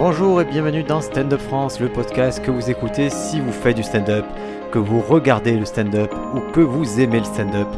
Bonjour 0.00 0.40
et 0.40 0.46
bienvenue 0.46 0.82
dans 0.82 1.02
Stand 1.02 1.30
Up 1.30 1.42
France, 1.42 1.78
le 1.78 1.90
podcast 1.90 2.42
que 2.42 2.50
vous 2.50 2.70
écoutez 2.70 3.10
si 3.10 3.38
vous 3.38 3.52
faites 3.52 3.76
du 3.76 3.82
stand-up, 3.82 4.24
que 4.72 4.78
vous 4.78 4.98
regardez 4.98 5.58
le 5.58 5.66
stand-up 5.66 6.10
ou 6.34 6.40
que 6.52 6.60
vous 6.60 7.00
aimez 7.00 7.18
le 7.18 7.26
stand-up. 7.26 7.68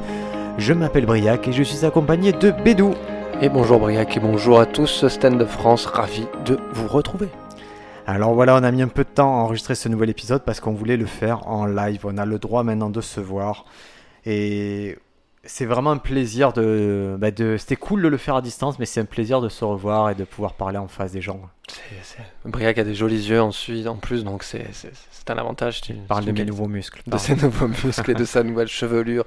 Je 0.57 0.73
m'appelle 0.73 1.05
Briac 1.05 1.49
et 1.49 1.53
je 1.53 1.65
suis 1.65 1.85
accompagné 1.85 2.31
de 2.31 2.53
Bédou. 2.53 2.95
Et 3.41 3.49
bonjour 3.49 3.81
Briac 3.81 4.17
et 4.17 4.21
bonjour 4.21 4.61
à 4.61 4.67
tous, 4.67 5.09
Stand 5.09 5.43
Up 5.43 5.49
France, 5.49 5.85
ravi 5.85 6.29
de 6.45 6.61
vous 6.73 6.87
retrouver. 6.87 7.27
Alors 8.07 8.35
voilà, 8.35 8.55
on 8.55 8.63
a 8.63 8.71
mis 8.71 8.83
un 8.83 8.89
peu 8.89 9.03
de 9.03 9.09
temps 9.09 9.41
à 9.41 9.43
enregistrer 9.43 9.75
ce 9.75 9.89
nouvel 9.89 10.09
épisode 10.09 10.45
parce 10.45 10.61
qu'on 10.61 10.75
voulait 10.75 10.97
le 10.97 11.07
faire 11.07 11.49
en 11.49 11.67
live. 11.67 12.03
On 12.05 12.19
a 12.19 12.25
le 12.25 12.39
droit 12.39 12.63
maintenant 12.63 12.91
de 12.91 13.01
se 13.01 13.19
voir. 13.19 13.65
Et 14.27 14.97
c'est 15.45 15.65
vraiment 15.67 15.91
un 15.91 15.99
plaisir 15.99 16.53
de. 16.53 17.17
bah, 17.19 17.31
de 17.31 17.57
C'était 17.57 17.77
cool 17.77 18.03
de 18.03 18.09
le 18.09 18.17
faire 18.17 18.37
à 18.37 18.43
distance, 18.43 18.79
mais 18.79 18.87
c'est 18.87 19.01
un 19.01 19.05
plaisir 19.05 19.41
de 19.41 19.49
se 19.49 19.65
revoir 19.65 20.11
et 20.11 20.15
de 20.15 20.25
pouvoir 20.25 20.55
parler 20.55 20.79
en 20.79 20.89
face 20.89 21.13
des 21.13 21.21
gens. 21.21 21.41
C'est- 22.03 22.19
Briac 22.45 22.79
a 22.79 22.85
des 22.85 22.95
jolis 22.95 23.29
yeux 23.29 23.41
ensuite, 23.41 23.87
en 23.87 23.97
plus, 23.97 24.25
donc 24.25 24.43
c'est 24.45 24.67
un 25.29 25.39
avantage. 25.39 25.81
Tu, 25.81 25.95
Parle 25.95 26.25
de 26.27 26.33
mes 26.33 26.45
nouveaux 26.45 26.69
muscles. 26.69 27.03
de 27.07 27.17
ses 27.19 27.35
nouveaux 27.37 27.69
muscles 27.85 28.11
et 28.11 28.15
de 28.15 28.25
sa 28.25 28.43
nouvelle 28.43 28.69
chevelure. 28.69 29.25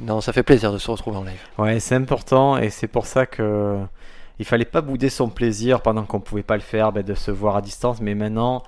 Non, 0.00 0.20
ça 0.20 0.32
fait 0.32 0.44
plaisir 0.44 0.72
de 0.72 0.78
se 0.78 0.90
retrouver 0.90 1.16
en 1.16 1.24
live. 1.24 1.40
Ouais, 1.58 1.80
c'est 1.80 1.96
important 1.96 2.58
et 2.58 2.70
c'est 2.70 2.86
pour 2.86 3.06
ça 3.06 3.26
que 3.26 3.78
il 4.38 4.44
fallait 4.44 4.64
pas 4.64 4.80
bouder 4.80 5.08
son 5.08 5.28
plaisir 5.28 5.82
pendant 5.82 6.04
qu'on 6.04 6.20
pouvait 6.20 6.42
pas 6.44 6.54
le 6.56 6.62
faire, 6.62 6.92
ben, 6.92 7.02
de 7.02 7.14
se 7.14 7.30
voir 7.30 7.56
à 7.56 7.60
distance. 7.62 8.00
Mais 8.00 8.14
maintenant, 8.14 8.62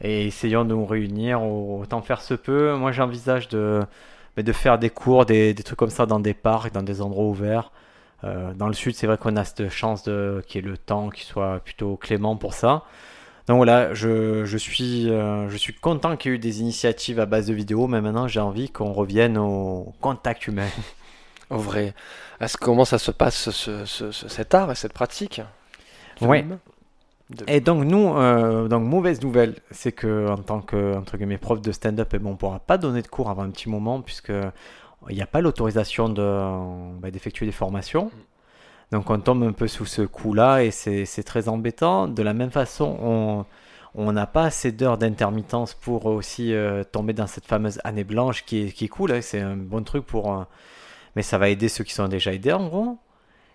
et 0.00 0.26
essayons 0.26 0.64
de 0.64 0.70
nous 0.70 0.86
réunir, 0.86 1.42
autant 1.42 2.02
faire 2.02 2.20
ce 2.20 2.34
peu. 2.34 2.74
Moi, 2.76 2.92
j'envisage 2.92 3.48
de, 3.48 3.80
ben, 4.36 4.44
de 4.44 4.52
faire 4.52 4.78
des 4.78 4.90
cours, 4.90 5.26
des, 5.26 5.54
des 5.54 5.62
trucs 5.62 5.78
comme 5.78 5.90
ça 5.90 6.06
dans 6.06 6.20
des 6.20 6.34
parcs, 6.34 6.72
dans 6.72 6.82
des 6.82 7.02
endroits 7.02 7.24
ouverts. 7.24 7.70
Euh, 8.24 8.52
dans 8.54 8.68
le 8.68 8.74
sud, 8.74 8.94
c'est 8.94 9.06
vrai 9.06 9.18
qu'on 9.18 9.36
a 9.36 9.44
cette 9.44 9.68
chance 9.68 10.04
de 10.04 10.42
qu'il 10.46 10.64
y 10.64 10.66
ait 10.66 10.70
le 10.70 10.78
temps 10.78 11.10
qui 11.10 11.24
soit 11.24 11.60
plutôt 11.60 11.96
clément 11.96 12.36
pour 12.36 12.54
ça. 12.54 12.84
Donc 13.48 13.56
voilà, 13.58 13.92
je, 13.94 14.44
je 14.44 14.56
suis, 14.58 15.10
euh, 15.10 15.48
je 15.50 15.56
suis 15.56 15.74
content 15.74 16.16
qu'il 16.16 16.30
y 16.30 16.34
ait 16.34 16.36
eu 16.36 16.40
des 16.40 16.60
initiatives 16.60 17.20
à 17.20 17.26
base 17.26 17.46
de 17.46 17.54
vidéos, 17.54 17.88
mais 17.88 18.00
maintenant 18.00 18.28
j'ai 18.28 18.40
envie 18.40 18.70
qu'on 18.70 18.92
revienne 18.92 19.38
au 19.38 19.94
contact 20.00 20.46
humain. 20.46 20.68
Au 21.50 21.58
vrai, 21.58 21.94
est-ce 22.40 22.56
comment 22.56 22.84
ça 22.86 22.98
se 22.98 23.10
passe 23.10 23.50
ce, 23.50 23.84
ce- 23.84 24.10
ce- 24.12 24.28
cet 24.28 24.54
art 24.54 24.72
et 24.72 24.74
cette 24.74 24.92
pratique? 24.94 25.42
Ouais. 26.20 26.46
Et 27.46 27.60
donc 27.60 27.84
nous, 27.84 28.14
euh, 28.16 28.68
donc 28.68 28.84
mauvaise 28.84 29.22
nouvelle, 29.22 29.56
c'est 29.70 29.92
que 29.92 30.28
en 30.28 30.38
tant 30.38 30.60
que 30.60 30.96
entre 30.96 31.16
guillemets 31.16 31.38
prof 31.38 31.60
de 31.60 31.72
stand-up, 31.72 32.08
eh 32.14 32.18
ben, 32.18 32.30
on 32.30 32.36
pourra 32.36 32.60
pas 32.60 32.78
donner 32.78 33.02
de 33.02 33.08
cours 33.08 33.30
avant 33.30 33.42
un 33.42 33.50
petit 33.50 33.68
moment 33.68 34.00
puisque 34.00 34.32
il 35.08 35.16
n'y 35.16 35.22
a 35.22 35.26
pas 35.26 35.40
l'autorisation 35.40 36.08
bah, 37.00 37.10
d'effectuer 37.10 37.46
des 37.46 37.52
formations. 37.52 38.10
Donc 38.92 39.10
on 39.10 39.18
tombe 39.20 39.42
un 39.42 39.52
peu 39.52 39.68
sous 39.68 39.86
ce 39.86 40.02
coup-là 40.02 40.62
et 40.64 40.70
c'est 40.70 41.22
très 41.24 41.48
embêtant. 41.48 42.08
De 42.08 42.22
la 42.22 42.34
même 42.34 42.50
façon, 42.50 43.44
on 43.94 44.12
n'a 44.12 44.26
pas 44.26 44.44
assez 44.44 44.72
d'heures 44.72 44.98
d'intermittence 44.98 45.74
pour 45.74 46.06
aussi 46.06 46.54
euh, 46.54 46.82
tomber 46.84 47.12
dans 47.12 47.26
cette 47.26 47.46
fameuse 47.46 47.80
année 47.84 48.04
blanche 48.04 48.44
qui 48.44 48.62
est, 48.62 48.72
qui 48.72 48.86
est 48.86 48.88
cool. 48.88 49.12
hein. 49.12 49.20
C'est 49.20 49.40
un 49.40 49.56
bon 49.56 49.82
truc 49.82 50.06
pour, 50.06 50.32
euh, 50.32 50.44
mais 51.16 51.22
ça 51.22 51.38
va 51.38 51.48
aider 51.48 51.68
ceux 51.68 51.84
qui 51.84 51.92
sont 51.92 52.08
déjà 52.08 52.32
aidés 52.32 52.52
en 52.52 52.68
gros. 52.68 52.98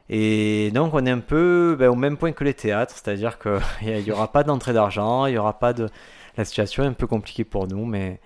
Et 0.09 0.72
donc 0.72 0.94
on 0.94 1.05
est 1.05 1.11
un 1.11 1.19
peu 1.19 1.75
ben, 1.77 1.89
au 1.89 1.95
même 1.95 2.17
point 2.17 2.31
que 2.31 2.44
les 2.44 2.53
théâtres, 2.53 2.95
c'est-à-dire 2.95 3.38
qu'il 3.39 4.03
n'y 4.03 4.11
aura 4.11 4.31
pas 4.31 4.44
d'entrée 4.44 4.73
d'argent, 4.73 5.25
il 5.25 5.33
n'y 5.33 5.38
aura 5.38 5.59
pas 5.59 5.73
de... 5.73 5.89
La 6.38 6.45
situation 6.45 6.83
est 6.83 6.88
un 6.88 6.94
peu 6.94 7.08
compliquée 7.08 7.44
pour 7.44 7.67
nous, 7.67 7.86
mais, 7.86 8.19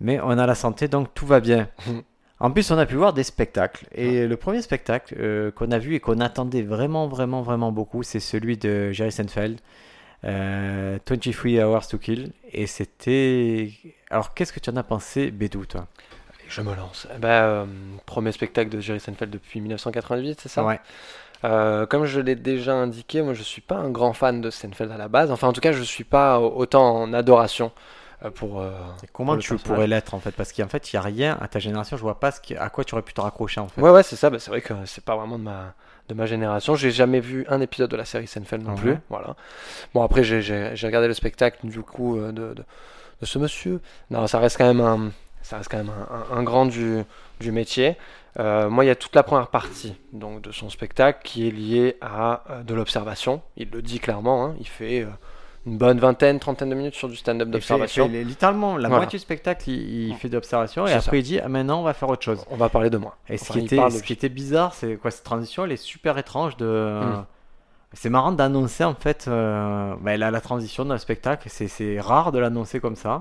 mais 0.00 0.20
on 0.20 0.30
a 0.30 0.46
la 0.46 0.54
santé, 0.54 0.88
donc 0.88 1.14
tout 1.14 1.26
va 1.26 1.40
bien. 1.40 1.68
En 2.40 2.50
plus, 2.50 2.70
on 2.70 2.78
a 2.78 2.84
pu 2.84 2.96
voir 2.96 3.12
des 3.12 3.22
spectacles. 3.22 3.86
Et 3.92 4.26
le 4.26 4.36
premier 4.36 4.60
spectacle 4.60 5.14
euh, 5.18 5.50
qu'on 5.52 5.70
a 5.70 5.78
vu 5.78 5.94
et 5.94 6.00
qu'on 6.00 6.20
attendait 6.20 6.62
vraiment, 6.62 7.06
vraiment, 7.06 7.42
vraiment 7.42 7.72
beaucoup, 7.72 8.02
c'est 8.02 8.20
celui 8.20 8.58
de 8.58 8.90
Jerry 8.92 9.12
Seinfeld, 9.12 9.60
euh, 10.24 10.98
23 11.08 11.64
Hours 11.64 11.86
to 11.86 11.96
Kill. 11.96 12.32
Et 12.52 12.66
c'était... 12.66 13.70
Alors, 14.10 14.34
qu'est-ce 14.34 14.52
que 14.52 14.60
tu 14.60 14.68
en 14.68 14.76
as 14.76 14.82
pensé, 14.82 15.30
Bédou, 15.30 15.64
toi? 15.64 15.86
Je 16.54 16.60
me 16.60 16.74
lance. 16.74 17.06
Ben, 17.18 17.28
euh, 17.28 17.64
premier 18.06 18.30
spectacle 18.32 18.70
de 18.70 18.78
Jerry 18.80 19.00
Seinfeld 19.00 19.30
depuis 19.32 19.60
1998, 19.60 20.40
c'est 20.42 20.48
ça? 20.48 20.64
Ouais. 20.64 20.80
Euh, 21.44 21.84
comme 21.86 22.04
je 22.06 22.20
l'ai 22.20 22.36
déjà 22.36 22.74
indiqué, 22.74 23.20
moi 23.22 23.34
je 23.34 23.42
suis 23.42 23.60
pas 23.60 23.74
un 23.74 23.90
grand 23.90 24.12
fan 24.12 24.40
de 24.40 24.50
Seinfeld 24.50 24.90
à 24.92 24.96
la 24.96 25.08
base. 25.08 25.30
Enfin, 25.30 25.48
en 25.48 25.52
tout 25.52 25.60
cas, 25.60 25.72
je 25.72 25.82
suis 25.82 26.04
pas 26.04 26.38
autant 26.40 26.94
en 27.02 27.12
adoration 27.12 27.72
euh, 28.24 28.30
pour. 28.30 28.60
euh, 28.60 28.70
Et 29.02 29.08
comment 29.12 29.34
pour 29.34 29.42
tu 29.42 29.56
pourrais 29.56 29.86
l'être, 29.86 30.14
en 30.14 30.20
fait? 30.20 30.30
Parce 30.30 30.52
qu'en 30.52 30.68
fait, 30.68 30.92
il 30.92 30.96
n'y 30.96 31.00
a 31.00 31.02
rien 31.02 31.38
à 31.40 31.48
ta 31.48 31.58
génération, 31.58 31.96
je 31.96 32.02
vois 32.02 32.20
pas 32.20 32.30
ce 32.30 32.40
qui- 32.40 32.56
à 32.56 32.70
quoi 32.70 32.84
tu 32.84 32.94
aurais 32.94 33.02
pu 33.02 33.12
te 33.12 33.20
raccrocher, 33.20 33.60
en 33.60 33.68
fait. 33.68 33.80
Ouais, 33.80 33.90
ouais, 33.90 34.02
c'est 34.02 34.16
ça. 34.16 34.30
Bah, 34.30 34.38
c'est 34.38 34.50
vrai 34.50 34.60
que 34.62 34.72
c'est 34.86 35.04
pas 35.04 35.16
vraiment 35.16 35.38
de 35.38 35.44
ma 35.44 35.74
de 36.08 36.14
ma 36.14 36.26
génération. 36.26 36.74
J'ai 36.76 36.90
jamais 36.90 37.20
vu 37.20 37.46
un 37.48 37.60
épisode 37.62 37.90
de 37.90 37.96
la 37.96 38.04
série 38.04 38.26
Seinfeld 38.26 38.62
non 38.62 38.74
plus. 38.74 38.94
Voilà. 39.08 39.36
Bon, 39.94 40.02
après, 40.02 40.22
j'ai 40.22 40.40
regardé 40.86 41.08
le 41.08 41.14
spectacle 41.14 41.66
du 41.66 41.80
coup 41.80 42.18
de, 42.18 42.30
de, 42.30 42.54
de 42.54 43.26
ce 43.26 43.38
monsieur. 43.38 43.80
Non, 44.10 44.26
ça 44.26 44.38
reste 44.38 44.58
quand 44.58 44.66
même 44.66 44.80
un 44.82 45.10
ça 45.44 45.58
reste 45.58 45.70
quand 45.70 45.76
même 45.78 45.90
un, 45.90 46.34
un- 46.34 46.38
un 46.38 46.42
grand 46.42 46.66
du 46.66 47.04
du 47.40 47.52
métier. 47.52 47.96
Euh, 48.40 48.68
moi, 48.68 48.84
il 48.84 48.88
y 48.88 48.90
a 48.90 48.96
toute 48.96 49.14
la 49.14 49.22
première 49.22 49.46
partie 49.48 49.94
donc 50.12 50.40
de 50.42 50.50
son 50.50 50.68
spectacle 50.70 51.20
qui 51.22 51.46
est 51.46 51.52
liée 51.52 51.96
à 52.00 52.42
euh, 52.50 52.62
de 52.64 52.74
l'observation. 52.74 53.42
Il 53.56 53.70
le 53.70 53.80
dit 53.82 54.00
clairement. 54.00 54.44
hein. 54.46 54.54
il 54.58 54.66
fait 54.66 55.02
euh, 55.02 55.06
une 55.66 55.78
bonne 55.78 55.98
vingtaine, 56.00 56.40
trentaine 56.40 56.68
de 56.70 56.74
minutes 56.74 56.94
sur 56.96 57.08
du 57.08 57.14
stand-up 57.16 57.48
d'observation. 57.48 58.08
littéralement 58.08 58.76
la 58.76 58.88
Voilà. 58.88 59.02
moitié 59.04 59.18
du 59.18 59.22
spectacle, 59.22 59.70
il, 59.70 60.08
il 60.08 60.14
fait 60.16 60.28
d'observation 60.28 60.86
et 60.86 60.92
après 60.92 61.10
ça. 61.10 61.16
il 61.16 61.22
dit 61.22 61.38
ah, 61.40 61.48
maintenant 61.48 61.80
on 61.80 61.84
va 61.84 61.94
faire 61.94 62.08
autre 62.08 62.24
chose. 62.24 62.44
On 62.50 62.56
va 62.56 62.68
parler 62.68 62.90
de 62.90 62.98
moi. 62.98 63.16
Et 63.28 63.38
ce, 63.38 63.52
qui 63.52 63.60
était, 63.60 63.76
parle 63.76 63.92
de 63.92 63.98
ce 63.98 64.02
qui 64.02 64.12
était 64.12 64.28
bizarre, 64.28 64.74
c'est 64.74 64.96
quoi 64.96 65.10
cette 65.12 65.24
transition, 65.24 65.64
elle 65.64 65.72
est 65.72 65.76
super 65.76 66.18
étrange 66.18 66.56
de. 66.56 67.00
Mm. 67.02 67.24
C'est 67.94 68.10
marrant 68.10 68.32
d'annoncer 68.32 68.84
en 68.84 68.94
fait 68.94 69.26
euh, 69.28 69.94
bah, 70.00 70.16
la, 70.16 70.30
la 70.30 70.40
transition 70.40 70.84
d'un 70.84 70.98
spectacle. 70.98 71.48
C'est, 71.50 72.00
rare 72.00 72.32
de 72.32 72.38
l'annoncer 72.38 72.80
comme 72.80 72.96
ça. 72.96 73.20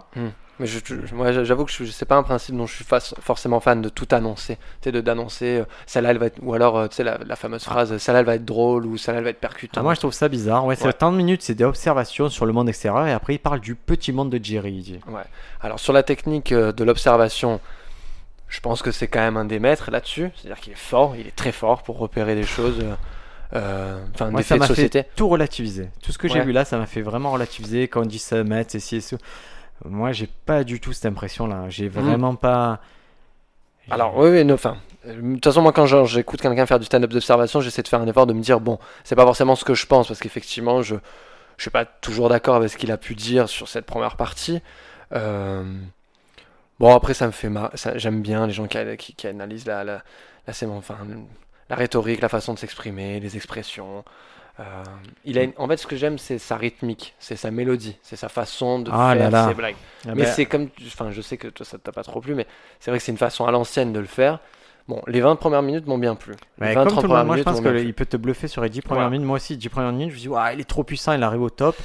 Mais 0.60 0.68
je, 0.68 0.80
je- 0.86 1.16
moi, 1.16 1.32
j'avoue 1.32 1.66
que 1.66 1.72
je, 1.72 1.84
c'est 1.86 2.06
pas 2.06 2.16
un 2.16 2.22
principe 2.24 2.56
dont 2.56 2.68
je 2.68 2.76
suis 2.76 2.86
face- 2.86 3.16
forcément 3.22 3.60
fan 3.60 3.82
de 3.82 3.90
tout 3.90 4.08
annoncer. 4.12 4.58
Tu 4.82 4.92
sais, 4.92 5.02
d'annoncer 5.02 5.58
euh, 5.62 5.66
celle-là 5.88 6.12
elle 6.12 6.20
va 6.20 6.28
être 6.28 6.38
ou 6.44 6.54
alors 6.54 6.78
euh, 6.78 6.88
tu 6.88 6.96
sais 6.98 7.04
la, 7.04 7.18
la 7.26 7.36
fameuse 7.36 7.64
phrase 7.64 7.92
euh, 7.92 7.98
celle-là 7.98 8.20
elle 8.20 8.26
va 8.28 8.36
être 8.36 8.46
drôle 8.46 8.86
ou 8.86 8.98
celle-là 8.98 9.18
elle 9.18 9.24
va 9.24 9.30
être 9.32 9.40
percutante. 9.40 9.80
Ah, 9.80 9.84
moi 9.84 9.96
je 9.96 10.00
trouve 10.00 10.14
ça 10.14 10.28
bizarre. 10.30 10.64
Ouais, 10.66 10.76
c'est 10.76 10.86
Ouais. 10.86 10.94
tant 10.94 11.12
de 11.12 11.18
minutes, 11.18 11.42
c'est 11.42 11.56
des 11.56 11.64
observations 11.64 12.30
sur 12.30 12.46
le 12.46 12.54
monde 12.54 12.70
extérieur 12.70 13.08
et 13.08 13.12
après 13.14 13.34
il 13.34 13.40
parle 13.40 13.62
du 13.62 13.74
petit 13.74 14.12
monde 14.12 14.30
de 14.30 14.44
Jerry. 14.44 14.74
il 14.74 14.84
dit. 14.84 15.00
Alors 15.62 15.80
sur 15.80 15.92
la 15.92 16.04
technique 16.04 16.52
euh, 16.52 16.72
de 16.72 16.84
l'observation, 16.84 17.60
je 18.48 18.60
pense 18.60 18.84
que 18.84 18.92
c'est 18.92 19.08
quand 19.08 19.22
même 19.22 19.38
un 19.38 19.46
des 19.46 19.60
maîtres 19.60 19.90
là-dessus. 19.90 20.30
C'est-à-dire 20.36 20.60
qu'il 20.62 20.74
est 20.74 20.78
fort, 20.78 21.16
il 21.18 21.26
est 21.26 21.36
très 21.36 21.52
fort 21.52 21.82
pour 21.82 21.98
repérer 21.98 22.36
des 22.36 22.44
choses, 22.46 22.78
enfin 23.56 24.32
des 24.32 24.38
ça 24.38 24.44
faits 24.44 24.58
de 24.58 24.60
m'a 24.60 24.68
société. 24.68 25.04
fait 25.04 25.10
tout 25.16 25.28
relativiser. 25.30 25.90
Tout 26.02 26.12
ce 26.12 26.18
que 26.18 26.28
j'ai 26.28 26.42
vu 26.42 26.52
là, 26.52 26.66
ça 26.66 26.78
m'a 26.78 26.86
fait 26.88 27.02
vraiment 27.02 27.32
relativiser. 27.32 27.88
Quand 27.88 28.02
on 28.02 28.06
dit 28.06 28.20
ça, 28.20 28.44
mettre, 28.44 28.72
c'est 28.72 28.80
ci 28.80 28.96
et 28.98 29.02
ça. 29.02 29.18
Moi, 29.86 30.12
j'ai 30.12 30.30
pas 30.46 30.64
du 30.64 30.80
tout 30.80 30.94
cette 30.94 31.06
impression-là. 31.08 31.66
J'ai 31.70 31.88
vraiment 31.90 32.36
pas. 32.36 32.80
Alors 33.90 34.18
oui, 34.18 34.30
oui, 34.30 34.46
non, 34.46 34.54
enfin, 34.54 34.78
euh, 35.08 35.16
de 35.22 35.34
toute 35.34 35.44
façon 35.44 35.62
moi 35.62 35.74
quand 35.74 35.86
j'écoute 36.06 36.42
quelqu'un 36.42 36.66
faire 36.66 36.80
du 36.80 36.86
stand-up 36.86 37.12
d'observation, 37.12 37.60
j'essaie 37.60 37.82
de 37.82 37.88
faire 37.90 38.00
un 38.00 38.08
effort 38.08 38.26
de 38.26 38.32
me 38.34 38.40
dire 38.42 38.62
bon, 38.62 38.80
c'est 39.04 39.16
pas 39.16 39.26
forcément 39.26 39.56
ce 39.58 39.66
que 39.66 39.74
je 39.74 39.86
pense 39.86 40.08
parce 40.08 40.22
qu'effectivement 40.22 40.82
je 40.82 40.96
je 41.58 41.62
suis 41.64 41.70
pas 41.70 41.84
toujours 41.84 42.30
d'accord 42.30 42.56
avec 42.56 42.70
ce 42.70 42.78
qu'il 42.78 42.92
a 42.94 42.98
pu 42.98 43.14
dire 43.14 43.50
sur 43.50 43.68
cette 43.68 43.86
première 43.86 44.16
partie. 44.16 44.62
Euh, 45.12 45.64
bon 46.80 46.96
après 46.96 47.14
ça 47.14 47.28
me 47.28 47.32
fait 47.34 47.50
ça- 47.76 47.98
j'aime 47.98 48.22
bien 48.22 48.48
les 48.48 48.54
gens 48.54 48.68
qui, 48.68 48.78
qui, 48.98 49.14
qui 49.16 49.28
analysent 49.28 49.66
la 49.66 49.84
la 49.84 50.02
la, 50.48 50.54
enfin, 50.78 50.96
la 51.70 51.76
rhétorique, 51.76 52.22
la 52.22 52.30
façon 52.30 52.54
de 52.54 52.60
s'exprimer, 52.60 53.20
les 53.20 53.36
expressions. 53.36 54.04
Euh, 54.60 54.64
il 55.26 55.40
a 55.40 55.44
une- 55.44 55.54
En 55.58 55.68
fait, 55.68 55.78
ce 55.78 55.88
que 55.88 55.96
j'aime, 55.96 56.18
c'est 56.20 56.38
sa 56.38 56.58
rythmique, 56.58 57.16
c'est 57.18 57.36
sa 57.36 57.50
mélodie, 57.50 57.98
c'est 58.04 58.16
sa 58.16 58.30
façon 58.30 58.80
de 58.80 58.92
Ah 58.94 59.14
faire 59.18 59.32
là. 59.32 59.48
ses 59.48 59.54
blagues. 59.56 59.76
Ah 60.06 60.10
Mais 60.16 60.24
ben, 60.24 60.26
c'est 60.28 60.46
comme, 60.46 60.70
enfin, 60.86 61.10
je 61.12 61.22
sais 61.22 61.38
que 61.38 61.48
toi 61.48 61.66
ça 61.66 61.78
t'a 61.80 61.92
pas 61.92 62.04
trop 62.04 62.22
plu, 62.22 62.36
mais 62.36 62.46
c'est 62.80 62.92
vrai 62.92 63.00
que 63.00 63.04
c'est 63.04 63.12
une 63.12 63.18
façon 63.18 63.46
à 63.46 63.52
l'ancienne 63.52 63.94
de 63.94 64.00
le 64.00 64.06
faire. 64.06 64.40
Bon, 64.88 65.02
les 65.08 65.22
20 65.22 65.38
premières 65.38 65.62
minutes 65.64 65.88
m'ont 65.88 65.98
bien 65.98 66.14
plu. 66.14 66.34
Les 66.60 66.68
Ouais, 66.68 66.74
20 66.76 66.84
comme 66.84 66.92
30 66.92 67.02
tout 67.04 67.08
le 67.08 67.08
monde, 67.08 67.18
premières 67.20 67.26
moi 67.26 67.38
je 67.38 67.44
pense 67.44 67.62
qu'il 67.82 67.94
peut 67.96 68.06
te 68.06 68.18
bluffer 68.18 68.48
sur 68.48 68.62
les 68.62 68.70
10 68.70 68.82
premières 68.82 69.10
minutes. 69.10 69.26
Moi 69.26 69.38
aussi, 69.38 69.58
10 69.58 69.70
premières 69.70 69.92
minutes, 69.94 70.10
je 70.12 70.16
me 70.16 70.20
dis, 70.20 70.28
Ouah, 70.30 70.54
il 70.54 70.60
est 70.60 70.66
trop 70.70 70.84
puissant, 70.84 71.14
il 71.14 71.24
arrive 71.24 71.42
au 71.42 71.50
top. 71.50 71.76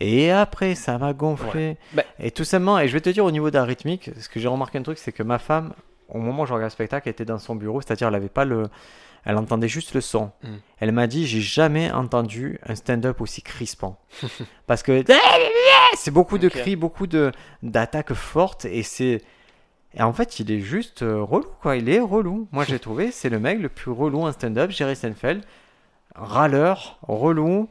Et 0.00 0.30
après, 0.32 0.74
ça 0.74 0.96
va 0.96 1.12
gonfler. 1.12 1.76
Bah- 1.92 2.04
Et 2.20 2.30
tout 2.30 2.44
simplement, 2.44 2.78
et 2.80 2.88
je 2.88 2.92
vais 2.94 3.00
te 3.00 3.10
dire 3.10 3.24
au 3.24 3.30
niveau 3.30 3.50
de 3.50 3.56
la 3.56 3.64
rythmique, 3.64 4.10
ce 4.18 4.28
que 4.28 4.40
j'ai 4.40 4.48
remarqué 4.48 4.78
un 4.78 4.82
truc, 4.82 4.96
c'est 4.98 5.12
que 5.12 5.22
ma 5.24 5.38
femme, 5.38 5.72
au 6.08 6.18
moment 6.18 6.42
où 6.42 6.46
je 6.46 6.52
regarde 6.52 6.70
le 6.70 6.74
spectacle, 6.74 7.08
elle 7.08 7.12
était 7.12 7.24
dans 7.24 7.38
son 7.38 7.54
bureau, 7.54 7.80
c'est-à-dire 7.80 8.08
elle 8.08 8.14
avait 8.14 8.28
pas 8.28 8.44
le. 8.44 8.64
Elle 9.24 9.36
entendait 9.36 9.68
juste 9.68 9.94
le 9.94 10.00
son. 10.00 10.30
Mm. 10.42 10.48
Elle 10.78 10.92
m'a 10.92 11.06
dit, 11.06 11.26
j'ai 11.26 11.40
jamais 11.40 11.90
entendu 11.90 12.58
un 12.64 12.74
stand-up 12.74 13.20
aussi 13.20 13.42
crispant. 13.42 13.98
Parce 14.66 14.82
que 14.82 15.04
c'est 15.96 16.10
beaucoup 16.10 16.38
de 16.38 16.48
cris, 16.48 16.76
beaucoup 16.76 17.06
de 17.06 17.32
d'attaques 17.62 18.14
fortes, 18.14 18.64
et 18.64 18.82
c'est. 18.82 19.22
Et 19.94 20.02
en 20.02 20.12
fait, 20.12 20.38
il 20.38 20.50
est 20.50 20.60
juste 20.60 21.02
euh, 21.02 21.22
relou, 21.22 21.46
quoi. 21.62 21.76
Il 21.76 21.88
est 21.88 22.00
relou. 22.00 22.48
Moi, 22.52 22.64
j'ai 22.64 22.78
trouvé, 22.80 23.10
c'est 23.10 23.28
le 23.28 23.38
mec 23.38 23.58
le 23.58 23.68
plus 23.68 23.90
relou 23.90 24.22
en 24.22 24.32
stand-up, 24.32 24.70
Jerry 24.70 24.96
Seinfeld. 24.96 25.42
Râleur, 26.14 26.98
relou. 27.02 27.68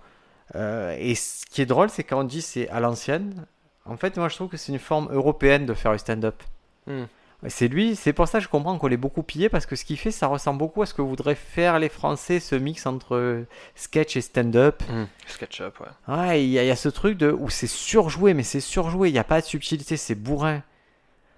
Euh, 0.56 0.96
et 1.00 1.16
ce 1.16 1.46
qui 1.46 1.62
est 1.62 1.66
drôle, 1.66 1.90
c'est 1.90 2.04
quand 2.04 2.22
on 2.22 2.24
dit 2.24 2.42
c'est 2.42 2.70
à 2.70 2.80
l'ancienne. 2.80 3.46
En 3.86 3.98
fait, 3.98 4.18
moi, 4.18 4.30
je 4.30 4.36
trouve 4.36 4.50
que 4.50 4.58
c'est 4.58 4.72
une 4.72 4.80
forme 4.80 5.10
européenne 5.12 5.66
de 5.66 5.74
faire 5.74 5.92
du 5.92 6.00
stand-up. 6.00 6.42
Hmm. 6.88 7.06
C'est 7.46 7.68
lui, 7.68 7.96
c'est 7.96 8.14
pour 8.14 8.28
ça 8.28 8.40
que 8.40 8.44
je 8.44 8.50
comprends 8.50 8.80
qu'on 8.80 8.88
l'ait 8.88 8.98
beaucoup 8.98 9.22
pillé 9.22 9.48
parce 9.48 9.68
que 9.68 9.76
ce 9.76 9.86
qu'il 9.86 9.98
fait, 9.98 10.10
ça 10.10 10.26
ressemble 10.26 10.58
beaucoup 10.58 10.82
à 10.82 10.88
ce 10.88 10.96
que 10.96 11.04
voudraient 11.04 11.36
faire 11.36 11.78
les 11.78 11.88
Français, 11.90 12.40
ce 12.40 12.56
mix 12.56 12.88
entre 12.88 13.46
sketch 13.76 14.18
et 14.18 14.22
stand-up. 14.22 14.82
Mmh. 14.90 15.04
Sketch-up, 15.28 15.76
ouais. 15.80 16.16
Ouais, 16.16 16.44
il 16.44 16.50
y, 16.50 16.58
a- 16.58 16.64
il 16.64 16.68
y 16.68 16.72
a 16.72 16.76
ce 16.76 16.90
truc 16.90 17.16
de 17.16 17.30
où 17.32 17.50
c'est 17.52 17.68
surjoué, 17.68 18.34
mais 18.34 18.42
c'est 18.42 18.60
surjoué, 18.60 19.10
il 19.10 19.14
n'y 19.14 19.20
a 19.20 19.24
pas 19.24 19.40
de 19.40 19.46
subtilité, 19.46 19.98
c'est 19.98 20.16
bourrin. 20.16 20.64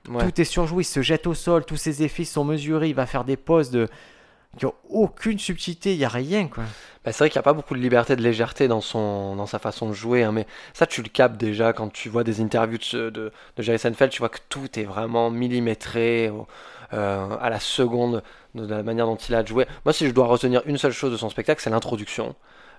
Ouais. 0.07 0.23
Tout 0.23 0.39
est 0.39 0.45
surjoué, 0.45 0.83
il 0.83 0.85
se 0.85 1.01
jette 1.01 1.27
au 1.27 1.33
sol, 1.33 1.65
tous 1.65 1.75
ses 1.75 2.01
effets 2.01 2.23
sont 2.23 2.45
mesurés, 2.45 2.87
il 2.87 2.95
va 2.95 3.05
faire 3.05 3.25
des 3.25 3.35
poses 3.35 3.69
de... 3.69 3.89
qui 4.57 4.65
ont 4.65 4.73
aucune 4.89 5.39
subtilité, 5.39 5.93
il 5.93 5.99
n'y 5.99 6.05
a 6.05 6.09
rien 6.09 6.47
quoi. 6.47 6.63
Bah, 7.05 7.11
c'est 7.11 7.19
vrai 7.19 7.29
qu'il 7.29 7.37
n'y 7.37 7.43
a 7.43 7.43
pas 7.43 7.53
beaucoup 7.53 7.75
de 7.75 7.79
liberté, 7.79 8.15
de 8.15 8.21
légèreté 8.21 8.67
dans, 8.67 8.81
son, 8.81 9.45
sa 9.45 9.59
façon 9.59 9.87
de 9.87 9.93
jouer, 9.93 10.23
hein, 10.23 10.31
mais 10.31 10.45
ça 10.73 10.85
tu 10.85 11.01
le 11.01 11.09
captes 11.09 11.37
déjà 11.37 11.71
quand 11.71 11.91
tu 11.91 12.09
vois 12.09 12.23
des 12.23 12.41
interviews 12.41 12.79
de, 12.93 13.09
de, 13.09 13.31
de 13.55 13.63
Jerry 13.63 13.79
Seinfeld, 13.79 14.11
tu 14.11 14.19
vois 14.19 14.29
que 14.29 14.39
tout 14.49 14.79
est 14.79 14.83
vraiment 14.83 15.29
millimétré 15.29 16.31
euh, 16.93 17.37
à 17.39 17.49
la 17.49 17.59
seconde 17.59 18.23
de 18.55 18.65
la 18.65 18.83
manière 18.83 19.05
dont 19.05 19.15
il 19.15 19.35
a 19.35 19.45
jouer. 19.45 19.67
Moi 19.85 19.93
si 19.93 20.07
je 20.07 20.11
dois 20.11 20.25
retenir 20.25 20.61
une 20.65 20.77
seule 20.77 20.91
chose 20.91 21.11
de 21.11 21.17
son 21.17 21.29
spectacle, 21.29 21.61
c'est 21.61 21.69
l'introduction. 21.69 22.35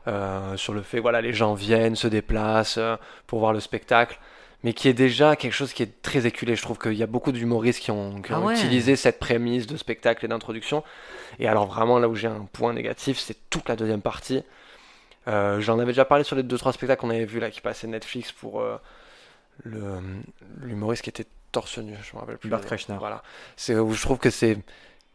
Euh, 0.08 0.56
sur 0.56 0.72
le 0.72 0.82
fait, 0.82 0.98
voilà, 0.98 1.20
les 1.20 1.32
gens 1.32 1.54
viennent, 1.54 1.94
se 1.94 2.08
déplacent 2.08 2.78
euh, 2.78 2.96
pour 3.26 3.38
voir 3.38 3.52
le 3.52 3.60
spectacle, 3.60 4.18
mais 4.62 4.72
qui 4.72 4.88
est 4.88 4.92
déjà 4.94 5.36
quelque 5.36 5.52
chose 5.52 5.72
qui 5.72 5.82
est 5.82 6.02
très 6.02 6.26
éculé. 6.26 6.54
Je 6.56 6.62
trouve 6.62 6.78
qu'il 6.78 6.94
y 6.94 7.02
a 7.02 7.06
beaucoup 7.06 7.32
d'humoristes 7.32 7.80
qui 7.80 7.90
ont, 7.90 8.20
qui 8.22 8.32
Ah 8.32 8.40
ouais. 8.40 8.54
utilisé 8.54 8.96
cette 8.96 9.18
prémisse 9.18 9.66
de 9.66 9.76
spectacle 9.76 10.24
et 10.24 10.28
d'introduction. 10.28 10.82
Et 11.38 11.48
alors 11.48 11.66
vraiment 11.66 11.98
là 11.98 12.08
où 12.08 12.14
j'ai 12.14 12.28
un 12.28 12.46
point 12.52 12.72
négatif, 12.72 13.18
c'est 13.18 13.36
toute 13.50 13.68
la 13.68 13.76
deuxième 13.76 14.02
partie. 14.02 14.42
Euh, 15.28 15.60
J'en 15.60 15.78
avais 15.78 15.92
déjà 15.92 16.04
parlé 16.04 16.24
sur 16.24 16.36
les 16.36 16.42
2-3 16.42 16.72
spectacles 16.72 17.00
qu'on 17.00 17.10
avait 17.10 17.24
vus 17.24 17.40
là 17.40 17.50
qui 17.50 17.60
passaient 17.60 17.86
Netflix 17.86 18.32
pour 18.32 18.60
euh, 18.60 18.76
l'humoriste 19.64 21.02
qui 21.02 21.10
était 21.10 21.26
torse 21.52 21.78
nu, 21.78 21.94
je 22.02 22.14
me 22.14 22.20
rappelle 22.20 22.38
plus. 22.38 22.48
Nom. 22.50 22.58
Kreischer. 22.58 22.94
Voilà. 22.98 23.22
C'est 23.56 23.74
où 23.76 23.92
je 23.92 24.00
trouve 24.02 24.18
que 24.18 24.30
c'est 24.30 24.58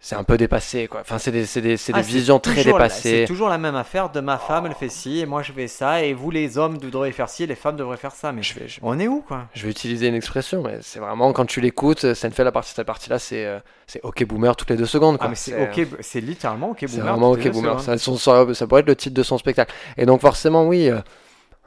c'est 0.08 0.16
un 0.16 0.24
peu 0.24 0.38
dépassé 0.38 0.88
quoi. 0.88 1.02
Enfin 1.02 1.18
c'est 1.18 1.32
des, 1.32 1.48
c'est 1.48 1.62
des, 1.62 1.78
c'est 1.78 1.92
Ah, 1.96 2.02
des 2.02 2.08
visions 2.08 2.38
très 2.40 2.58
la- 2.64 2.72
dépassées. 2.74 3.22
C'est 3.22 3.26
toujours 3.26 3.50
la 3.50 3.58
même 3.58 3.74
affaire 3.76 4.12
de 4.12 4.20
ma 4.20 4.38
femme, 4.38 4.68
elle 4.68 4.76
fait 4.76 4.88
ci, 4.90 5.20
et 5.20 5.26
moi 5.26 5.42
je 5.42 5.52
fais 5.52 5.68
ça, 5.68 6.04
et 6.04 6.14
vous 6.14 6.30
les 6.30 6.60
hommes 6.60 6.78
devriez 6.78 7.12
faire 7.12 7.28
ci, 7.28 7.42
et 7.44 7.48
les 7.48 7.56
femmes 7.56 7.76
devraient 7.76 7.98
faire 7.98 8.12
ça. 8.14 8.32
Mais 8.32 8.44
Je 8.44 8.54
vais, 8.54 8.68
je, 8.68 8.80
on 8.84 9.00
est 9.00 9.08
où 9.08 9.22
quoi? 9.28 9.48
je 9.56 9.64
vais 9.64 9.72
utiliser 9.72 10.08
une 10.08 10.14
expression, 10.14 10.62
mais 10.62 10.78
c'est 10.82 11.00
vraiment 11.00 11.34
quand 11.34 11.46
tu 11.48 11.60
l'écoutes, 11.60 12.14
Seinfeld 12.14 12.48
à 12.48 12.52
partir 12.52 12.74
de 12.74 12.76
cette 12.76 12.86
partie-là, 12.88 13.18
c'est 13.18 13.46
euh, 13.48 13.60
c'est 13.88 14.00
OK 14.04 14.24
Boomer 14.26 14.56
toutes 14.56 14.70
les 14.70 14.78
deux 14.78 14.86
secondes. 14.86 15.18
Quoi. 15.18 15.26
Ah, 15.26 15.30
mais 15.30 15.36
c'est 15.36 15.60
ok, 15.60 15.88
c'est 16.02 16.22
littéralement 16.22 16.70
ok 16.70 16.78
C'est 16.82 16.98
boomer. 16.98 17.06
vraiment 17.12 17.36
toutes 17.36 17.48
OK 17.48 17.52
Boomer. 17.54 17.80
Ça, 17.82 17.98
son- 17.98 18.18
ça, 18.18 18.46
ça 18.54 18.68
pourrait 18.68 18.82
être 18.82 18.88
le 18.88 18.96
titre 18.96 19.16
de 19.16 19.24
son 19.24 19.40
spectacle. 19.40 19.74
Et 19.98 20.06
donc 20.06 20.22
forcément, 20.22 20.68
oui, 20.68 20.88
euh, 20.92 21.00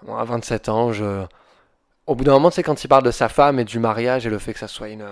bon, 0.06 0.14
à 0.16 0.22
27 0.22 0.68
ans, 0.68 0.92
je... 0.92 1.24
au 2.06 2.14
bout 2.14 2.22
d'un 2.22 2.34
moment, 2.34 2.50
tu 2.50 2.54
sais, 2.56 2.62
quand 2.62 2.84
il 2.84 2.88
parle 2.88 3.02
de 3.02 3.10
sa 3.10 3.28
femme 3.28 3.58
et 3.58 3.64
du 3.64 3.80
mariage 3.80 4.26
et 4.26 4.30
le 4.30 4.38
fait 4.38 4.52
que 4.52 4.60
ça 4.60 4.68
soit 4.68 4.90
une, 4.90 5.04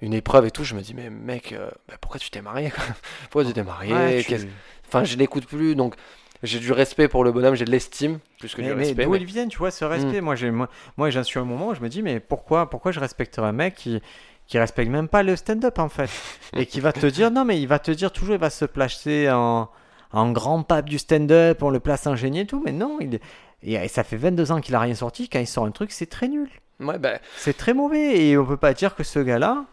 une 0.00 0.14
épreuve 0.14 0.46
et 0.46 0.50
tout, 0.50 0.64
je 0.64 0.74
me 0.74 0.80
dis, 0.80 0.94
mais 0.94 1.10
mec, 1.10 1.52
euh, 1.52 1.70
bah, 1.88 1.94
pourquoi 2.00 2.20
tu 2.20 2.30
t'es 2.30 2.42
marié 2.42 2.70
quoi? 2.70 2.84
Pourquoi 3.30 3.44
tu 3.44 3.52
t'es 3.52 3.64
marié? 3.64 3.92
Ouais, 3.94 4.22
tu- 4.22 4.28
Qu'est-ce- 4.28 4.46
Enfin, 4.86 5.04
je 5.04 5.16
l'écoute 5.16 5.46
plus, 5.46 5.74
donc 5.74 5.96
j'ai 6.42 6.58
du 6.60 6.72
respect 6.72 7.08
pour 7.08 7.24
le 7.24 7.32
bonhomme, 7.32 7.54
j'ai 7.54 7.64
de 7.64 7.70
l'estime, 7.70 8.20
plus 8.38 8.54
que 8.54 8.62
Mais, 8.62 8.68
du 8.68 8.74
mais 8.74 8.84
respect. 8.86 9.04
d'où 9.04 9.10
mais- 9.10 9.18
ils 9.18 9.24
viennent, 9.24 9.48
tu 9.48 9.58
vois, 9.58 9.70
ce 9.70 9.84
respect? 9.84 10.20
Moi, 10.20 10.34
j'ai, 10.34 10.50
moi, 10.50 10.68
moi 10.96 11.10
j'en 11.10 11.24
suis 11.24 11.38
à 11.38 11.42
un 11.42 11.46
moment 11.46 11.68
où 11.68 11.74
je 11.74 11.80
me 11.80 11.88
dis, 11.88 12.02
mais 12.02 12.20
pourquoi, 12.20 12.70
pourquoi 12.70 12.92
je 12.92 13.00
respecterais 13.00 13.48
un 13.48 13.52
mec 13.52 13.74
qui, 13.74 14.00
qui 14.46 14.58
respecte 14.58 14.90
même 14.90 15.08
pas 15.08 15.22
le 15.22 15.36
stand-up, 15.36 15.78
en 15.78 15.88
fait? 15.88 16.10
Et 16.56 16.64
qui 16.66 16.80
va 16.80 16.92
te 16.92 17.06
dire, 17.18 17.30
non, 17.30 17.44
mais 17.44 17.60
il 17.60 17.66
va 17.68 17.78
te 17.78 17.90
dire 17.90 18.12
toujours, 18.12 18.34
il 18.36 18.40
va 18.40 18.50
se 18.50 18.64
placer 18.64 19.28
en, 19.30 19.68
en 20.12 20.32
grand 20.32 20.62
pape 20.62 20.88
du 20.88 20.98
stand-up, 20.98 21.62
on 21.62 21.70
le 21.70 21.80
place 21.80 22.06
en 22.06 22.16
génie 22.16 22.40
et 22.40 22.46
tout, 22.46 22.62
mais 22.64 22.72
non, 22.72 22.98
il, 23.00 23.18
et, 23.62 23.88
ça 23.88 24.04
fait 24.04 24.16
22 24.16 24.52
ans 24.52 24.60
qu'il 24.60 24.74
a 24.74 24.80
rien 24.80 24.94
sorti, 24.94 25.28
quand 25.28 25.40
il 25.40 25.46
sort 25.46 25.64
un 25.66 25.70
truc, 25.72 25.90
c'est 25.92 26.06
très 26.06 26.28
nul. 26.28 26.48
Ouais, 26.80 26.98
bah, 26.98 27.18
C'est 27.36 27.56
très 27.56 27.74
mauvais, 27.74 28.24
et 28.26 28.38
on 28.38 28.46
peut 28.46 28.56
pas 28.56 28.72
dire 28.72 28.94
que 28.94 29.02
ce 29.02 29.18
gars-là, 29.18 29.64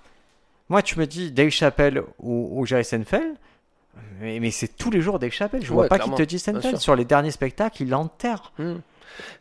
moi, 0.70 0.82
tu 0.82 0.98
me 1.00 1.06
dis 1.06 1.32
Dave 1.32 1.50
Chappelle 1.50 2.02
ou, 2.20 2.60
ou 2.60 2.66
Jerry 2.66 2.84
Seinfeld, 2.86 3.36
mais, 4.20 4.40
mais 4.40 4.52
c'est 4.52 4.76
tous 4.76 4.92
les 4.92 5.02
jours 5.02 5.20
Dave 5.20 5.32
Chappelle. 5.32 5.64
Je 5.64 5.72
vois 5.72 5.84
Ouais, 5.84 5.90
pas 5.90 6.00
qu'il 6.00 6.14
te 6.14 6.24
dit 6.24 6.40
Seinfeld. 6.40 6.78
Sur 6.78 6.96
les 6.96 7.06
derniers 7.06 7.32
spectacles, 7.32 7.84
il 7.84 7.90
l'enterre. 7.90 8.52
Hmm. 8.58 8.76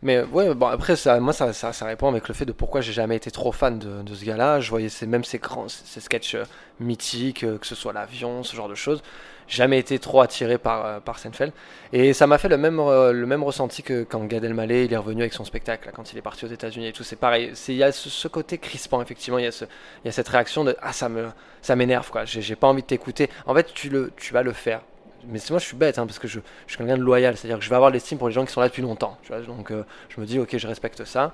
Mais 0.03 0.23
ouais, 0.23 0.55
bon 0.55 0.67
après 0.67 0.95
ça, 0.95 1.19
moi 1.19 1.33
ça, 1.33 1.53
ça, 1.53 1.73
ça 1.73 1.87
répond 1.87 2.09
avec 2.09 2.29
le 2.29 2.35
fait 2.35 2.45
de 2.45 2.53
pourquoi 2.53 2.81
j'ai 2.81 2.93
jamais 2.93 3.17
été 3.17 3.33
trop 3.33 3.51
fan 3.51 3.79
de, 3.79 4.03
de 4.03 4.15
ce 4.15 4.25
gars-là. 4.25 4.61
Je 4.61 4.71
voyais 4.71 4.89
ces, 4.89 5.07
même 5.07 5.25
ces 5.25 5.39
grands, 5.39 5.69
ces 5.69 6.01
sketchs 6.01 6.37
euh, 6.37 6.45
mythiques, 6.79 7.43
euh, 7.43 7.59
que 7.59 7.67
ce 7.67 7.75
soit 7.75 7.93
l'avion, 7.93 8.45
ce 8.45 8.55
genre 8.55 8.69
de 8.69 8.77
choses. 8.77 9.03
Jamais 9.47 9.79
été 9.79 9.99
trop 9.99 10.21
attiré 10.21 10.59
par 10.59 10.87
euh, 10.87 11.01
par 11.01 11.19
Seinfeld. 11.19 11.53
Et 11.93 12.13
ça 12.13 12.27
m'a 12.27 12.39
fait 12.39 12.49
le 12.49 12.57
même 12.57 12.79
euh, 12.81 13.13
le 13.13 13.27
même 13.27 13.43
ressenti 13.43 13.83
que 13.83 14.03
quand 14.05 14.25
Gad 14.25 14.43
Elmaleh 14.45 14.87
il 14.87 14.93
est 14.93 14.97
revenu 14.97 15.23
avec 15.23 15.35
son 15.35 15.45
spectacle, 15.45 15.91
quand 15.95 16.13
il 16.13 16.19
est 16.19 16.23
parti 16.23 16.45
aux 16.45 16.49
États-Unis 16.49 16.89
et 16.89 16.93
tout. 16.93 17.05
C'est 17.05 17.17
pareil. 17.17 17.53
Il 17.69 17.75
y 17.75 17.83
a 17.83 17.93
ce, 17.93 18.29
côté 18.29 18.59
crispant 18.59 19.03
effectivement. 19.03 19.39
Il 19.39 19.45
y 19.45 19.49
a 19.49 19.53
ce 19.53 19.67
y 20.05 20.09
a 20.09 20.13
cette 20.13 20.29
réaction 20.29 20.65
de 20.65 20.77
ah 20.81 20.93
ça 20.93 21.09
me 21.09 21.29
ça 21.61 21.77
m'énerve 21.77 22.11
quoi. 22.11 22.25
J'ai 22.25 22.57
pas 22.57 22.67
envie 22.67 22.83
de 22.83 22.87
t'écouter. 22.87 23.29
En 23.47 23.55
fait 23.55 23.73
tu 23.75 23.91
le 23.91 24.13
tu 24.17 24.33
vas 24.33 24.43
le 24.43 24.53
faire. 24.53 24.81
Mais 25.27 25.39
moi 25.51 25.59
je 25.59 25.65
suis 25.65 25.77
bête 25.77 25.99
hein, 25.99 26.07
parce 26.07 26.19
que 26.19 26.29
je, 26.29 26.41
je 26.67 26.73
suis 26.73 26.79
quelqu'un 26.79 26.99
de 26.99 27.03
loyal, 27.03 27.37
c'est-à-dire 27.37 27.59
que 27.59 27.65
je 27.65 27.71
vais 27.71 27.77
avoir 27.77 27.91
l'estime 27.91 28.19
pour 28.19 28.29
les 28.29 28.35
gens 28.35 28.45
qui 28.45 28.53
sont 28.53 28.61
là 28.61 28.69
depuis 28.69 28.83
longtemps. 28.83 29.19
Donc 29.47 29.71
euh, 29.71 29.85
je 30.11 30.21
me 30.21 30.27
dis 30.27 30.39
ok 30.39 30.57
je 30.57 30.67
respecte 30.67 31.05
ça, 31.05 31.33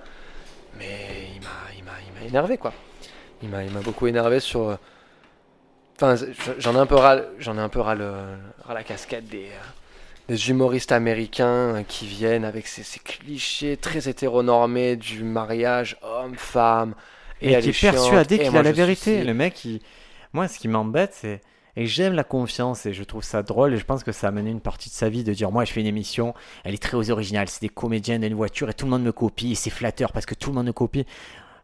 mais 0.79 0.87
il 1.77 1.85
m'a 1.85 2.27
énervé 2.27 2.57
quoi. 2.57 2.73
Il 3.43 3.49
m'a 3.49 3.65
beaucoup 3.83 4.07
énervé 4.07 4.41
sur. 4.41 4.79
Enfin 6.01 6.17
je- 6.17 6.53
j'en 6.59 6.75
ai 6.75 6.79
un 6.79 6.87
peu 6.87 6.95
ras 6.95 7.19
j'en 7.39 7.59
ai 7.59 7.61
un 7.61 7.69
peu 7.69 7.81
ras, 7.81 7.95
le, 7.95 8.11
ras 8.65 8.73
la 8.73 8.83
casquette 8.83 9.29
des 9.29 9.49
euh, 9.49 10.31
des 10.31 10.49
humoristes 10.49 10.93
américains 10.93 11.75
euh, 11.77 11.83
qui 11.83 12.07
viennent 12.07 12.45
avec 12.45 12.69
ces, 12.69 12.83
ces 12.85 13.01
clichés 13.01 13.77
très 13.77 14.09
hétéronormés 14.09 14.97
du 14.97 15.25
mariage 15.25 15.99
homme-femme 16.03 16.95
Et, 17.43 17.53
elle 17.53 17.63
qui 17.65 17.71
est 17.71 17.81
persuadé 17.91 18.37
et 18.37 18.39
qu'il 18.39 18.57
a 18.57 18.63
la 18.63 18.73
vérité. 18.73 19.25
Le 19.25 19.35
mec, 19.35 19.63
il... 19.65 19.81
moi, 20.33 20.49
ce 20.49 20.59
qui 20.59 20.69
m'embête, 20.69 21.13
c'est. 21.15 21.43
Et 21.77 21.87
j'aime 21.87 22.15
la 22.15 22.25
confiance 22.25 22.85
et 22.87 22.93
je 22.93 23.05
trouve 23.05 23.23
ça 23.23 23.43
drôle 23.43 23.75
et 23.75 23.77
je 23.77 23.85
pense 23.85 24.03
que 24.03 24.11
ça 24.13 24.27
a 24.27 24.31
amené 24.31 24.51
une 24.51 24.61
partie 24.61 24.89
de 24.89 24.95
sa 24.95 25.09
vie 25.09 25.23
de 25.23 25.33
dire 25.33 25.53
moi 25.53 25.65
je 25.65 25.73
fais 25.73 25.81
une 25.81 25.87
émission, 25.87 26.35
elle 26.65 26.75
est 26.75 26.83
très 26.83 27.11
originale, 27.11 27.49
c'est 27.49 27.61
des 27.63 27.69
comédiens 27.69 28.19
dans 28.19 28.27
une 28.27 28.35
voiture 28.35 28.69
et 28.69 28.75
tout 28.75 28.87
le 28.87 28.91
monde 28.91 29.05
me 29.05 29.13
copie 29.13 29.53
et 29.53 29.55
c'est 29.55 29.71
flatteur 29.71 30.13
parce 30.13 30.27
que 30.27 30.35
tout 30.35 30.51
le 30.51 30.57
monde 30.57 30.67
me 30.67 30.73
copie. 30.73 31.07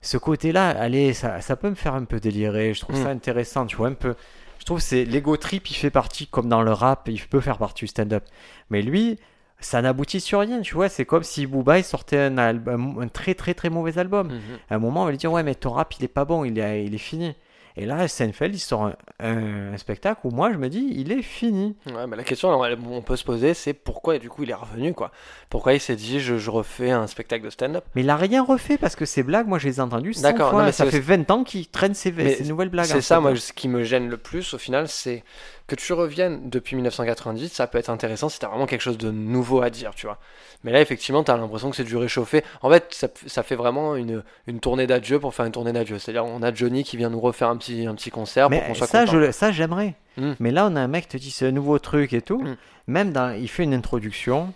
Ce 0.07 0.17
côté-là, 0.19 0.69
allez, 0.69 1.13
ça, 1.15 1.41
ça 1.41 1.57
peut 1.57 1.69
me 1.69 1.75
faire 1.75 1.95
un 1.95 2.05
peu 2.05 2.21
délirer, 2.21 2.75
je 2.75 2.81
trouve 2.81 2.97
Mm. 2.97 3.03
ça 3.03 3.09
intéressant, 3.11 3.67
tu 3.67 3.77
vois, 3.77 3.89
un 3.89 3.95
peu. 3.95 4.15
Je 4.61 4.65
trouve 4.65 4.79
que 4.79 4.85
c'est 4.85 5.05
l'ego 5.05 5.37
trip, 5.37 5.69
il 5.71 5.75
fait 5.75 5.91
partie 5.91 6.27
comme 6.29 6.49
dans 6.49 6.63
le 6.63 6.73
rap, 6.73 7.09
il 7.09 7.21
peut 7.21 7.41
faire 7.41 7.59
partie 7.59 7.85
du 7.85 7.89
stand-up. 7.89 8.25
Mais 8.71 8.83
lui, 8.83 9.19
ça 9.59 9.83
n'aboutit 9.83 10.21
sur 10.21 10.41
rien, 10.41 10.61
tu 10.61 10.75
vois, 10.75 10.89
c'est 10.89 11.05
comme 11.05 11.23
si 11.25 11.47
Booba 11.47 11.79
il 11.79 11.85
sortait 11.85 12.19
un, 12.21 12.39
album, 12.39 12.99
un 13.01 13.09
très 13.09 13.35
très 13.35 13.55
très 13.55 13.69
mauvais 13.71 13.99
album 13.99 14.29
Mhm. 14.29 14.41
à 14.71 14.75
un 14.77 14.79
moment, 14.79 15.03
on 15.03 15.05
va 15.07 15.11
lui 15.11 15.19
dire 15.19 15.33
Ouais, 15.33 15.43
mais 15.43 15.55
ton 15.57 15.71
rap, 15.71 15.93
il 15.99 16.05
est 16.05 16.09
pas 16.09 16.25
bon, 16.25 16.45
il 16.45 16.59
est, 16.59 16.85
il 16.85 16.95
est 16.95 16.99
fini. 16.99 17.35
Et 17.79 17.85
là, 17.85 18.09
Seinfeld, 18.09 18.55
il 18.55 18.59
sort 18.59 18.85
un, 18.87 18.97
un- 19.21 19.75
un 19.75 19.77
spectacle 19.77 20.21
où 20.25 20.31
moi, 20.31 20.51
je 20.53 20.57
me 20.57 20.69
dis 20.69 20.87
Il 20.93 21.13
est 21.13 21.21
fini. 21.23 21.77
Ouais, 21.87 22.07
mais 22.07 22.17
la 22.17 22.25
question 22.25 22.51
on 22.51 23.03
peut 23.03 23.17
se 23.17 23.25
poser, 23.25 23.53
c'est 23.55 23.75
pourquoi 23.75 24.19
du 24.19 24.31
coup 24.31 24.45
il 24.45 24.51
est 24.51 24.55
revenu 24.55 24.95
quoi 24.95 25.11
Pourquoi 25.51 25.75
il 25.75 25.81
s'est 25.81 25.97
dit 25.97 26.21
je, 26.21 26.39
je 26.39 26.51
refais 26.51 26.91
un 26.91 27.07
spectacle 27.07 27.45
de 27.45 27.51
stand-up? 27.51 27.85
Mais 27.95 28.01
il 28.03 28.09
a 28.11 28.17
rien 28.17 28.43
refait 28.43 28.79
parce 28.79 28.97
que 28.97 29.05
ces 29.05 29.23
blagues, 29.23 29.47
moi, 29.47 29.59
je 29.59 29.69
les 29.69 29.77
ai 29.77 29.81
entendues 29.81 30.15
100 30.15 30.23
D'accord, 30.23 30.51
fois. 30.51 30.61
non, 30.61 30.67
mais 30.67 30.73
ça 30.73 30.87
fait 30.87 31.01
20 31.01 31.31
ans 31.31 31.45
qu'il 31.45 31.67
traîne 31.69 31.95
ces 31.95 32.13
nouvelles 32.45 32.71
blagues. 32.71 32.87
C'est 32.87 33.01
ça, 33.03 33.17
fait. 33.17 33.21
moi, 33.21 33.37
ce 33.37 33.53
qui 33.53 33.69
me 33.69 33.83
gêne 33.83 34.09
le 34.09 34.17
plus 34.17 34.55
au 34.55 34.59
final, 34.59 34.89
c'est 34.89 35.23
que 35.67 35.75
tu 35.75 35.93
reviennes 35.93 36.49
depuis 36.49 36.77
1990, 36.77 37.49
ça 37.53 37.67
peut 37.67 37.79
être 37.79 37.91
intéressant 37.91 38.29
si 38.29 38.39
t'as 38.39 38.47
vraiment 38.49 38.67
quelque 38.67 38.81
chose 38.83 38.99
de 38.99 39.11
nouveau 39.11 39.63
à 39.63 39.71
dire, 39.71 39.95
tu 39.97 40.07
vois. 40.07 40.19
Mais 40.63 40.71
là, 40.73 40.81
effectivement, 40.81 41.25
t'as 41.25 41.37
l'impression 41.37 41.71
que 41.71 41.77
c'est 41.77 41.83
du 41.85 41.97
réchauffé. 41.97 42.45
En 42.63 42.71
fait, 42.71 42.87
ça, 42.91 43.09
ça 43.27 43.43
fait 43.43 43.57
vraiment 43.57 43.97
une, 43.97 44.23
une 44.47 44.61
tournée 44.61 44.87
d'adieu 44.87 45.19
pour 45.19 45.35
faire 45.35 45.45
une 45.47 45.53
tournée 45.53 45.73
d'adieu. 45.73 45.99
C'est-à-dire, 45.99 46.25
on 46.25 46.41
a 46.43 46.55
Johnny 46.55 46.85
qui 46.85 46.97
vient 46.97 47.11
nous 47.11 47.19
refaire 47.21 47.49
un 47.49 47.57
petit, 47.57 47.87
un 47.87 47.95
petit 47.97 48.11
concert 48.11 48.49
pour 48.49 48.61
qu'on 48.63 48.69
Mais 48.69 48.75
soit 48.75 48.87
ça, 48.87 49.01
content. 49.01 49.13
je, 49.13 49.19
le- 49.19 49.33
ça, 49.33 49.51
j'aimerais. 49.51 49.95
Mm. 50.17 50.33
Mais 50.39 50.51
là, 50.53 50.69
on 50.71 50.77
a 50.77 50.81
un 50.81 50.89
mec 50.89 51.09
qui 51.09 51.19
te 51.19 51.23
dit 51.23 51.31
c'est 51.33 51.49
un 51.49 51.53
nouveau 51.53 51.79
truc 51.81 52.13
et 52.13 52.23
tout. 52.23 52.43
Mm. 52.43 52.57
Même 52.87 53.13
dans, 53.13 53.35
il 53.37 53.49
fait 53.49 53.65
une 53.65 53.75
introduction. 53.75 54.53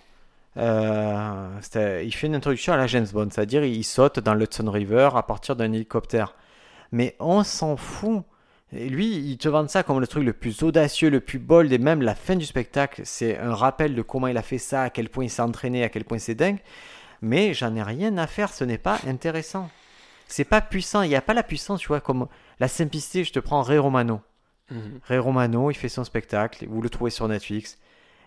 euh, 0.56 1.48
il 2.04 2.14
fait 2.14 2.26
une 2.26 2.34
introduction 2.34 2.72
à 2.72 2.76
la 2.76 2.86
James 2.86 3.06
Bond, 3.12 3.28
c'est-à-dire 3.30 3.64
il 3.64 3.84
saute 3.84 4.18
dans 4.20 4.34
l'Hudson 4.34 4.70
River 4.70 5.10
à 5.14 5.22
partir 5.22 5.56
d'un 5.56 5.72
hélicoptère. 5.72 6.34
Mais 6.92 7.16
on 7.20 7.42
s'en 7.44 7.76
fout. 7.76 8.22
Et 8.72 8.88
lui, 8.88 9.16
il 9.16 9.36
te 9.36 9.48
vend 9.48 9.66
ça 9.66 9.82
comme 9.82 9.98
le 9.98 10.06
truc 10.06 10.24
le 10.24 10.32
plus 10.32 10.62
audacieux, 10.62 11.10
le 11.10 11.20
plus 11.20 11.40
bold, 11.40 11.72
et 11.72 11.78
même 11.78 12.02
la 12.02 12.14
fin 12.14 12.36
du 12.36 12.46
spectacle, 12.46 13.02
c'est 13.04 13.36
un 13.38 13.54
rappel 13.54 13.96
de 13.96 14.02
comment 14.02 14.28
il 14.28 14.36
a 14.36 14.42
fait 14.42 14.58
ça, 14.58 14.84
à 14.84 14.90
quel 14.90 15.08
point 15.08 15.24
il 15.24 15.30
s'est 15.30 15.42
entraîné, 15.42 15.82
à 15.82 15.88
quel 15.88 16.04
point 16.04 16.18
c'est 16.18 16.36
dingue. 16.36 16.58
Mais 17.20 17.52
j'en 17.52 17.74
ai 17.74 17.82
rien 17.82 18.16
à 18.16 18.26
faire, 18.26 18.52
ce 18.52 18.62
n'est 18.62 18.78
pas 18.78 19.00
intéressant. 19.06 19.68
C'est 20.28 20.44
pas 20.44 20.60
puissant, 20.60 21.02
il 21.02 21.08
n'y 21.08 21.16
a 21.16 21.22
pas 21.22 21.34
la 21.34 21.42
puissance, 21.42 21.80
tu 21.80 21.88
vois, 21.88 22.00
comme 22.00 22.28
la 22.60 22.68
simplicité, 22.68 23.24
je 23.24 23.32
te 23.32 23.40
prends 23.40 23.62
Ray 23.62 23.78
Romano. 23.78 24.20
Mhm. 24.70 25.00
Ray 25.04 25.18
Romano, 25.18 25.70
il 25.72 25.74
fait 25.74 25.88
son 25.88 26.04
spectacle, 26.04 26.66
vous 26.68 26.80
le 26.80 26.88
trouvez 26.88 27.10
sur 27.10 27.26
Netflix. 27.26 27.76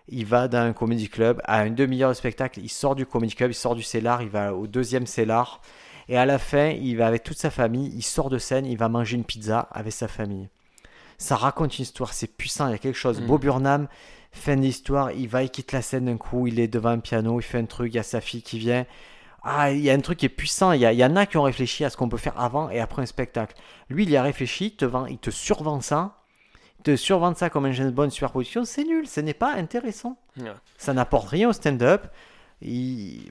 Il 0.10 0.26
va 0.26 0.50
dans 0.50 0.60
un 0.60 0.74
comedy 0.74 1.08
club, 1.08 1.42
à 1.46 1.66
une 1.66 1.76
demi-heure 1.76 2.10
de 2.10 2.16
spectacle, 2.16 2.60
il 2.62 2.70
sort 2.70 2.96
du 2.96 3.06
comedy 3.06 3.34
club, 3.34 3.52
il 3.52 3.56
sort 3.56 3.76
du 3.76 3.84
cellar, 3.84 4.22
il 4.22 4.28
va 4.28 4.54
au 4.54 4.68
deuxième 4.68 5.08
cellar. 5.08 5.62
Et 6.10 6.18
à 6.18 6.26
la 6.26 6.38
fin, 6.38 6.68
il 6.68 6.98
va 6.98 7.08
avec 7.08 7.24
toute 7.24 7.38
sa 7.38 7.50
famille, 7.50 7.92
il 7.96 8.02
sort 8.04 8.30
de 8.30 8.38
scène, 8.38 8.66
il 8.66 8.78
va 8.78 8.90
manger 8.90 9.16
une 9.16 9.24
pizza 9.24 9.68
avec 9.72 9.94
sa 9.94 10.08
famille. 10.08 10.50
Ça 11.18 11.36
raconte 11.36 11.78
une 11.78 11.84
histoire, 11.84 12.14
c'est 12.14 12.28
puissant, 12.28 12.68
il 12.68 12.72
y 12.72 12.76
a 12.76 12.78
quelque 12.80 12.98
chose. 12.98 13.22
Mhm. 13.22 13.28
Bob 13.28 13.42
Burnham, 13.42 13.88
fin 14.32 14.56
de 14.58 14.62
l'histoire, 14.62 15.12
il 15.12 15.28
va, 15.30 15.44
il 15.44 15.50
quitte 15.50 15.72
la 15.72 15.82
scène 15.82 16.06
d'un 16.06 16.18
coup, 16.18 16.48
il 16.48 16.60
est 16.60 16.68
devant 16.68 16.90
un 16.90 17.00
piano, 17.00 17.40
il 17.40 17.44
fait 17.44 17.60
un 17.60 17.66
truc, 17.66 17.94
il 17.94 17.96
y 17.96 18.00
a 18.00 18.04
sa 18.04 18.20
fille 18.22 18.42
qui 18.42 18.60
vient. 18.60 18.86
ah, 19.44 19.72
il 19.72 19.82
y 19.82 19.90
a 19.90 19.94
un 19.94 20.00
truc 20.00 20.20
qui 20.20 20.26
est 20.26 20.30
puissant. 20.30 20.72
Il 20.72 20.80
y, 20.82 20.86
y 20.86 21.06
en 21.06 21.16
a 21.16 21.26
qui 21.26 21.38
ont 21.38 21.44
réfléchi 21.44 21.84
à 21.84 21.90
ce 21.90 21.98
qu'on 21.98 22.08
peut 22.10 22.18
faire 22.18 22.40
avant 22.40 22.70
et 22.70 22.80
après 22.80 23.02
un 23.02 23.06
spectacle. 23.06 23.56
Lui, 23.90 24.04
il 24.04 24.10
y 24.10 24.16
a 24.18 24.24
réfléchi, 24.24 24.68
il 24.68 24.76
te, 24.76 24.86
vend, 24.86 25.06
il 25.06 25.18
te 25.18 25.32
survend 25.32 25.82
ça. 25.82 26.18
Il 26.80 26.84
te 26.84 26.96
survend 26.96 27.36
ça 27.36 27.50
comme 27.50 27.66
un 27.66 27.72
James 27.74 27.92
Bond 27.92 28.10
superposition. 28.10 28.64
C'est 28.66 28.86
nul, 28.86 29.06
ce 29.08 29.20
n'est 29.20 29.34
pas 29.34 29.54
intéressant. 29.54 30.18
Ça 30.78 30.94
n'apporte 30.94 31.28
rien 31.30 31.50
au 31.50 31.54
stand-up. 31.54 32.08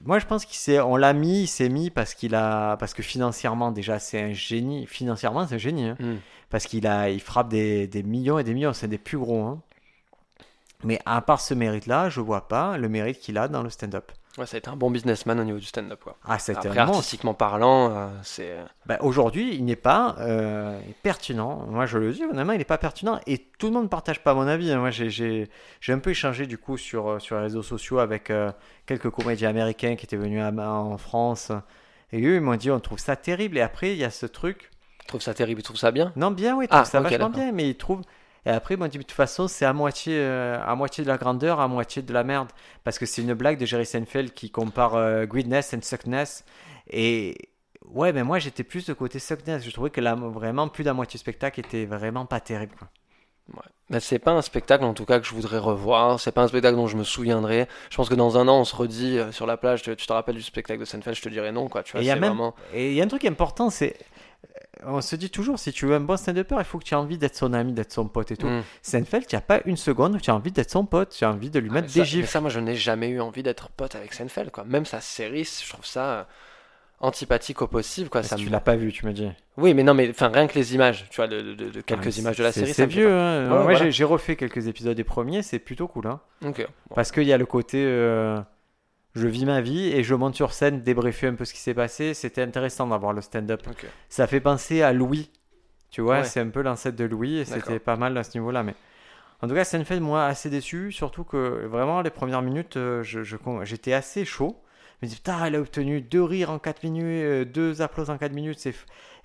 Moi, 0.05 0.19
je 0.19 0.25
pense 0.25 0.45
qu'on 0.45 0.95
l'a 0.95 1.13
mis, 1.13 1.43
il 1.43 1.47
s'est 1.47 1.69
mis 1.69 1.89
parce 1.89 2.13
qu'il 2.13 2.35
a, 2.35 2.77
parce 2.77 2.93
que 2.93 3.01
financièrement 3.01 3.71
déjà, 3.71 3.99
c'est 3.99 4.21
un 4.21 4.33
génie. 4.33 4.85
Financièrement, 4.85 5.47
c'est 5.47 5.55
un 5.55 5.59
génie, 5.59 5.85
hein. 5.85 5.97
hmm. 5.99 6.17
parce 6.49 6.65
qu'il 6.65 6.85
a, 6.85 7.09
il 7.09 7.19
frappe 7.19 7.49
des, 7.49 7.87
des, 7.87 8.03
millions 8.03 8.37
et 8.37 8.43
des 8.43 8.53
millions. 8.53 8.73
C'est 8.73 8.87
des 8.87 8.97
plus 8.97 9.17
gros. 9.17 9.41
Hein. 9.43 9.61
Mais 10.83 10.99
à 11.05 11.21
part 11.21 11.41
ce 11.41 11.53
mérite-là, 11.53 12.09
je 12.09 12.21
vois 12.21 12.47
pas 12.47 12.77
le 12.77 12.89
mérite 12.89 13.19
qu'il 13.19 13.37
a 13.37 13.47
dans 13.47 13.63
le 13.63 13.69
stand-up. 13.69 14.11
Ouais, 14.37 14.47
ça 14.47 14.55
a 14.55 14.57
été 14.57 14.69
un 14.69 14.75
bon 14.75 14.89
businessman 14.89 15.39
au 15.39 15.43
niveau 15.43 15.59
du 15.59 15.65
stand-up. 15.65 15.99
Quoi. 16.03 16.17
Ah, 16.25 16.39
c'était 16.39 16.67
Après, 16.67 16.79
artistiquement 16.79 17.35
parlant, 17.35 17.91
euh, 17.91 18.07
c'est. 18.23 18.51
Euh, 18.51 18.63
bah, 18.87 18.97
Aujourd'hui, 19.01 19.53
il 19.53 19.63
n'est 19.63 19.75
pas 19.75 20.15
euh, 20.19 20.79
pertinent. 21.03 21.67
Moi, 21.67 21.85
je 21.85 21.99
le 21.99 22.11
dis, 22.11 22.23
honnêtement, 22.23 22.53
il 22.53 22.57
n'est 22.57 22.63
pas 22.63 22.79
pertinent. 22.79 23.19
Et 23.27 23.37
tout 23.37 23.67
le 23.67 23.73
monde 23.73 23.83
ne 23.83 23.89
partage 23.89 24.23
pas 24.23 24.33
mon 24.33 24.47
avis. 24.47 24.71
Hein. 24.71 24.79
Moi, 24.79 24.89
j'ai 24.89 25.47
un 25.87 25.99
peu 25.99 26.09
échangé 26.09 26.47
du 26.47 26.57
coup 26.57 26.77
sur, 26.77 27.21
sur 27.21 27.35
les 27.35 27.43
réseaux 27.43 27.61
sociaux 27.61 27.99
avec 27.99 28.31
quelques 28.87 29.09
comédiens 29.11 29.49
américains 29.49 29.95
qui 29.95 30.05
étaient 30.05 30.17
venus 30.17 30.41
en 30.41 30.97
France. 30.97 31.51
Et 32.11 32.25
eux, 32.25 32.35
ils 32.35 32.41
m'ont 32.41 32.55
dit, 32.55 32.71
on 32.71 32.79
trouve 32.79 32.99
ça 32.99 33.15
terrible. 33.15 33.59
Et 33.59 33.61
après, 33.61 33.91
il 33.91 33.97
y 33.97 34.03
a 34.03 34.09
ce 34.09 34.25
truc. 34.25 34.71
Ils 35.03 35.07
trouvent 35.07 35.21
ça 35.21 35.35
terrible, 35.35 35.61
ils 35.61 35.63
trouvent 35.63 35.77
ça 35.77 35.91
bien? 35.91 36.11
Non, 36.15 36.31
bien, 36.31 36.55
oui, 36.55 36.65
ils 36.65 36.69
trouvent 36.69 36.81
ah, 36.81 36.85
ça 36.85 37.01
vachement 37.01 37.29
bien. 37.29 37.51
Mais 37.51 37.69
ils 37.69 37.75
trouvent. 37.75 38.01
Et 38.45 38.49
après, 38.49 38.75
moi, 38.75 38.87
de 38.89 38.97
toute 38.97 39.11
façon, 39.11 39.47
c'est 39.47 39.65
à 39.65 39.73
moitié, 39.73 40.17
euh, 40.17 40.59
à 40.65 40.75
moitié 40.75 41.03
de 41.03 41.09
la 41.09 41.17
grandeur, 41.17 41.59
à 41.59 41.67
moitié 41.67 42.01
de 42.01 42.13
la 42.13 42.23
merde. 42.23 42.49
Parce 42.83 42.99
que 42.99 43.05
c'est 43.05 43.21
une 43.21 43.33
blague 43.33 43.57
de 43.57 43.65
Jerry 43.65 43.85
Seinfeld 43.85 44.33
qui 44.33 44.49
compare 44.49 44.95
euh, 44.95 45.25
Greedness 45.25 45.73
and 45.73 45.81
Suckness. 45.81 46.43
Et 46.89 47.37
ouais, 47.85 48.11
mais 48.11 48.23
moi, 48.23 48.39
j'étais 48.39 48.63
plus 48.63 48.85
de 48.85 48.93
côté 48.93 49.19
Suckness. 49.19 49.63
Je 49.63 49.71
trouvais 49.71 49.89
que 49.89 50.01
là, 50.01 50.15
vraiment, 50.15 50.67
plus 50.67 50.83
d'un 50.83 50.93
moitié 50.93 51.17
spectacle 51.17 51.59
était 51.59 51.85
vraiment 51.85 52.25
pas 52.25 52.41
terrible. 52.41 52.75
Quoi. 52.77 52.89
Ouais. 53.53 53.69
Mais 53.89 53.99
c'est 53.99 54.19
pas 54.19 54.31
un 54.31 54.41
spectacle 54.41 54.85
en 54.85 54.93
tout 54.93 55.05
cas 55.05 55.19
que 55.19 55.27
je 55.27 55.33
voudrais 55.33 55.57
revoir. 55.57 56.19
C'est 56.19 56.31
pas 56.31 56.43
un 56.43 56.47
spectacle 56.47 56.75
dont 56.75 56.87
je 56.87 56.95
me 56.95 57.03
souviendrai. 57.03 57.67
Je 57.89 57.97
pense 57.97 58.09
que 58.09 58.15
dans 58.15 58.37
un 58.37 58.47
an, 58.47 58.59
on 58.59 58.63
se 58.63 58.75
redit 58.75 59.17
euh, 59.17 59.31
sur 59.31 59.45
la 59.45 59.57
plage. 59.57 59.83
Tu, 59.83 59.95
te 59.95 60.13
rappelles 60.13 60.35
du 60.35 60.41
spectacle 60.41 60.79
de 60.79 60.85
Seinfeld 60.85 61.15
Je 61.15 61.21
te 61.21 61.29
dirais 61.29 61.51
non, 61.51 61.67
quoi. 61.67 61.83
Tu 61.83 61.91
vois, 61.91 62.01
et 62.01 62.05
il 62.91 62.95
y 62.95 63.01
a 63.01 63.03
un 63.03 63.07
truc 63.07 63.25
important, 63.25 63.69
c'est 63.69 63.95
on 64.85 65.01
se 65.01 65.15
dit 65.15 65.29
toujours, 65.29 65.59
si 65.59 65.71
tu 65.71 65.85
veux 65.85 65.95
un 65.95 65.99
bon 65.99 66.17
stand-upper, 66.17 66.55
il 66.59 66.65
faut 66.65 66.77
que 66.79 66.83
tu 66.83 66.93
aies 66.93 66.97
envie 66.97 67.17
d'être 67.17 67.35
son 67.35 67.53
ami, 67.53 67.73
d'être 67.73 67.91
son 67.91 68.07
pote 68.07 68.31
et 68.31 68.37
tout. 68.37 68.47
Mm. 68.47 68.63
Seinfeld, 68.81 69.27
tu 69.27 69.35
n'as 69.35 69.41
pas 69.41 69.61
une 69.65 69.77
seconde 69.77 70.15
où 70.15 70.19
tu 70.19 70.29
as 70.29 70.35
envie 70.35 70.51
d'être 70.51 70.71
son 70.71 70.85
pote, 70.85 71.09
tu 71.17 71.23
as 71.23 71.31
envie 71.31 71.49
de 71.49 71.59
lui 71.59 71.69
ah, 71.71 71.75
mettre 71.75 71.93
des 71.93 72.05
gifs. 72.05 72.29
ça, 72.29 72.41
moi, 72.41 72.49
je 72.49 72.59
n'ai 72.59 72.75
jamais 72.75 73.09
eu 73.09 73.21
envie 73.21 73.43
d'être 73.43 73.69
pote 73.69 73.95
avec 73.95 74.13
Seinfeld, 74.13 74.51
quoi. 74.51 74.63
Même 74.63 74.85
sa 74.85 75.01
série, 75.01 75.43
je 75.43 75.69
trouve 75.69 75.85
ça 75.85 76.05
euh, 76.05 76.23
antipathique 76.99 77.61
au 77.61 77.67
possible, 77.67 78.09
quoi. 78.09 78.23
Ça 78.23 78.35
tu 78.35 78.49
l'as 78.49 78.59
pas 78.59 78.75
vu, 78.75 78.91
tu 78.91 79.05
me 79.05 79.13
dis. 79.13 79.29
Oui, 79.57 79.73
mais 79.73 79.83
non, 79.83 79.93
mais 79.93 80.09
enfin, 80.09 80.29
rien 80.29 80.47
que 80.47 80.55
les 80.55 80.75
images, 80.75 81.07
tu 81.09 81.17
vois, 81.17 81.27
de, 81.27 81.81
quelques 81.81 82.17
images 82.17 82.37
de 82.37 82.43
la 82.43 82.51
série. 82.51 82.73
C'est 82.73 82.85
vieux, 82.85 83.11
hein. 83.11 83.47
Moi, 83.47 83.89
j'ai 83.89 84.03
refait 84.03 84.35
quelques 84.35 84.67
épisodes 84.67 84.95
des 84.95 85.03
premiers, 85.03 85.43
c'est 85.43 85.59
plutôt 85.59 85.87
cool, 85.87 86.07
hein. 86.07 86.19
Parce 86.93 87.11
qu'il 87.11 87.23
y 87.23 87.33
a 87.33 87.37
le 87.37 87.45
côté. 87.45 87.83
Euh, 87.85 88.39
je 89.15 89.27
vis 89.27 89.45
ma 89.45 89.61
vie 89.61 89.87
et 89.87 90.03
je 90.03 90.15
monte 90.15 90.35
sur 90.35 90.53
scène, 90.53 90.81
débriefer 90.81 91.27
un 91.27 91.35
peu 91.35 91.45
ce 91.45 91.53
qui 91.53 91.59
s'est 91.59 91.73
passé. 91.73 92.13
C'était 92.13 92.41
intéressant 92.41 92.87
d'avoir 92.87 93.13
le 93.13 93.21
stand-up. 93.21 93.61
Ça 94.09 94.25
fait 94.27 94.39
penser 94.39 94.81
à 94.81 94.91
Louis. 94.91 95.29
Tu 95.91 96.01
vois, 96.01 96.23
c'est 96.23 96.39
un 96.39 96.49
peu 96.49 96.63
l'ancêtre 96.63 96.97
de 96.97 97.03
Louis 97.03 97.37
et 97.37 97.45
c'était 97.45 97.79
pas 97.79 97.95
mal 97.95 98.17
à 98.17 98.23
ce 98.23 98.35
niveau-là. 98.37 98.63
Mais 98.63 98.73
en 99.41 99.47
tout 99.47 99.53
cas, 99.53 99.65
fait 99.65 99.99
moi, 99.99 100.25
assez 100.25 100.49
déçu. 100.49 100.91
Surtout 100.91 101.23
que 101.23 101.67
vraiment, 101.67 102.01
les 102.01 102.09
premières 102.09 102.41
minutes, 102.41 102.77
euh, 102.77 103.03
j'étais 103.03 103.91
je, 103.91 103.95
assez 103.95 104.25
chaud. 104.25 104.59
Je 104.99 105.05
me 105.05 105.09
dis, 105.09 105.17
putain, 105.17 105.45
elle 105.45 105.55
a 105.55 105.59
obtenu 105.59 106.01
deux 106.01 106.23
rires 106.23 106.49
en 106.49 106.57
4 106.57 106.81
minutes, 106.83 107.05
euh, 107.05 107.45
deux 107.45 107.83
applaudissements 107.83 108.15
en 108.15 108.17
4 108.17 108.31
minutes. 108.31 108.65
Et 108.65 108.73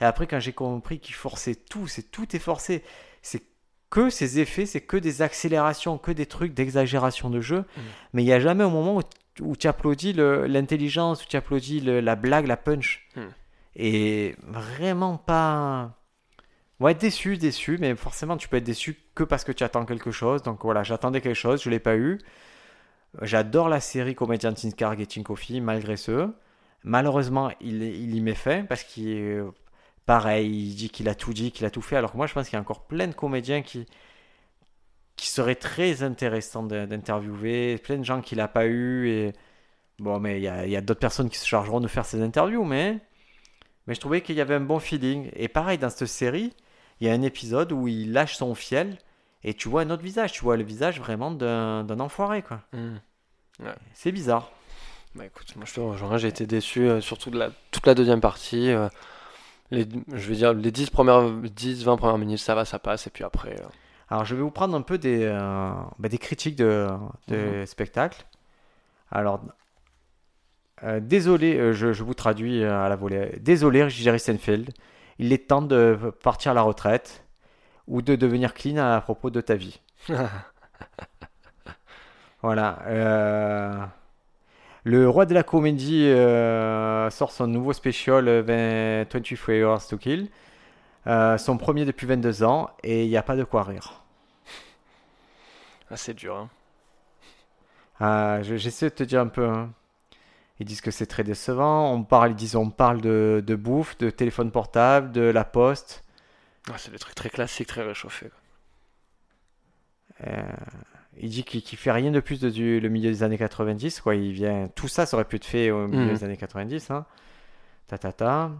après, 0.04 0.26
quand 0.26 0.40
j'ai 0.40 0.52
compris 0.52 0.98
qu'il 0.98 1.14
forçait 1.14 1.54
tout, 1.54 1.86
c'est 1.86 2.10
tout 2.10 2.36
est 2.36 2.40
forcé. 2.40 2.82
C'est 3.22 3.42
que 3.88 4.10
ces 4.10 4.38
effets, 4.40 4.66
c'est 4.66 4.82
que 4.82 4.98
des 4.98 5.22
accélérations, 5.22 5.96
que 5.96 6.10
des 6.10 6.26
trucs 6.26 6.52
d'exagération 6.52 7.30
de 7.30 7.40
jeu. 7.40 7.60
Mmh. 7.60 7.80
Mais 8.12 8.22
il 8.22 8.26
n'y 8.26 8.32
a 8.34 8.40
jamais 8.40 8.64
un 8.64 8.68
moment 8.68 8.96
où 8.96 9.02
où 9.40 9.56
tu 9.56 9.66
applaudis 9.66 10.12
l'intelligence, 10.12 11.24
où 11.24 11.26
tu 11.26 11.36
applaudis 11.36 11.80
la 11.80 12.16
blague, 12.16 12.46
la 12.46 12.56
punch. 12.56 13.08
Hmm. 13.16 13.28
Et 13.76 14.36
vraiment 14.42 15.16
pas. 15.16 15.94
Ouais, 16.80 16.94
déçu, 16.94 17.36
déçu, 17.36 17.76
mais 17.80 17.94
forcément, 17.96 18.36
tu 18.36 18.48
peux 18.48 18.56
être 18.56 18.64
déçu 18.64 18.96
que 19.14 19.24
parce 19.24 19.44
que 19.44 19.52
tu 19.52 19.64
attends 19.64 19.84
quelque 19.84 20.10
chose. 20.10 20.42
Donc 20.42 20.62
voilà, 20.62 20.82
j'attendais 20.82 21.20
quelque 21.20 21.34
chose, 21.34 21.62
je 21.62 21.70
l'ai 21.70 21.80
pas 21.80 21.96
eu. 21.96 22.18
J'adore 23.22 23.68
la 23.68 23.80
série 23.80 24.14
Comedian 24.14 24.52
Tinscar 24.52 24.94
et 24.98 25.22
Coffee, 25.22 25.60
malgré 25.60 25.96
ce. 25.96 26.30
Malheureusement, 26.84 27.50
il, 27.60 27.82
il 27.82 28.14
y 28.14 28.20
met 28.20 28.34
fait 28.34 28.66
parce 28.68 28.84
qu'il 28.84 29.44
pareil, 30.08 30.48
il 30.48 30.74
dit 30.74 30.88
qu'il 30.88 31.08
a 31.08 31.14
tout 31.14 31.34
dit, 31.34 31.52
qu'il 31.52 31.66
a 31.66 31.70
tout 31.70 31.82
fait. 31.82 31.96
Alors 31.96 32.12
que 32.12 32.16
moi, 32.16 32.26
je 32.26 32.32
pense 32.32 32.48
qu'il 32.48 32.54
y 32.54 32.56
a 32.56 32.60
encore 32.60 32.86
plein 32.86 33.06
de 33.06 33.12
comédiens 33.12 33.60
qui, 33.62 33.86
qui 35.18 35.28
serait 35.28 35.56
très 35.56 36.02
intéressant 36.02 36.62
d'interviewer, 36.62 37.76
plein 37.78 37.98
de 37.98 38.04
gens 38.04 38.22
qu'il 38.22 38.38
n'a 38.38 38.48
pas 38.48 38.66
eu. 38.66 39.08
Et... 39.10 39.32
Bon, 39.98 40.18
mais 40.20 40.38
il 40.38 40.42
y 40.44 40.48
a, 40.48 40.78
a 40.78 40.80
d'autres 40.80 41.00
personnes 41.00 41.28
qui 41.28 41.36
se 41.38 41.46
chargeront 41.46 41.80
de 41.80 41.88
faire 41.88 42.06
ces 42.06 42.22
interviews, 42.22 42.64
mais, 42.64 43.00
mais 43.86 43.94
je 43.94 44.00
trouvais 44.00 44.22
qu'il 44.22 44.36
y 44.36 44.40
avait 44.40 44.54
un 44.54 44.60
bon 44.60 44.78
feeling. 44.78 45.28
Et 45.34 45.48
pareil, 45.48 45.76
dans 45.76 45.90
cette 45.90 46.08
série, 46.08 46.54
il 47.00 47.08
y 47.08 47.10
a 47.10 47.12
un 47.12 47.22
épisode 47.22 47.72
où 47.72 47.88
il 47.88 48.12
lâche 48.12 48.36
son 48.36 48.54
fiel 48.54 48.96
et 49.42 49.54
tu 49.54 49.68
vois 49.68 49.82
un 49.82 49.90
autre 49.90 50.04
visage. 50.04 50.32
Tu 50.32 50.42
vois 50.42 50.56
le 50.56 50.62
visage 50.62 51.00
vraiment 51.00 51.32
d'un 51.32 52.00
enfoiré, 52.00 52.42
quoi. 52.42 52.60
Mmh. 52.72 53.66
C'est 53.92 54.12
bizarre. 54.12 54.52
Bah 55.16 55.26
écoute, 55.26 55.56
moi 55.56 55.64
je 55.66 55.74
te 55.74 55.80
rejoins, 55.80 56.16
j'ai 56.16 56.28
été 56.28 56.46
déçu, 56.46 56.82
euh, 56.82 57.00
surtout 57.00 57.30
de 57.30 57.38
la, 57.38 57.50
toute 57.72 57.86
la 57.86 57.94
deuxième 57.94 58.20
partie. 58.20 58.70
Euh, 58.70 58.88
les, 59.72 59.84
je 60.12 60.28
veux 60.28 60.36
dire, 60.36 60.52
les 60.52 60.70
10 60.70 60.90
premières, 60.90 61.28
10, 61.28 61.82
20 61.82 61.96
premières 61.96 62.18
minutes, 62.18 62.38
ça 62.38 62.54
va, 62.54 62.64
ça 62.64 62.78
passe, 62.78 63.08
et 63.08 63.10
puis 63.10 63.24
après. 63.24 63.56
Euh, 63.60 63.68
alors, 64.10 64.24
je 64.24 64.34
vais 64.34 64.42
vous 64.42 64.50
prendre 64.50 64.74
un 64.74 64.80
peu 64.82 64.96
des, 64.96 65.24
euh, 65.24 65.70
bah, 65.98 66.08
des 66.08 66.18
critiques 66.18 66.56
de, 66.56 66.88
de 67.28 67.36
mhm. 67.60 67.66
spectacle. 67.66 68.24
Alors, 69.10 69.40
euh, 70.82 71.00
désolé, 71.00 71.56
euh, 71.56 71.72
je, 71.72 71.92
je, 71.92 72.02
vous 72.02 72.14
traduis 72.14 72.64
à 72.64 72.88
la 72.88 72.96
volée. 72.96 73.38
Désolé, 73.40 73.90
Jerry 73.90 74.18
Seinfeld, 74.18 74.70
il 75.18 75.32
est 75.32 75.48
temps 75.48 75.62
de 75.62 75.98
partir 76.22 76.52
à 76.52 76.54
la 76.54 76.62
retraite 76.62 77.24
ou 77.86 78.00
de 78.00 78.16
devenir 78.16 78.54
clean 78.54 78.78
à 78.78 79.00
propos 79.00 79.28
de 79.30 79.40
ta 79.42 79.56
vie. 79.56 79.80
voilà. 82.42 82.78
le 84.84 85.08
roi 85.08 85.26
de 85.26 85.34
la 85.34 85.42
comédie 85.42 86.10
sort 87.10 87.32
son 87.32 87.46
nouveau 87.46 87.72
special 87.72 88.40
23 88.40 89.54
Hours 89.64 89.86
to 89.88 89.98
Kill. 89.98 90.28
Euh, 91.06 91.38
son 91.38 91.56
premier 91.56 91.84
depuis 91.84 92.06
22 92.06 92.42
ans 92.42 92.70
et 92.82 93.04
il 93.04 93.08
n'y 93.08 93.16
a 93.16 93.22
pas 93.22 93.36
de 93.36 93.44
quoi 93.44 93.62
rire. 93.62 94.02
Ah, 95.90 95.96
c'est 95.96 96.14
dur. 96.14 96.36
Hein. 96.36 96.50
Ah, 98.00 98.42
j'essaie 98.42 98.90
de 98.90 98.94
te 98.94 99.02
dire 99.02 99.20
un 99.20 99.28
peu. 99.28 99.48
Hein. 99.48 99.70
Ils 100.60 100.66
disent 100.66 100.80
que 100.80 100.90
c'est 100.90 101.06
très 101.06 101.24
décevant. 101.24 101.92
On 101.92 102.02
parle, 102.02 102.32
ils 102.32 102.36
disent, 102.36 102.56
on 102.56 102.70
parle 102.70 103.00
de, 103.00 103.42
de 103.46 103.54
bouffe, 103.54 103.96
de 103.98 104.10
téléphone 104.10 104.50
portable, 104.50 105.12
de 105.12 105.22
la 105.22 105.44
poste. 105.44 106.04
Ah, 106.70 106.74
c'est 106.76 106.90
des 106.90 106.98
trucs 106.98 107.14
très 107.14 107.30
classiques, 107.30 107.68
très 107.68 107.82
réchauffés. 107.82 108.30
Euh, 110.26 110.42
il 111.16 111.30
dit 111.30 111.44
qu'il 111.44 111.60
ne 111.60 111.76
fait 111.76 111.92
rien 111.92 112.10
de 112.10 112.20
plus 112.20 112.40
du 112.40 112.80
le 112.80 112.88
milieu 112.88 113.10
des 113.10 113.22
années 113.22 113.38
90. 113.38 114.00
Quoi. 114.00 114.16
Il 114.16 114.32
vient, 114.32 114.68
tout 114.74 114.88
ça, 114.88 115.06
ça 115.06 115.16
aurait 115.16 115.24
pu 115.24 115.36
être 115.36 115.44
fait 115.44 115.70
au 115.70 115.86
milieu 115.86 116.06
mmh. 116.06 116.14
des 116.14 116.24
années 116.24 116.36
90. 116.36 116.90
Hein. 116.90 117.06
Ta, 117.86 117.98
ta, 117.98 118.12
ta. 118.12 118.52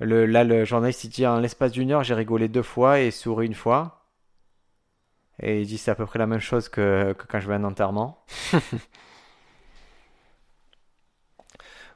Le, 0.00 0.24
là, 0.26 0.44
le 0.44 0.64
journaliste, 0.64 1.04
il 1.04 1.10
dit 1.10 1.26
en 1.26 1.38
l'espace 1.38 1.72
d'une 1.72 1.92
heure, 1.92 2.02
j'ai 2.02 2.14
rigolé 2.14 2.48
deux 2.48 2.62
fois 2.62 3.00
et 3.00 3.10
souri 3.10 3.46
une 3.46 3.54
fois. 3.54 4.06
Et 5.42 5.60
il 5.62 5.66
dit 5.66 5.78
c'est 5.78 5.90
à 5.90 5.94
peu 5.94 6.06
près 6.06 6.18
la 6.18 6.26
même 6.26 6.40
chose 6.40 6.68
que, 6.68 7.14
quand 7.28 7.40
je 7.40 7.48
vais 7.48 7.54
à 7.54 7.56
un 7.56 7.64
enterrement. 7.64 8.24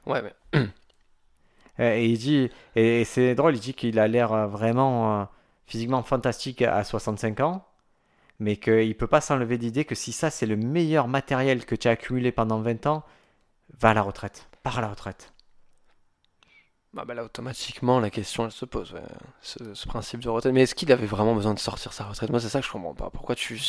ouais, 0.05 0.21
mais. 0.21 0.33
et 1.97 2.05
il 2.05 2.17
dit, 2.17 2.49
et, 2.75 3.03
c'est 3.05 3.35
drôle, 3.35 3.55
il 3.55 3.59
dit 3.59 3.73
qu'il 3.73 3.99
a 3.99 4.07
l'air 4.07 4.47
vraiment 4.47 5.21
euh, 5.21 5.25
physiquement 5.65 6.03
fantastique 6.03 6.61
à 6.61 6.83
65 6.83 7.39
ans, 7.41 7.65
mais 8.39 8.57
qu'il 8.57 8.87
ne 8.87 8.93
peut 8.93 9.07
pas 9.07 9.21
s'enlever 9.21 9.57
d'idée 9.57 9.85
que 9.85 9.95
si 9.95 10.11
ça 10.11 10.29
c'est 10.29 10.45
le 10.45 10.57
meilleur 10.57 11.07
matériel 11.07 11.65
que 11.65 11.75
tu 11.75 11.87
as 11.87 11.91
accumulé 11.91 12.31
pendant 12.31 12.61
20 12.61 12.85
ans, 12.87 13.03
va 13.79 13.89
à 13.89 13.93
la 13.93 14.01
retraite, 14.03 14.47
pars 14.63 14.77
à 14.79 14.81
la 14.81 14.89
retraite. 14.89 15.34
Bah, 16.95 17.03
bah, 17.05 17.13
là, 17.13 17.25
automatiquement, 17.25 17.99
la 17.99 18.09
question 18.09 18.45
elle 18.45 18.51
se 18.53 18.63
pose, 18.63 18.95
ce, 19.41 19.85
principe 19.85 20.21
de 20.21 20.29
retraite. 20.29 20.53
Mais 20.53 20.61
est-ce 20.61 20.73
qu'il 20.73 20.89
avait 20.93 21.05
vraiment 21.05 21.35
besoin 21.35 21.53
de 21.53 21.59
sortir 21.59 21.91
sa 21.91 22.05
retraite? 22.05 22.29
Moi, 22.29 22.39
c'est 22.39 22.47
ça 22.47 22.61
que 22.61 22.65
je 22.65 22.71
comprends 22.71 22.93
pas. 22.93 23.09
Pourquoi 23.11 23.35
tu, 23.35 23.59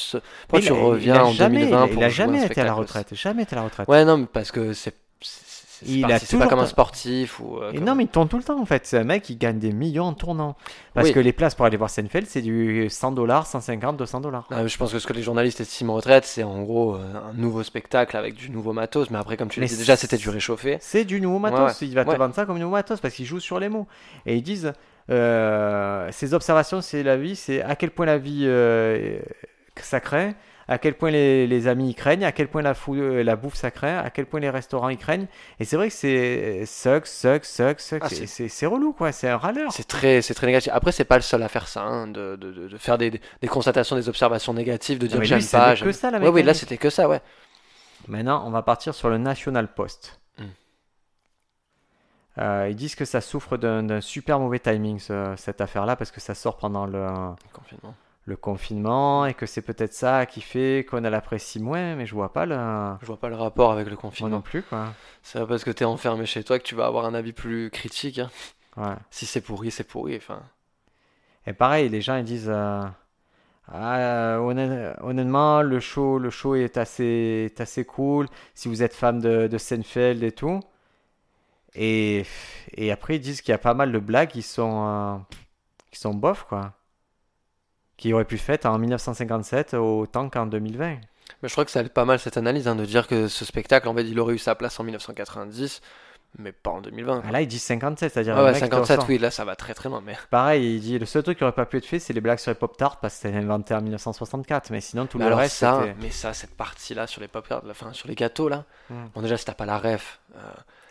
pourquoi 0.47 0.61
tu 0.61 0.73
reviens 0.73 1.25
en 1.25 1.35
2020 1.35 1.89
Il, 1.89 2.05
a 2.05 2.09
jamais 2.09 2.47
été 2.47 2.61
à 2.61 2.65
la 2.65 2.75
retraite. 2.75 3.13
Jamais 3.17 3.43
été 3.43 3.55
à 3.55 3.57
la 3.57 3.65
retraite. 3.65 3.89
Ouais, 3.89 4.05
non, 4.05 4.19
mais 4.19 4.27
parce 4.27 4.53
que 4.53 4.73
c'est 4.75 4.95
Il 5.85 6.05
a 6.11 6.19
c'est 6.19 6.39
pas 6.39 6.47
comme 6.47 6.61
un 6.61 6.67
sportif 6.67 7.41
ou. 7.41 7.59
euh, 7.59 7.73
Et 7.73 7.77
comme- 7.77 7.85
non, 7.85 7.95
mais 7.95 8.05
il 8.05 8.09
tourne 8.09 8.29
tout 8.29 8.37
le 8.39 8.43
temps 8.43 8.61
en 8.61 8.65
fait. 8.65 8.87
C'est 8.87 8.99
un 8.99 9.05
mec 9.05 9.23
qui 9.23 9.37
gagne 9.37 9.59
des 9.59 9.73
millions 9.73 10.05
en 10.05 10.13
tournant. 10.15 10.57
Parce 10.95 11.09
Oui. 11.09 11.13
que 11.15 11.21
les 11.21 11.33
places 11.33 11.55
pour 11.55 11.67
aller 11.67 11.77
voir 11.77 11.91
Seinfeld, 11.91 12.27
c'est 12.29 12.41
du 12.43 12.89
100 12.89 13.13
dollars, 13.13 13.47
150, 13.47 13.97
200 13.97 14.21
dollars. 14.21 14.47
Ah, 14.51 14.67
je 14.67 14.77
pense 14.79 14.93
que 14.93 14.99
ce 14.99 15.07
que 15.07 15.13
les 15.13 15.23
journalistes 15.23 15.61
estiment 15.61 15.93
en 15.93 15.97
retraite, 15.97 16.25
c'est 16.25 16.43
en 16.43 16.63
gros 16.63 16.95
euh, 16.95 17.01
un 17.31 17.35
nouveau 17.35 17.63
spectacle 17.63 18.17
avec 18.17 18.35
du 18.35 18.51
nouveau 18.51 18.73
matos. 18.73 19.11
Mais 19.11 19.19
après, 19.19 19.37
comme 19.37 19.49
tu 19.49 19.61
l'as 19.61 19.67
dit, 19.67 19.77
déjà 19.77 19.97
c'était 19.97 20.17
du 20.17 20.31
réchauffé. 20.31 20.79
C'est 20.81 21.05
du 21.05 21.21
nouveau 21.21 21.39
matos. 21.39 21.81
Ouais, 21.81 21.87
Il 21.89 21.95
va 21.95 22.05
te 22.05 22.11
ouais. 22.11 22.17
vendre 22.17 22.35
ça 22.35 22.47
comme 22.47 22.59
nouveau 22.59 22.73
matos 22.73 23.01
parce 23.01 23.15
qu'ils 23.15 23.27
jouent 23.27 23.41
sur 23.41 23.59
les 23.59 23.69
mots. 23.69 23.87
Et 24.25 24.37
ils 24.37 24.43
disent 24.43 24.73
euh, 25.11 26.09
ces 26.13 26.35
observations, 26.35 26.81
c'est 26.81 27.03
la 27.03 27.17
vie, 27.17 27.37
c'est 27.37 27.63
à 27.63 27.77
quel 27.77 27.91
point 27.91 28.07
la 28.07 28.19
vie 28.19 28.43
euh, 28.47 29.19
ça 29.77 30.01
crée, 30.01 30.35
à 30.69 30.79
quel 30.79 30.95
point 30.95 31.11
les, 31.11 31.47
les 31.47 31.69
amis 31.69 31.91
y 31.91 31.95
craignent, 31.95 32.25
à 32.25 32.33
quel 32.33 32.49
point 32.49 32.61
la, 32.63 32.75
fou- 32.75 32.95
euh, 32.97 33.23
la 33.23 33.37
bouffe 33.37 33.55
ça 33.55 33.71
crée, 33.71 33.91
à 33.97 34.11
quel 34.11 34.27
point 34.27 34.41
les 34.41 34.51
restaurants 34.51 34.89
y 34.89 34.97
craignent. 34.97 35.27
Et 35.61 35.65
c'est 35.65 35.77
vrai 35.77 35.89
que 35.89 35.95
c'est 35.95 36.67
suck, 36.67 37.07
suck, 37.07 37.45
suck, 37.45 37.79
suck. 37.81 38.01
Ah, 38.03 38.09
c'est- 38.09 38.67
relou 38.67 38.93
quoi, 38.93 39.13
c'est 39.13 39.29
un 39.29 39.37
râleur. 39.37 39.71
C'est 39.73 39.87
très, 39.87 40.21
très 40.35 40.47
négatif. 40.47 40.73
Après, 40.75 40.91
c'est 40.93 41.05
pas 41.05 41.17
le 41.17 41.23
seul 41.23 41.43
à 41.43 41.49
faire 41.49 41.69
ça, 41.69 41.83
hein, 41.83 42.09
de, 42.09 42.37
de, 42.37 42.53
de- 42.53 42.69
de 42.69 42.77
faire 42.79 42.99
des, 42.99 43.21
constatations, 43.49 43.95
des 43.97 44.09
observations 44.09 44.55
négatives, 44.55 44.99
de 44.99 45.07
dire 45.07 45.23
j'aime 45.25 45.39
pas. 45.53 45.77
que 45.77 45.93
ça, 45.93 46.11
la 46.11 46.19
Ouais, 46.19 46.29
oui, 46.29 46.43
là 46.43 46.53
c'était 46.55 46.77
que 46.79 46.91
ça, 46.91 47.09
ouais. 47.09 47.21
Maintenant, 48.09 48.45
on 48.47 48.51
va 48.51 48.63
partir 48.63 48.95
sur 48.95 49.09
le 49.09 49.19
National 49.19 49.73
Post. 49.73 50.21
Hmm. 50.39 50.45
Euh, 52.39 52.67
ils 52.69 52.77
disent 52.77 52.95
que 52.95 53.05
ça 53.07 53.21
souffre 53.21 53.57
d'un 53.57 53.83
d'un 53.83 54.01
super 54.01 54.39
mauvais 54.39 54.59
timing, 54.59 54.99
ce- 54.99 55.35
cette 55.37 55.61
affaire-là, 55.61 55.97
parce 55.97 56.11
que 56.11 56.21
ça 56.21 56.35
sort 56.35 56.57
pendant 56.59 56.85
le, 56.87 56.99
Le 57.01 57.53
confinement. 57.53 57.95
Le 58.27 58.37
confinement 58.37 59.25
et 59.27 59.35
que 59.35 59.47
c'est 59.47 59.63
peut-être 59.63 59.95
ça 59.95 60.27
qui 60.27 60.41
fait 60.41 60.85
qu'on 60.89 61.01
l'apprécie 61.01 61.61
moins, 61.61 61.95
mais 61.95 62.07
je 62.07 62.15
vois 62.15 62.33
pas 62.33 62.45
le. 62.47 62.57
Je 63.01 63.07
vois 63.07 63.19
pas 63.19 63.29
le 63.29 63.37
rapport 63.37 63.73
avec 63.73 63.87
le 63.87 63.97
Moi 63.97 64.01
confinement. 64.03 64.37
non 64.37 64.41
plus, 64.43 64.63
quoi. 64.63 64.95
C'est 65.23 65.39
pas 65.39 65.47
parce 65.47 65.65
que 65.65 65.71
t'es 65.71 65.85
enfermé 65.85 66.27
chez 66.27 66.43
toi 66.45 66.59
que 66.59 66.65
tu 66.65 66.75
vas 66.75 66.87
avoir 66.87 67.05
un 67.07 67.15
avis 67.15 67.33
plus 67.33 67.71
critique. 67.71 68.19
hein. 68.19 68.31
Ouais. 68.77 68.97
Si 69.11 69.27
c'est 69.27 69.41
pourri, 69.41 69.71
c'est 69.71 69.85
pourri. 69.85 70.17
Enfin, 70.17 70.43
Et 71.47 71.53
pareil, 71.53 71.89
les 71.89 72.01
gens 72.03 72.17
ils 72.17 72.25
disent 72.25 72.51
euh, 72.53 72.83
Ah, 73.69 73.99
euh, 73.99 74.39
honnêt- 74.39 74.95
honnêtement, 75.03 75.63
le 75.63 75.81
show, 75.81 76.19
le 76.19 76.31
show 76.31 76.55
est 76.57 76.77
assez, 76.79 77.45
est 77.47 77.61
assez 77.61 77.85
cool. 77.85 78.27
Si 78.55 78.69
vous 78.69 78.83
êtes 78.83 78.95
fan 78.95 79.19
de, 79.21 79.47
de 79.49 79.59
Seinfeld 79.59 80.23
et 80.25 80.33
tout. 80.33 80.61
Et, 81.75 82.25
et 82.77 82.91
après, 82.91 83.17
ils 83.17 83.21
disent 83.21 83.41
qu'il 83.43 83.53
y 83.53 83.55
a 83.55 83.59
pas 83.59 83.75
mal 83.75 83.93
de 83.93 83.99
blagues 83.99 84.31
qui 84.31 84.43
sont, 84.43 84.87
euh, 84.89 85.17
qui 85.91 85.99
sont 86.01 86.15
bof, 86.15 86.45
quoi. 86.49 86.73
Qui 87.97 88.13
auraient 88.13 88.25
pu 88.25 88.35
être 88.37 88.41
faites 88.41 88.67
en 88.67 88.79
1957 88.79 89.75
autant 89.75 90.29
qu'en 90.29 90.47
2020. 90.47 90.97
mais 91.43 91.49
je 91.49 91.53
crois 91.53 91.65
que 91.65 91.71
ça 91.71 91.81
aide 91.81 91.89
pas 91.91 92.05
mal 92.05 92.19
cette 92.19 92.37
analyse 92.37 92.69
hein, 92.69 92.77
de 92.77 92.85
dire 92.85 93.07
que 93.07 93.29
ce 93.29 93.45
spectacle, 93.45 93.89
en 93.89 93.95
fait, 93.95 94.03
il 94.03 94.19
aurait 94.21 94.35
eu 94.35 94.39
sa 94.39 94.55
place 94.55 94.79
en 94.79 94.85
1990, 94.85 95.81
mais 96.39 96.53
pas 96.53 96.71
en 96.71 96.83
2020. 96.83 97.23
Ah, 97.27 97.33
là, 97.33 97.41
ils 97.41 97.47
disent 97.47 97.63
57, 97.63 98.13
c'est-à-dire. 98.13 98.37
Ah 98.37 98.45
ouais, 98.45 98.53
mec 98.53 98.57
qui 98.57 98.69
57, 98.69 98.97
ressort. 98.99 99.09
oui, 99.09 99.17
là 99.19 99.31
ça 99.31 99.45
va 99.47 99.57
très 99.57 99.73
très 99.73 99.89
loin. 99.89 100.03
Mais 100.05 100.15
Pareil, 100.31 100.75
il 100.77 100.81
dit 100.81 100.99
le 100.99 101.07
seul 101.07 101.23
truc 101.23 101.39
qui 101.39 101.45
aurait 101.45 101.53
pas 101.55 101.65
pu 101.65 101.79
être 101.79 101.87
fait, 101.87 101.99
c'est 101.99 102.13
les 102.13 102.21
blagues 102.21 102.39
sur 102.39 102.51
les 102.51 102.55
pop 102.57 102.77
tarts 102.77 103.01
parce 103.01 103.15
que 103.15 103.21
c'était 103.23 103.37
inventé 103.39 103.75
en 103.75 103.81
1964. 103.81 104.71
Mais 104.71 104.83
sinon, 104.83 105.07
tout 105.07 105.17
Mais 105.17 105.25
le 105.25 105.29
alors 105.29 105.39
reste, 105.39 105.57
ça, 105.57 105.83
mais 106.03 106.11
ça, 106.11 106.35
cette 106.35 106.55
partie-là 106.55 107.07
sur 107.07 107.23
les 107.23 107.29
pop 107.29 107.49
tarts, 107.49 107.63
enfin 107.71 107.95
sur 107.95 108.09
les 108.09 108.15
gâteaux 108.15 108.51
là. 108.51 108.65
Hmm. 108.91 109.07
Bon 109.15 109.23
déjà 109.23 109.39
si 109.39 109.47
t'as 109.47 109.55
pas 109.55 109.65
la 109.65 109.79
ref, 109.79 110.21
euh, 110.37 110.41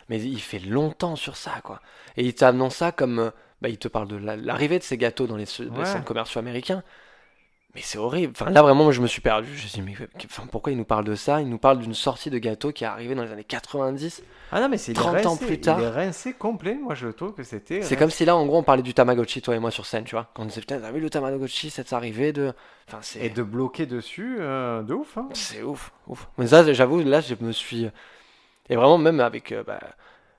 mais 0.08 0.20
il 0.20 0.40
fait 0.40 0.58
longtemps 0.58 1.14
sur 1.14 1.36
ça 1.36 1.52
quoi. 1.62 1.80
Et 2.16 2.24
il 2.24 2.34
t'annonce 2.34 2.76
ça 2.76 2.90
comme, 2.90 3.18
euh, 3.20 3.30
bah 3.62 3.68
il 3.68 3.78
te 3.78 3.88
parle 3.88 4.08
de 4.08 4.16
la- 4.16 4.36
l'arrivée 4.36 4.78
de 4.78 4.84
ces 4.84 4.96
gâteaux 4.96 5.26
dans 5.26 5.36
les, 5.36 5.46
les 5.60 5.68
Ouais. 5.68 5.84
centres 5.84 6.04
commerciaux 6.04 6.38
américains. 6.40 6.82
Mais 7.74 7.82
c'est 7.82 7.98
horrible. 7.98 8.32
Enfin 8.34 8.50
là 8.50 8.62
vraiment 8.62 8.84
moi 8.84 8.92
je 8.92 9.02
me 9.02 9.06
suis 9.06 9.20
perdu. 9.20 9.48
Je 9.48 9.52
me 9.64 9.68
suis 9.68 9.80
dit 9.80 9.82
mais 9.82 9.94
enfin, 10.24 10.44
pourquoi 10.50 10.72
il 10.72 10.78
nous 10.78 10.86
parle 10.86 11.04
de 11.04 11.14
ça? 11.14 11.42
Il 11.42 11.48
nous 11.50 11.58
parle 11.58 11.78
d'une 11.78 11.92
sortie 11.92 12.30
de 12.30 12.38
gâteau 12.38 12.72
qui 12.72 12.84
est 12.84 12.86
arrivée 12.86 13.14
dans 13.14 13.22
les 13.22 13.30
années 13.32 13.44
90. 13.44 14.22
Ah 14.50 14.60
non, 14.62 14.68
mais 14.70 14.78
c'est 14.78 14.92
il 14.92 14.98
est 14.98 15.00
30 15.02 15.26
ans 15.26 15.30
rincé, 15.32 15.46
plus 15.46 15.60
tard. 15.60 15.78
Il 15.80 15.84
est 15.84 15.90
rincé 15.90 16.32
complet. 16.32 16.74
Moi, 16.80 16.94
je 16.94 17.08
trouve 17.08 17.34
que 17.34 17.42
c'était. 17.42 17.82
C'est 17.82 17.96
comme 17.96 18.08
si 18.10 18.24
là 18.24 18.34
en 18.34 18.46
gros 18.46 18.56
on 18.58 18.62
parlait 18.62 18.82
du 18.82 18.94
Tamagotchi 18.94 19.42
toi 19.42 19.54
et 19.54 19.58
moi 19.58 19.70
sur 19.70 19.84
scène, 19.84 20.04
tu 20.04 20.14
vois. 20.14 20.30
Quand 20.32 20.44
on 20.44 20.46
disait 20.46 20.60
putain 20.62 20.78
t'as 20.80 20.90
vu 20.90 21.00
le 21.00 21.10
Tamagotchi 21.10 21.68
cette 21.68 21.92
arrivée 21.92 22.32
de, 22.32 22.54
enfin. 22.88 23.00
Et 23.20 23.28
de 23.28 23.42
bloquer 23.42 23.84
dessus, 23.84 24.36
euh, 24.40 24.82
de 24.82 24.94
ouf. 24.94 25.18
Hein. 25.18 25.28
C'est 25.34 25.62
ouf, 25.62 25.92
ouf. 26.06 26.28
Mais 26.38 26.46
ça, 26.46 26.72
j'avoue, 26.72 27.02
là, 27.02 27.20
je 27.20 27.34
me 27.40 27.52
suis. 27.52 27.90
Et 28.70 28.76
vraiment, 28.76 28.96
même 28.96 29.20
avec 29.20 29.52
euh, 29.52 29.62
bah, 29.62 29.80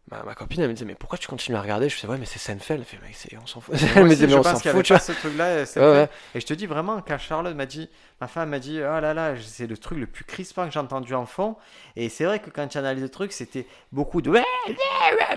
ma, 0.10 0.24
ma 0.24 0.36
copine, 0.36 0.62
elle 0.62 0.70
me 0.70 0.74
disait, 0.74 0.86
mais 0.86 0.96
pourquoi 0.96 1.18
tu 1.18 1.28
continues 1.28 1.58
à 1.58 1.62
regarder? 1.62 1.90
Je 1.90 1.96
faisais, 1.96 2.08
ouais, 2.08 2.18
mais 2.18 2.26
c'est 2.26 2.40
Seinfeld. 2.40 2.80
Elle 2.80 2.86
fait, 2.86 2.98
mais 3.02 3.38
on 3.42 3.46
s'en 3.48 3.60
fout. 3.62 3.76
Elle 3.96 4.06
me 4.06 4.10
disait, 4.10 4.28
mais 4.28 4.36
on 4.36 4.44
s'en 4.44 4.58
fout, 4.58 4.84
tu 4.84 4.94
vois. 4.94 5.00
ce 5.00 5.12
Ouais, 5.28 5.66
fait. 5.66 5.80
ouais. 5.80 6.10
Et 6.36 6.40
je 6.40 6.46
te 6.46 6.54
dis 6.54 6.66
vraiment, 6.66 7.02
quand 7.06 7.18
Charlotte 7.18 7.56
m'a 7.56 7.66
dit, 7.66 7.90
ma 8.22 8.28
femme 8.28 8.50
m'a 8.50 8.60
dit, 8.60 8.80
oh 8.80 9.00
là 9.00 9.14
là, 9.14 9.34
c'est 9.42 9.68
le 9.68 9.78
truc 9.78 9.98
le 9.98 10.08
plus 10.08 10.24
crispant 10.24 10.66
que 10.66 10.72
j'ai 10.74 10.80
entendu 10.80 11.14
en 11.14 11.26
fond. 11.26 11.56
Et 11.96 12.10
c'est 12.10 12.26
vrai 12.26 12.40
que 12.40 12.50
quand 12.50 12.68
tu 12.68 12.78
analyses 12.78 13.04
le 13.04 13.10
truc, 13.10 13.32
c'était 13.34 13.68
beaucoup 13.92 14.22
de 14.22 14.30
ouais, 14.30 14.44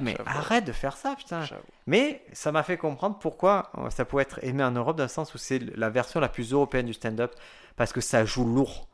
mais 0.00 0.16
arrête 0.26 0.64
de 0.64 0.72
faire 0.72 0.96
ça, 0.96 1.14
putain. 1.16 1.42
Mais 1.86 2.22
ça 2.32 2.52
m'a 2.52 2.62
fait 2.62 2.76
comprendre 2.76 3.18
pourquoi 3.18 3.70
euh, 3.78 3.90
ça 3.90 4.04
pouvait 4.04 4.22
être 4.22 4.38
aimé 4.44 4.62
en 4.62 4.70
Europe, 4.70 4.96
dans 4.96 5.04
le 5.04 5.08
sens 5.08 5.34
où 5.34 5.38
c'est 5.38 5.58
la 5.76 5.90
version 5.90 6.20
la 6.20 6.28
plus 6.28 6.52
européenne 6.52 6.86
du 6.86 6.94
stand-up, 6.94 7.34
parce 7.76 7.92
que 7.92 8.00
ça 8.00 8.24
joue 8.24 8.44
lourd. 8.44 8.86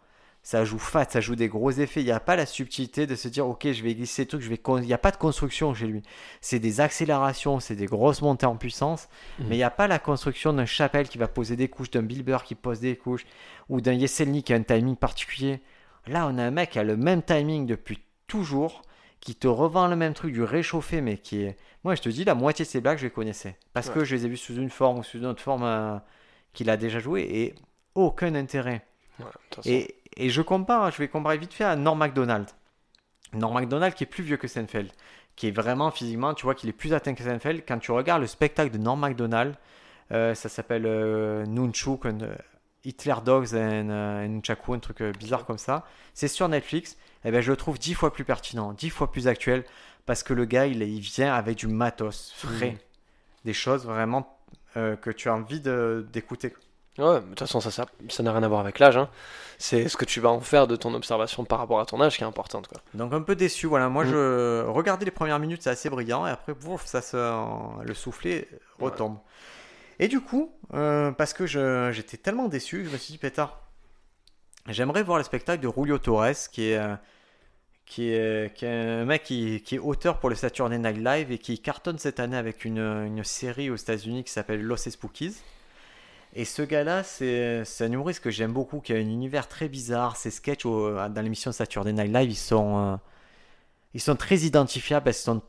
Ça 0.46 0.64
joue 0.64 0.78
fat, 0.78 1.06
ça 1.10 1.20
joue 1.20 1.34
des 1.34 1.48
gros 1.48 1.72
effets. 1.72 2.02
Il 2.02 2.04
n'y 2.04 2.12
a 2.12 2.20
pas 2.20 2.36
la 2.36 2.46
subtilité 2.46 3.08
de 3.08 3.16
se 3.16 3.26
dire, 3.26 3.48
ok, 3.48 3.66
je 3.72 3.82
vais 3.82 3.96
glisser 3.96 4.22
des 4.22 4.28
trucs, 4.28 4.42
je 4.42 4.48
vais. 4.48 4.60
Il 4.64 4.86
n'y 4.86 4.92
a 4.92 4.98
pas 4.98 5.10
de 5.10 5.16
construction 5.16 5.74
chez 5.74 5.88
lui. 5.88 6.02
C'est 6.40 6.60
des 6.60 6.80
accélérations, 6.80 7.58
c'est 7.58 7.74
des 7.74 7.86
grosses 7.86 8.22
montées 8.22 8.46
en 8.46 8.54
puissance, 8.56 9.08
Mhm. 9.40 9.46
mais 9.48 9.56
il 9.56 9.58
n'y 9.58 9.64
a 9.64 9.70
pas 9.70 9.88
la 9.88 9.98
construction 9.98 10.52
d'un 10.52 10.64
Chapelle 10.64 11.08
qui 11.08 11.18
va 11.18 11.26
poser 11.26 11.56
des 11.56 11.66
couches, 11.66 11.90
d'un 11.90 12.04
Bill 12.04 12.22
Burr 12.22 12.44
qui 12.44 12.54
pose 12.54 12.78
des 12.78 12.94
couches, 12.94 13.26
ou 13.68 13.80
d'un 13.80 13.94
Yeselnik 13.94 14.46
qui 14.46 14.52
a 14.52 14.56
un 14.56 14.62
timing 14.62 14.94
particulier. 14.94 15.58
Là, 16.06 16.28
on 16.30 16.38
a 16.38 16.44
un 16.44 16.52
mec 16.52 16.70
qui 16.70 16.78
a 16.78 16.84
le 16.84 16.96
même 16.96 17.22
timing 17.24 17.66
depuis 17.66 17.98
toujours, 18.28 18.82
qui 19.18 19.34
te 19.34 19.48
revend 19.48 19.88
le 19.88 19.96
même 19.96 20.14
truc, 20.14 20.32
du 20.32 20.44
réchauffé, 20.44 21.00
mais 21.00 21.18
qui 21.18 21.42
est. 21.42 21.56
Moi, 21.82 21.96
je 21.96 22.02
te 22.02 22.08
dis, 22.08 22.22
la 22.22 22.36
moitié 22.36 22.64
de 22.64 22.70
ces 22.70 22.80
blagues, 22.80 22.98
je 22.98 23.06
les 23.06 23.10
connaissais. 23.10 23.56
Parce 23.72 23.90
que 23.90 24.04
je 24.04 24.14
les 24.14 24.26
ai 24.26 24.28
vues 24.28 24.36
sous 24.36 24.54
une 24.54 24.70
forme 24.70 25.00
ou 25.00 25.02
sous 25.02 25.18
une 25.18 25.26
autre 25.26 25.42
forme 25.42 25.64
euh, 25.64 25.98
qu'il 26.52 26.70
a 26.70 26.76
déjà 26.76 27.00
joué, 27.00 27.22
et 27.22 27.54
aucun 27.96 28.36
intérêt. 28.36 28.86
Ouais. 29.18 29.26
Et, 29.64 29.95
et 30.16 30.30
je 30.30 30.42
compare, 30.42 30.90
je 30.90 30.98
vais 30.98 31.08
comparer 31.08 31.38
vite 31.38 31.52
fait 31.52 31.64
à 31.64 31.76
Norm 31.76 31.98
MacDonald. 31.98 32.48
Norm 33.32 33.54
MacDonald 33.54 33.94
qui 33.94 34.04
est 34.04 34.06
plus 34.06 34.22
vieux 34.24 34.36
que 34.36 34.48
Seinfeld, 34.48 34.90
qui 35.34 35.48
est 35.48 35.50
vraiment 35.50 35.90
physiquement, 35.90 36.32
tu 36.34 36.44
vois 36.44 36.54
qu'il 36.54 36.68
est 36.68 36.72
plus 36.72 36.94
atteint 36.94 37.14
que 37.14 37.22
Seinfeld. 37.22 37.64
Quand 37.66 37.78
tu 37.78 37.90
regardes 37.92 38.22
le 38.22 38.26
spectacle 38.26 38.70
de 38.70 38.78
Norm 38.78 38.98
MacDonald, 39.00 39.54
euh, 40.12 40.34
ça 40.34 40.48
s'appelle 40.48 40.86
euh, 40.86 41.44
Nunchuk, 41.46 42.06
euh, 42.06 42.34
Hitler 42.84 43.16
Dogs 43.24 43.54
and, 43.54 43.90
euh, 43.90 44.26
Nunchaku, 44.26 44.74
un 44.74 44.78
truc 44.78 45.02
euh, 45.02 45.12
bizarre 45.12 45.44
comme 45.44 45.58
ça. 45.58 45.84
C'est 46.14 46.28
sur 46.28 46.48
Netflix. 46.48 46.96
Et 47.24 47.30
ben, 47.32 47.40
je 47.40 47.50
le 47.50 47.56
trouve 47.56 47.78
dix 47.78 47.94
fois 47.94 48.12
plus 48.12 48.24
pertinent, 48.24 48.72
dix 48.72 48.90
fois 48.90 49.10
plus 49.10 49.26
actuel, 49.26 49.64
parce 50.06 50.22
que 50.22 50.32
le 50.32 50.44
gars, 50.44 50.66
il, 50.66 50.82
vient 51.00 51.34
avec 51.34 51.58
du 51.58 51.66
matos 51.66 52.32
frais, 52.36 52.70
Mhm. 52.70 52.78
des 53.44 53.52
choses 53.52 53.84
vraiment 53.84 54.32
que 54.74 55.10
tu 55.10 55.30
as 55.30 55.34
envie 55.34 55.60
de- 55.60 56.06
d'écouter. 56.12 56.52
Ouais, 56.98 57.20
de 57.20 57.26
toute 57.26 57.38
façon, 57.40 57.60
ça 57.60 57.70
ça 57.70 57.86
ça 58.08 58.22
n'a 58.22 58.32
rien 58.32 58.42
à 58.42 58.48
voir 58.48 58.60
avec 58.60 58.78
l'âge. 58.78 58.96
Hein. 58.96 59.08
C'est 59.58 59.88
ce 59.88 59.96
que 59.96 60.04
tu 60.04 60.20
vas 60.20 60.30
en 60.30 60.40
faire 60.40 60.66
de 60.66 60.76
ton 60.76 60.92
observation 60.94 61.44
par 61.44 61.58
rapport 61.58 61.80
à 61.80 61.86
ton 61.86 62.00
âge 62.00 62.16
qui 62.16 62.22
est 62.22 62.26
importante. 62.26 62.68
Quoi. 62.68 62.80
Donc 62.94 63.12
un 63.12 63.20
peu 63.22 63.34
déçu, 63.36 63.66
voilà. 63.66 63.88
Moi, 63.88 64.04
Mm. 64.04 64.08
je 64.08 64.64
regardais 64.66 65.04
les 65.04 65.10
premières 65.10 65.38
minutes, 65.38 65.62
c'est 65.62 65.70
assez 65.70 65.90
brillant, 65.90 66.26
et 66.26 66.30
après, 66.30 66.54
bouf, 66.54 66.84
ça 66.86 67.02
se... 67.02 67.16
le 67.84 67.94
soufflet 67.94 68.48
retombe. 68.78 69.18
Et 69.98 70.08
du 70.08 70.20
coup, 70.20 70.52
euh, 70.74 71.10
parce 71.12 71.32
que 71.32 71.46
je- 71.46 71.90
j'étais 71.92 72.16
tellement 72.18 72.48
déçu, 72.48 72.84
je 72.84 72.90
me 72.90 72.96
suis 72.98 73.12
dit, 73.12 73.18
pétard, 73.18 73.60
j'aimerais 74.68 75.02
voir 75.02 75.18
le 75.18 75.24
spectacle 75.24 75.62
de 75.66 75.70
Julio 75.74 75.98
Torres, 75.98 76.34
qui 76.52 76.70
est, 76.70 76.76
euh, 76.78 76.94
qui 77.86 78.10
est, 78.10 78.54
qui 78.54 78.64
est 78.66 78.68
un 79.00 79.04
mec 79.04 79.22
qui, 79.22 79.62
qui 79.62 79.76
est 79.76 79.78
auteur 79.78 80.18
pour 80.18 80.28
le 80.28 80.34
Saturday 80.34 80.78
Night 80.78 80.98
Live 80.98 81.30
et 81.32 81.38
qui 81.38 81.58
cartonne 81.60 81.98
cette 81.98 82.20
année 82.20 82.36
avec 82.36 82.64
une, 82.64 82.78
une 82.78 83.22
série 83.24 83.70
aux 83.70 83.76
États-Unis 83.76 84.24
qui 84.24 84.32
s'appelle 84.32 84.62
Los 84.62 84.76
Spookies. 84.76 85.36
Et 86.38 86.44
ce 86.44 86.60
gars-là, 86.62 87.02
c'est 87.02 87.64
un 87.80 87.90
humoriste 87.92 88.22
que 88.22 88.30
j'aime 88.30 88.52
beaucoup, 88.52 88.80
qui 88.80 88.92
a 88.92 88.96
un 88.96 89.00
univers 89.00 89.48
très 89.48 89.68
bizarre. 89.68 90.16
Ses 90.16 90.30
sketchs 90.30 90.66
au- 90.66 90.92
dans 91.08 91.22
l'émission 91.22 91.50
Saturday 91.50 91.92
Night 91.94 92.12
Live, 92.12 92.30
ils 92.30 92.34
sont, 92.36 92.78
euh, 92.92 92.96
ils 93.94 94.00
sont 94.02 94.16
très 94.16 94.36
identifiables, 94.40 95.04
parce 95.04 95.16
qu'ils 95.16 95.24
sont 95.32 95.42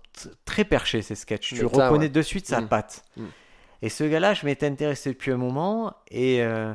très 0.46 0.64
perchés, 0.64 1.02
ces 1.02 1.16
sketchs. 1.16 1.50
Tu 1.50 1.58
ça, 1.58 1.66
reconnais 1.66 2.06
ouais. 2.06 2.10
de 2.10 2.22
suite 2.22 2.48
sa 2.48 2.62
Mm. 2.62 2.68
patte. 2.70 3.04
Mm. 3.18 3.26
Et 3.82 3.90
ce 3.90 4.06
gars-là, 4.06 4.34
je 4.34 4.46
m'étais 4.46 4.66
intéressé 4.66 5.10
depuis 5.10 5.32
un 5.32 5.38
moment. 5.38 5.94
Et 6.10 6.42
euh, 6.42 6.74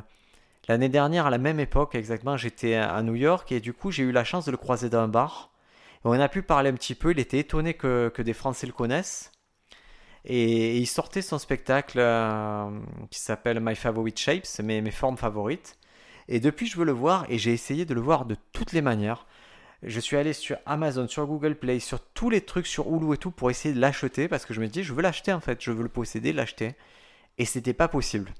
l'année 0.67 0.89
dernière, 0.89 1.25
à 1.25 1.29
la 1.31 1.39
même 1.39 1.59
époque 1.59 1.95
exactement, 1.95 2.37
j'étais 2.37 2.75
à 2.75 2.93
à 2.93 3.01
New 3.01 3.15
York. 3.15 3.51
Et 3.51 3.59
du 3.59 3.73
coup, 3.73 3.89
j'ai 3.91 4.03
eu 4.03 4.11
la 4.11 4.23
chance 4.23 4.45
de 4.45 4.51
le 4.51 4.57
croiser 4.57 4.89
dans 4.89 4.99
un 5.01 5.07
bar. 5.07 5.49
Et 6.05 6.07
on 6.07 6.11
a 6.13 6.29
pu 6.29 6.43
parler 6.43 6.69
un 6.69 6.73
petit 6.75 6.95
peu. 6.95 7.11
Il 7.11 7.19
était 7.19 7.39
étonné 7.39 7.73
que, 7.73 8.11
que 8.13 8.21
des 8.21 8.33
Français 8.33 8.67
le 8.67 8.73
connaissent. 8.73 9.31
Et 10.25 10.77
il 10.77 10.87
sortait 10.87 11.21
son 11.21 11.37
spectacle 11.37 11.99
euh, 11.99 12.69
qui 13.09 13.19
s'appelle 13.19 13.59
My 13.59 13.75
Favorite 13.75 14.17
Shapes, 14.17 14.47
mes, 14.63 14.81
mes 14.81 14.91
formes 14.91 15.17
favorites. 15.17 15.77
Et 16.29 16.39
depuis, 16.39 16.67
je 16.67 16.77
veux 16.77 16.85
le 16.85 16.93
voir 16.93 17.25
et 17.29 17.37
j'ai 17.37 17.51
essayé 17.51 17.85
de 17.85 17.93
le 17.93 18.01
voir 18.01 18.25
de 18.25 18.37
toutes 18.53 18.71
les 18.71 18.81
manières. 18.81 19.25
Je 19.81 19.99
suis 19.99 20.15
allé 20.15 20.31
sur 20.31 20.57
Amazon, 20.65 21.09
sur 21.09 21.27
Google 21.27 21.55
Play, 21.55 21.79
sur 21.79 21.99
tous 21.99 22.29
les 22.29 22.39
trucs, 22.39 22.67
sur 22.67 22.87
Hulu 22.87 23.13
et 23.13 23.17
tout 23.17 23.31
pour 23.31 23.51
essayer 23.51 23.75
de 23.75 23.81
l'acheter 23.81 24.29
parce 24.29 24.45
que 24.45 24.53
je 24.53 24.61
me 24.61 24.67
dis, 24.67 24.83
je 24.83 24.93
veux 24.93 25.01
l'acheter 25.01 25.33
en 25.33 25.41
fait, 25.41 25.61
je 25.61 25.71
veux 25.71 25.83
le 25.83 25.89
posséder, 25.89 26.31
l'acheter. 26.31 26.75
Et 27.37 27.43
c'était 27.43 27.73
pas 27.73 27.89
possible. 27.89 28.33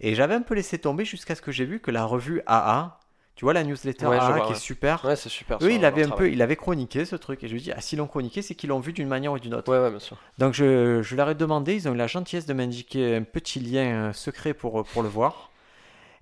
Et 0.00 0.16
j'avais 0.16 0.34
un 0.34 0.42
peu 0.42 0.54
laissé 0.54 0.78
tomber 0.78 1.04
jusqu'à 1.04 1.36
ce 1.36 1.42
que 1.42 1.52
j'ai 1.52 1.64
vu 1.64 1.78
que 1.78 1.92
la 1.92 2.04
revue 2.04 2.42
AA, 2.46 2.98
Tu 3.38 3.44
vois 3.44 3.52
la 3.54 3.62
newsletter 3.62 4.08
Ouais, 4.08 4.20
je 4.20 4.32
AA 4.32 4.32
vois, 4.32 4.40
qui 4.40 4.50
ouais. 4.50 4.56
est 4.56 4.60
super. 4.60 5.04
Ouais, 5.04 5.14
c'est 5.14 5.28
super. 5.28 5.60
Ça, 5.62 5.70
il 5.70 5.84
avait 5.84 6.02
un 6.02 6.08
travail. 6.08 6.30
peu, 6.30 6.32
il 6.32 6.42
avait 6.42 6.56
chroniqué 6.56 7.04
ce 7.04 7.14
truc. 7.14 7.44
Et 7.44 7.48
je 7.48 7.52
lui 7.54 7.60
dis, 7.62 7.70
ah, 7.70 7.80
s'ils 7.80 7.98
l'ont 8.00 8.08
chroniqué, 8.08 8.42
c'est 8.42 8.56
qu'ils 8.56 8.70
l'ont 8.70 8.80
vu 8.80 8.92
d'une 8.92 9.06
manière 9.06 9.32
ou 9.32 9.38
d'une 9.38 9.54
autre. 9.54 9.70
Ouais, 9.70 9.78
ouais, 9.78 9.90
bien 9.90 10.00
sûr. 10.00 10.16
Donc 10.38 10.54
je, 10.54 11.02
je 11.02 11.14
leur 11.14 11.30
ai 11.30 11.36
demandé, 11.36 11.76
ils 11.76 11.88
ont 11.88 11.94
eu 11.94 11.96
la 11.96 12.08
gentillesse 12.08 12.46
de 12.46 12.52
m'indiquer 12.52 13.14
un 13.14 13.22
petit 13.22 13.60
lien 13.60 14.08
euh, 14.08 14.12
secret 14.12 14.54
pour, 14.54 14.84
pour 14.84 15.04
le 15.04 15.08
voir. 15.08 15.52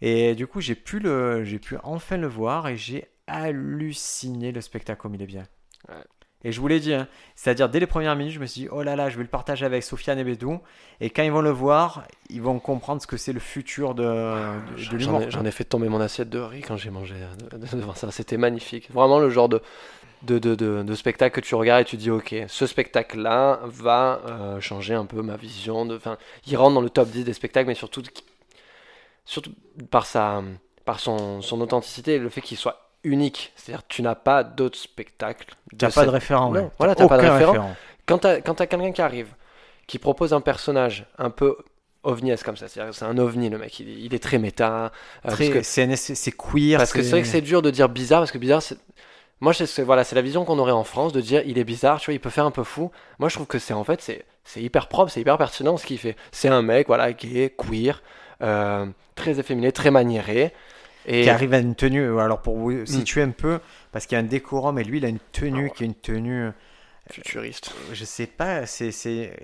Et 0.03 0.35
du 0.35 0.47
coup, 0.47 0.61
j'ai 0.61 0.75
pu, 0.75 0.99
le, 0.99 1.43
j'ai 1.45 1.59
pu 1.59 1.79
enfin 1.83 2.19
le 2.19 2.27
voir 2.27 2.69
et 2.69 2.77
j'ai 2.77 3.09
halluciné 3.27 4.53
le 4.53 4.61
spectacle 4.61 5.01
comme 5.01 5.15
il 5.15 5.23
est 5.23 5.27
bien. 5.27 5.45
Ouais. 5.89 5.95
Et 6.45 6.53
je 6.53 6.61
vous 6.61 6.69
l'ai 6.69 6.79
dit, 6.79 6.95
hein, 6.95 7.09
c'est-à-dire 7.35 7.69
dès 7.69 7.81
les 7.81 7.87
premières 7.87 8.15
minutes, 8.15 8.35
je 8.35 8.39
me 8.41 8.47
suis 8.47 8.63
dit, 8.63 8.69
oh 8.71 8.83
là 8.83 8.95
là, 8.95 9.09
je 9.09 9.17
vais 9.17 9.23
le 9.25 9.29
partager 9.29 9.65
avec 9.67 9.83
Sofiane 9.83 10.19
et 10.19 10.25
Bédou. 10.25 10.61
Et 11.01 11.11
quand 11.11 11.23
ils 11.23 11.33
vont 11.33 11.41
le 11.41 11.51
voir, 11.51 12.07
ils 12.31 12.43
vont 12.43 12.59
comprendre 12.61 13.03
ce 13.03 13.07
que 13.07 13.17
c'est 13.17 13.33
le 13.33 13.41
futur 13.41 13.95
de, 13.95 14.03
de, 14.05 14.97
l'humour. 14.97 15.23
ai, 15.23 15.31
j'en 15.31 15.45
ai 15.45 15.51
fait 15.51 15.65
tomber 15.65 15.89
mon 15.89 16.01
assiette 16.01 16.29
de 16.31 16.39
riz 16.39 16.61
quand 16.61 16.77
j'ai 16.77 16.91
mangé 16.91 17.15
de- 17.51 17.77
devant 17.77 17.95
ça. 17.95 18.11
C'était 18.13 18.37
magnifique. 18.37 18.91
Vraiment 18.93 19.19
le 19.19 19.29
genre 19.31 19.49
de, 19.49 19.61
de, 20.23 20.39
de, 20.39 20.55
de- 20.55 20.83
de 20.85 20.95
spectacle 20.95 21.35
que 21.41 21.45
tu 21.45 21.55
regardes 21.57 21.83
et 21.83 21.85
tu 21.85 21.97
dis 21.97 22.11
ok, 22.11 22.35
ce 22.47 22.67
spectacle-là 22.67 23.61
va 23.65 24.21
euh, 24.29 24.61
changer 24.61 24.95
un 24.95 25.07
peu 25.07 25.23
ma 25.23 25.37
vision. 25.37 25.85
De, 25.87 25.97
enfin, 25.97 26.17
il 26.47 26.57
rentre 26.57 26.75
dans 26.75 26.81
le 26.81 26.91
top 26.91 27.09
10 27.09 27.25
des 27.25 27.33
spectacles, 27.33 27.67
mais 27.69 27.75
surtout, 27.75 28.03
surtout 29.25 29.53
par, 29.91 30.07
sa, 30.07 30.43
par 30.85 31.01
son, 31.01 31.43
son 31.43 31.61
authenticité 31.61 32.15
et 32.15 32.19
le 32.19 32.29
fait 32.29 32.41
qu'il 32.41 32.57
soit 32.57 32.86
unique. 33.07 33.53
C'est-à-dire 33.57 33.83
tu 33.89 34.03
n'as 34.03 34.15
pas 34.15 34.43
d'autres 34.45 34.79
spectacles. 34.79 35.55
T'as 35.79 35.89
de 35.89 35.93
pas 35.95 36.01
cette- 36.01 36.05
de 36.07 36.11
référent. 36.11 36.51
Non, 36.51 36.61
ouais. 36.61 36.69
voilà, 36.79 36.95
t'as 36.95 37.09
pas 37.09 37.17
de 37.19 37.27
référent. 37.29 37.75
Quand 38.07 38.19
t'as 38.19 38.41
quand 38.41 38.55
t'as 38.55 38.67
quelqu'un 38.67 38.93
qui 38.93 39.03
arrive, 39.03 39.29
qui 39.87 39.99
propose 39.99 40.33
un 40.33 40.41
personnage 40.41 41.07
un 41.19 41.31
peu 41.31 41.57
ovniesque 42.03 42.45
comme 42.45 42.57
ça, 42.57 42.67
c'est 42.69 43.03
un 43.05 43.19
ovni 43.19 43.49
le 43.51 43.59
mec, 43.59 43.81
il, 43.81 43.89
est- 43.89 44.01
il 44.01 44.15
est 44.15 44.23
très 44.23 44.39
méta. 44.39 44.93
euh, 45.25 45.31
Très- 45.31 45.63
c'est 45.65 46.33
queer. 46.33 46.79
parce 46.79 46.93
que 46.93 47.03
c'est 47.03 47.11
vrai 47.11 47.23
que 47.23 47.29
c'est 47.29 47.41
dur 47.41 47.63
de 47.63 47.71
dire 47.71 47.89
bizarre, 47.89 48.21
parce 48.21 48.31
que 48.33 48.39
bizarre, 48.39 48.63
c'est. 48.63 48.79
Moi, 49.41 49.53
c'est 49.53 49.83
voilà, 49.83 50.03
c'est 50.03 50.15
la 50.15 50.23
vision 50.23 50.45
qu'on 50.47 50.59
aurait 50.59 50.73
en 50.73 50.85
France 50.85 51.13
de 51.13 51.21
dire 51.21 51.43
il 51.45 51.59
est 51.59 51.65
bizarre, 51.65 52.01
tu 52.01 52.07
vois, 52.07 52.15
il 52.15 52.21
peut 52.21 52.31
faire 52.31 52.47
un 52.47 52.51
peu 52.51 52.65
fou. 52.65 52.91
Moi, 53.19 53.29
je 53.29 53.35
trouve 53.35 53.47
que 53.47 53.59
c'est 53.59 53.75
en 53.75 53.85
fait, 53.85 54.01
c'est 54.01 54.25
c'est 54.45 54.63
hyper 54.63 54.87
propre, 54.89 55.11
c'est 55.11 55.21
hyper 55.21 55.37
pertinent 55.37 55.77
ce 55.77 55.85
qu'il 55.85 55.99
fait. 55.99 56.17
C'est 56.33 56.49
un 56.49 56.63
mec, 56.63 56.87
voilà, 56.87 57.13
qui 57.13 57.41
est 57.41 57.51
queer, 57.57 58.03
euh, 58.43 58.87
très 59.15 59.39
efféminé, 59.41 59.73
très 59.73 59.91
maniéré. 59.91 60.55
Et 61.07 61.23
qui 61.23 61.31
arrive 61.31 61.55
à 61.55 61.59
une 61.59 61.75
tenue. 61.75 62.19
Alors 62.21 62.43
pour 62.43 62.57
vous 62.57 62.85
situer 62.87 63.23
un 63.23 63.31
peu, 63.31 63.61
parce 63.93 64.07
qu'il 64.07 64.17
y 64.17 64.21
a 64.21 64.25
un 64.25 64.27
décorum 64.27 64.79
et 64.79 64.85
lui 64.85 64.99
il 64.99 65.05
a 65.05 65.09
une 65.09 65.21
tenue 65.33 65.69
Ah 65.71 65.75
qui 65.75 65.85
est 65.85 65.87
une 65.87 65.95
tenue. 65.95 66.51
futuriste. 67.09 67.73
Je 67.93 68.05
sais 68.05 68.27
pas, 68.27 68.67
c'est 68.67 68.91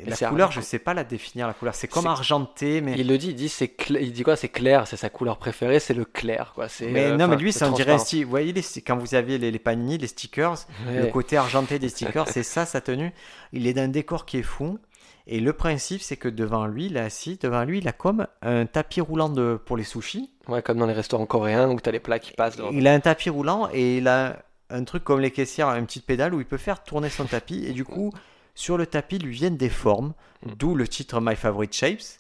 la 0.05 0.17
couleur, 0.29 0.51
je 0.51 0.61
sais 0.61 0.81
pas 0.81 0.95
la 0.95 1.05
définir 1.05 1.47
la 1.47 1.53
couleur. 1.55 1.75
C'est 1.77 1.87
comme 1.87 2.09
argenté, 2.09 2.81
mais 2.81 2.95
Il 2.99 3.07
le 3.07 3.17
dit, 3.19 3.29
il 3.29 3.35
dit 3.37 3.49
c'est 3.49 3.67
cla- 3.69 4.01
il 4.03 4.13
dit 4.13 4.25
quoi? 4.25 4.35
C'est 4.35 4.49
clair, 4.49 4.89
c'est 4.89 4.97
sa 4.97 5.11
couleur 5.11 5.37
préférée, 5.39 5.79
c'est 5.79 5.95
le 5.95 6.05
clair, 6.05 6.53
quoi. 6.57 6.69
C'est 6.69 6.87
mais 6.89 7.05
euh, 7.13 7.17
non, 7.17 7.29
mais 7.29 7.37
lui 7.37 7.53
c'est 7.53 7.65
on 7.65 7.71
dirait 7.71 7.99
style. 7.99 8.25
Vous 8.25 8.31
voyez 8.31 8.53
les, 8.53 8.63
quand 8.85 8.97
vous 8.97 9.15
aviez 9.15 9.39
les, 9.39 9.53
les 9.53 9.59
panini, 9.61 9.97
les 9.99 10.09
stickers, 10.09 10.57
le 10.89 11.07
côté 11.07 11.37
argenté 11.37 11.79
des 11.79 11.89
stickers, 11.89 12.27
c'est 12.33 12.43
ça 12.43 12.67
sa 12.67 12.81
tenue. 12.81 13.13
Il 13.53 13.69
est 13.69 13.75
d'un 13.75 13.89
décor 13.89 14.27
qui 14.27 14.39
est 14.39 14.43
fou. 14.43 14.79
Et 15.27 15.39
le 15.41 15.53
principe, 15.53 16.03
c'est 16.03 16.17
que 16.17 16.29
devant 16.29 16.67
lui, 16.67 16.87
il 16.87 16.97
est 16.97 17.01
assis, 17.01 17.39
devant 17.41 17.63
lui, 17.65 17.79
il 17.79 17.87
a 17.89 17.93
comme 17.93 18.27
un 18.43 18.67
tapis 18.67 19.01
roulant 19.01 19.29
de, 19.29 19.59
pour 19.65 19.77
les 19.77 19.85
sushis. 19.85 20.31
Ouais, 20.49 20.63
comme 20.63 20.79
dans 20.79 20.87
les 20.87 20.93
restaurants 20.93 21.27
coréens 21.27 21.69
où 21.71 21.79
t'as 21.81 21.93
les 21.93 22.01
plats 22.01 22.19
qui 22.19 22.33
passent. 22.33 22.59
Il 22.73 22.87
a 22.89 22.93
un 22.93 23.01
tapis 23.01 23.31
roulant 23.31 23.69
et 23.73 23.99
il 23.99 24.09
a 24.09 24.43
un 24.71 24.85
truc 24.85 25.05
comme 25.05 25.21
les 25.21 25.31
caissières, 25.31 25.69
une 25.77 25.87
petite 25.87 26.07
pédale 26.07 26.35
où 26.35 26.41
il 26.41 26.47
peut 26.47 26.57
faire 26.57 26.83
tourner 26.83 27.09
son 27.09 27.25
tapis. 27.27 27.65
Et 27.67 27.73
du 27.73 27.85
coup, 27.85 28.13
sur 28.55 28.77
le 28.77 28.87
tapis 28.87 29.19
lui 29.19 29.33
viennent 29.33 29.57
des 29.57 29.69
formes, 29.69 30.13
Mm. 30.45 30.51
d'où 30.59 30.75
le 30.75 30.89
titre 30.89 31.21
My 31.21 31.37
Favorite 31.37 31.73
Shapes. 31.73 32.19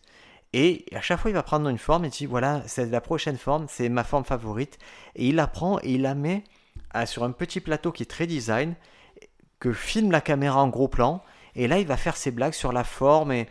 Et 0.52 0.84
à 0.94 1.00
chaque 1.00 1.18
fois, 1.18 1.30
il 1.30 1.34
va 1.34 1.42
prendre 1.42 1.68
une 1.68 1.78
forme 1.78 2.04
et 2.04 2.08
il 2.08 2.12
dit 2.12 2.26
voilà, 2.26 2.62
c'est 2.66 2.86
la 2.88 3.00
prochaine 3.00 3.36
forme, 3.36 3.66
c'est 3.68 3.88
ma 3.88 4.04
forme 4.04 4.24
favorite. 4.24 4.78
Et 5.16 5.26
il 5.30 5.34
la 5.34 5.48
prend 5.48 5.80
et 5.80 5.94
il 5.94 6.02
la 6.02 6.14
met 6.14 6.44
à- 6.94 7.06
sur 7.06 7.24
un 7.24 7.32
petit 7.32 7.58
plateau 7.58 7.90
qui 7.90 8.04
est 8.04 8.06
très 8.06 8.28
design, 8.28 8.74
que 9.58 9.72
filme 9.72 10.12
la 10.12 10.20
caméra 10.20 10.62
en 10.62 10.68
gros 10.68 10.86
plan. 10.86 11.20
Et 11.56 11.68
là, 11.68 11.78
il 11.78 11.86
va 11.86 11.96
faire 11.96 12.16
ses 12.16 12.30
blagues 12.30 12.54
sur 12.54 12.72
la 12.72 12.84
forme 12.84 13.32
et. 13.32 13.46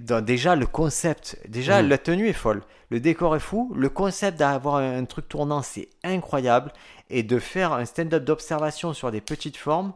dans- 0.00 0.20
Déjà, 0.22 0.56
le 0.56 0.66
concept, 0.66 1.38
déjà, 1.48 1.82
Mm. 1.82 1.88
la 1.88 1.98
tenue 1.98 2.28
est 2.28 2.32
folle. 2.34 2.62
Le 2.90 3.00
décor 3.00 3.34
est 3.34 3.40
fou. 3.40 3.72
Le 3.74 3.88
concept 3.88 4.38
d'avoir 4.38 4.76
un, 4.76 5.04
truc 5.06 5.26
tournant, 5.28 5.62
c'est 5.62 5.88
incroyable. 6.04 6.70
Et 7.08 7.22
de 7.22 7.38
faire 7.38 7.72
un 7.72 7.84
stand-up 7.86 8.22
d'observation 8.24 8.92
sur 8.92 9.10
des 9.10 9.20
petites 9.22 9.56
formes, 9.56 9.92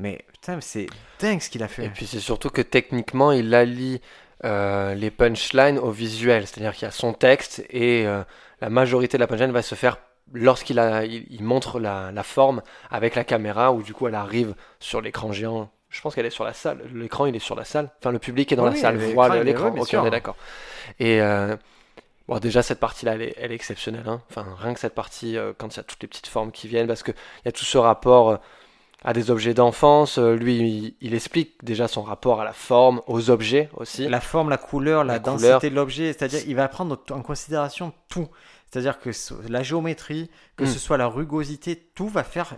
mais 0.00 0.24
putain, 0.32 0.60
c'est 0.60 0.86
dingue 1.20 1.40
ce 1.40 1.48
qu'il 1.50 1.62
a 1.62 1.68
fait. 1.68 1.84
Et 1.84 1.88
puis 1.90 2.06
c'est 2.06 2.18
surtout 2.20 2.50
que 2.50 2.60
techniquement, 2.62 3.30
il 3.32 3.54
allie 3.54 4.00
euh, 4.44 4.94
les 4.94 5.10
punchlines 5.10 5.78
au 5.78 5.90
visuel. 5.92 6.46
C'est-à-dire 6.46 6.72
qu'il 6.74 6.82
y 6.86 6.88
a 6.88 6.90
son 6.90 7.12
texte 7.12 7.64
et 7.70 8.06
euh, 8.06 8.22
la 8.60 8.68
majorité 8.68 9.16
de 9.16 9.20
la 9.20 9.26
punchline 9.28 9.52
va 9.52 9.62
se 9.62 9.74
faire 9.76 9.98
lorsqu'il 10.32 10.78
a, 10.78 11.04
il, 11.04 11.24
il 11.30 11.42
montre 11.44 11.78
la, 11.78 12.10
la 12.12 12.22
forme 12.24 12.62
avec 12.90 13.14
la 13.14 13.22
caméra, 13.24 13.72
où 13.72 13.82
du 13.82 13.94
coup 13.94 14.08
elle 14.08 14.14
arrive 14.16 14.54
sur 14.80 15.00
l'écran 15.00 15.30
géant. 15.32 15.70
Je 15.88 16.00
pense 16.02 16.14
qu'elle 16.14 16.26
est 16.26 16.30
sur 16.30 16.44
la 16.44 16.52
salle. 16.52 16.80
L'écran, 16.94 17.26
il 17.26 17.36
est 17.36 17.40
sur 17.40 17.54
la 17.54 17.64
salle. 17.64 17.90
Enfin, 18.00 18.10
le 18.10 18.18
public 18.18 18.52
est 18.52 18.56
dans 18.56 18.64
Oui, 18.64 18.74
la 18.74 18.80
salle, 18.80 18.96
voit 18.98 19.42
l'écran. 19.42 19.68
ok, 19.76 19.88
on 19.94 20.04
est 20.06 20.10
d'accord. 20.10 20.36
Et 20.98 21.20
euh, 21.22 21.56
bon, 22.28 22.38
déjà, 22.38 22.62
cette 22.62 22.80
partie-là, 22.80 23.14
elle 23.14 23.22
est, 23.22 23.34
elle 23.38 23.52
est 23.52 23.54
exceptionnelle. 23.54 24.04
hein. 24.06 24.20
Enfin, 24.30 24.46
rien 24.58 24.74
que 24.74 24.80
cette 24.80 24.94
partie, 24.94 25.36
euh, 25.36 25.52
quand 25.56 25.74
il 25.74 25.76
y 25.78 25.80
a 25.80 25.84
toutes 25.84 26.02
les 26.02 26.08
petites 26.08 26.26
formes 26.26 26.50
qui 26.52 26.68
viennent, 26.68 26.86
parce 26.88 27.02
qu'il 27.02 27.14
y 27.44 27.48
a 27.48 27.52
tout 27.52 27.64
ce 27.64 27.78
rapport. 27.78 28.30
euh, 28.30 28.36
à 29.04 29.12
des 29.12 29.30
objets 29.30 29.54
d'enfance. 29.54 30.18
Lui, 30.18 30.56
il, 30.58 30.94
il 31.00 31.14
explique 31.14 31.62
déjà 31.62 31.86
son 31.86 32.02
rapport 32.02 32.40
à 32.40 32.44
la 32.44 32.54
forme, 32.54 33.02
aux 33.06 33.30
objets 33.30 33.68
aussi. 33.74 34.08
La 34.08 34.20
forme, 34.20 34.48
la 34.50 34.56
couleur, 34.56 35.04
la, 35.04 35.12
La 35.14 35.18
densité 35.20 35.46
couleur. 35.46 35.60
de 35.60 35.68
l'objet, 35.68 36.12
c'est-à-dire 36.12 36.40
il 36.46 36.56
va 36.56 36.66
prendre 36.66 36.98
en 37.10 37.22
considération 37.22 37.92
tout. 38.08 38.26
C'est-à-dire 38.68 38.98
que 38.98 39.10
la 39.48 39.62
géométrie, 39.62 40.28
que 40.56 40.64
Mm. 40.64 40.66
ce 40.66 40.78
soit 40.80 40.96
la 40.96 41.06
rugosité, 41.06 41.76
tout 41.94 42.08
va 42.08 42.24
faire 42.24 42.54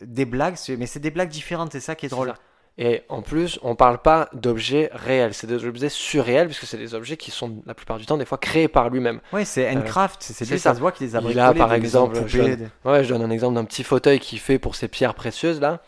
des 0.00 0.24
blagues, 0.26 0.54
mais 0.78 0.86
c'est 0.86 1.00
des 1.00 1.10
blagues 1.10 1.30
différentes, 1.30 1.72
c'est 1.72 1.80
ça 1.80 1.96
qui 1.96 2.06
est 2.06 2.10
drôle. 2.10 2.32
Et 2.80 3.02
en 3.08 3.22
plus, 3.22 3.58
on 3.62 3.74
parle 3.74 3.98
pas 3.98 4.28
d'objets 4.32 4.88
réels, 4.92 5.34
c'est 5.34 5.48
des 5.48 5.64
objets 5.64 5.88
surréels, 5.88 6.46
puisque 6.46 6.64
c'est 6.64 6.76
des 6.78 6.94
objets 6.94 7.16
qui 7.16 7.32
sont 7.32 7.56
la 7.66 7.74
plupart 7.74 7.98
du 7.98 8.06
temps 8.06 8.16
des 8.16 8.24
fois 8.24 8.38
créés 8.38 8.68
par 8.68 8.88
lui-même. 8.88 9.20
Oui, 9.32 9.44
c'est 9.44 9.68
handcraft, 9.68 10.18
c'est 10.22 10.32
c'est 10.32 10.44
lui, 10.44 10.60
ça. 10.60 10.70
ça 10.70 10.74
se 10.76 10.80
voit 10.80 10.92
qu'il 10.92 11.06
les 11.08 11.16
a 11.16 11.20
Il 11.20 11.38
a, 11.40 11.46
bricolés, 11.52 11.58
par 11.58 11.68
des 11.70 11.80
maisons 11.80 12.06
exemple, 12.08 12.28
je 12.28 12.38
donne- 12.40 12.54
des- 12.54 12.68
Ouais, 12.88 13.02
je 13.02 13.08
donne 13.12 13.22
un 13.22 13.30
exemple 13.30 13.56
d'un 13.56 13.64
petit 13.64 13.82
fauteuil 13.82 14.20
qu'il 14.20 14.38
fait 14.38 14.60
pour 14.60 14.76
ses 14.76 14.86
pierres 14.86 15.14
précieuses 15.14 15.60
là, 15.60 15.80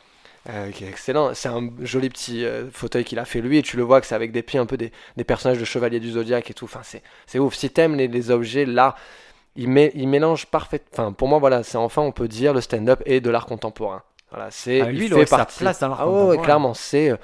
euh, 0.48 0.70
qui 0.72 0.82
est 0.84 0.88
excellent. 0.88 1.32
C'est 1.32 1.48
un 1.48 1.70
joli 1.80 2.08
petit 2.08 2.44
euh, 2.44 2.68
fauteuil 2.72 3.04
qu'il 3.04 3.20
a 3.20 3.24
fait 3.24 3.40
lui, 3.40 3.58
et 3.58 3.62
tu 3.62 3.76
le 3.76 3.84
vois 3.84 4.00
que 4.00 4.06
c'est 4.08 4.16
avec 4.16 4.32
des 4.32 4.42
pieds 4.42 4.58
un 4.58 4.66
peu 4.66 4.76
des, 4.76 4.90
des 5.16 5.22
personnages 5.24 5.58
de 5.58 5.64
chevaliers 5.64 6.00
du 6.00 6.10
zodiaque 6.10 6.50
et 6.50 6.54
tout. 6.54 6.64
Enfin, 6.64 6.80
c'est 6.82 7.04
c'est 7.26 7.38
ouf. 7.38 7.54
Si 7.54 7.70
t'aimes 7.70 7.94
les, 7.94 8.08
les 8.08 8.30
objets, 8.32 8.64
là, 8.66 8.96
il, 9.54 9.68
met, 9.68 9.92
il 9.94 10.08
mélange 10.08 10.46
parfait. 10.46 10.80
Enfin, 10.92 11.12
pour 11.12 11.28
moi, 11.28 11.38
voilà, 11.38 11.62
c'est 11.62 11.76
enfin, 11.78 12.02
on 12.02 12.10
peut 12.12 12.26
dire, 12.26 12.52
le 12.52 12.60
stand-up 12.60 13.00
et 13.06 13.20
de 13.20 13.30
l'art 13.30 13.46
contemporain. 13.46 14.02
Voilà, 14.30 14.50
c'est 14.50 14.80
Ah, 14.80 14.92
lui, 14.92 14.98
il 14.98 15.04
il 15.06 15.12
fait 15.12 15.26
sa 15.26 15.44
place 15.46 15.80
dans 15.80 15.92
Ah 15.98 16.06
ouais, 16.08 16.12
ouais, 16.12 16.18
contemporain. 16.28 16.44
clairement, 16.44 16.74
c'est 16.74 17.10
euh, 17.10 17.16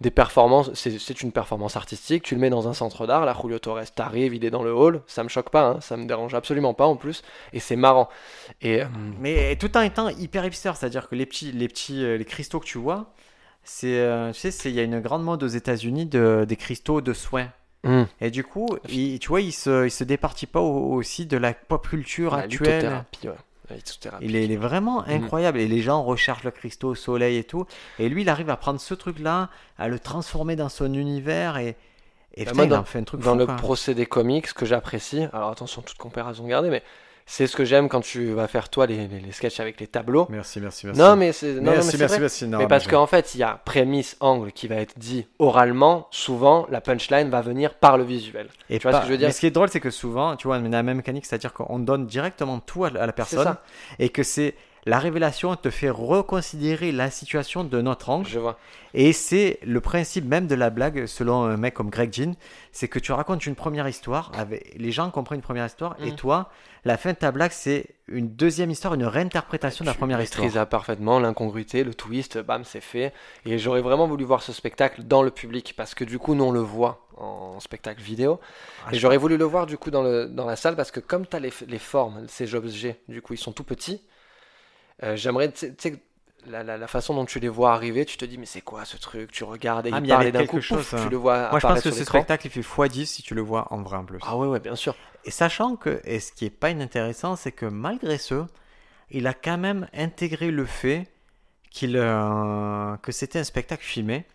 des 0.00 0.10
performances. 0.10 0.70
C'est 0.74 1.22
une 1.22 1.32
performance 1.32 1.76
artistique. 1.76 2.22
Tu 2.22 2.34
le 2.34 2.40
mets 2.40 2.50
dans 2.50 2.68
un 2.68 2.74
centre 2.74 3.06
d'art. 3.06 3.24
Là, 3.24 3.36
Julio 3.40 3.58
Torres 3.58 3.90
t'arrive, 3.94 4.34
il 4.34 4.44
est 4.44 4.50
dans 4.50 4.62
le 4.62 4.72
hall. 4.74 5.02
Ça 5.06 5.22
me 5.22 5.28
choque 5.28 5.50
pas, 5.50 5.62
hein, 5.68 5.80
ça 5.80 5.96
me 5.96 6.06
dérange 6.06 6.34
absolument 6.34 6.74
pas 6.74 6.86
en 6.86 6.96
plus. 6.96 7.22
Et 7.52 7.60
c'est 7.60 7.76
marrant. 7.76 8.08
Et 8.60 8.82
euh, 8.82 8.86
Mais 9.20 9.56
tout 9.56 9.76
en 9.76 9.82
étant 9.82 10.08
hyper 10.08 10.44
hipster, 10.44 10.72
c'est-à-dire 10.76 11.08
que 11.08 11.14
les 11.14 11.26
petits, 11.26 11.52
les 11.52 11.68
petits, 11.68 12.04
euh, 12.04 12.16
les 12.16 12.24
cristaux 12.24 12.60
que 12.60 12.66
tu 12.66 12.78
vois, 12.78 13.12
c'est, 13.64 13.98
euh, 14.00 14.32
tu 14.32 14.50
sais, 14.50 14.70
il 14.70 14.74
y 14.76 14.80
a 14.80 14.84
une 14.84 15.00
grande 15.00 15.24
mode 15.24 15.42
aux 15.42 15.48
États-Unis 15.48 16.06
de, 16.06 16.44
des 16.48 16.56
cristaux 16.56 17.00
de 17.00 17.12
soins. 17.12 17.48
hum, 17.84 18.06
Et 18.20 18.30
du 18.30 18.44
coup, 18.44 18.78
il, 18.88 19.18
tu 19.18 19.28
vois, 19.28 19.40
il 19.40 19.52
se, 19.52 19.86
il 19.86 19.90
se 19.90 20.04
départit 20.04 20.46
pas 20.46 20.60
au- 20.60 20.94
aussi 20.94 21.26
de 21.26 21.36
la 21.36 21.54
pop 21.54 21.88
culture 21.88 22.34
la 22.36 22.42
actuelle. 22.44 22.86
ouais. 23.24 23.30
Il 24.20 24.36
est, 24.36 24.44
il 24.44 24.52
est 24.52 24.56
vraiment 24.56 25.02
Mm. 25.02 25.10
incroyable. 25.10 25.58
Et 25.58 25.68
les 25.68 25.80
gens 25.82 26.02
recherchent 26.02 26.44
le 26.44 26.50
cristaux 26.50 26.88
au 26.90 26.94
soleil 26.94 27.36
et 27.36 27.44
tout. 27.44 27.66
Et 27.98 28.08
lui, 28.08 28.22
il 28.22 28.28
arrive 28.28 28.50
à 28.50 28.56
prendre 28.56 28.80
ce 28.80 28.94
truc-là, 28.94 29.48
à 29.78 29.88
le 29.88 29.98
transformer 29.98 30.56
dans 30.56 30.68
son 30.68 30.92
univers. 30.94 31.56
Et, 31.58 31.76
et 32.34 32.44
Bah, 32.44 32.50
putain, 32.50 32.54
moi, 32.54 32.64
il 32.64 32.68
dans- 32.68 32.78
en 32.78 32.84
fait 32.84 32.98
un 33.00 33.04
truc 33.04 33.20
Dans 33.20 33.32
fou, 33.32 33.38
le 33.38 33.46
quoi. 33.46 33.56
procédé 33.56 34.06
comique, 34.06 34.46
ce 34.48 34.54
que 34.54 34.66
j'apprécie, 34.66 35.26
alors 35.32 35.50
attention, 35.50 35.82
toute 35.82 35.98
comparaison 35.98 36.46
gardée, 36.46 36.70
mais 36.70 36.82
c'est 37.32 37.46
ce 37.46 37.54
que 37.54 37.64
j'aime 37.64 37.88
quand 37.88 38.00
tu 38.00 38.32
vas 38.32 38.48
faire 38.48 38.68
toi 38.68 38.86
les, 38.86 39.06
les, 39.06 39.20
les 39.20 39.30
sketchs 39.30 39.60
avec 39.60 39.78
les 39.78 39.86
tableaux. 39.86 40.26
Merci, 40.30 40.60
merci, 40.60 40.86
merci. 40.86 41.00
Non, 41.00 41.14
mais 41.14 41.30
c'est 41.30 41.52
non, 41.52 41.62
non, 41.62 41.62
mais 41.62 41.74
merci, 41.74 41.90
c'est 41.92 41.98
merci, 41.98 42.20
merci. 42.20 42.48
Non, 42.48 42.58
mais 42.58 42.66
parce 42.66 42.88
qu'en 42.88 43.06
fait, 43.06 43.36
il 43.36 43.38
y 43.38 43.44
a 43.44 43.60
prémisse, 43.64 44.16
angle 44.18 44.50
qui 44.50 44.66
va 44.66 44.74
être 44.74 44.98
dit 44.98 45.28
oralement. 45.38 46.08
Souvent, 46.10 46.66
la 46.70 46.80
punchline 46.80 47.30
va 47.30 47.40
venir 47.40 47.74
par 47.74 47.98
le 47.98 48.02
visuel. 48.02 48.48
Et 48.68 48.80
tu 48.80 48.88
vois 48.88 48.96
ce 48.96 49.02
que 49.02 49.06
je 49.06 49.12
veux 49.12 49.16
dire 49.16 49.28
Mais 49.28 49.32
ce 49.32 49.38
qui 49.38 49.46
est 49.46 49.52
drôle, 49.52 49.68
c'est 49.68 49.78
que 49.78 49.90
souvent, 49.90 50.34
tu 50.34 50.48
vois, 50.48 50.56
on 50.56 50.64
a 50.64 50.68
la 50.70 50.82
même 50.82 50.96
mécanique, 50.96 51.24
c'est-à-dire 51.24 51.52
qu'on 51.52 51.78
donne 51.78 52.04
directement 52.06 52.58
tout 52.58 52.84
à 52.84 52.90
la 52.90 53.12
personne 53.12 53.54
et 54.00 54.08
que 54.08 54.24
c'est 54.24 54.56
la 54.86 54.98
révélation 54.98 55.54
te 55.56 55.70
fait 55.70 55.90
reconsidérer 55.90 56.92
la 56.92 57.10
situation 57.10 57.64
de 57.64 57.80
notre 57.80 58.08
angle. 58.10 58.26
Je 58.28 58.38
vois. 58.38 58.58
Et 58.94 59.12
c'est 59.12 59.58
le 59.62 59.80
principe 59.80 60.24
même 60.24 60.46
de 60.46 60.54
la 60.54 60.70
blague, 60.70 61.06
selon 61.06 61.44
un 61.44 61.56
mec 61.56 61.74
comme 61.74 61.90
Greg 61.90 62.12
Jean, 62.12 62.34
c'est 62.72 62.88
que 62.88 62.98
tu 62.98 63.12
racontes 63.12 63.46
une 63.46 63.54
première 63.54 63.86
histoire, 63.88 64.32
avec... 64.36 64.74
les 64.76 64.90
gens 64.92 65.10
comprennent 65.10 65.38
une 65.38 65.42
première 65.42 65.66
histoire, 65.66 65.96
et 66.00 66.10
Mhm. 66.10 66.16
toi, 66.16 66.50
la 66.84 66.96
fin 66.96 67.12
de 67.12 67.16
ta 67.16 67.30
blague, 67.30 67.52
c'est 67.52 67.86
une 68.08 68.28
deuxième 68.34 68.70
histoire, 68.70 68.94
une 68.94 69.04
réinterprétation 69.04 69.84
de 69.84 69.88
la 69.88 69.92
Tu 69.92 69.98
première 69.98 70.20
histoire. 70.20 70.44
maîtrises 70.44 70.64
parfaitement 70.70 71.20
l'incongruité, 71.20 71.84
le 71.84 71.94
twist, 71.94 72.38
bam, 72.38 72.64
c'est 72.64 72.80
fait. 72.80 73.12
Et 73.44 73.58
j'aurais 73.58 73.82
vraiment 73.82 74.08
voulu 74.08 74.24
voir 74.24 74.42
ce 74.42 74.52
spectacle 74.52 75.02
dans 75.04 75.22
le 75.22 75.30
public 75.30 75.74
parce 75.76 75.94
que 75.94 76.04
du 76.04 76.18
coup, 76.18 76.34
nous 76.34 76.44
on 76.44 76.52
le 76.52 76.60
voit 76.60 77.06
en 77.16 77.60
spectacle 77.60 78.00
vidéo. 78.02 78.40
Ah, 78.86 78.94
et 78.94 78.98
j'aurais 78.98 79.18
voulu 79.18 79.36
le 79.36 79.44
voir 79.44 79.66
du 79.66 79.76
coup 79.76 79.90
dans, 79.90 80.02
le, 80.02 80.26
dans 80.26 80.46
la 80.46 80.56
salle 80.56 80.74
parce 80.74 80.90
que 80.90 81.00
comme 81.00 81.26
tu 81.26 81.36
as 81.36 81.40
les, 81.40 81.52
les 81.68 81.78
formes, 81.78 82.24
ces 82.28 82.54
objets, 82.54 82.98
du 83.08 83.20
coup, 83.22 83.34
ils 83.34 83.38
sont 83.38 83.52
tout 83.52 83.62
petits. 83.64 84.02
Euh, 85.02 85.16
J'aimerais, 85.16 85.52
tu 85.52 85.72
sais- 85.78 86.02
la, 86.46 86.62
la, 86.62 86.78
la 86.78 86.86
façon 86.88 87.14
dont 87.14 87.26
tu 87.26 87.38
les 87.40 87.48
vois 87.48 87.74
arriver, 87.74 88.04
tu 88.06 88.16
te 88.16 88.24
dis, 88.24 88.38
mais 88.38 88.46
c'est 88.46 88.62
quoi 88.62 88.84
ce 88.86 88.96
truc? 88.96 89.30
Tu 89.32 89.44
regardes 89.44 89.86
et 89.86 89.90
Ah, 89.90 89.98
il 89.98 90.02
parle 90.02 90.26
et 90.26 90.32
d'un 90.32 90.44
quelque 90.44 90.46
coup, 90.46 90.60
chose, 90.60 90.86
pouf, 90.86 90.94
hein. 90.94 91.02
tu 91.02 91.08
le 91.10 91.16
vois 91.16 91.50
Moi, 91.50 91.60
je 91.60 91.66
pense 91.66 91.82
que 91.82 91.90
ce 91.90 92.04
spectacle, 92.04 92.46
il 92.46 92.50
fait 92.50 92.62
x10 92.62 93.06
si 93.06 93.22
tu 93.22 93.34
le 93.34 93.42
vois 93.42 93.72
en 93.72 93.82
vrai 93.82 93.96
en 93.96 94.04
plus. 94.04 94.20
Ah 94.20 94.36
ouais, 94.36 94.46
ouais, 94.46 94.60
bien 94.60 94.76
sûr. 94.76 94.96
Et 95.24 95.30
sachant 95.30 95.76
que, 95.76 96.00
et 96.04 96.20
ce 96.20 96.32
qui 96.32 96.46
est 96.46 96.50
pas 96.50 96.70
inintéressant, 96.70 97.36
c'est 97.36 97.52
que 97.52 97.66
malgré 97.66 98.18
ce, 98.18 98.44
il 99.10 99.26
a 99.26 99.34
quand 99.34 99.58
même 99.58 99.88
intégré 99.94 100.50
le 100.50 100.66
fait 100.66 101.08
qu'il, 101.70 101.96
euh, 101.96 102.96
que 102.98 103.12
c'était 103.12 103.40
un 103.40 103.44
spectacle 103.44 103.84
filmé. 103.84 104.26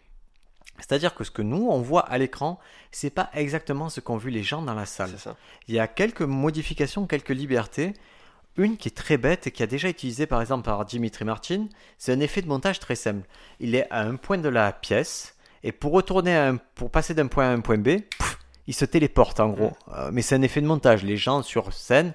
C'est-à-dire 0.80 1.16
que 1.16 1.24
ce 1.24 1.32
que 1.32 1.42
nous, 1.42 1.68
on 1.70 1.82
voit 1.82 2.02
à 2.02 2.18
l'écran, 2.18 2.60
c'est 2.92 3.10
pas 3.10 3.30
exactement 3.34 3.90
ce 3.90 4.02
qu'ont 4.02 4.18
vu 4.18 4.30
les 4.32 4.44
gens 4.44 4.62
dans 4.62 4.74
la 4.74 4.86
salle. 4.86 5.12
Il 5.68 5.76
y 5.76 5.80
a 5.80 5.88
quelques 5.88 6.22
modifications, 6.22 7.08
quelques 7.08 7.30
libertés. 7.30 7.94
Une 8.58 8.78
qui 8.78 8.88
est 8.88 8.96
très 8.96 9.18
bête 9.18 9.48
et 9.48 9.52
qui 9.52 9.64
a 9.64 9.68
déjà 9.68 9.90
été 9.90 9.98
utilisée 9.98 10.28
par 10.28 10.40
exemple 10.42 10.64
par 10.64 10.86
Dimitri 10.86 11.26
Martin, 11.26 11.68
c'est 11.98 12.14
un 12.14 12.20
effet 12.22 12.42
de 12.42 12.48
montage 12.48 12.80
très 12.80 12.96
simple. 12.96 13.28
Il 13.60 13.76
est 13.76 13.88
à 13.92 14.02
un 14.02 14.16
point 14.16 14.38
de 14.38 14.48
la 14.50 14.72
pièce 14.72 15.36
et 15.64 15.72
pour 15.72 15.92
retourner 15.92 16.36
à 16.36 16.48
un- 16.50 16.58
pour 16.76 16.90
passer 16.90 17.14
d'un 17.14 17.28
point 17.28 17.50
à 17.50 17.52
un 17.52 17.60
point 17.60 17.78
B, 17.78 18.02
pff, 18.02 18.38
il 18.68 18.74
se 18.74 18.86
téléporte 18.86 19.40
en 19.40 19.50
gros. 19.50 19.74
Euh, 19.94 20.10
mais 20.14 20.22
c'est 20.22 20.36
un 20.36 20.42
effet 20.42 20.62
de 20.62 20.68
montage. 20.68 21.04
Les 21.04 21.18
gens 21.18 21.42
sur 21.42 21.74
scène, 21.74 22.14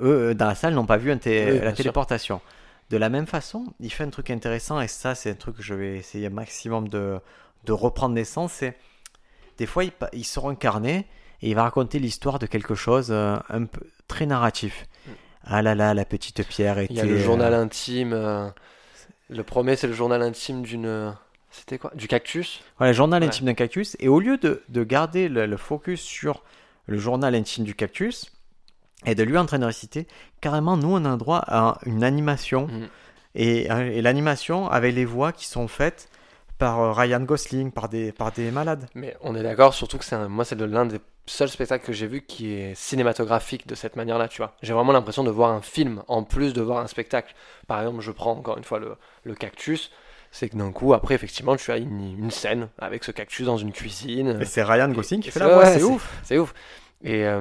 eux, 0.00 0.30
euh, 0.30 0.34
dans 0.34 0.46
la 0.46 0.54
salle, 0.54 0.74
n'ont 0.74 0.86
pas 0.86 0.96
vu 0.96 1.12
un 1.12 1.18
té- 1.18 1.44
Oui, 1.46 1.52
bien 1.52 1.62
la 1.64 1.70
sûr. 1.70 1.76
téléportation. 1.78 2.40
De 2.88 2.96
la 2.96 3.08
même 3.08 3.26
façon, 3.26 3.66
il 3.80 3.92
fait 3.92 4.04
un 4.04 4.10
truc 4.10 4.30
intéressant 4.30 4.80
et 4.80 4.88
ça, 4.88 5.14
c'est 5.14 5.30
un 5.30 5.34
truc 5.34 5.56
que 5.56 5.62
je 5.62 5.74
vais 5.74 5.96
essayer 5.98 6.28
un 6.28 6.30
maximum 6.30 6.88
de, 6.88 7.18
de 7.64 7.72
reprendre 7.72 8.14
naissance. 8.14 8.52
C'est 8.52 8.78
des 9.58 9.66
fois, 9.66 9.84
il, 9.84 9.92
il 10.12 10.24
sort 10.24 10.48
un 10.48 10.54
carnet 10.54 11.06
et 11.42 11.50
il 11.50 11.54
va 11.54 11.64
raconter 11.64 11.98
l'histoire 11.98 12.38
de 12.38 12.46
quelque 12.46 12.74
chose 12.74 13.08
euh, 13.10 13.36
un 13.50 13.64
peu 13.66 13.80
très 14.08 14.24
narratif. 14.26 14.86
Mm. 15.46 15.50
Ah 15.52 15.62
là 15.62 15.74
là, 15.74 15.94
la 15.94 16.04
petite 16.04 16.46
pierre 16.46 16.78
était. 16.78 16.92
Il 16.94 16.96
y 16.96 17.00
a 17.00 17.04
le 17.04 17.18
journal 17.18 17.52
euh, 17.54 17.62
intime. 17.62 18.12
euh, 18.12 18.48
le 19.28 19.42
premier, 19.42 19.76
c'est 19.76 19.86
le 19.86 19.92
journal 19.92 20.22
intime 20.22 20.62
d'une. 20.62 21.14
C'était 21.50 21.78
quoi? 21.78 21.90
Du 21.94 22.06
cactus? 22.08 22.60
Voilà, 22.78 22.92
le 22.92 22.96
journal 22.96 23.22
Ouais. 23.22 23.28
intime 23.28 23.46
d'un 23.46 23.54
cactus. 23.54 23.96
Et 24.00 24.08
au 24.08 24.20
lieu 24.20 24.36
de, 24.36 24.62
de 24.68 24.84
garder 24.84 25.28
le, 25.28 25.46
le 25.46 25.56
focus 25.56 26.00
sur 26.02 26.42
le 26.86 26.98
journal 26.98 27.34
intime 27.34 27.64
du 27.64 27.74
cactus 27.74 28.30
et 29.06 29.14
de 29.14 29.22
lui 29.22 29.38
en 29.38 29.46
train 29.46 29.58
de 29.58 29.64
réciter, 29.64 30.06
carrément, 30.40 30.76
nous, 30.76 30.94
on 30.94 31.04
a 31.04 31.16
droit 31.16 31.42
à 31.46 31.78
une 31.86 32.04
animation. 32.04 32.66
Mhm. 32.66 32.88
Et, 33.38 33.70
euh, 33.70 33.90
et 33.90 34.00
l'animation 34.02 34.68
avec 34.70 34.94
les 34.94 35.04
voix 35.04 35.32
qui 35.32 35.46
sont 35.46 35.68
faites 35.68 36.08
par 36.58 36.80
euh, 36.80 36.92
Ryan 36.92 37.20
Gosling, 37.20 37.70
par 37.70 37.88
des, 37.88 38.10
par 38.12 38.32
des 38.32 38.50
malades. 38.50 38.86
Mais 38.94 39.14
on 39.20 39.34
est 39.34 39.42
d'accord, 39.42 39.74
surtout 39.74 39.98
que 39.98 40.04
c'est 40.06 40.14
un- 40.16 40.28
moi, 40.28 40.44
c'est 40.46 40.58
l'un 40.58 40.86
des 40.86 40.98
seuls 41.26 41.48
spectacles 41.48 41.84
que 41.84 41.92
j'ai 41.92 42.06
vu 42.06 42.22
qui 42.22 42.52
est 42.54 42.74
cinématographique 42.74 43.66
de 43.66 43.74
cette 43.74 43.96
manière-là, 43.96 44.28
tu 44.28 44.38
vois. 44.38 44.54
J'ai 44.62 44.72
vraiment 44.72 44.92
l'impression 44.92 45.24
de 45.24 45.30
voir 45.30 45.50
un 45.50 45.60
film 45.60 46.02
en 46.08 46.22
plus 46.22 46.52
de 46.52 46.62
voir 46.62 46.78
un 46.78 46.86
spectacle. 46.86 47.34
Par 47.66 47.80
exemple, 47.80 48.00
je 48.00 48.10
prends 48.12 48.32
encore 48.32 48.56
une 48.58 48.64
fois 48.64 48.78
le, 48.78 48.96
le 49.24 49.34
cactus. 49.34 49.90
C'est 50.30 50.48
que 50.48 50.56
d'un 50.56 50.72
coup, 50.72 50.92
après, 50.92 51.14
effectivement, 51.14 51.56
tu 51.56 51.70
as 51.72 51.78
une, 51.78 52.18
une 52.18 52.30
scène 52.30 52.68
avec 52.78 53.04
ce 53.04 53.10
cactus 53.10 53.46
dans 53.46 53.56
une 53.56 53.72
cuisine. 53.72 54.38
Et 54.40 54.44
c'est 54.44 54.62
Ryan 54.62 54.88
Gosling 54.88 55.20
qui 55.22 55.30
fait 55.30 55.40
la 55.40 55.48
voix, 55.48 55.58
ouais, 55.64 55.78
c'est 55.78 55.82
ouf. 55.82 56.20
C'est 56.24 56.38
ouf. 56.38 56.52
Et 57.02 57.24
euh, 57.24 57.40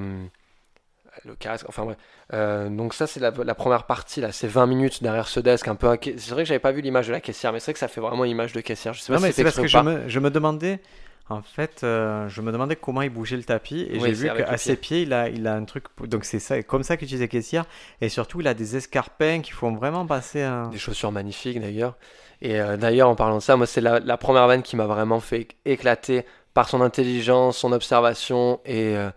le 1.24 1.36
casque, 1.36 1.65
enfin 1.67 1.84
ouais. 1.84 1.95
Euh, 2.34 2.69
donc 2.69 2.93
ça 2.93 3.06
c'est 3.06 3.19
la, 3.19 3.32
la 3.32 3.56
première 3.56 3.84
partie 3.84 4.19
là, 4.19 4.32
c'est 4.32 4.48
20 4.48 4.65
minutes 4.65 5.04
derrière 5.04 5.28
ce 5.28 5.39
desk 5.39 5.67
un 5.67 5.76
peu. 5.76 5.95
C'est 6.02 6.30
vrai 6.32 6.43
que 6.43 6.48
j'avais 6.48 6.60
pas 6.60 6.71
vu 6.71 6.82
l'image 6.82 7.08
de 7.08 7.12
la 7.12 7.21
caissière, 7.21 7.54
mais 7.54 7.60
c'est 7.60 7.65
vrai 7.65 7.74
que 7.74 7.80
ça 7.80 7.88
fait 7.88 8.02
vraiment 8.02 8.26
image 8.26 8.54
de 8.54 8.62
caissière. 8.62 8.93
Je 8.93 9.02
sais 9.02 9.12
pas 9.13 9.19
Non, 9.19 9.26
mais 9.26 9.32
c'est 9.32 9.43
parce 9.43 9.58
que 9.58 9.67
je 9.67 9.78
me, 9.78 10.08
je 10.08 10.19
me 10.19 10.30
demandais, 10.30 10.80
en 11.27 11.41
fait, 11.41 11.83
euh, 11.83 12.29
je 12.29 12.41
me 12.41 12.51
demandais 12.51 12.75
comment 12.75 13.01
il 13.01 13.09
bougeait 13.09 13.38
le 13.38 13.43
tapis 13.43 13.88
et 13.89 13.97
Oui, 13.97 14.13
j'ai 14.15 14.29
vu 14.29 14.33
qu'à 14.35 14.57
ses 14.57 14.75
pieds, 14.75 15.01
il 15.01 15.13
a, 15.13 15.27
il 15.27 15.47
a 15.47 15.55
un 15.55 15.65
truc. 15.65 15.85
Donc 16.03 16.23
c'est 16.23 16.39
ça, 16.39 16.61
comme 16.61 16.83
ça 16.83 16.97
qu'il 16.97 17.07
disait 17.07 17.27
caissière. 17.27 17.65
Et 18.01 18.09
surtout, 18.09 18.41
il 18.41 18.47
a 18.47 18.53
des 18.53 18.75
escarpins 18.75 19.41
qui 19.41 19.51
font 19.51 19.73
vraiment 19.73 20.05
passer 20.05 20.43
un. 20.43 20.69
Des 20.69 20.77
chaussures 20.77 21.11
magnifiques 21.11 21.59
d'ailleurs. 21.59 21.95
Et 22.41 22.59
euh, 22.59 22.77
d'ailleurs, 22.77 23.09
en 23.09 23.15
parlant 23.15 23.38
de 23.38 23.41
ça, 23.41 23.55
moi 23.55 23.65
c'est 23.65 23.81
la, 23.81 23.99
la 23.99 24.17
première 24.17 24.45
vanne 24.47 24.61
qui 24.61 24.75
m'a 24.75 24.85
vraiment 24.85 25.19
fait 25.19 25.47
éclater 25.65 26.25
par 26.53 26.69
son 26.69 26.81
intelligence, 26.81 27.57
son 27.57 27.71
observation 27.71 28.59
et, 28.65 28.95
euh, 28.95 29.09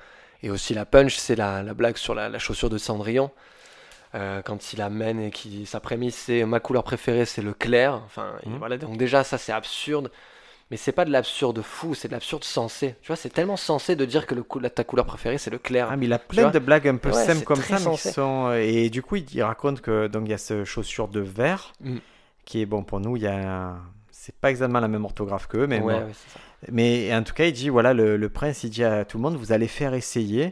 et 0.42 0.51
aussi 0.51 0.73
la 0.73 0.87
punch, 0.87 1.16
c'est 1.16 1.37
la, 1.37 1.62
la 1.62 1.75
blague 1.75 1.97
sur 1.99 2.14
la, 2.14 2.29
la 2.29 2.38
chaussure 2.38 2.71
de 2.71 2.79
Cendrillon. 2.79 3.31
Euh, 4.14 4.40
quand 4.40 4.73
il 4.73 4.81
amène 4.81 5.21
et 5.21 5.31
qui 5.31 5.66
sa 5.66 5.81
prémisse 5.81 6.16
c'est 6.16 6.42
ma 6.47 6.61
couleur 6.61 6.83
préférée 6.83 7.27
c'est 7.27 7.42
le 7.42 7.53
clair 7.53 8.01
enfin 8.07 8.37
et 8.42 8.49
voilà 8.59 8.79
donc 8.79 8.97
déjà 8.97 9.23
ça 9.23 9.37
c'est 9.37 9.53
absurde 9.53 10.11
mais 10.71 10.77
c'est 10.77 10.93
pas 10.93 11.05
de 11.05 11.11
l'absurde 11.11 11.63
fou 11.63 11.95
c'est 11.95 12.09
de 12.09 12.13
l'absurde 12.13 12.45
sensé 12.45 12.95
tu 13.03 13.07
vois 13.09 13.17
c'est 13.17 13.31
tellement 13.31 13.57
sensé 13.57 13.97
de 13.97 14.05
dire 14.05 14.27
que 14.27 14.35
le 14.35 14.43
cou- 14.43 14.59
la- 14.59 14.71
ta 14.71 14.85
couleur 14.85 15.07
préférée 15.07 15.39
c'est 15.39 15.51
le 15.51 15.59
clair 15.59 15.89
Ah, 15.91 15.97
mais 15.97 16.07
il 16.07 16.13
a 16.13 16.19
plein 16.19 16.51
de 16.51 16.59
blagues 16.59 16.89
un 16.89 16.97
peu 16.97 17.11
Ouais, 17.11 17.25
c'est 17.25 17.45
comme 17.45 17.61
ça, 17.63 17.79
sont. 17.79 18.53
Et 18.53 18.91
du 18.91 19.03
coup, 19.03 19.17
il, 19.17 19.43
raconte 19.43 19.81
que 19.81 20.07
donc 20.09 20.23
il 20.27 20.31
y 20.31 20.35
a 20.35 20.39
ce 20.39 20.65
chaussure 20.65 21.09
de 21.09 21.21
verre 21.21 21.73
Mm. 21.81 21.97
qui 22.45 22.61
est 22.61 22.67
bon 22.67 22.83
pour 22.85 23.01
nous. 23.01 23.17
Il 23.17 23.23
y 23.23 23.27
a. 23.27 23.77
C'est 24.11 24.35
pas 24.35 24.51
exactement 24.51 24.81
la 24.81 24.89
même 24.89 25.05
orthographe 25.05 25.47
qu'eux, 25.47 25.67
mais 25.67 25.81
ouais, 25.81 25.95
bon. 25.95 26.07
ouais, 26.07 26.13
c'est 26.13 26.33
ça. 26.35 26.41
Mais 26.73 27.15
en 27.15 27.23
tout 27.23 27.33
cas, 27.35 27.47
il 27.47 27.53
dit 27.53 27.69
voilà, 27.71 27.95
le, 27.95 28.17
le 28.17 28.29
prince, 28.29 28.65
il 28.65 28.71
dit 28.71 28.85
à 28.85 29.05
tout 29.05 29.17
le 29.17 29.23
monde 29.23 29.37
vous 29.37 29.53
allez 29.53 29.69
faire 29.69 29.95
essayer 29.95 30.51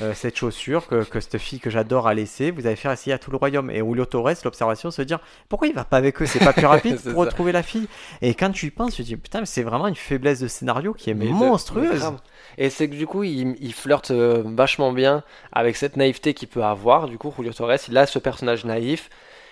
euh, 0.00 0.14
cette 0.14 0.36
chaussure 0.36 0.86
que, 0.86 1.04
que 1.04 1.20
cette 1.20 1.38
fille 1.38 1.60
que 1.60 1.70
j'adore 1.70 2.06
a 2.06 2.14
laissée, 2.14 2.50
vous 2.50 2.66
allez 2.66 2.76
faire 2.76 2.92
essayer 2.92 3.12
à 3.12 3.18
tout 3.18 3.30
le 3.30 3.36
royaume. 3.36 3.70
Et 3.70 3.78
Julio 3.78 4.04
Torres, 4.04 4.34
l'observation, 4.44 4.90
se 4.90 5.02
dire 5.02 5.18
pourquoi 5.48 5.68
il 5.68 5.74
va 5.74 5.84
pas 5.84 5.96
avec 5.96 6.20
eux? 6.22 6.26
C'est 6.26 6.38
pas 6.38 6.52
plus 6.52 6.66
rapide 6.66 7.00
pour 7.00 7.12
ça. 7.12 7.18
retrouver 7.18 7.52
la 7.52 7.62
fille 7.62 7.88
Et 8.22 8.34
quand 8.34 8.50
tu 8.50 8.66
y 8.66 8.70
penses, 8.70 8.94
tu 8.94 9.02
te 9.02 9.08
dis 9.08 9.16
putain, 9.16 9.40
mais 9.40 9.46
c'est 9.46 9.62
vraiment 9.62 9.88
une 9.88 9.96
faiblesse 9.96 10.40
de 10.40 10.48
scénario 10.48 10.92
qui 10.92 11.10
est 11.10 11.14
Mais 11.14 11.26
monstrueuse. 11.26 12.12
Et 12.56 12.70
c'est 12.70 12.88
que 12.88 12.94
du 12.94 13.06
coup, 13.06 13.24
il, 13.24 13.56
il 13.60 13.72
flirte 13.72 14.10
euh, 14.10 14.42
vachement 14.46 14.92
bien 14.92 15.22
avec 15.52 15.76
cette 15.76 15.96
naïveté 15.96 16.34
qu'il 16.34 16.48
peut 16.48 16.64
avoir. 16.64 17.08
Du 17.08 17.18
coup, 17.18 17.32
Julio 17.36 17.52
Torres, 17.52 17.76
il 17.88 17.96
a 17.96 18.06
ce 18.06 18.18
personnage 18.18 18.64
naïf 18.64 19.10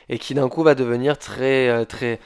et 0.09 0.19
qui 0.19 0.35
d'un 0.35 0.49
coup 0.49 0.63
va 0.63 0.75
devenir 0.75 1.19
très, 1.19 1.69
euh, 1.69 1.85
très, 1.85 2.21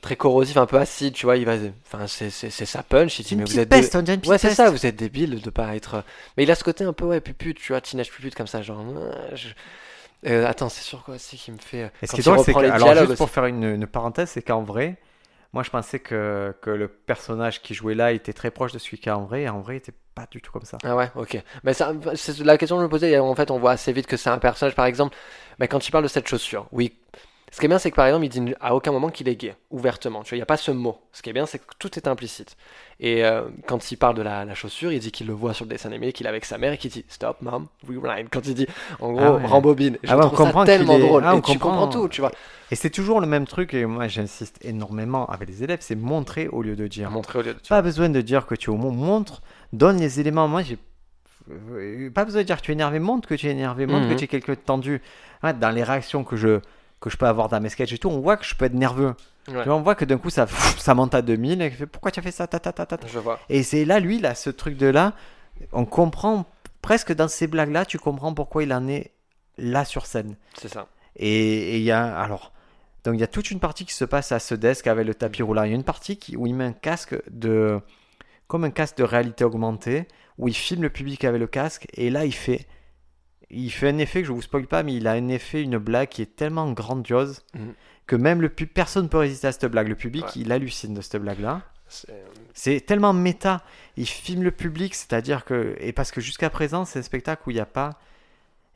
très 0.00 0.16
corrosif, 0.16 0.56
un 0.56 0.66
peu 0.66 0.78
acide. 0.78 1.14
Tu 1.14 1.26
vois, 1.26 1.36
il 1.36 1.44
va, 1.46 1.56
enfin, 1.86 2.06
c'est, 2.06 2.30
c'est, 2.30 2.50
c'est 2.50 2.66
sa 2.66 2.82
punch. 2.82 3.18
Il 3.20 3.24
dit, 3.24 3.34
une 3.34 3.36
mais 3.36 3.44
vous 3.44 3.58
êtes, 3.58 3.70
dé- 3.70 3.90
peste, 3.90 3.94
une 3.94 4.04
petite 4.04 4.22
ouais, 4.24 4.38
c'est 4.38 4.50
peste. 4.50 4.50
ça, 4.50 4.70
vous 4.70 4.86
êtes 4.86 4.96
débile 4.96 5.40
de 5.40 5.50
pas 5.50 5.74
être. 5.76 6.04
Mais 6.36 6.44
il 6.44 6.50
a 6.50 6.54
ce 6.54 6.64
côté 6.64 6.84
un 6.84 6.92
peu 6.92 7.04
ouais 7.04 7.20
pupute, 7.20 7.58
tu 7.58 7.72
vois, 7.72 7.80
teenage 7.80 8.10
pupute 8.10 8.34
comme 8.34 8.46
ça, 8.46 8.62
genre. 8.62 8.80
euh, 8.96 9.36
je- 9.36 9.48
Euh, 10.26 10.46
attends, 10.48 10.68
c'est 10.70 10.82
sûr 10.82 11.04
quoi 11.04 11.16
aussi 11.16 11.36
qui 11.38 11.52
me 11.52 11.58
fait. 11.58 11.92
Et 12.02 12.06
ce 12.06 12.12
quand 12.12 12.16
qui 12.16 12.20
est 12.20 12.24
drôle, 12.24 12.38
c'est 12.40 12.56
que, 12.56 12.66
alors 12.66 12.92
dialogues 12.92 12.94
juste 12.94 13.16
pour 13.16 13.28
aussi. 13.28 13.30
faire 13.30 13.44
une, 13.46 13.62
une 13.64 13.86
parenthèse, 13.86 14.30
c'est 14.30 14.42
qu'en 14.42 14.62
vrai, 14.62 15.00
moi 15.52 15.62
je 15.64 15.70
pensais 15.70 16.00
que, 16.00 16.56
que 16.62 16.70
le 16.70 16.88
personnage 16.88 17.62
qui 17.62 17.74
jouait 17.74 17.94
là 17.94 18.12
était 18.12 18.32
très 18.32 18.50
proche 18.50 18.72
de 18.72 18.78
celui 18.78 18.98
qui 18.98 19.08
est 19.08 19.12
en 19.12 19.24
vrai, 19.26 19.42
et 19.42 19.48
en 19.48 19.60
vrai, 19.60 19.74
il 19.76 19.78
était 19.78 19.94
pas 20.14 20.26
du 20.30 20.40
tout 20.42 20.52
comme 20.52 20.64
ça. 20.64 20.82
Ah 20.84 20.94
ouais, 20.94 21.10
ok. 21.16 21.42
Mais 21.64 21.74
ça, 21.74 21.92
c'est 22.14 22.38
la 22.40 22.56
question 22.56 22.76
que 22.76 22.82
je 22.82 22.84
me 22.86 22.90
posais, 22.90 23.18
en 23.18 23.34
fait, 23.34 23.50
on 23.50 23.58
voit 23.58 23.72
assez 23.72 23.92
vite 23.92 24.06
que 24.06 24.16
c'est 24.16 24.30
un 24.30 24.38
personnage, 24.38 24.76
par 24.76 24.86
exemple, 24.86 25.16
mais 25.58 25.66
quand 25.66 25.86
il 25.86 25.90
parle 25.90 26.04
de 26.04 26.08
cette 26.08 26.28
chaussure, 26.28 26.68
oui. 26.70 26.96
Ce 27.50 27.60
qui 27.60 27.66
est 27.66 27.68
bien, 27.68 27.78
c'est 27.78 27.90
que 27.90 27.96
par 27.96 28.06
exemple, 28.06 28.24
il 28.26 28.28
dit 28.28 28.54
à 28.60 28.74
aucun 28.74 28.92
moment 28.92 29.08
qu'il 29.08 29.28
est 29.28 29.36
gay, 29.36 29.54
ouvertement. 29.70 30.22
Tu 30.22 30.30
vois, 30.30 30.36
il 30.36 30.40
n'y 30.40 30.42
a 30.42 30.46
pas 30.46 30.56
ce 30.58 30.70
mot. 30.70 30.98
Ce 31.12 31.22
qui 31.22 31.30
est 31.30 31.32
bien, 31.32 31.46
c'est 31.46 31.58
que 31.58 31.64
tout 31.78 31.96
est 31.98 32.06
implicite. 32.06 32.56
Et 33.00 33.24
euh, 33.24 33.42
quand 33.66 33.90
il 33.90 33.96
parle 33.96 34.16
de 34.16 34.22
la, 34.22 34.44
la 34.44 34.54
chaussure, 34.54 34.92
il 34.92 34.98
dit 34.98 35.12
qu'il 35.12 35.26
le 35.28 35.32
voit 35.32 35.54
sur 35.54 35.64
le 35.64 35.70
dessin 35.70 35.88
animé, 35.88 36.12
qu'il 36.12 36.26
est 36.26 36.28
avec 36.28 36.44
sa 36.44 36.58
mère 36.58 36.72
et 36.72 36.78
qu'il 36.78 36.90
dit 36.90 37.04
Stop, 37.08 37.40
mom, 37.40 37.66
rewind. 37.88 38.28
Quand 38.30 38.46
il 38.46 38.54
dit, 38.54 38.66
en 39.00 39.12
gros, 39.12 39.22
Ah 39.22 39.32
ouais. 39.34 39.46
rembobine. 39.46 39.96
Je 40.02 40.10
Ah 40.12 40.16
ouais, 40.18 40.24
on 40.24 40.26
trouve 40.26 40.38
comprend 40.38 40.60
ça 40.60 40.66
tellement 40.66 40.96
est- 40.96 41.00
drôle. 41.00 41.22
ah, 41.24 41.34
on 41.34 41.38
et 41.38 41.42
tu 41.42 41.52
comprend. 41.52 41.70
comprends 41.70 41.88
tout, 41.88 42.08
tu 42.08 42.20
vois. 42.20 42.32
Et 42.70 42.74
c'est 42.76 42.90
toujours 42.90 43.20
le 43.20 43.26
même 43.26 43.46
truc, 43.46 43.72
et 43.72 43.86
moi 43.86 44.08
j'insiste 44.08 44.58
énormément 44.62 45.24
avec 45.26 45.48
les 45.48 45.62
élèves, 45.64 45.78
c'est 45.80 45.94
montrer 45.96 46.48
au 46.48 46.60
lieu 46.62 46.76
de 46.76 46.86
dire. 46.86 47.10
Montrer 47.10 47.38
au 47.38 47.42
lieu 47.42 47.54
de. 47.54 47.58
tu 47.60 47.68
Pas 47.70 47.80
besoin 47.80 48.10
de 48.10 48.20
dire 48.20 48.44
que 48.46 48.54
tu 48.54 48.70
es 48.70 48.74
homo, 48.74 48.90
montre, 48.90 49.40
donne 49.72 49.98
les 49.98 50.20
éléments. 50.20 50.48
Moi, 50.48 50.62
j'ai 50.62 50.76
euh, 51.50 52.10
pas 52.10 52.24
besoin 52.24 52.42
de 52.42 52.46
dire 52.46 52.56
que 52.58 52.62
tu 52.62 52.72
es 52.72 52.74
énervé, 52.74 52.98
montre 52.98 53.26
que 53.28 53.34
tu 53.34 53.46
es 53.46 53.50
énervé, 53.50 53.86
montre 53.86 54.04
Mhm. 54.06 54.10
que 54.12 54.18
tu 54.18 54.24
es 54.24 54.28
quelqu'un 54.28 54.52
de 54.52 54.58
tendu. 54.58 55.00
Dans 55.42 55.70
les 55.70 55.82
réactions 55.84 56.24
que 56.24 56.36
je, 56.36 56.58
que 57.00 57.10
je 57.10 57.16
peux 57.16 57.26
avoir 57.26 57.48
dans 57.48 57.60
mes 57.60 57.68
sketchs 57.68 57.92
et 57.92 57.98
tout, 57.98 58.08
on 58.08 58.20
voit 58.20 58.36
que 58.36 58.44
je 58.44 58.54
peux 58.54 58.64
être 58.64 58.74
nerveux. 58.74 59.14
Ouais. 59.48 59.62
Tu 59.62 59.68
vois, 59.68 59.76
on 59.76 59.82
voit 59.82 59.94
que 59.94 60.04
d'un 60.04 60.18
coup 60.18 60.30
ça, 60.30 60.46
ça 60.78 60.94
monte 60.94 61.14
à 61.14 61.22
2000 61.22 61.62
et 61.62 61.68
qu'il 61.68 61.78
fait 61.78 61.86
pourquoi 61.86 62.10
tu 62.10 62.20
as 62.20 62.22
fait 62.22 62.30
ça 62.30 62.46
ta, 62.46 62.58
ta, 62.58 62.72
ta, 62.72 62.86
ta, 62.86 62.98
ta. 62.98 63.06
Je 63.06 63.18
vois. 63.18 63.38
Et 63.48 63.62
c'est 63.62 63.84
là, 63.84 64.00
lui, 64.00 64.18
il 64.18 64.26
a 64.26 64.34
ce 64.34 64.50
truc 64.50 64.76
de 64.76 64.86
là. 64.86 65.14
On 65.72 65.84
comprend 65.84 66.46
presque 66.82 67.12
dans 67.14 67.28
ces 67.28 67.46
blagues 67.46 67.72
là, 67.72 67.84
tu 67.84 67.98
comprends 67.98 68.34
pourquoi 68.34 68.62
il 68.62 68.72
en 68.72 68.86
est 68.88 69.12
là 69.56 69.84
sur 69.84 70.06
scène. 70.06 70.36
C'est 70.58 70.68
ça. 70.68 70.88
Et 71.16 71.74
et 71.74 71.76
il 71.78 71.82
y 71.82 71.90
a 71.90 72.16
alors 72.18 72.52
donc 73.04 73.14
il 73.14 73.20
y 73.20 73.24
a 73.24 73.28
toute 73.28 73.50
une 73.50 73.60
partie 73.60 73.84
qui 73.84 73.94
se 73.94 74.04
passe 74.04 74.32
à 74.32 74.38
ce 74.38 74.54
desk 74.54 74.86
avec 74.86 75.06
le 75.06 75.14
tapis 75.14 75.42
roulant. 75.42 75.62
Il 75.64 75.70
y 75.70 75.72
a 75.72 75.76
une 75.76 75.84
partie 75.84 76.18
qui, 76.18 76.36
où 76.36 76.46
il 76.46 76.54
met 76.54 76.64
un 76.64 76.72
casque 76.72 77.16
de 77.30 77.80
comme 78.46 78.64
un 78.64 78.70
casque 78.70 78.98
de 78.98 79.04
réalité 79.04 79.44
augmentée 79.44 80.06
où 80.36 80.48
il 80.48 80.54
filme 80.54 80.82
le 80.82 80.90
public 80.90 81.24
avec 81.24 81.40
le 81.40 81.46
casque 81.46 81.86
et 81.94 82.10
là 82.10 82.24
il 82.24 82.34
fait 82.34 82.66
il 83.50 83.70
fait 83.70 83.88
un 83.88 83.98
effet 83.98 84.20
que 84.22 84.28
je 84.28 84.32
vous 84.32 84.42
spoil 84.42 84.66
pas, 84.66 84.82
mais 84.82 84.94
il 84.94 85.06
a 85.06 85.12
un 85.12 85.28
effet, 85.28 85.62
une 85.62 85.78
blague 85.78 86.08
qui 86.08 86.22
est 86.22 86.36
tellement 86.36 86.70
grandiose 86.72 87.42
Mhm. 87.54 87.74
que 88.06 88.16
même 88.16 88.40
le 88.42 88.48
pub, 88.48 88.68
personne 88.68 89.04
ne 89.04 89.08
peut 89.08 89.18
résister 89.18 89.46
à 89.46 89.52
cette 89.52 89.66
blague. 89.66 89.88
Le 89.88 89.94
public, 89.94 90.24
Ouais. 90.24 90.30
il 90.36 90.52
hallucine 90.52 90.94
de 90.94 91.00
cette 91.00 91.20
blague-là. 91.22 91.62
C'est- 91.88 92.24
C'est 92.52 92.80
tellement 92.80 93.12
méta. 93.14 93.62
Il 93.96 94.06
filme 94.06 94.42
le 94.42 94.50
public, 94.50 94.94
c'est-à-dire 94.94 95.44
que. 95.44 95.76
Et 95.80 95.92
parce 95.92 96.10
que 96.10 96.20
jusqu'à 96.20 96.50
présent, 96.50 96.84
c'est 96.84 96.98
un 96.98 97.02
spectacle 97.02 97.42
où 97.46 97.50
il 97.50 97.54
n'y 97.54 97.60
a 97.60 97.66
pas. 97.66 97.98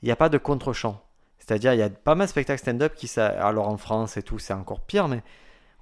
Il 0.02 0.06
n'y 0.06 0.12
a 0.12 0.16
pas 0.16 0.28
de 0.30 0.38
contre-champ. 0.38 1.02
C'est-à-dire, 1.38 1.74
il 1.74 1.78
y 1.80 1.82
a 1.82 1.90
pas 1.90 2.14
mal 2.14 2.26
de 2.26 2.30
spectacles 2.30 2.60
stand-up 2.62 2.94
qui. 2.94 3.08
ça- 3.08 3.26
Alors 3.26 3.68
en 3.68 3.76
France 3.76 4.16
et 4.16 4.22
tout, 4.22 4.38
c'est 4.38 4.54
encore 4.54 4.80
pire, 4.80 5.08
mais. 5.08 5.22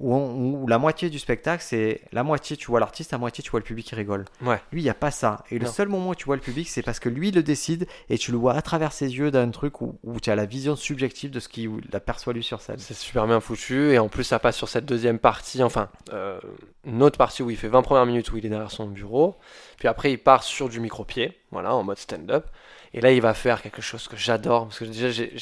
Où, 0.00 0.14
on- 0.14 0.62
où 0.62 0.66
la 0.66 0.78
moitié 0.78 1.10
du 1.10 1.18
spectacle, 1.18 1.62
c'est. 1.62 2.00
La 2.12 2.22
moitié, 2.22 2.56
tu 2.56 2.66
vois 2.68 2.80
l'artiste, 2.80 3.12
la 3.12 3.18
moitié, 3.18 3.44
tu 3.44 3.50
vois 3.50 3.60
le 3.60 3.64
public 3.64 3.86
qui 3.86 3.94
rigole. 3.94 4.24
Ouais. 4.42 4.58
Lui, 4.72 4.80
il 4.80 4.84
n'y 4.84 4.90
a 4.90 4.94
pas 4.94 5.10
ça. 5.10 5.44
Et 5.50 5.58
le 5.58 5.66
seul 5.66 5.88
moment 5.88 6.10
où 6.10 6.14
tu 6.14 6.24
vois 6.24 6.36
le 6.36 6.42
public, 6.42 6.68
c'est 6.68 6.82
parce 6.82 6.98
que 7.00 7.08
lui, 7.10 7.28
il 7.28 7.34
le 7.34 7.42
décide 7.42 7.86
et 8.08 8.16
tu 8.16 8.32
le 8.32 8.38
vois 8.38 8.54
à 8.54 8.62
travers 8.62 8.92
ses 8.92 9.14
yeux 9.14 9.30
d'un 9.30 9.50
truc 9.50 9.80
où, 9.82 9.98
où 10.02 10.18
tu 10.18 10.30
as 10.30 10.34
la 10.34 10.46
vision 10.46 10.74
subjective 10.74 11.30
de 11.30 11.38
ce 11.38 11.48
qu'il 11.48 11.70
aperçoit 11.92 12.32
lui 12.32 12.42
sur 12.42 12.60
scène. 12.62 12.78
C'est 12.78 12.94
super 12.96 13.26
bien 13.26 13.40
foutu 13.40 13.92
et 13.92 13.98
en 13.98 14.08
plus 14.08 14.24
ça 14.24 14.38
passe 14.38 14.56
sur 14.56 14.68
cette 14.70 14.86
deuxième 14.86 15.18
partie, 15.18 15.62
enfin 15.62 15.90
euh, 16.14 16.40
une 16.86 17.02
autre 17.02 17.18
partie 17.18 17.42
où 17.42 17.50
il 17.50 17.56
fait 17.58 17.68
20 17.68 17.82
premières 17.82 18.06
minutes 18.06 18.32
où 18.32 18.38
il 18.38 18.46
est 18.46 18.48
derrière 18.48 18.70
son 18.70 18.86
bureau, 18.86 19.36
puis 19.78 19.86
après 19.88 20.12
il 20.12 20.18
part 20.18 20.42
sur 20.42 20.68
du 20.70 20.80
micro-pied, 20.80 21.36
voilà, 21.50 21.74
en 21.74 21.82
mode 21.82 21.98
stand-up, 21.98 22.46
et 22.94 23.00
là 23.02 23.12
il 23.12 23.20
va 23.20 23.34
faire 23.34 23.60
quelque 23.60 23.82
chose 23.82 24.08
que 24.08 24.16
j'adore, 24.16 24.68
parce 24.68 24.78
que 24.78 24.84
déjà 24.86 25.10
j'ai 25.10 25.32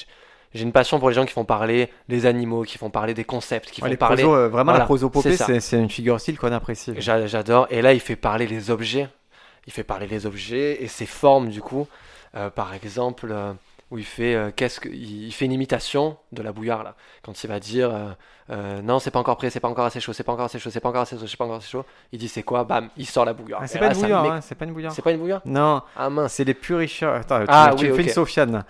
j'ai 0.54 0.62
une 0.62 0.72
passion 0.72 0.98
pour 0.98 1.08
les 1.10 1.14
gens 1.14 1.24
qui 1.26 1.32
font 1.32 1.44
parler 1.44 1.90
des 2.08 2.26
animaux, 2.26 2.62
qui 2.62 2.78
font 2.78 2.90
parler 2.90 3.14
des 3.14 3.24
concepts, 3.24 3.70
qui 3.70 3.80
Ouais, 3.82 3.88
font 3.88 3.90
les 3.90 3.96
parler... 3.96 4.22
prosos, 4.22 4.36
euh, 4.36 4.48
vraiment, 4.48 4.72
Voilà, 4.72 4.78
la 4.80 4.84
prosopopée, 4.86 5.36
c'est 5.36 5.78
une 5.78 5.90
figure 5.90 6.20
style 6.20 6.38
qu'on 6.38 6.52
apprécie. 6.52 6.94
J'a- 6.98 7.26
J'adore. 7.26 7.66
Et 7.70 7.82
là, 7.82 7.92
il 7.92 8.00
fait 8.00 8.16
parler 8.16 8.46
les 8.46 8.70
objets. 8.70 9.08
Il 9.66 9.72
fait 9.72 9.84
parler 9.84 10.06
les 10.06 10.24
objets 10.24 10.82
et 10.82 10.88
ses 10.88 11.04
formes, 11.06 11.48
du 11.50 11.60
coup. 11.60 11.86
Euh, 12.34 12.48
par 12.50 12.72
exemple, 12.74 13.28
euh, 13.30 13.52
où 13.90 13.98
il 13.98 14.04
fait, 14.04 14.34
euh, 14.34 14.50
qu'est-ce 14.54 14.80
que, 14.80 14.88
il 14.88 15.32
fait 15.32 15.46
une 15.46 15.52
imitation 15.52 16.16
de 16.32 16.42
la 16.42 16.52
bouillarde, 16.52 16.84
là. 16.84 16.94
Quand 17.22 17.42
il 17.42 17.46
va 17.46 17.58
dire 17.58 17.90
euh, 17.94 18.08
euh, 18.50 18.82
non, 18.82 18.98
c'est 18.98 19.10
pas 19.10 19.18
encore 19.18 19.36
prêt, 19.36 19.50
c'est 19.50 19.60
pas 19.60 19.68
encore 19.68 19.84
assez 19.86 20.00
chaud, 20.00 20.12
c'est 20.12 20.22
pas 20.24 20.32
encore 20.32 20.46
assez 20.46 20.58
chaud, 20.58 20.70
c'est 20.70 20.80
pas 20.80 20.88
encore 20.90 21.02
assez 21.02 21.16
chaud, 21.18 21.26
c'est 21.26 21.36
pas 21.36 21.44
encore 21.44 21.56
assez 21.56 21.68
chaud. 21.68 21.84
Il 22.12 22.18
dit 22.18 22.28
c'est 22.28 22.42
quoi? 22.42 22.64
Bam, 22.64 22.88
il 22.96 23.06
sort 23.06 23.24
la 23.24 23.32
bouillarde. 23.32 23.62
Ah, 23.64 23.66
c'est 23.66 23.78
pas 23.78 23.92
m'é- 23.94 24.12
hein, 24.12 24.40
c'est 24.42 24.54
pas 24.54 24.64
une 24.66 24.72
bouillarde. 24.72 24.94
C'est 24.94 25.02
pas 25.02 25.10
une 25.12 25.18
bouillarde 25.18 25.42
Non, 25.46 25.82
Ah 25.96 26.08
mince. 26.10 26.32
c'est 26.34 26.44
les 26.44 26.54
purifieurs. 26.54 27.14
Attends, 27.14 27.40
tu, 27.40 27.46
Ah, 27.48 27.72
tu 27.76 27.84
oui, 27.84 27.92
fais 27.94 28.00
ok. 28.02 28.06
une 28.06 28.12
Sofiane. 28.12 28.64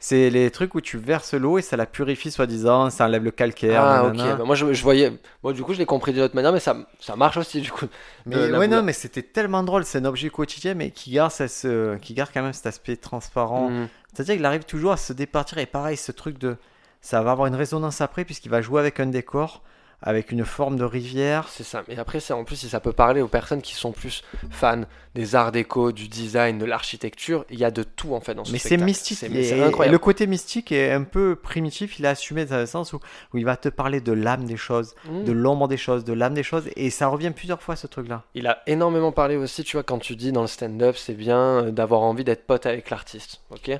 C'est 0.00 0.30
les 0.30 0.50
trucs 0.50 0.74
où 0.74 0.80
tu 0.80 0.98
verses 0.98 1.34
l'eau 1.34 1.58
et 1.58 1.62
ça 1.62 1.76
la 1.76 1.86
purifie 1.86 2.30
soi-disant, 2.30 2.90
ça 2.90 3.06
enlève 3.06 3.24
le 3.24 3.30
calcaire. 3.30 3.82
Ah 3.82 4.04
ok. 4.06 4.16
Bah, 4.16 4.44
moi 4.44 4.54
je, 4.56 4.72
je 4.72 4.82
voyais. 4.82 5.12
Moi 5.42 5.52
du 5.52 5.62
coup 5.62 5.72
je 5.74 5.78
l'ai 5.78 5.86
compris 5.86 6.12
d'une 6.12 6.22
autre 6.22 6.34
manière, 6.34 6.52
mais 6.52 6.60
ça, 6.60 6.76
ça 7.00 7.14
marche 7.16 7.36
aussi 7.36 7.60
du 7.60 7.70
coup. 7.70 7.86
Mais 8.26 8.66
non, 8.68 8.82
mais 8.82 8.92
c'était 8.92 9.22
tellement 9.22 9.62
drôle. 9.62 9.84
C'est 9.84 9.98
un 9.98 10.04
objet 10.04 10.30
quotidien, 10.30 10.74
mais 10.74 10.90
qui 10.90 11.10
garde, 11.12 11.30
ça, 11.30 11.48
ce, 11.48 11.96
qui 11.96 12.14
garde 12.14 12.30
quand 12.32 12.42
même 12.42 12.52
cet 12.52 12.66
aspect 12.66 12.96
transparent. 12.96 13.68
Mhm. 13.70 13.88
C'est-à-dire 14.14 14.36
qu'il 14.36 14.44
arrive 14.44 14.64
toujours 14.64 14.92
à 14.92 14.96
se 14.96 15.12
départir. 15.12 15.58
Et 15.58 15.66
pareil, 15.66 15.96
ce 15.96 16.12
truc 16.12 16.38
de. 16.38 16.56
Ça 17.00 17.20
va 17.22 17.32
avoir 17.32 17.48
une 17.48 17.54
résonance 17.54 18.00
après, 18.00 18.24
puisqu'il 18.24 18.48
va 18.48 18.62
jouer 18.62 18.80
avec 18.80 18.98
un 18.98 19.06
décor, 19.06 19.62
avec 20.06 20.30
une 20.30 20.44
forme 20.44 20.76
de 20.76 20.84
rivière. 20.84 21.48
C'est 21.48 21.64
ça. 21.64 21.82
Mais 21.88 21.98
après, 21.98 22.20
c'est 22.20 22.32
en 22.34 22.44
plus, 22.44 22.56
si 22.56 22.68
ça 22.68 22.78
peut 22.78 22.92
parler 22.92 23.22
aux 23.22 23.26
personnes 23.28 23.62
qui 23.62 23.74
sont 23.74 23.90
plus 23.92 24.22
fans 24.50 24.82
des 25.14 25.34
arts 25.34 25.50
déco, 25.50 25.92
du 25.92 26.08
design, 26.08 26.58
de 26.58 26.64
l'architecture, 26.64 27.44
il 27.50 27.58
y 27.58 27.64
a 27.64 27.70
de 27.70 27.82
tout 27.82 28.14
en 28.14 28.20
fait 28.20 28.34
dans 28.34 28.44
ce 28.44 28.52
Mais 28.52 28.58
c'est 28.58 28.76
mystique. 28.76 29.18
C'est 29.18 29.30
et- 29.30 29.44
c'est 29.44 29.58
et 29.58 29.62
incroyable. 29.62 29.92
le 29.92 29.98
côté 29.98 30.26
mystique 30.26 30.72
est 30.72 30.92
un 30.92 31.04
peu 31.04 31.36
primitif. 31.36 31.98
Il 31.98 32.04
est 32.04 32.08
assumé 32.08 32.44
dans 32.44 32.58
le 32.58 32.66
sens 32.66 32.92
où, 32.92 33.00
où 33.32 33.38
il 33.38 33.44
va 33.44 33.56
te 33.56 33.68
parler 33.68 34.00
de 34.00 34.12
l'âme 34.12 34.44
des 34.44 34.56
choses, 34.56 34.94
Mm. 35.08 35.24
de 35.24 35.32
l'ombre 35.32 35.68
des 35.68 35.76
choses, 35.78 36.04
de 36.04 36.12
l'âme 36.12 36.34
des 36.34 36.42
choses. 36.42 36.68
Et 36.76 36.90
ça 36.90 37.06
revient 37.08 37.30
plusieurs 37.34 37.62
fois, 37.62 37.74
ce 37.74 37.86
truc-là. 37.86 38.24
Il 38.34 38.46
a 38.46 38.62
énormément 38.66 39.12
parlé 39.12 39.36
aussi, 39.36 39.64
tu 39.64 39.76
vois, 39.76 39.84
quand 39.84 39.98
tu 39.98 40.16
dis 40.16 40.32
dans 40.32 40.42
le 40.42 40.46
stand-up, 40.48 40.96
c'est 40.96 41.14
bien 41.14 41.38
euh, 41.38 41.70
d'avoir 41.70 42.02
envie 42.02 42.24
d'être 42.24 42.46
pote 42.46 42.66
avec 42.66 42.90
l'artiste. 42.90 43.40
Ok? 43.50 43.70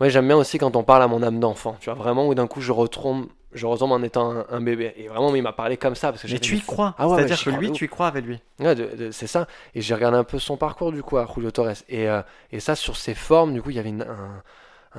Moi, 0.00 0.08
j'aime 0.08 0.26
bien 0.26 0.36
aussi 0.36 0.58
quand 0.58 0.74
on 0.76 0.82
parle 0.82 1.02
à 1.02 1.08
mon 1.08 1.22
âme 1.22 1.38
d'enfant. 1.38 1.76
Tu 1.80 1.86
vois, 1.90 1.94
vraiment, 1.94 2.26
où 2.26 2.34
d'un 2.34 2.46
coup, 2.46 2.60
je 2.60 2.72
retombe, 2.72 3.26
je 3.52 3.66
retombe 3.66 3.92
en 3.92 4.02
étant 4.02 4.30
un, 4.32 4.46
un 4.50 4.60
bébé. 4.60 4.92
Et 4.96 5.08
vraiment, 5.08 5.34
il 5.34 5.42
m'a 5.42 5.52
parlé 5.52 5.76
comme 5.76 5.94
ça. 5.94 6.12
Parce 6.12 6.22
que 6.22 6.30
Mais 6.30 6.38
tu 6.38 6.56
y 6.56 6.60
crois. 6.60 6.94
Ah 6.98 7.08
ouais, 7.08 7.16
C'est-à-dire 7.16 7.42
que 7.44 7.50
lui, 7.50 7.72
tu 7.72 7.84
y 7.86 7.88
crois 7.88 8.06
avec 8.08 8.24
lui. 8.24 8.38
Ouais, 8.60 8.74
de- 8.74 8.94
de- 8.96 9.10
c'est 9.10 9.26
ça. 9.26 9.46
Et 9.74 9.80
j'ai 9.80 9.94
regardé 9.94 10.18
un 10.18 10.24
peu 10.24 10.38
son 10.38 10.56
parcours 10.56 10.92
du 10.92 11.02
coup 11.02 11.16
à 11.18 11.26
Julio 11.34 11.50
Torres. 11.50 11.72
Et, 11.88 12.08
euh, 12.08 12.22
et 12.52 12.60
ça, 12.60 12.74
sur 12.74 12.96
ses 12.96 13.14
formes, 13.14 13.52
du 13.54 13.62
coup, 13.62 13.70
il 13.70 13.76
y 13.76 13.78
avait 13.78 13.88
une- 13.88 14.02
un, 14.02 14.42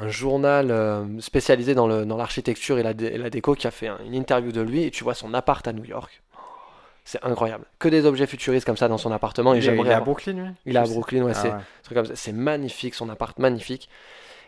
un 0.02 0.08
journal 0.10 0.72
euh, 0.72 1.04
spécialisé 1.20 1.76
dans 1.76 1.88
le- 1.88 2.06
dans 2.06 2.18
l'architecture 2.18 2.78
et 2.80 2.84
la, 2.84 2.94
dé- 2.94 3.08
et 3.08 3.18
la 3.18 3.30
déco 3.30 3.54
qui 3.56 3.68
a 3.68 3.72
fait 3.72 3.88
un- 3.88 4.00
une 4.06 4.16
interview 4.16 4.52
de 4.52 4.62
lui. 4.62 4.84
Et 4.84 4.92
tu 4.92 5.04
vois 5.04 5.14
son 5.14 5.34
appart 5.34 5.68
à 5.68 5.74
New 5.74 5.86
York. 5.86 6.22
C'est 7.06 7.24
incroyable. 7.26 7.66
Que 7.80 7.90
des 7.90 8.06
objets 8.06 8.28
futuristes 8.28 8.66
comme 8.68 8.78
ça 8.78 8.88
dans 8.88 9.00
son 9.00 9.12
appartement. 9.12 9.54
Et 9.54 9.58
il 9.58 9.60
est, 9.60 9.62
j'aimerais 9.64 9.88
il 9.88 9.92
est 9.92 9.96
à 9.96 10.00
Brooklyn, 10.00 10.34
lui? 10.34 10.50
Il 10.68 10.76
est 10.76 10.80
à. 10.80 10.84
Brooklyn, 10.84 11.24
ouais, 11.24 11.32
Ah 11.36 11.40
c'est 11.42 11.48
ouais. 11.48 11.54
un 11.56 11.62
truc 11.84 11.96
comme 11.98 12.06
ça. 12.06 12.16
C'est 12.16 12.32
magnifique, 12.34 12.94
son 12.94 13.10
appart 13.10 13.38
magnifique. 13.40 13.90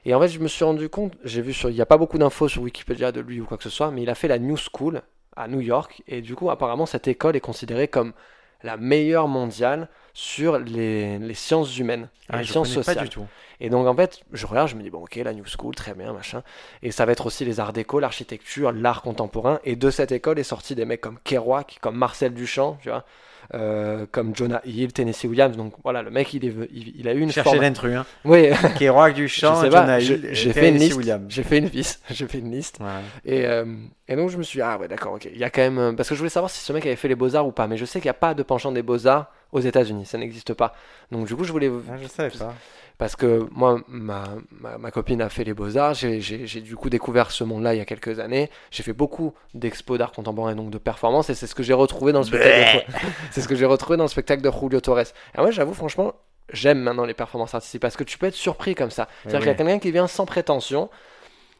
Et 0.05 0.13
en 0.15 0.19
fait, 0.19 0.29
je 0.29 0.39
me 0.39 0.47
suis 0.47 0.63
rendu 0.63 0.89
compte, 0.89 1.13
j'ai 1.23 1.41
vu 1.41 1.53
sur, 1.53 1.69
il 1.69 1.75
n'y 1.75 1.81
a 1.81 1.85
pas 1.85 1.97
beaucoup 1.97 2.17
d'infos 2.17 2.47
sur 2.47 2.63
Wikipédia 2.63 3.11
de 3.11 3.21
lui 3.21 3.39
ou 3.39 3.45
quoi 3.45 3.57
que 3.57 3.63
ce 3.63 3.69
soit, 3.69 3.91
mais 3.91 4.01
il 4.01 4.09
a 4.09 4.15
fait 4.15 4.27
la 4.27 4.39
New 4.39 4.57
School 4.57 5.01
à 5.35 5.47
New 5.47 5.61
York. 5.61 6.01
Et 6.07 6.21
du 6.21 6.35
coup, 6.35 6.49
apparemment, 6.49 6.85
cette 6.85 7.07
école 7.07 7.35
est 7.35 7.39
considérée 7.41 7.87
comme 7.87 8.13
la 8.63 8.77
meilleure 8.77 9.27
mondiale 9.27 9.89
sur 10.13 10.59
les, 10.59 11.17
les 11.19 11.33
sciences 11.33 11.77
humaines 11.77 12.09
Ah, 12.29 12.37
les 12.39 12.45
sciences 12.45 12.69
pas 12.75 12.83
sociales. 12.83 13.03
du 13.05 13.09
tout. 13.09 13.25
Et 13.59 13.69
donc, 13.69 13.87
en 13.87 13.95
fait, 13.95 14.21
je 14.33 14.45
regarde, 14.45 14.69
je 14.69 14.75
me 14.75 14.83
dis, 14.83 14.89
bon, 14.89 15.03
ok, 15.03 15.15
la 15.15 15.33
New 15.33 15.45
School, 15.45 15.73
très 15.75 15.93
bien, 15.93 16.13
machin. 16.13 16.43
Et 16.83 16.91
ça 16.91 17.05
va 17.05 17.11
être 17.11 17.25
aussi 17.27 17.45
les 17.45 17.59
arts 17.59 17.73
déco, 17.73 17.99
l'architecture, 17.99 18.71
l'art 18.71 19.01
contemporain. 19.03 19.59
Et 19.63 19.75
de 19.75 19.89
cette 19.89 20.11
école 20.11 20.39
est 20.39 20.43
sorti 20.43 20.75
des 20.75 20.85
mecs 20.85 21.01
comme 21.01 21.19
Kerouac, 21.23 21.77
comme 21.81 21.95
Marcel 21.95 22.33
Duchamp, 22.33 22.77
tu 22.81 22.89
vois, 22.89 23.05
euh, 23.53 24.05
comme 24.11 24.35
Jonah 24.35 24.61
Hill, 24.65 24.93
Tennessee 24.93 25.25
Williams. 25.25 25.57
Donc 25.57 25.73
voilà, 25.83 26.01
le 26.01 26.09
mec, 26.11 26.33
il, 26.33 26.45
est, 26.45 26.53
il, 26.73 26.93
il 26.99 27.07
a 27.07 27.13
eu 27.13 27.19
une 27.19 27.31
Chercher 27.31 27.49
forme. 27.51 27.61
l'intrus. 27.61 27.95
Hein. 27.95 28.05
Oui, 28.25 28.49
Kerouac, 28.79 29.13
Duchamp, 29.13 29.55
Je 29.55 29.61
sais 29.65 29.69
pas, 29.69 29.81
Jonah 29.81 29.99
Hill, 29.99 30.29
j'ai 30.31 30.53
fait 30.53 30.59
une 30.59 30.65
Tennessee 30.75 30.83
liste. 30.85 30.97
Williams. 30.97 31.25
j'ai 31.29 31.43
fait 31.43 31.57
une 31.57 31.67
liste. 31.69 32.01
J'ai 32.11 32.27
fait 32.27 32.39
une 32.39 32.51
liste. 32.51 32.79
Euh, 33.27 33.65
et 34.07 34.15
donc 34.15 34.29
je 34.29 34.37
me 34.37 34.43
suis 34.43 34.57
dit, 34.57 34.61
ah 34.61 34.77
ouais, 34.77 34.87
d'accord, 34.87 35.13
ok. 35.13 35.27
Il 35.33 35.37
y 35.39 35.43
a 35.43 35.49
quand 35.49 35.61
même. 35.61 35.77
euh, 35.79 35.93
Parce 35.93 36.09
que 36.09 36.15
je 36.15 36.19
voulais 36.19 36.29
savoir 36.29 36.49
si 36.49 36.63
ce 36.63 36.73
mec 36.73 36.85
avait 36.85 36.95
fait 36.95 37.07
les 37.07 37.15
beaux-arts 37.15 37.47
ou 37.47 37.51
pas. 37.51 37.67
Mais 37.67 37.77
je 37.77 37.85
sais 37.85 37.99
qu'il 37.99 38.07
n'y 38.07 38.11
a 38.11 38.13
pas 38.15 38.33
de 38.33 38.43
penchant 38.43 38.71
des 38.71 38.81
beaux-arts 38.83 39.31
aux 39.51 39.59
États-Unis. 39.61 40.05
Ça 40.05 40.17
n'existe 40.17 40.53
pas. 40.53 40.73
Donc 41.11 41.27
du 41.27 41.35
coup, 41.35 41.43
je 41.43 41.51
voulais. 41.51 41.69
Ah, 41.89 41.95
je 42.01 42.07
savais 42.07 42.29
pas. 42.29 42.53
Parce 43.01 43.15
que 43.15 43.47
moi, 43.51 43.79
ma, 43.87 44.25
ma, 44.51 44.77
ma 44.77 44.91
copine 44.91 45.23
a 45.23 45.29
fait 45.29 45.43
les 45.43 45.55
beaux-arts. 45.55 45.95
J'ai 45.95 46.61
du 46.61 46.75
coup 46.75 46.87
découvert 46.91 47.31
ce 47.31 47.43
monde-là 47.43 47.73
il 47.73 47.79
y 47.79 47.81
a 47.81 47.85
quelques 47.85 48.19
années. 48.19 48.51
J'ai 48.69 48.83
fait 48.83 48.93
beaucoup 48.93 49.33
d'expos 49.55 49.97
d'art 49.97 50.11
contemporain 50.11 50.51
et 50.51 50.55
donc 50.55 50.69
de 50.69 50.77
performances. 50.77 51.31
Et 51.31 51.33
c'est 51.33 51.47
ce 51.47 51.55
que 51.55 51.63
j'ai 51.63 51.73
retrouvé 51.73 52.11
dans 52.11 52.19
le 52.19 52.25
spectacle. 52.25 52.85
de- 52.87 52.93
C'est 53.31 53.41
ce 53.41 53.47
que 53.47 53.55
j'ai 53.55 53.65
retrouvé 53.65 53.97
dans 53.97 54.03
le 54.03 54.07
spectacle 54.07 54.43
de 54.43 54.51
Julio 54.51 54.79
Torres. 54.81 54.99
Et 54.99 55.37
moi, 55.39 55.49
j'avoue, 55.49 55.73
franchement, 55.73 56.13
j'aime 56.53 56.77
maintenant 56.79 57.05
les 57.05 57.15
performances 57.15 57.55
artistiques 57.55 57.81
parce 57.81 57.97
que 57.97 58.03
tu 58.03 58.19
peux 58.19 58.27
être 58.27 58.35
surpris 58.35 58.75
comme 58.75 58.91
ça. 58.91 59.07
C'est-à-dire 59.23 59.39
qu'il 59.39 59.47
y 59.47 59.49
a 59.49 59.55
quelqu'un 59.55 59.79
qui 59.79 59.91
vient 59.91 60.05
sans 60.05 60.27
prétention 60.27 60.91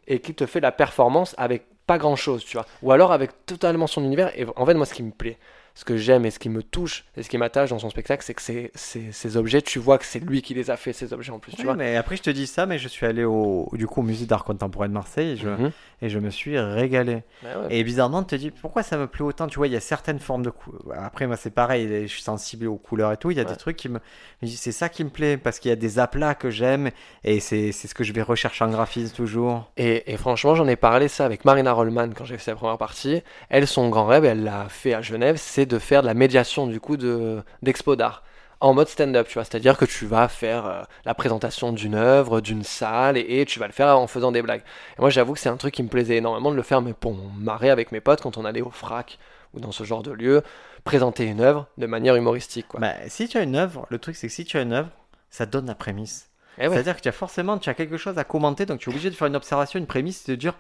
et 0.08 0.20
qui 0.20 0.36
te 0.36 0.46
fait 0.46 0.60
la 0.60 0.72
performance 0.72 1.34
avec 1.40 1.64
pas 1.88 1.98
grand-chose, 1.98 2.46
tu 2.46 2.56
vois. 2.56 2.68
Ou 2.84 2.92
alors 2.92 3.12
avec 3.12 3.48
totalement 3.48 3.88
son 3.88 4.04
univers. 4.04 4.32
Et 4.40 4.46
en 4.56 4.66
fait, 4.68 4.76
moi, 4.76 4.86
ce 4.86 4.94
qui 4.94 5.02
me 5.02 5.10
plaît, 5.12 5.40
ce 5.74 5.86
que 5.86 5.98
j'aime 5.98 6.26
et 6.26 6.32
ce 6.32 6.40
qui 6.40 6.50
me 6.50 6.62
touche 6.64 7.06
et 7.18 7.24
ce 7.24 7.30
qui 7.30 7.38
m'attache 7.38 7.70
dans 7.70 7.80
son 7.80 7.90
spectacle, 7.90 8.24
c'est 8.26 8.34
que 8.34 8.42
ces, 8.42 8.72
ces, 8.76 9.12
ces 9.12 9.38
objets, 9.38 9.62
tu 9.62 9.80
vois 9.80 9.98
que 9.98 10.06
c'est 10.06 10.20
lui 10.20 10.42
qui 10.42 10.54
les 10.54 10.70
a 10.70 10.78
fait, 10.78 10.94
ces 10.94 11.14
objets 11.14 11.32
en 11.32 11.40
plus, 11.40 11.54
tu 11.54 11.64
vois. 11.64 11.76
mais 11.76 11.96
après, 11.96 12.18
je 12.18 12.22
te 12.24 12.30
dis 12.30 12.48
ça, 12.48 12.66
mais 12.66 12.78
je 12.78 12.88
suis 12.88 13.06
allé 13.06 13.24
au, 13.24 13.70
du 13.74 13.88
coup, 13.88 14.02
au 14.02 14.04
musée 14.04 14.26
d'art 14.26 14.44
contemporain 14.44 14.88
de 14.90 14.94
Marseille 14.94 15.32
et 15.32 15.38
je, 15.38 15.48
Mhm. 15.50 15.72
et 16.02 16.10
je 16.10 16.20
me 16.20 16.30
suis 16.30 16.60
régalé. 16.60 17.24
Ouais, 17.44 17.50
ouais. 17.56 17.68
Et 17.70 17.84
bizarrement, 17.84 18.22
tu 18.24 18.30
te 18.30 18.36
dis 18.36 18.52
pourquoi 18.52 18.84
ça 18.84 18.98
me 18.98 19.08
plaît 19.08 19.24
autant. 19.24 19.48
Tu 19.48 19.58
vois, 19.58 19.68
il 19.68 19.74
y 19.74 19.78
a 19.78 19.80
certaines 19.82 20.20
formes 20.20 20.44
de 20.44 20.50
cou- 20.50 20.74
Après, 20.96 21.26
moi, 21.28 21.38
c'est 21.38 21.52
pareil, 21.52 21.88
je 22.04 22.08
suis 22.12 22.22
sensible 22.24 22.68
aux 22.68 22.78
couleurs 22.78 23.12
et 23.12 23.18
tout. 23.18 23.32
Il 23.32 23.38
y 23.38 23.40
a 23.40 23.44
Ouais. 23.44 23.50
des 23.50 23.56
trucs 23.58 23.78
qui 23.78 23.90
me. 23.90 24.00
C'est 24.46 24.72
ça 24.72 24.90
qui 24.90 25.04
me 25.04 25.10
plaît 25.10 25.38
parce 25.38 25.60
qu'il 25.60 25.70
y 25.70 25.72
a 25.72 25.76
des 25.78 26.00
aplats 26.00 26.36
que 26.36 26.50
j'aime 26.50 26.90
et 27.24 27.40
c'est 27.40 27.72
c'est 27.72 27.88
ce 27.88 27.94
que 27.96 28.04
je 28.04 28.12
vais 28.14 28.22
rechercher 28.22 28.64
en 28.66 28.70
graphisme 28.70 29.16
toujours. 29.16 29.72
Et, 29.78 30.12
et 30.12 30.18
franchement, 30.18 30.56
j'en 30.56 30.68
ai 30.68 30.76
parlé 30.76 31.08
ça 31.08 31.26
avec 31.26 31.46
Marina 31.46 31.72
Rollman 31.74 32.10
quand 32.16 32.26
j'ai 32.26 32.38
fait 32.38 32.44
sa 32.52 32.56
première 32.56 32.78
partie. 32.78 33.22
Elle, 33.50 33.68
son 33.68 33.90
grand 33.90 34.06
rêve, 34.06 34.26
elle 34.26 34.44
l'a 34.44 34.68
fait 34.70 34.94
à 34.94 35.02
Genève, 35.02 35.36
c'est 35.38 35.61
de 35.66 35.80
faire 35.80 36.02
de 36.02 36.08
la 36.08 36.14
médiation 36.14 36.68
du 36.68 36.80
coup 36.80 36.98
de 36.98 37.42
d'expo 37.62 37.96
d'art 37.96 38.24
en 38.62 38.76
mode 38.76 38.88
stand-up, 38.88 39.28
tu 39.28 39.34
vois. 39.34 39.44
C'est-à-dire 39.44 39.76
que 39.76 39.86
tu 39.86 40.06
vas 40.06 40.28
faire 40.28 40.66
euh, 40.68 40.82
la 41.04 41.16
présentation 41.16 41.74
d'une 41.74 41.96
œuvre, 41.96 42.42
d'une 42.42 42.64
salle, 42.64 43.18
et, 43.18 43.42
et 43.42 43.46
tu 43.46 43.60
vas 43.60 43.66
le 43.66 43.74
faire 43.74 43.98
en 43.98 44.06
faisant 44.06 44.32
des 44.32 44.44
blagues. 44.44 44.62
Et 44.98 45.02
moi, 45.02 45.10
j'avoue 45.10 45.34
que 45.34 45.40
c'est 45.40 45.50
un 45.50 45.58
truc 45.58 45.74
qui 45.74 45.82
me 45.82 45.90
plaisait 45.90 46.18
énormément 46.18 46.52
de 46.52 46.56
le 46.56 46.62
faire, 46.62 46.82
mais 46.82 46.94
pour 46.94 47.16
marrer 47.38 47.72
avec 47.72 47.92
mes 47.92 48.02
potes 48.02 48.22
quand 48.22 48.38
on 48.38 48.46
allait 48.46 48.62
au 48.62 48.70
frac 48.70 49.18
ou 49.54 49.60
dans 49.60 49.72
ce 49.72 49.84
genre 49.84 50.04
de 50.04 50.12
lieu, 50.12 50.44
présenter 50.84 51.26
une 51.26 51.42
œuvre 51.42 51.68
de 51.78 51.86
manière 51.86 52.16
humoristique, 52.16 52.68
quoi. 52.68 52.80
Bah, 52.80 52.94
si 53.08 53.28
tu 53.28 53.38
as 53.38 53.42
une 53.42 53.56
œuvre, 53.56 53.86
le 53.90 54.00
truc 54.00 54.16
c'est 54.16 54.28
que 54.28 54.34
si 54.34 54.46
tu 54.46 54.58
as 54.58 54.62
une 54.62 54.74
œuvre, 54.74 54.90
ça 55.30 55.46
donne 55.46 55.66
la 55.66 55.76
prémisse. 55.76 56.30
Eh 56.58 56.68
ouais. 56.68 56.74
C'est-à-dire 56.74 56.96
que 56.96 57.02
tu 57.02 57.10
as 57.10 57.14
forcément 57.14 57.58
tu 57.58 57.70
as 57.70 57.74
quelque 57.74 57.98
chose 57.98 58.18
à 58.18 58.24
commenter, 58.24 58.66
donc 58.66 58.80
tu 58.80 58.90
es 58.90 58.94
obligé 58.94 59.10
de 59.10 59.16
faire 59.16 59.28
une 59.28 59.36
observation, 59.36 59.80
une 59.80 59.88
prémisse, 59.88 60.26
de 60.26 60.36
dire 60.36 60.56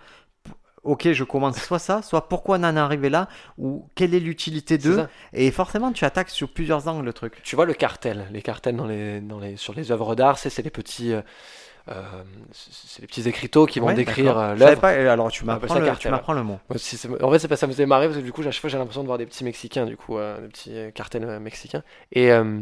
ok, 0.83 1.11
je 1.13 1.23
commence 1.23 1.57
soit 1.59 1.79
ça, 1.79 2.01
soit 2.01 2.27
pourquoi 2.29 2.57
on 2.57 2.63
en 2.63 2.75
est 2.75 2.79
arrivé 2.79 3.09
là, 3.09 3.27
ou 3.57 3.87
quelle 3.95 4.13
est 4.15 4.19
l'utilité 4.19 4.79
C'est 4.79 4.89
de. 4.89 4.95
ça. 4.95 5.09
Et 5.33 5.51
forcément, 5.51 5.91
tu 5.91 6.05
attaques 6.05 6.29
sur 6.29 6.49
plusieurs 6.51 6.87
angles 6.87 7.05
le 7.05 7.13
truc. 7.13 7.41
Tu 7.43 7.55
vois 7.55 7.65
le 7.65 7.73
cartel, 7.73 8.27
les 8.31 8.41
cartels 8.41 8.75
dans 8.75 8.87
les, 8.87 9.21
dans 9.21 9.39
les, 9.39 9.57
sur 9.57 9.73
les 9.73 9.91
œuvres 9.91 10.15
d'art, 10.15 10.37
c'est 10.37 10.49
c'est 10.49 10.61
les 10.63 10.69
petits, 10.71 11.13
euh, 11.13 11.21
euh, 11.89 12.01
c'est 12.51 13.01
les 13.01 13.07
petits 13.07 13.27
écriteaux 13.27 13.65
qui 13.65 13.79
vont 13.79 13.87
Ouais, 13.87 13.93
décrire 13.93 14.37
euh, 14.37 14.55
l'œuvre. 14.55 14.85
alors 14.85 15.31
tu 15.31 15.45
m'apprends 15.45 15.79
le, 15.79 15.95
tu 15.97 16.09
m'apprends 16.09 16.33
le 16.33 16.43
mot. 16.43 16.59
Si 16.75 16.97
en 17.21 17.31
fait, 17.31 17.39
c'est 17.39 17.47
pas- 17.47 17.55
ça 17.57 17.67
me 17.67 17.71
faisait 17.71 17.85
marrer 17.85 18.07
parce 18.07 18.19
que 18.19 18.23
du 18.23 18.31
coup, 18.31 18.41
à 18.41 18.51
chaque 18.51 18.61
fois, 18.61 18.69
j'ai 18.69 18.77
l'impression 18.77 19.01
de 19.01 19.07
voir 19.07 19.17
des 19.17 19.25
petits 19.25 19.43
Mexicains, 19.43 19.85
du 19.85 19.97
coup, 19.97 20.17
euh, 20.17 20.41
des 20.41 20.47
petits 20.47 20.75
cartels 20.93 21.39
mexicains. 21.39 21.83
Et, 22.11 22.31
euh, 22.31 22.61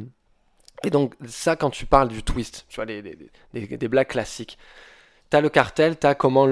et 0.83 0.89
donc, 0.89 1.15
ça, 1.27 1.55
quand 1.57 1.69
tu 1.69 1.85
parles 1.85 2.07
du 2.07 2.23
twist, 2.23 2.65
tu 2.69 2.77
vois, 2.77 2.85
des 2.85 3.87
blagues 3.89 4.07
classiques, 4.07 4.57
t'as 5.29 5.41
le 5.41 5.49
cartel, 5.49 5.95
t'as 5.95 6.15
comment 6.15 6.47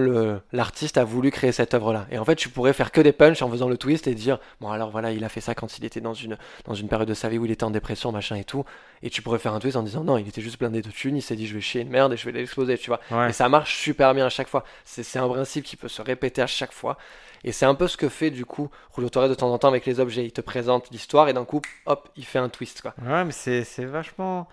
l'artiste 0.52 0.98
a 0.98 1.04
voulu 1.04 1.32
créer 1.32 1.52
cette 1.52 1.74
œuvre-là. 1.74 2.06
Et 2.12 2.18
en 2.18 2.26
fait, 2.26 2.36
tu 2.36 2.50
pourrais 2.50 2.74
faire 2.74 2.92
que 2.92 3.02
des 3.02 3.12
punchs 3.12 3.42
en 3.42 3.50
faisant 3.50 3.68
le 3.68 3.78
twist 3.78 4.08
et 4.08 4.14
dire, 4.14 4.40
bon 4.62 4.70
alors 4.70 4.92
voilà, 4.92 5.12
il 5.12 5.24
a 5.24 5.30
fait 5.30 5.42
ça 5.42 5.56
quand 5.56 5.78
il 5.78 5.86
était 5.86 6.02
dans 6.02 6.14
une, 6.14 6.38
dans 6.66 6.74
une 6.74 6.88
période 6.88 7.08
de 7.08 7.14
sa 7.14 7.30
vie 7.30 7.38
où 7.38 7.46
il 7.46 7.52
était 7.52 7.64
en 7.64 7.72
dépression, 7.72 8.12
machin 8.12 8.36
et 8.36 8.44
tout. 8.44 8.66
Et 9.02 9.10
tu 9.10 9.22
pourrais 9.22 9.40
faire 9.40 9.54
un 9.54 9.60
twist 9.60 9.78
en 9.78 9.84
disant, 9.84 10.04
non, 10.04 10.18
il 10.18 10.28
était 10.28 10.42
juste 10.42 10.60
blindé 10.60 10.82
de 10.82 10.90
thunes, 10.90 11.18
il 11.18 11.22
s'est 11.22 11.36
dit, 11.36 11.48
je 11.48 11.56
vais 11.56 11.62
chier 11.62 11.82
une 11.82 11.90
merde 11.90 12.14
et 12.14 12.18
je 12.18 12.26
vais 12.26 12.32
l'exploser, 12.32 12.78
tu 12.78 12.92
vois. 12.92 13.00
Et 13.28 13.34
ça 13.34 13.50
marche 13.50 13.78
super 13.78 14.14
bien 14.14 14.26
à 14.26 14.30
chaque 14.30 14.48
fois. 14.48 14.64
C'est 14.86 15.20
un 15.20 15.28
principe 15.28 15.66
qui 15.66 15.76
peut 15.76 15.88
se 15.88 16.02
répéter 16.02 16.42
à 16.42 16.48
chaque 16.48 16.74
fois. 16.74 16.98
Et 17.44 17.52
c'est 17.52 17.66
un 17.66 17.76
peu 17.76 17.88
ce 17.88 17.98
que 17.98 18.10
fait 18.10 18.32
du 18.32 18.46
coup 18.46 18.70
Julio 18.96 19.10
Torres 19.10 19.30
de 19.30 19.36
temps 19.36 19.54
en 19.54 19.58
temps 19.58 19.68
avec 19.68 19.86
les 19.86 20.00
objets. 20.00 20.26
Il 20.26 20.32
te 20.32 20.42
présente 20.42 20.90
l'histoire 20.92 21.30
et 21.30 21.34
d'un 21.34 21.46
coup, 21.46 21.62
hop, 21.86 22.10
il 22.16 22.26
fait 22.26 22.40
un 22.40 22.50
twist. 22.50 22.82
Quoi. 22.82 22.94
Ouais, 23.06 23.24
mais 23.26 23.32
c'est 23.32 23.86
vachement. 23.86 24.48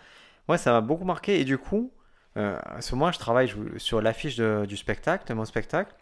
Ouais, 0.48 0.58
ça 0.58 0.72
m'a 0.72 0.80
beaucoup 0.82 1.04
marqué. 1.04 1.40
Et 1.40 1.44
du 1.44 1.58
coup, 1.58 1.90
euh, 2.36 2.58
à 2.64 2.80
ce 2.80 2.94
moment, 2.94 3.12
je 3.12 3.18
travaille 3.18 3.52
sur 3.76 4.00
l'affiche 4.00 4.36
du 4.36 4.76
spectacle, 4.76 5.26
de 5.28 5.34
mon 5.34 5.44
spectacle. 5.44 5.94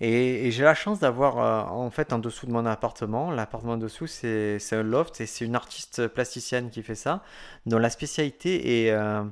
Et, 0.00 0.50
j'ai 0.50 0.62
la 0.62 0.74
chance 0.74 1.00
d'avoir, 1.00 1.38
euh, 1.38 1.62
en 1.74 1.90
fait, 1.90 2.12
en 2.12 2.18
dessous 2.18 2.46
de 2.46 2.52
mon 2.52 2.64
appartement, 2.64 3.30
l'appartement 3.30 3.76
dessous, 3.76 4.06
c'est 4.06 4.58
un 4.72 4.82
loft 4.82 5.20
et 5.20 5.26
c'est 5.26 5.44
une 5.44 5.56
artiste 5.56 6.06
plasticienne 6.08 6.70
qui 6.70 6.82
fait 6.82 6.94
ça, 6.94 7.22
dont 7.66 7.78
la 7.78 7.90
spécialité 7.90 8.86
est. 8.86 8.92
Euh, 8.92 9.24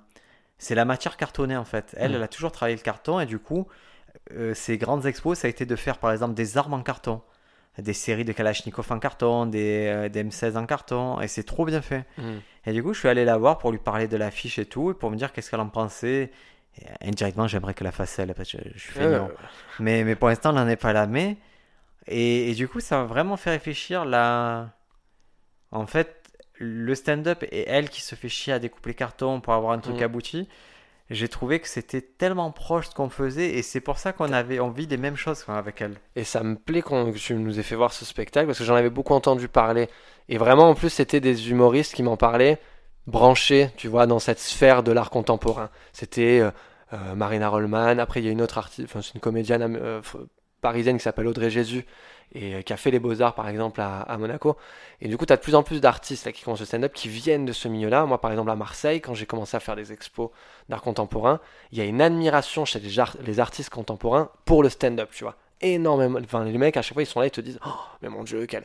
c'est 0.61 0.75
la 0.75 0.85
matière 0.85 1.17
cartonnée 1.17 1.57
en 1.57 1.65
fait. 1.65 1.95
Elle, 1.97 2.11
mmh. 2.11 2.15
elle 2.17 2.23
a 2.25 2.29
toujours 2.29 2.51
travaillé 2.51 2.77
le 2.77 2.83
carton 2.83 3.21
et 3.21 3.27
du 3.27 3.39
coup, 3.39 3.69
ses 4.55 4.77
grandes 4.77 5.07
expos, 5.07 5.39
ça 5.39 5.47
a 5.47 5.51
été 5.51 5.67
de 5.67 5.77
faire 5.77 5.99
par 5.99 6.11
exemple 6.11 6.35
des 6.35 6.59
armes 6.59 6.75
en 6.75 6.83
carton 6.83 7.23
des 7.77 7.93
séries 7.93 8.25
de 8.25 8.33
Kalachnikov 8.33 8.91
en 8.91 8.99
carton, 8.99 9.47
des, 9.47 10.09
des 10.11 10.25
M16 10.25 10.57
en 10.57 10.67
carton, 10.67 11.21
et 11.21 11.29
c'est 11.29 11.45
trop 11.45 11.65
bien 11.65 11.83
fait. 11.83 12.05
Mmh. 12.17 12.23
Et 12.67 12.73
du 12.73 12.83
coup, 12.83 12.93
je 12.93 12.99
suis 12.99 13.09
allé 13.09 13.25
la 13.25 13.37
voir 13.37 13.59
pour 13.59 13.71
lui 13.71 13.79
parler 13.79 14.09
de 14.09 14.17
l'affiche 14.17 14.59
et 14.59 14.67
tout, 14.67 14.91
et 14.91 14.95
pour 14.95 15.11
me 15.11 15.17
dire 15.17 15.33
qu'est-ce 15.33 15.51
qu'elle 15.51 15.61
en 15.61 15.69
pensait. 15.69 16.31
indirectement, 17.01 17.47
j'aimerais 17.47 17.75
que 17.75 17.85
la 17.85 17.93
fasse 17.93 18.19
elle, 18.19 18.35
parce 18.35 18.51
que 18.51 18.59
je, 18.75 18.79
suis 18.79 18.93
fait 18.93 19.21
mais, 19.79 20.05
mais 20.05 20.17
pour 20.17 20.29
l'instant, 20.29 20.51
on 20.51 20.55
n'en 20.55 20.69
est 20.69 20.77
pas 20.77 20.93
là. 20.93 21.07
Mais, 21.07 21.37
et, 22.09 22.51
et, 22.51 22.55
du 22.55 22.67
coup, 22.67 22.81
ça 22.81 22.99
m'a 22.99 23.05
vraiment 23.05 23.37
fait 23.37 23.51
réfléchir 23.51 24.05
là. 24.05 24.71
En 25.71 25.87
fait, 25.87 26.19
le 26.59 26.95
stand-up 26.95 27.45
et 27.51 27.69
elle 27.69 27.89
qui 27.89 28.03
se 28.03 28.15
fait 28.15 28.29
chier 28.29 28.53
à 28.53 28.59
découper 28.59 28.91
les 28.91 28.95
cartons 28.95 29.41
pour 29.41 29.53
avoir 29.53 29.73
un 29.73 29.79
truc 29.79 30.01
mm. 30.01 30.05
abouti, 30.05 30.49
j'ai 31.11 31.29
trouvé 31.29 31.61
que 31.61 31.69
c'était 31.69 32.03
tellement 32.03 32.51
proche 32.51 32.87
de 32.87 32.91
ce 32.91 32.95
qu'on 32.95 33.09
faisait 33.09 33.51
et 33.57 33.63
c'est 33.63 33.81
pour 33.81 33.99
ça 33.99 34.13
qu'on 34.13 34.33
avait 34.33 34.61
envie 34.61 34.87
des 34.87 34.97
mêmes 34.97 35.17
choses 35.17 35.45
avec 35.49 35.81
elle. 35.81 35.95
Et 36.17 36.25
ça 36.25 36.43
me 36.43 36.57
plaît 36.57 36.83
que 36.83 37.17
tu 37.17 37.35
nous 37.35 37.59
aies 37.59 37.63
fait 37.63 37.77
voir 37.77 37.93
ce 37.93 38.05
spectacle 38.05 38.47
parce 38.47 38.59
que 38.59 38.65
j'en 38.65 38.75
avais 38.75 38.91
beaucoup 38.91 39.15
entendu 39.15 39.49
parler 39.49 39.89
et 40.29 40.39
vraiment, 40.39 40.69
en 40.69 40.75
plus, 40.75 40.91
c'était 40.91 41.21
des 41.21 41.51
humoristes 41.51 41.95
qui 41.95 42.03
m'en 42.03 42.17
parlaient, 42.17 42.59
branchés, 43.07 43.71
tu 43.77 43.89
vois, 43.89 44.07
dans 44.07 44.19
cette 44.19 44.41
sphère 44.41 44.83
de 44.83 44.93
l'art 44.93 45.11
contemporain. 45.11 45.71
C'était 45.93 46.41
euh, 46.41 46.51
euh, 46.93 47.15
Marina 47.15 47.49
Rollman. 47.49 47.99
Après, 47.99 48.21
il 48.21 48.27
y 48.27 48.29
a 48.29 48.33
une 48.33 48.43
autre 48.43 48.59
artiste, 48.59 48.89
enfin, 48.91 49.01
c'est 49.03 49.15
une 49.15 49.21
comédienne 49.21 49.79
euh, 49.81 50.03
parisienne 50.61 50.97
qui 50.97 51.03
s'appelle 51.05 51.27
Audrey 51.27 51.51
Jésus 51.51 51.85
et 52.35 52.63
qui 52.63 52.73
a 52.73 52.77
fait 52.77 52.91
les 52.91 52.99
beaux-arts, 52.99 53.35
par 53.35 53.49
exemple, 53.49 53.81
à, 53.81 54.17
Monaco. 54.19 54.57
Et 55.01 55.09
du 55.09 55.17
coup, 55.17 55.25
tu 55.25 55.33
as 55.33 55.37
de 55.37 55.41
plus 55.41 55.55
en 55.55 55.63
plus 55.63 55.81
d'artistes 55.81 56.31
qui 56.33 56.43
commencent 56.43 56.61
le 56.61 56.67
stand-up 56.67 56.93
qui 56.93 57.09
viennent 57.09 57.47
de 57.47 57.53
ce 57.53 57.69
milieu-là. 57.69 58.05
Moi, 58.05 58.21
par 58.21 58.31
exemple, 58.31 58.51
à 58.51 58.57
Marseille, 58.57 59.01
quand 59.01 59.15
j'ai 59.15 59.25
commencé 59.25 59.57
à 59.57 59.61
faire 59.61 59.77
des 59.77 59.93
expos 59.93 60.31
d'art 60.69 60.83
contemporain, 60.83 61.41
il 61.73 61.79
y 61.79 61.81
a 61.81 61.85
une 61.85 62.03
admiration 62.03 62.67
chez 62.67 62.81
les, 62.81 63.03
les 63.25 63.41
artistes 63.41 63.71
contemporains 63.71 64.31
pour 64.45 64.63
le 64.63 64.69
stand-up, 64.69 65.09
tu 65.13 65.25
vois 65.25 65.37
énormément. 65.61 66.19
Enfin, 66.23 66.45
les 66.45 66.59
mecs, 66.59 66.77
à 66.77 66.83
chaque 66.83 66.95
fois, 66.95 67.03
ils 67.03 67.07
sont 67.07 67.21
là, 67.21 67.27
ils 67.27 67.31
te 67.31 67.41
disent 67.41 67.59
Oh, 67.67 67.71
mais 68.03 68.09
mon 68.09 68.25
dieu, 68.25 68.47
quel. 68.47 68.65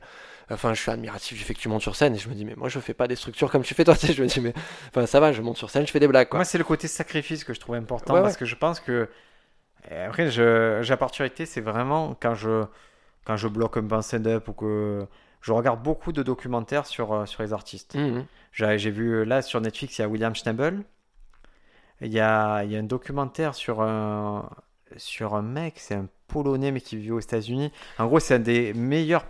Enfin, 0.50 0.74
je 0.74 0.82
suis 0.82 0.92
admiratif 0.92 1.38
du 1.38 1.44
fait 1.44 1.54
que 1.54 1.60
tu 1.60 1.70
montes 1.70 1.82
sur 1.82 1.96
scène. 1.96 2.16
Et 2.16 2.18
je 2.18 2.28
me 2.30 2.34
dis, 2.34 2.46
mais 2.46 2.56
moi, 2.56 2.70
je 2.70 2.80
fais 2.80 2.94
pas 2.94 3.08
des 3.08 3.16
structures 3.16 3.50
comme 3.50 3.64
tu 3.64 3.74
fais 3.74 3.84
toi. 3.84 3.96
Je 4.02 4.22
me 4.22 4.28
dis, 4.28 4.42
mais. 4.42 4.54
Enfin, 4.90 5.06
ça 5.06 5.20
va, 5.20 5.32
je 5.32 5.42
monte 5.42 5.58
sur 5.58 5.70
scène, 5.70 5.88
je 5.88 5.92
fais 5.92 6.00
des 6.00 6.08
blagues. 6.08 6.28
Quoi. 6.28 6.40
Moi, 6.40 6.46
c'est 6.46 6.58
le 6.58 6.64
côté 6.64 6.88
sacrifice 6.88 7.44
que 7.44 7.54
je 7.54 7.60
trouve 7.60 7.76
important. 7.76 8.14
parce 8.14 8.38
que 8.38 8.46
je 8.46 8.56
pense 8.56 8.80
que. 8.80 9.10
Après, 9.92 10.30
j'ai 10.32 10.94
opportunité, 10.94 11.46
c'est 11.46 11.62
vraiment 11.62 12.16
quand 12.20 12.36
je, 12.36 12.66
quand 13.26 13.38
je 13.38 13.48
bloque 13.48 13.78
un 13.78 13.88
peu 13.88 14.02
stand-up 14.02 14.48
ou 14.48 14.54
que. 14.54 15.08
Je 15.42 15.52
regarde 15.52 15.84
beaucoup 15.84 16.14
de 16.14 16.24
documentaires 16.24 16.86
sur, 16.86 17.12
euh, 17.12 17.26
sur 17.26 17.44
les 17.44 17.52
artistes. 17.52 17.96
Mmh 17.96 18.26
j'ai 18.54 18.92
vu 18.92 19.26
là 19.26 19.42
sur 19.42 19.60
Netflix, 19.60 19.98
il 19.98 20.04
y 20.04 20.06
a 20.06 20.08
William 20.08 20.34
Schnabel. 20.34 20.84
Il 22.02 22.14
y 22.14 22.20
a, 22.20 22.64
il 22.64 22.72
y 22.72 22.76
a 22.76 22.80
un 22.80 22.84
documentaire 22.84 23.56
sur 23.56 23.82
un, 23.82 24.48
sur 24.96 25.36
un 25.36 25.42
mec, 25.42 25.74
c'est 25.78 25.96
un 25.96 26.08
polonais 26.28 26.72
mais 26.72 26.82
qui 26.82 26.98
vit 26.98 27.12
aux 27.12 27.20
États-Unis. 27.20 27.72
En 27.98 28.08
gros, 28.08 28.20
c'est 28.20 28.36
un 28.36 28.40
des 28.40 28.74
meilleurs. 28.74 29.26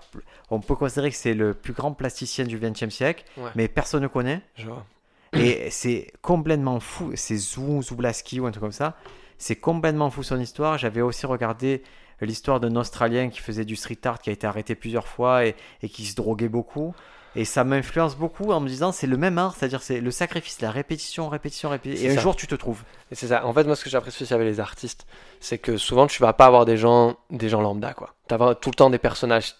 On 0.49 0.59
peut 0.59 0.75
considérer 0.75 1.09
que 1.09 1.15
c'est 1.15 1.33
le 1.33 1.53
plus 1.53 1.73
grand 1.73 1.93
plasticien 1.93 2.45
du 2.45 2.57
XXe 2.57 2.89
siècle, 2.89 3.25
mais 3.55 3.67
personne 3.67 4.03
ne 4.03 4.07
connaît. 4.07 4.41
Et 5.33 5.69
c'est 5.71 6.11
complètement 6.21 6.79
fou. 6.79 7.11
C'est 7.15 7.37
Zou, 7.37 7.81
Zoublaski 7.81 8.39
ou 8.39 8.45
un 8.45 8.51
truc 8.51 8.61
comme 8.61 8.71
ça. 8.71 8.95
C'est 9.43 9.57
complètement 9.57 10.09
fou 10.09 10.23
son 10.23 10.39
histoire. 10.39 10.77
J'avais 10.77 11.01
aussi 11.01 11.25
regardé 11.25 11.83
l'histoire 12.21 12.61
d'un 12.61 12.77
Australien 12.77 13.27
qui 13.27 13.41
faisait 13.41 13.65
du 13.65 13.75
street 13.75 13.99
art, 14.05 14.21
qui 14.21 14.29
a 14.29 14.33
été 14.33 14.47
arrêté 14.47 14.73
plusieurs 14.73 15.05
fois 15.05 15.45
et, 15.45 15.53
et 15.81 15.89
qui 15.89 16.05
se 16.05 16.15
droguait 16.15 16.47
beaucoup. 16.47 16.95
Et 17.35 17.43
ça 17.43 17.65
m'influence 17.65 18.15
beaucoup 18.15 18.53
en 18.53 18.61
me 18.61 18.69
disant 18.69 18.93
c'est 18.93 19.05
le 19.05 19.17
même 19.17 19.37
art, 19.37 19.53
c'est-à-dire 19.53 19.81
c'est 19.81 19.99
le 19.99 20.11
sacrifice, 20.11 20.61
la 20.61 20.71
répétition, 20.71 21.27
répétition, 21.27 21.71
répétition. 21.71 22.09
Et 22.09 22.17
un 22.17 22.21
jour 22.21 22.37
tu 22.37 22.47
te 22.47 22.55
trouves. 22.55 22.83
Et 23.11 23.15
c'est 23.15 23.27
ça. 23.27 23.45
En 23.45 23.53
fait, 23.53 23.65
moi 23.65 23.75
ce 23.75 23.83
que 23.83 23.89
j'apprécie 23.89 24.23
aussi 24.23 24.33
avec 24.33 24.47
les 24.47 24.61
artistes, 24.61 25.05
c'est 25.41 25.57
que 25.57 25.75
souvent 25.75 26.07
tu 26.07 26.21
vas 26.21 26.31
pas 26.31 26.45
avoir 26.45 26.63
des 26.63 26.77
gens, 26.77 27.17
des 27.29 27.49
gens 27.49 27.59
lambda 27.59 27.93
quoi. 27.93 28.15
Tu 28.29 28.35
as 28.35 28.55
tout 28.55 28.69
le 28.69 28.75
temps 28.75 28.89
des 28.89 28.97
personnages 28.97 29.55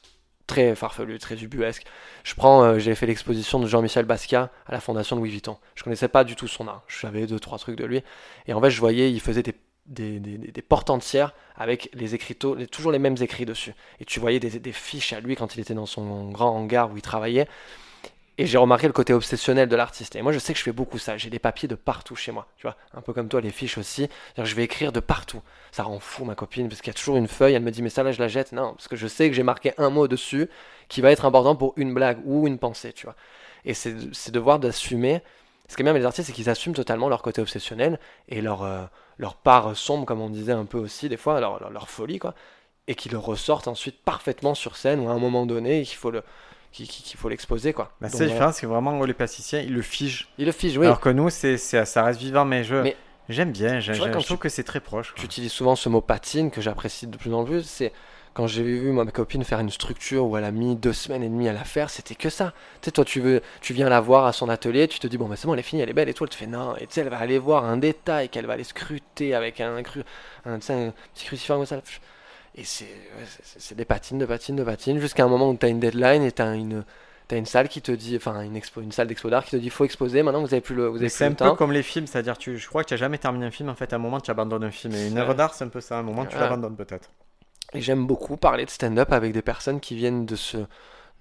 très 0.47 0.75
farfelus, 0.75 1.19
très 1.19 1.36
ubuesques. 1.41 1.86
Je 2.23 2.36
prends, 2.36 2.63
euh, 2.63 2.79
j'ai 2.79 2.95
fait 2.95 3.05
l'exposition 3.05 3.59
de 3.59 3.67
Jean-Michel 3.67 4.05
Basquiat 4.05 4.49
à 4.65 4.71
la 4.71 4.79
fondation 4.79 5.15
de 5.15 5.21
Louis 5.21 5.31
Vuitton. 5.31 5.57
Je 5.75 5.84
connaissais 5.84 6.07
pas 6.07 6.23
du 6.23 6.36
tout 6.36 6.47
son 6.47 6.67
art. 6.67 6.84
Je 6.88 6.99
savais 6.99 7.27
deux 7.27 7.39
trois 7.39 7.57
trucs 7.57 7.77
de 7.77 7.86
lui. 7.86 8.01
Et 8.47 8.53
en 8.53 8.61
fait, 8.61 8.69
je 8.69 8.79
voyais, 8.79 9.11
il 9.11 9.19
faisait 9.19 9.43
des 9.43 9.55
des, 9.86 10.19
des, 10.19 10.61
portes 10.61 10.89
entières 10.89 11.34
avec 11.55 11.89
les 11.93 12.15
écriteaux, 12.15 12.55
toujours 12.67 12.91
les 12.91 12.99
mêmes 12.99 13.17
écrits 13.19 13.45
dessus. 13.45 13.73
Et 13.99 14.05
tu 14.05 14.19
voyais 14.19 14.39
des, 14.39 14.71
fiches 14.71 15.13
à 15.13 15.19
lui 15.19 15.36
quand 15.36 15.55
il 15.55 15.59
était 15.59 15.73
dans 15.73 15.86
son 15.86 16.29
grand 16.29 16.55
hangar 16.55 16.91
où 16.91 16.97
il 16.97 17.01
travaillait. 17.01 17.47
Et 18.39 18.47
j'ai 18.47 18.57
remarqué 18.57 18.88
le 18.88 18.93
côté 18.93 19.13
obsessionnel 19.13 19.69
de 19.69 19.75
l'artiste. 19.75 20.15
Et 20.15 20.21
moi, 20.23 20.31
je 20.31 20.39
sais 20.39 20.53
que 20.53 20.59
je 20.59 20.63
fais 20.63 20.71
beaucoup 20.71 20.97
ça. 20.97 21.17
J'ai 21.17 21.29
des 21.29 21.38
papiers 21.38 21.67
de 21.67 21.75
partout 21.75 22.15
chez 22.15 22.31
moi. 22.31 22.47
Tu 22.57 22.63
vois, 22.63 22.75
un 22.95 23.01
peu 23.01 23.13
comme 23.13 23.29
toi, 23.29 23.41
les 23.41 23.51
fiches 23.51 23.77
aussi. 23.77 24.09
Je 24.38 24.55
vais 24.55 24.63
écrire 24.63 24.91
de 24.91 24.99
partout. 24.99 25.41
Ça 25.71 25.84
rend 25.84 25.99
fou 25.99 26.25
ma 26.25 26.34
copine 26.34 26.67
parce 26.67 26.81
qu'il 26.81 26.91
y 26.91 26.95
a 26.95 26.97
toujours 26.97 27.17
une 27.17 27.27
feuille. 27.27 27.53
Elle 27.53 27.61
me 27.61 27.69
dit, 27.69 27.84
mais 27.84 27.89
ça 27.89 28.01
là, 28.01 28.11
je 28.11 28.19
la 28.19 28.27
jette. 28.27 28.51
Non, 28.51 28.73
parce 28.73 28.88
que 28.88 28.95
je 28.95 29.05
sais 29.05 29.29
que 29.29 29.36
j'ai 29.36 29.43
marqué 29.43 29.73
un 29.77 29.91
mot 29.91 30.07
dessus 30.07 30.49
qui 30.88 31.01
va 31.01 31.11
être 31.11 31.25
important 31.25 31.55
pour 31.55 31.73
une 31.77 31.93
blague 31.93 32.19
ou 32.25 32.47
une 32.47 32.57
pensée. 32.57 32.91
Tu 32.93 33.05
vois. 33.05 33.15
Et 33.65 33.75
c'est 33.75 34.31
devoir 34.31 34.57
d'assumer. 34.57 35.21
Ce 35.69 35.75
qui 35.75 35.84
est 35.84 35.86
bien 35.86 35.91
avec 35.91 36.01
les 36.01 36.07
artistes, 36.07 36.27
c'est 36.27 36.34
qu'ils 36.34 36.49
assument 36.49 36.75
totalement 36.75 37.09
leur 37.09 37.21
côté 37.21 37.39
obsessionnel 37.39 37.99
et 38.29 38.41
leur. 38.41 38.63
Euh, 38.63 38.86
leur 39.18 39.36
part 39.36 39.76
sombre, 39.76 40.05
comme 40.05 40.22
on 40.22 40.30
disait 40.30 40.53
un 40.53 40.66
peu 40.66 40.78
aussi 40.78 41.09
des 41.09 41.18
fois, 41.18 41.39
leur, 41.39 41.70
leur, 41.70 41.89
folie, 41.89 42.20
quoi, 42.20 42.34
et 42.88 42.95
qui 42.95 43.09
le 43.09 43.18
ressortent 43.18 43.68
ensuite 43.68 44.01
parfaitement 44.03 44.55
sur 44.55 44.76
scène 44.76 44.99
ou 44.99 45.09
à 45.09 45.14
un 45.14 45.20
moment 45.20 45.45
donné 45.45 45.84
qu'il 45.84 45.97
faut 45.97 46.11
le 46.11 46.24
qu'il 46.72 47.20
faut 47.20 47.30
l'exposer 47.30 47.72
quoi. 47.72 47.91
Bah, 48.01 48.09
c'est 48.09 48.26
différent, 48.26 48.51
c'est 48.51 48.64
que 48.64 48.66
vraiment 48.66 49.03
les 49.05 49.14
plasticiens 49.14 49.59
ils 49.59 49.74
le 49.74 49.84
figent. 49.84 50.28
Ils 50.39 50.47
le 50.47 50.51
figent, 50.51 50.80
oui. 50.80 50.88
Alors 50.88 50.99
que 50.99 51.09
nous 51.09 51.30
c'est 51.30 51.57
ça 51.57 52.03
reste 52.03 52.20
vivant, 52.20 52.45
mais 52.45 52.64
je 52.64 52.91
j'aime 53.30 53.51
bien, 53.51 53.80
j'aime, 53.80 53.95
je 53.95 54.26
trouve 54.26 54.38
que 54.38 54.49
c'est 54.49 54.64
très 54.64 54.80
proche. 54.80 55.14
Tu 55.16 55.26
utilises 55.26 55.51
souvent 55.51 55.76
ce 55.76 55.88
mot 55.88 56.01
patine 56.01 56.49
que 56.49 56.61
j'apprécie 56.61 57.07
de 57.07 57.16
plus 57.16 57.34
en 57.34 57.45
plus, 57.45 57.64
c'est 57.64 57.93
quand 58.34 58.47
j'ai 58.47 58.63
vu 58.63 58.91
ma 58.91 59.05
copine 59.05 59.43
faire 59.43 59.59
une 59.59 59.69
structure 59.69 60.25
où 60.25 60.38
elle 60.38 60.43
a 60.43 60.51
mis 60.51 60.75
deux 60.75 60.93
semaines 60.93 61.23
et 61.23 61.29
demie 61.29 61.47
à 61.47 61.53
la 61.53 61.63
faire, 61.63 61.89
c'était 61.89 62.15
que 62.15 62.29
ça. 62.29 62.53
Tu 62.81 62.86
sais, 62.86 62.91
toi, 62.91 63.05
tu 63.05 63.21
veux, 63.21 63.41
tu 63.61 63.73
viens 63.73 63.89
la 63.89 64.01
voir 64.01 64.25
à 64.25 64.34
son 64.34 64.49
atelier, 64.49 64.88
tu 64.88 64.99
te 64.99 65.07
dis 65.07 65.17
bon, 65.17 65.27
bah 65.27 65.36
c'est 65.36 65.45
bon, 65.45 65.53
elle 65.53 65.59
est 65.59 65.63
finie, 65.63 65.84
elle 65.84 65.89
est 65.89 65.93
belle, 65.93 66.09
et 66.09 66.13
toi, 66.13 66.25
elle 66.25 66.31
te 66.31 66.36
fait 66.36 66.47
non, 66.47 66.75
et 66.77 66.88
tu 66.88 66.93
sais, 66.93 67.01
elle 67.01 67.09
va 67.09 67.19
aller 67.19 67.38
voir 67.38 67.65
un 67.65 67.77
détail 67.77 68.29
qu'elle 68.29 68.47
va 68.47 68.53
aller 68.53 68.63
scruter 68.63 69.36
avec 69.36 69.61
un, 69.61 69.81
cru, 69.84 70.01
un, 70.45 70.57
petit 70.57 71.25
crucifix 71.25 71.47
comme 71.47 71.65
ça. 71.65 71.81
Et 72.55 72.63
c'est, 72.63 73.75
des 73.75 73.86
patines, 73.86 74.17
de 74.17 74.25
patines, 74.25 74.55
de 74.55 74.63
patines, 74.63 74.99
jusqu'à 74.99 75.23
un 75.23 75.27
moment 75.27 75.49
où 75.49 75.57
tu 75.57 75.65
as 75.65 75.69
une 75.69 75.79
deadline 75.79 76.23
et 76.23 76.31
tu 76.31 76.41
as 76.41 76.53
une 76.53 76.84
T'as 77.29 77.38
une 77.38 77.45
salle 77.45 77.69
qui 77.69 77.81
te 77.81 77.93
dit, 77.93 78.17
enfin 78.17 78.41
une, 78.41 78.57
expo, 78.57 78.81
une 78.81 78.91
salle 78.91 79.07
d'expo 79.07 79.29
d'art 79.29 79.45
qui 79.45 79.51
te 79.51 79.55
dit 79.55 79.69
faut 79.69 79.86
exposer. 79.86 80.23
Maintenant 80.23 80.41
vous 80.41 80.53
avez 80.53 80.59
plus 80.59 80.75
le, 80.75 80.88
vous 80.88 80.97
avez 80.97 81.07
C'est 81.07 81.23
un 81.25 81.31
peu 81.31 81.53
comme 81.53 81.71
les 81.71 81.81
films, 81.81 82.05
c'est-à-dire 82.05 82.38
tu, 82.38 82.57
je 82.57 82.67
crois 82.67 82.84
que 82.84 82.89
tu 82.89 82.93
n'as 82.95 82.97
jamais 82.97 83.17
terminé 83.17 83.45
un 83.45 83.51
film. 83.51 83.69
En 83.69 83.75
fait, 83.75 83.93
à 83.93 83.95
un 83.95 83.99
moment 83.99 84.19
tu 84.19 84.29
abandonnes 84.29 84.65
un 84.65 84.71
film. 84.71 84.93
Et 84.93 85.07
une 85.07 85.17
œuvre 85.17 85.34
d'art, 85.34 85.53
c'est 85.53 85.63
un 85.63 85.69
peu 85.69 85.79
ça. 85.79 85.95
À 85.95 85.99
un 85.99 86.03
moment 86.03 86.25
tu 86.25 86.36
l'abandonnes 86.38 86.75
peut-être. 86.75 87.09
Et 87.74 87.82
j'aime 87.82 88.05
beaucoup 88.05 88.38
parler 88.38 88.65
de 88.65 88.69
stand-up 88.69 89.11
avec 89.11 89.34
des 89.34 89.41
personnes 89.41 89.80
qui 89.80 89.95
viennent 89.95 90.26
de 90.26 90.36
ce, 90.36 90.57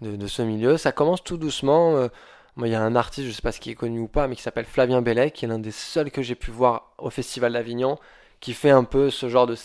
de, 0.00 0.26
ce 0.26 0.42
milieu. 0.42 0.76
Ça 0.76 0.92
commence 0.92 1.24
tout 1.24 1.36
doucement. 1.38 1.96
Euh, 1.96 2.09
il 2.59 2.68
y 2.68 2.74
a 2.74 2.82
un 2.82 2.96
artiste, 2.96 3.24
je 3.24 3.28
ne 3.30 3.34
sais 3.34 3.42
pas 3.42 3.53
ce 3.53 3.61
qui 3.61 3.70
est 3.70 3.74
connu 3.74 4.00
ou 4.00 4.09
pas, 4.09 4.28
mais 4.28 4.36
qui 4.36 4.42
s'appelle 4.42 4.66
Flavien 4.66 5.00
Bellet, 5.00 5.30
qui 5.30 5.46
est 5.46 5.48
l'un 5.48 5.59
des 5.59 5.70
seuls 5.70 6.11
que 6.11 6.20
j'ai 6.20 6.34
pu 6.34 6.50
voir 6.50 6.92
au 6.98 7.09
Festival 7.09 7.55
d'Avignon, 7.55 7.98
qui 8.40 8.53
fait 8.53 8.70
un 8.70 8.84
peu 8.84 9.09
ce 9.09 9.30
genre 9.30 9.46
de, 9.46 9.57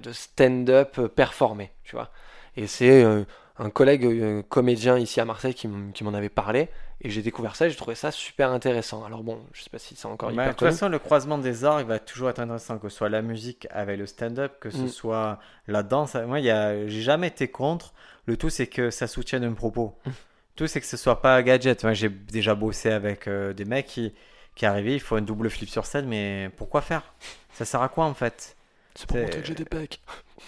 de 0.00 0.12
stand-up 0.12 1.00
performé, 1.08 1.72
tu 1.82 1.96
vois. 1.96 2.10
Et 2.56 2.68
c'est 2.68 3.02
euh, 3.02 3.24
un 3.58 3.70
collègue 3.70 4.04
euh, 4.04 4.42
comédien 4.42 4.98
ici 4.98 5.20
à 5.20 5.24
Marseille 5.24 5.54
qui 5.54 5.66
m'en 5.66 6.14
avait 6.14 6.28
parlé. 6.28 6.68
Et 7.04 7.10
j'ai 7.10 7.22
découvert 7.22 7.56
ça 7.56 7.66
et 7.66 7.70
j'ai 7.70 7.76
trouvé 7.76 7.96
ça 7.96 8.12
super 8.12 8.52
intéressant. 8.52 9.04
Alors 9.04 9.24
bon, 9.24 9.40
je 9.52 9.62
sais 9.62 9.70
pas 9.70 9.78
si 9.78 9.96
c'est 9.96 10.06
encore 10.06 10.30
hyper 10.30 10.46
De 10.46 10.50
toute 10.52 10.68
façon, 10.68 10.88
le 10.88 11.00
croisement 11.00 11.36
des 11.36 11.64
arts, 11.64 11.80
il 11.80 11.86
va 11.86 11.98
toujours 11.98 12.30
être 12.30 12.38
intéressant, 12.38 12.78
que 12.78 12.88
ce 12.88 12.96
soit 12.96 13.08
la 13.08 13.22
musique 13.22 13.66
avec 13.70 13.98
le 13.98 14.06
stand-up, 14.06 14.52
que 14.60 14.70
ce 14.70 14.82
mm. 14.82 14.88
soit 14.88 15.40
la 15.66 15.82
danse. 15.82 16.14
Moi, 16.14 16.40
j'ai 16.40 17.02
jamais 17.02 17.26
été 17.26 17.48
contre. 17.48 17.92
Le 18.26 18.36
tout, 18.36 18.50
c'est 18.50 18.68
que 18.68 18.90
ça 18.90 19.08
soutienne 19.08 19.42
un 19.42 19.52
propos. 19.52 19.96
Mm. 20.06 20.10
Le 20.10 20.14
tout, 20.54 20.66
c'est 20.68 20.80
que 20.80 20.86
ce 20.86 20.96
soit 20.96 21.20
pas 21.20 21.42
gadget. 21.42 21.82
Moi, 21.82 21.92
j'ai 21.92 22.08
déjà 22.08 22.54
bossé 22.54 22.92
avec 22.92 23.26
euh, 23.26 23.52
des 23.52 23.64
mecs 23.64 23.86
qui, 23.86 24.14
qui 24.54 24.64
arrivé, 24.64 24.94
il 24.94 25.00
faut 25.00 25.16
un 25.16 25.22
double 25.22 25.50
flip 25.50 25.68
sur 25.68 25.86
scène, 25.86 26.06
mais 26.06 26.50
pourquoi 26.56 26.82
faire? 26.82 27.02
Ça 27.52 27.64
sert 27.64 27.82
à 27.82 27.88
quoi 27.88 28.04
en 28.04 28.14
fait? 28.14 28.56
C'est 28.94 29.06
pour 29.06 29.16
montrer 29.16 29.40
que 29.40 29.46
j'ai 29.46 29.54
des 29.54 29.64
pecs. 29.64 30.00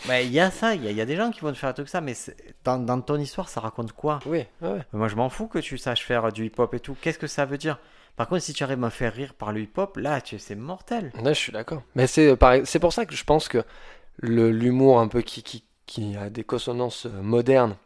Bah, 0.07 0.20
Il 0.20 0.30
y 0.32 0.40
a 0.40 0.51
ça, 0.51 0.74
il 0.74 0.84
y, 0.84 0.88
a- 0.88 0.90
il 0.90 0.97
y 0.97 1.01
a 1.01 1.07
des 1.07 1.16
gens 1.16 1.30
qui 1.30 1.40
vont 1.40 1.53
te 1.53 1.57
faire 1.57 1.70
un 1.70 1.72
truc 1.72 1.88
ça, 1.88 2.01
mais 2.01 2.14
dans, 2.64 2.78
dans 2.78 3.01
ton 3.01 3.16
histoire, 3.18 3.49
ça 3.49 3.61
raconte 3.61 3.92
quoi? 3.92 4.18
Oui, 4.26 4.45
ouais. 4.61 4.80
Moi, 4.92 5.09
je 5.09 5.16
m'en 5.16 5.30
fous 5.30 5.47
que 5.49 5.59
tu 5.59 5.78
saches 5.78 6.05
faire 6.05 6.30
du 6.32 6.47
hip-hop 6.47 6.74
et 6.74 6.80
tout. 6.80 6.97
Qu'est-ce 7.01 7.18
que 7.18 7.26
ça 7.26 7.45
veut 7.47 7.59
dire? 7.59 7.78
Par 8.16 8.28
contre, 8.28 8.42
si 8.42 8.53
tu 8.53 8.62
arrives 8.62 8.78
à 8.78 8.86
me 8.86 8.90
faire 8.90 9.12
rire 9.12 9.34
par 9.34 9.53
le 9.53 9.61
hip-hop, 9.61 9.97
là, 9.97 10.20
tu... 10.20 10.38
c'est 10.38 10.55
mortel. 10.55 11.12
Je 11.24 11.32
suis 11.32 11.53
d'accord. 11.53 11.82
Mais 11.95 12.07
c'est 12.07 12.28
euh, 12.28 12.64
c'est 12.64 12.78
pour 12.78 12.92
ça 12.92 13.07
que 13.07 13.14
je 13.14 13.24
pense 13.24 13.49
que 13.49 13.64
l'humour 14.20 15.01
un 15.01 15.09
peu 15.09 15.22
qui, 15.22 15.42
qui, 15.42 15.64
qui 15.86 16.16
a 16.16 16.30
des 16.30 16.45
consonances 16.45 17.07
euh, 17.07 17.22
modernes 17.22 17.76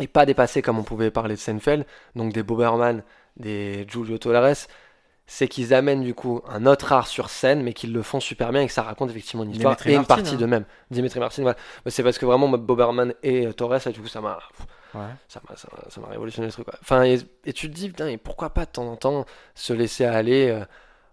et 0.00 0.06
pas 0.06 0.26
dépassé 0.26 0.62
comme 0.62 0.78
on 0.78 0.84
pouvait 0.84 1.10
parler 1.10 1.34
de 1.34 1.40
Seinfeld, 1.40 1.84
donc 2.14 2.32
des 2.32 2.42
Boberman, 2.42 3.02
des 3.36 3.86
Giulio 3.88 4.18
Toleres, 4.18 4.66
c'est 5.30 5.46
qu'ils 5.46 5.74
amènent 5.74 6.02
du 6.02 6.14
coup 6.14 6.40
un 6.48 6.64
autre 6.64 6.90
art 6.90 7.06
sur 7.06 7.28
scène, 7.28 7.62
mais 7.62 7.74
qu'ils 7.74 7.92
le 7.92 8.02
font 8.02 8.18
super 8.18 8.50
bien 8.50 8.62
et 8.62 8.66
que 8.66 8.72
ça 8.72 8.82
raconte 8.82 9.10
effectivement 9.10 9.44
une 9.44 9.50
histoire 9.50 9.76
Dimitri 9.76 9.92
et 9.92 9.96
une 9.96 10.06
partie 10.06 10.34
hein. 10.34 10.38
d'eux-mêmes. 10.38 10.64
Dimitri 10.90 11.20
Martin, 11.20 11.42
voilà. 11.42 11.58
C'est 11.86 12.02
parce 12.02 12.18
que 12.18 12.24
vraiment 12.24 12.48
Boberman 12.48 13.12
et 13.22 13.46
euh, 13.46 13.52
Torres, 13.52 13.72
là, 13.84 13.92
du 13.92 14.00
coup, 14.00 14.08
ça 14.08 14.22
m'a 14.22 14.38
Ouais. 14.94 15.02
ça 15.28 15.42
m'a 15.46 15.54
ça 15.54 15.68
ça 15.90 16.00
révolutionné 16.08 16.46
le 16.46 16.52
truc 16.52 16.64
quoi. 16.64 16.78
Enfin 16.80 17.02
et, 17.02 17.18
et 17.44 17.52
tu 17.52 17.68
te 17.68 17.74
dis 17.74 17.88
putain 17.88 18.08
et 18.08 18.16
pourquoi 18.16 18.48
pas 18.54 18.64
de 18.64 18.70
temps 18.70 18.90
en 18.90 18.96
temps 18.96 19.26
se 19.54 19.74
laisser 19.74 20.06
aller 20.06 20.48
euh, 20.48 20.64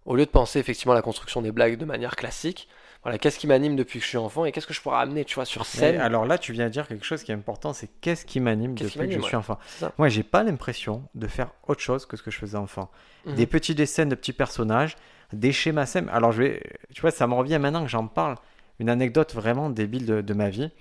au 0.06 0.16
lieu 0.16 0.26
de 0.26 0.32
penser 0.32 0.60
effectivement 0.60 0.94
à 0.94 0.96
la 0.96 1.02
construction 1.02 1.42
des 1.42 1.52
blagues 1.52 1.78
de 1.78 1.84
manière 1.84 2.16
classique. 2.16 2.70
Voilà, 3.06 3.20
qu'est-ce 3.20 3.38
qui 3.38 3.46
m'anime 3.46 3.76
depuis 3.76 4.00
que 4.00 4.04
je 4.04 4.10
suis 4.10 4.18
enfant 4.18 4.46
et 4.46 4.52
qu'est-ce 4.52 4.66
que 4.66 4.74
je 4.74 4.82
pourrais 4.82 4.98
amener, 4.98 5.26
tu 5.26 5.36
vois, 5.36 5.46
sur 5.46 5.62
Mais 5.62 5.80
scène. 5.80 6.02
alors 6.02 6.26
là, 6.26 6.40
tu 6.40 6.54
viens 6.54 6.66
de 6.66 6.72
dire 6.72 6.88
quelque 6.88 7.06
chose 7.06 7.22
qui 7.22 7.32
est 7.32 7.36
important, 7.36 7.72
c'est 7.72 7.88
qu'est-ce 8.02 8.26
qui 8.26 8.40
m'anime 8.40 8.74
depuis 8.74 8.94
qui 8.94 8.98
que 8.98 9.12
je 9.12 9.20
suis 9.22 9.36
enfant. 9.36 9.60
Moi, 10.00 10.10
j'ai 10.10 10.24
pas 10.24 10.42
l'impression 10.42 11.08
de 11.14 11.28
faire 11.28 11.52
autre 11.68 11.82
chose 11.82 12.08
que 12.08 12.18
ce 12.18 12.24
que 12.24 12.32
je 12.32 12.40
faisais 12.40 12.58
enfant. 12.58 12.90
Mhm. 13.28 13.36
Des 13.36 13.46
petits 13.46 13.76
dessins 13.76 14.08
de 14.08 14.16
petits 14.16 14.34
personnages, 14.34 14.96
des 15.32 15.52
schémas 15.52 15.86
simples. 15.86 16.10
Alors, 16.12 16.32
je 16.32 16.42
vais, 16.42 16.64
tu 16.96 17.02
vois, 17.02 17.12
ça 17.12 17.28
me 17.28 17.36
revient 17.36 17.60
maintenant 17.60 17.84
que 17.84 17.90
j'en 17.92 18.08
parle. 18.08 18.38
Une 18.80 18.90
anecdote 18.90 19.36
vraiment 19.36 19.70
débile 19.70 20.08
de, 20.08 20.22
de 20.22 20.34
ma 20.34 20.50
vie, 20.50 20.72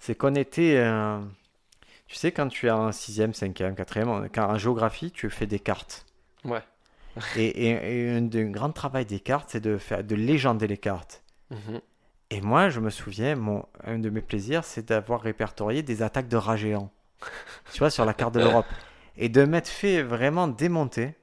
c'est 0.00 0.16
qu'on 0.16 0.34
était, 0.34 0.78
euh, 0.78 1.20
tu 2.08 2.16
sais, 2.16 2.32
quand 2.32 2.48
tu 2.48 2.66
es 2.66 2.70
en 2.70 2.90
6e, 2.90 3.32
5e, 3.38 3.76
4e, 3.76 4.28
quand 4.34 4.48
en 4.48 4.58
géographie, 4.58 5.12
tu 5.12 5.30
fais 5.30 5.46
des 5.46 5.60
cartes. 5.60 6.04
Ouais. 6.44 6.62
Et, 7.36 7.46
et, 7.46 8.06
et 8.06 8.10
un 8.10 8.22
des 8.22 8.46
grands 8.46 8.72
travail 8.72 9.04
des 9.06 9.20
cartes, 9.20 9.50
c'est 9.52 9.60
de 9.60 9.78
faire 9.78 10.02
de 10.02 10.16
légender 10.16 10.66
les 10.66 10.76
cartes. 10.76 11.22
Mhm. 11.50 11.80
Et 12.30 12.40
moi, 12.40 12.68
je 12.68 12.80
me 12.80 12.90
souviens, 12.90 13.36
mon, 13.36 13.64
un 13.84 13.98
de 13.98 14.10
mes 14.10 14.20
plaisirs, 14.20 14.64
c'est 14.64 14.88
d'avoir 14.88 15.22
répertorié 15.22 15.82
des 15.82 16.02
attaques 16.02 16.28
de 16.28 16.36
rats 16.36 16.56
géants. 16.56 16.90
tu 17.72 17.78
vois, 17.78 17.90
sur 17.90 18.04
la 18.04 18.14
carte 18.14 18.34
de 18.34 18.40
l'Europe. 18.44 18.66
Et 19.16 19.28
de 19.28 19.44
m'être 19.44 19.68
fait 19.68 20.02
vraiment 20.02 20.46
démonter, 20.48 21.14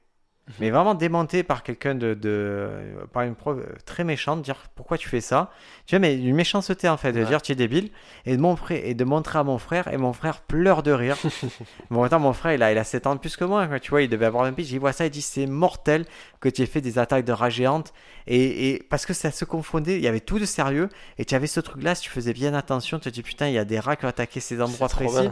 mais 0.60 0.70
vraiment 0.70 0.94
démonter 0.94 1.42
par 1.42 1.62
quelqu'un 1.64 1.94
de, 1.96 2.14
de- 2.14 2.68
par 3.12 3.24
une 3.24 3.34
prof 3.34 3.58
euh, 3.58 3.66
très 3.84 4.04
méchante, 4.04 4.42
dire 4.42 4.56
pourquoi 4.76 4.96
tu 4.96 5.08
fais 5.08 5.20
ça. 5.20 5.50
Tu 5.86 5.94
vois, 5.96 5.98
mais 6.00 6.14
une 6.16 6.36
méchanceté 6.36 6.88
en 6.88 6.96
fait, 6.96 7.12
de 7.12 7.20
Ouais. 7.20 7.26
dire 7.26 7.42
tu 7.42 7.50
es 7.50 7.54
débile, 7.56 7.90
et 8.26 8.36
de, 8.36 8.40
montrer, 8.40 8.82
et 8.88 8.94
de 8.94 9.04
montrer 9.04 9.40
à 9.40 9.44
mon 9.44 9.58
frère, 9.58 9.88
et 9.92 9.96
mon 9.96 10.12
frère 10.12 10.40
pleure 10.42 10.84
de 10.84 10.92
rire. 10.92 11.16
bon, 11.90 12.04
attends, 12.04 12.20
mon 12.20 12.32
frère, 12.32 12.52
il 12.54 12.62
a, 12.62 12.70
il 12.70 12.78
a 12.78 12.84
7 12.84 13.06
ans 13.08 13.14
de 13.16 13.20
plus 13.20 13.36
que 13.36 13.44
moi, 13.44 13.66
quoi, 13.66 13.80
tu 13.80 13.90
vois, 13.90 14.02
il 14.02 14.08
devait 14.08 14.26
avoir 14.26 14.44
un 14.44 14.52
pitch. 14.52 14.70
Il 14.70 14.78
voit 14.78 14.92
ça, 14.92 15.04
il 15.06 15.10
dit 15.10 15.22
c'est 15.22 15.46
mortel 15.46 16.04
que 16.40 16.48
tu 16.48 16.62
aies 16.62 16.66
fait 16.66 16.80
des 16.80 16.98
attaques 16.98 17.24
de 17.24 17.32
rats 17.32 17.50
géantes. 17.50 17.92
Et, 18.28 18.70
et 18.70 18.82
parce 18.88 19.04
que 19.04 19.14
ça 19.14 19.30
se 19.32 19.44
confondait, 19.44 19.96
il 19.96 20.02
y 20.02 20.08
avait 20.08 20.20
tout 20.20 20.38
de 20.38 20.44
sérieux, 20.44 20.88
et 21.18 21.24
tu 21.24 21.34
avais 21.34 21.46
ce 21.48 21.58
truc-là, 21.58 21.94
si 21.96 22.02
tu 22.02 22.10
faisais 22.10 22.32
bien 22.32 22.54
attention, 22.54 22.98
tu 22.98 23.04
te 23.10 23.14
dis 23.14 23.22
putain, 23.22 23.48
il 23.48 23.54
y 23.54 23.58
a 23.58 23.64
des 23.64 23.80
rats 23.80 23.96
qui 23.96 24.04
ont 24.04 24.08
attaqué 24.08 24.38
ces 24.40 24.60
endroits 24.62 24.88
précis. 24.88 25.28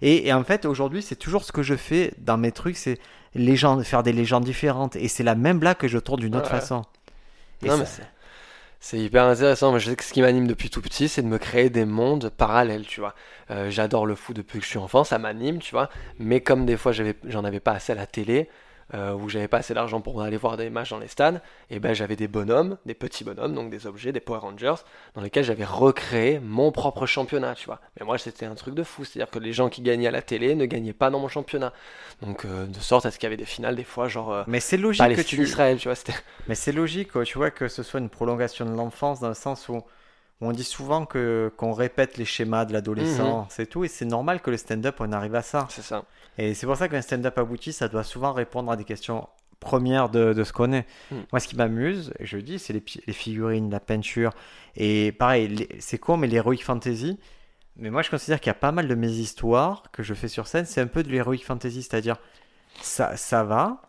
Et, 0.00 0.28
et 0.28 0.32
en 0.32 0.44
fait, 0.44 0.64
aujourd'hui, 0.64 1.02
c'est 1.02 1.16
toujours 1.16 1.44
ce 1.44 1.52
que 1.52 1.62
je 1.62 1.74
fais 1.74 2.12
dans 2.18 2.36
mes 2.38 2.52
trucs, 2.52 2.76
c'est 2.76 2.98
légendes, 3.34 3.82
faire 3.84 4.02
des 4.02 4.12
légendes 4.12 4.44
différentes. 4.44 4.96
Et 4.96 5.08
c'est 5.08 5.22
la 5.24 5.34
même 5.34 5.58
blague 5.58 5.76
que 5.76 5.88
je 5.88 5.98
tourne 5.98 6.20
d'une 6.20 6.36
autre 6.36 6.52
Ouais. 6.52 6.60
façon. 6.60 6.82
Et 7.62 7.66
Non, 7.66 7.72
ça- 7.72 7.78
mais 7.78 7.86
c'est- 7.86 8.08
c'est 8.80 8.98
hyper 8.98 9.24
intéressant. 9.24 9.70
Moi, 9.70 9.78
je 9.78 9.90
sais 9.90 9.96
que 9.96 10.04
ce 10.04 10.12
qui 10.12 10.20
m'anime 10.22 10.46
depuis 10.46 10.70
tout 10.70 10.80
petit, 10.82 11.08
c'est 11.08 11.22
de 11.22 11.26
me 11.28 11.38
créer 11.38 11.70
des 11.70 11.84
mondes 11.84 12.30
parallèles, 12.30 12.86
tu 12.86 13.00
vois. 13.00 13.14
Euh, 13.50 13.70
J'adore 13.70 14.06
le 14.06 14.14
foot 14.14 14.36
depuis 14.36 14.58
que 14.58 14.64
je 14.64 14.70
suis 14.70 14.78
enfant, 14.78 15.04
ça 15.04 15.18
m'anime, 15.18 15.58
tu 15.58 15.72
vois. 15.72 15.88
Mais 16.18 16.40
comme 16.40 16.66
des 16.66 16.76
fois, 16.76 16.92
j'avais- 16.92 17.16
j'en 17.26 17.44
avais 17.44 17.60
pas 17.60 17.72
assez 17.72 17.92
à 17.92 17.96
la 17.96 18.06
télé, 18.06 18.48
euh, 18.92 19.14
ou 19.14 19.28
j'avais 19.28 19.48
pas 19.48 19.58
assez 19.58 19.72
d'argent 19.72 20.00
pour 20.00 20.20
aller 20.22 20.36
voir 20.36 20.56
des 20.56 20.68
matchs 20.68 20.90
dans 20.90 20.98
les 20.98 21.08
stades, 21.08 21.40
et 21.70 21.78
ben 21.80 21.94
j'avais 21.94 22.16
des 22.16 22.28
bonhommes, 22.28 22.76
des 22.84 22.94
petits 22.94 23.24
bonhommes, 23.24 23.54
donc 23.54 23.70
des 23.70 23.86
objets, 23.86 24.12
des 24.12 24.20
Power 24.20 24.40
Rangers, 24.40 24.74
dans 25.14 25.22
lesquels 25.22 25.44
j'avais 25.44 25.64
recréé 25.64 26.38
mon 26.40 26.70
propre 26.72 27.06
championnat, 27.06 27.54
tu 27.54 27.66
vois. 27.66 27.80
Mais 27.98 28.04
moi, 28.04 28.18
c'était 28.18 28.46
un 28.46 28.54
truc 28.54 28.74
de 28.74 28.82
fou, 28.82 29.04
c'est-à-dire 29.04 29.30
que 29.30 29.38
les 29.38 29.52
gens 29.52 29.68
qui 29.70 29.80
gagnaient 29.80 30.08
à 30.08 30.10
la 30.12 30.22
télé 30.22 30.54
ne 30.54 30.66
gagnaient 30.66 30.92
pas 30.92 31.08
dans 31.10 31.18
mon 31.20 31.28
championnat. 31.28 31.72
Donc, 32.22 32.44
euh, 32.44 32.66
de 32.66 32.78
sorte 32.80 33.06
à 33.06 33.10
ce 33.10 33.18
qu'il 33.18 33.26
y 33.26 33.28
avait 33.28 33.36
des 33.36 33.44
finales, 33.44 33.76
des 33.76 33.84
fois, 33.84 34.08
genre. 34.08 34.32
Euh, 34.32 34.44
Mais 34.46 34.60
c'est 34.60 34.76
logique 34.76 35.02
que 35.16 35.22
tu. 35.22 35.42
Israël, 35.42 35.78
tu 35.78 35.88
vois. 35.88 35.96
Mais 36.48 36.54
c'est 36.54 36.72
logique, 36.72 37.10
tu 37.24 37.38
vois, 37.38 37.50
que 37.50 37.68
ce 37.68 37.82
soit 37.82 38.00
une 38.00 38.10
prolongation 38.10 38.64
de 38.64 38.74
l'enfance 38.76 39.20
dans 39.20 39.28
le 39.28 39.34
sens 39.34 39.68
où, 39.68 39.76
où 39.76 39.82
on 40.40 40.52
dit 40.52 40.64
souvent 40.64 41.06
que 41.06 41.52
qu'on 41.56 41.72
répète 41.72 42.16
les 42.18 42.24
schémas 42.24 42.64
de 42.64 42.70
Mhm. 42.70 42.74
l'adolescent, 42.74 43.46
c'est 43.50 43.66
tout, 43.66 43.84
et 43.84 43.88
c'est 43.88 44.04
normal 44.04 44.40
que 44.40 44.50
le 44.50 44.56
stand-up 44.56 44.96
on 45.00 45.12
arrive 45.12 45.34
à 45.34 45.42
ça. 45.42 45.66
C'est 45.70 45.82
ça. 45.82 46.04
Et 46.38 46.54
c'est 46.54 46.66
pour 46.66 46.76
ça 46.76 46.88
qu'un 46.88 47.02
stand-up 47.02 47.38
abouti, 47.38 47.72
ça 47.72 47.88
doit 47.88 48.04
souvent 48.04 48.32
répondre 48.32 48.70
à 48.70 48.76
des 48.76 48.84
questions 48.84 49.28
premières 49.60 50.08
de, 50.10 50.32
de 50.32 50.44
ce 50.44 50.52
qu'on 50.52 50.72
est. 50.72 50.86
Mm. 51.10 51.16
Moi, 51.32 51.40
ce 51.40 51.48
qui 51.48 51.56
m'amuse, 51.56 52.12
je 52.20 52.36
le 52.36 52.42
dis, 52.42 52.58
c'est 52.58 52.72
les, 52.72 53.12
figurines, 53.12 53.70
la 53.70 53.80
peinture, 53.80 54.32
et 54.76 55.12
pareil, 55.12 55.66
c'est 55.78 55.98
con, 55.98 56.16
mais 56.16 56.26
l'heroic 56.26 56.58
fantasy. 56.62 57.18
Mais 57.76 57.90
moi, 57.90 58.02
je 58.02 58.10
considère 58.10 58.40
qu'il 58.40 58.50
y 58.50 58.50
a 58.50 58.54
pas 58.54 58.70
mal 58.70 58.86
de 58.86 58.94
mes 58.94 59.10
histoires 59.10 59.84
que 59.90 60.04
je 60.04 60.14
fais 60.14 60.28
sur 60.28 60.46
scène, 60.46 60.64
c'est 60.64 60.80
un 60.80 60.86
peu 60.86 61.02
de 61.02 61.10
l'heroic 61.10 61.38
fantasy, 61.38 61.82
c'est-à-dire 61.82 62.18
ça, 62.80 63.16
ça 63.16 63.42
va, 63.42 63.82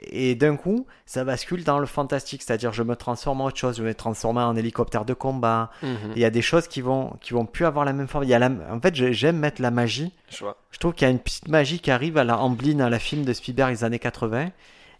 et 0.00 0.34
d'un 0.34 0.56
coup, 0.56 0.86
ça 1.06 1.24
bascule 1.24 1.64
dans 1.64 1.78
le 1.78 1.86
fantastique, 1.86 2.42
c'est-à-dire 2.42 2.72
je 2.72 2.82
me 2.82 2.96
transforme 2.96 3.40
en 3.40 3.46
autre 3.46 3.56
chose, 3.58 3.76
je 3.78 3.82
me 3.82 3.94
transforme 3.94 4.38
en 4.38 4.54
hélicoptère 4.56 5.04
de 5.04 5.14
combat. 5.14 5.70
Mhm. 5.82 6.12
Il 6.16 6.20
y 6.20 6.24
a 6.24 6.30
des 6.30 6.42
choses 6.42 6.68
qui 6.68 6.80
vont, 6.80 7.16
qui 7.20 7.32
vont 7.32 7.46
plus 7.46 7.64
avoir 7.64 7.84
la 7.84 7.92
même 7.92 8.08
forme. 8.08 8.24
Il 8.24 8.30
y 8.30 8.34
a 8.34 8.38
la- 8.38 8.50
en 8.70 8.80
fait, 8.80 8.94
j'aime 8.94 9.38
mettre 9.38 9.62
la 9.62 9.70
magie 9.70 10.12
Je 10.30 10.38
vois. 10.44 10.56
je 10.70 10.78
trouve 10.78 10.92
qu'il 10.94 11.06
y 11.06 11.08
a 11.08 11.12
une 11.12 11.18
petite 11.20 11.48
magie 11.48 11.78
qui 11.80 11.90
arrive 11.90 12.18
à 12.18 12.24
la 12.24 12.38
Amblin, 12.38 12.80
à 12.80 12.90
la 12.90 12.98
film 12.98 13.24
de 13.24 13.32
Spielberg 13.32 13.70
des 13.72 13.84
années 13.84 13.98
80, 13.98 14.50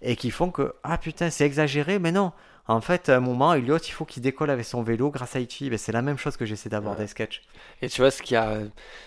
et 0.02 0.16
qui 0.16 0.30
font 0.30 0.50
que, 0.50 0.74
ah 0.84 0.98
putain, 0.98 1.30
c'est 1.30 1.44
exagéré, 1.46 1.98
mais 1.98 2.12
non. 2.12 2.32
En 2.66 2.80
fait, 2.80 3.10
à 3.10 3.16
un 3.16 3.20
moment, 3.20 3.52
Elliot, 3.52 3.76
il 3.76 3.90
faut 3.92 4.06
qu'il 4.06 4.22
décolle 4.22 4.48
avec 4.48 4.64
son 4.64 4.82
vélo 4.82 5.10
grâce 5.10 5.36
à 5.36 5.40
Ichi. 5.40 5.68
Ben, 5.68 5.76
c'est 5.78 5.92
la 5.92 6.00
même 6.00 6.16
chose 6.16 6.38
que 6.38 6.46
j'essaie 6.46 6.70
d'avoir 6.70 6.94
Ouais. 6.94 7.02
des 7.02 7.06
sketchs. 7.08 7.42
Et 7.82 7.90
tu 7.90 8.00
vois, 8.00 8.10
ce 8.10 8.22
qui, 8.22 8.36
a, 8.36 8.56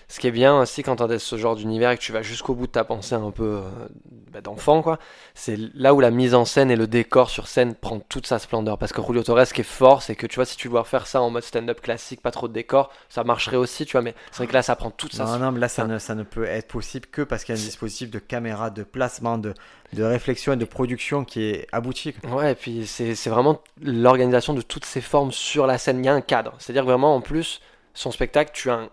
ce 0.06 0.20
qui 0.20 0.28
est 0.28 0.30
bien 0.30 0.60
aussi 0.60 0.84
quand 0.84 1.00
as 1.00 1.18
ce 1.18 1.36
genre 1.36 1.56
d'univers 1.56 1.90
et 1.90 1.96
que 1.96 2.02
tu 2.02 2.12
vas 2.12 2.22
jusqu'au 2.22 2.54
bout 2.54 2.68
de 2.68 2.72
ta 2.72 2.84
pensée 2.84 3.16
un 3.16 3.32
peu 3.32 3.42
euh, 3.64 3.88
bah, 4.30 4.40
d'enfant, 4.42 4.80
quoi, 4.80 5.00
c'est 5.34 5.56
là 5.74 5.92
où 5.92 5.98
la 6.00 6.12
mise 6.12 6.34
en 6.36 6.44
scène 6.44 6.70
et 6.70 6.76
le 6.76 6.86
décor 6.86 7.30
sur 7.30 7.48
scène 7.48 7.74
prend 7.74 7.98
toute 7.98 8.28
sa 8.28 8.38
splendeur. 8.38 8.78
Parce 8.78 8.92
que 8.92 9.02
Julio 9.02 9.24
Torres, 9.24 9.44
ce 9.48 9.54
qui 9.54 9.62
est 9.62 9.64
fort, 9.64 10.02
c'est 10.02 10.14
que 10.14 10.28
tu 10.28 10.36
vois, 10.36 10.44
si 10.44 10.56
tu 10.56 10.68
dois 10.68 10.84
faire 10.84 11.08
ça 11.08 11.20
en 11.20 11.30
mode 11.30 11.42
stand-up 11.42 11.80
classique, 11.80 12.22
pas 12.22 12.30
trop 12.30 12.46
de 12.46 12.52
décor, 12.52 12.92
ça 13.08 13.24
marcherait 13.24 13.56
aussi, 13.56 13.86
tu 13.86 13.92
vois, 13.92 14.02
mais 14.02 14.14
c'est 14.30 14.36
vrai 14.38 14.46
que 14.46 14.52
là, 14.52 14.62
ça 14.62 14.76
prend 14.76 14.92
toute 14.92 15.14
sa 15.14 15.24
Non, 15.24 15.38
non, 15.38 15.50
mais 15.50 15.58
là, 15.58 15.68
ça 15.68 15.84
ne, 15.84 15.98
ça 15.98 16.14
ne 16.14 16.22
peut 16.22 16.44
être 16.44 16.68
possible 16.68 17.06
que 17.06 17.22
parce 17.22 17.42
qu'il 17.42 17.56
y 17.56 17.58
a 17.58 17.60
un 17.60 17.64
dispositif 17.64 18.08
de 18.10 18.20
caméra, 18.20 18.70
de 18.70 18.84
placement, 18.84 19.36
de, 19.36 19.52
de 19.94 20.02
réflexion 20.04 20.52
et 20.52 20.56
de 20.56 20.64
production 20.64 21.24
qui 21.24 21.42
est 21.42 21.66
abouti. 21.72 22.12
quoi. 22.12 22.30
Ouais, 22.36 22.52
et 22.52 22.54
puis 22.54 22.86
c'est 22.86 23.14
c'est 23.16 23.30
vraiment 23.52 23.62
l'organisation 23.82 24.54
de 24.54 24.60
toutes 24.62 24.84
ces 24.84 25.00
formes 25.00 25.32
sur 25.32 25.66
la 25.66 25.78
scène. 25.78 25.98
Il 26.02 26.06
y 26.06 26.08
a 26.08 26.14
un 26.14 26.20
cadre. 26.20 26.54
C'est-à-dire 26.58 26.82
que 26.82 26.88
vraiment, 26.88 27.14
en 27.14 27.20
plus, 27.20 27.60
son 27.94 28.10
spectacle, 28.10 28.50
tu 28.54 28.70
as 28.70 28.74
un- 28.74 28.88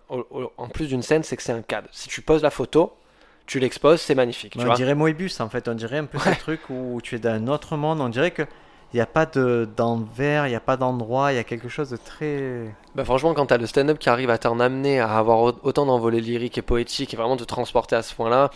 en 0.57 0.67
plus 0.67 0.87
d'une 0.87 1.01
scène, 1.01 1.23
c'est 1.23 1.35
que 1.37 1.43
c'est 1.43 1.51
un 1.51 1.61
cadre. 1.61 1.87
Si 1.91 2.09
tu 2.09 2.21
poses 2.21 2.41
la 2.43 2.49
photo, 2.49 2.93
tu 3.45 3.59
l'exposes, 3.59 4.01
c'est 4.01 4.15
magnifique. 4.15 4.53
Tu 4.53 4.59
on 4.59 4.65
vois 4.65 4.75
dirait 4.75 4.95
Moebius, 4.95 5.39
en 5.39 5.49
fait. 5.49 5.67
On 5.67 5.75
dirait 5.75 5.99
un 5.99 6.05
peu 6.05 6.17
ce 6.19 6.29
truc 6.39 6.61
où 6.69 6.99
tu 7.03 7.15
es 7.15 7.19
dans 7.19 7.31
un 7.31 7.47
autre 7.47 7.75
monde. 7.77 8.01
On 8.01 8.09
dirait 8.09 8.31
que. 8.31 8.43
Il 8.93 8.97
n'y 8.97 9.01
a 9.01 9.07
pas 9.07 9.25
de- 9.25 9.67
d'envers, 9.75 10.47
il 10.47 10.51
n'y 10.51 10.55
a 10.55 10.61
pas 10.61 10.77
d'endroit, 10.77 11.33
il 11.33 11.35
y 11.35 11.39
a 11.39 11.43
quelque 11.43 11.67
chose 11.67 11.89
de 11.89 11.97
très. 11.97 12.73
Bah 12.93 13.03
franchement, 13.03 13.33
quand 13.33 13.47
t'as 13.47 13.57
le 13.57 13.65
stand-up 13.65 13.99
qui 13.99 14.07
arrive 14.07 14.29
à 14.29 14.37
t'en 14.37 14.59
amener 14.61 15.01
à 15.01 15.17
avoir 15.17 15.39
au- 15.39 15.53
autant 15.63 15.85
d'envolées 15.85 16.21
lyriques 16.21 16.57
et 16.57 16.61
poétiques 16.61 17.13
et 17.13 17.17
vraiment 17.17 17.35
te 17.35 17.43
transporter 17.43 17.97
à 17.97 18.03
ce 18.03 18.15
point-là, 18.15 18.51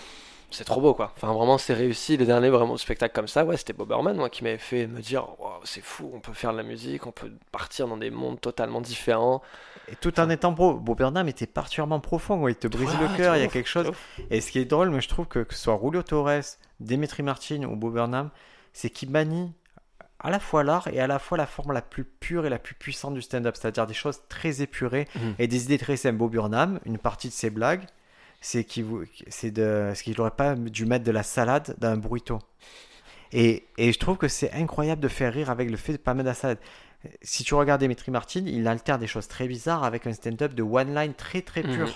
c'est 0.52 0.64
trop 0.64 0.82
beau 0.82 0.93
quoi. 0.93 1.12
Enfin 1.16 1.32
vraiment, 1.34 1.58
c'est 1.58 1.74
réussi. 1.74 2.18
Les 2.18 2.26
derniers 2.26 2.50
vraiment 2.50 2.76
spectacles 2.78 3.14
comme 3.14 3.28
ça, 3.28 3.45
ouais, 3.45 3.58
c'était 3.58 3.74
Bob 3.74 3.91
Herman 3.91 4.16
moi 4.18 4.30
qui 4.30 4.43
m'avait 4.43 4.58
fait 4.58 4.88
me 4.88 5.02
dire, 5.02 5.28
Waouh, 5.39 5.60
c'est 5.64 5.82
fou, 5.84 6.12
on 6.14 6.20
peut 6.20 6.34
faire 6.34 6.52
de 6.52 6.58
la 6.58 6.64
musique, 6.64 7.06
on 7.08 7.12
peut 7.12 7.32
partir 7.52 7.88
dans 7.88 7.97
des 7.97 8.10
mondes 8.10 8.41
totalement 8.41 8.82
différents. 8.82 9.41
Et 9.91 9.95
tout 9.95 10.20
en 10.20 10.30
étant 10.30 10.54
pro. 10.54 10.74
Bob 10.76 10.97
Burnham 10.97 11.28
était 11.28 11.47
particulièrement 11.47 12.00
profond, 12.00 12.39
quoi. 12.39 12.52
il 12.52 12.56
te 12.56 12.68
brise 12.68 12.89
Ouais, 12.95 13.08
le 13.10 13.18
cœur, 13.18 13.36
il 13.38 13.41
y 13.41 13.45
a 13.45 13.47
quelque 13.47 13.70
chose. 13.70 13.91
Et 14.30 14.41
ce 14.41 14.52
qui 14.52 14.60
est 14.60 14.66
drôle, 14.66 14.89
mais 14.89 15.02
je 15.02 15.10
trouve 15.10 15.28
que 15.28 15.39
que 15.39 15.54
ce 15.54 15.62
soit 15.62 15.80
Julio 15.84 16.04
Torres, 16.04 16.41
Dimitri 16.80 17.24
Martin 17.24 17.64
ou 17.64 17.76
Bob 17.76 17.93
Burnham, 17.93 18.30
c'est 18.74 18.89
qu'ils 18.89 19.10
manient 19.10 19.52
à 20.22 20.30
la 20.32 20.39
fois 20.39 20.64
l'art 20.66 20.88
et 20.89 21.00
à 21.00 21.08
la 21.08 21.18
fois 21.18 21.38
la 21.38 21.45
forme 21.45 21.72
la 21.72 21.82
plus 21.82 22.04
pure 22.04 22.45
et 22.45 22.50
la 22.50 22.60
plus 22.60 22.76
puissante 22.76 23.14
du 23.14 23.22
stand-up, 23.22 23.56
c'est-à-dire 23.56 23.88
des 23.88 23.93
choses 23.93 24.20
très 24.28 24.62
épurées 24.62 25.08
Mhm. 25.16 25.36
et 25.39 25.47
des 25.47 25.64
idées 25.64 25.78
très 25.78 25.95
simples. 25.95 26.18
Bob 26.18 26.32
Burnham, 26.32 26.80
une 26.86 26.97
partie 26.97 27.30
de 27.30 27.34
ses 27.34 27.50
blagues, 27.50 27.84
c'est 28.42 28.64
qu'il 28.64 28.86
c'est 29.28 29.52
de 29.52 29.92
ce 29.96 30.04
qu'il 30.04 30.16
n'aurait 30.18 30.32
pas 30.32 30.56
dû 30.56 30.86
mettre 30.86 31.06
de 31.06 31.12
la 31.12 31.24
salade 31.24 31.76
dans 31.80 31.90
un 31.90 31.98
burrito. 31.98 32.40
Et, 33.32 33.66
et 33.78 33.92
je 33.92 34.00
trouve 34.00 34.18
que 34.18 34.28
c'est 34.28 34.52
incroyable 34.54 35.02
de 35.02 35.08
faire 35.08 35.34
rire 35.34 35.50
avec 35.50 35.70
le 35.70 35.78
fait 35.78 35.94
de 35.94 35.98
pas 35.98 36.14
mettre 36.14 36.26
de 36.26 36.30
la 36.30 36.36
salade. 36.36 36.60
Si 37.22 37.44
tu 37.44 37.54
regardes 37.54 37.82
Dimitri 37.82 38.12
Martin, 38.12 38.44
il 38.46 38.68
altère 38.68 39.00
des 39.00 39.08
choses 39.08 39.28
très 39.28 39.48
bizarres 39.48 39.84
avec 39.84 40.08
un 40.08 40.14
stand-up 40.14 40.54
de 40.54 40.64
one 40.64 40.94
line 40.94 41.14
très 41.14 41.42
très 41.42 41.62
pur. 41.62 41.88
Mhm. 41.88 41.94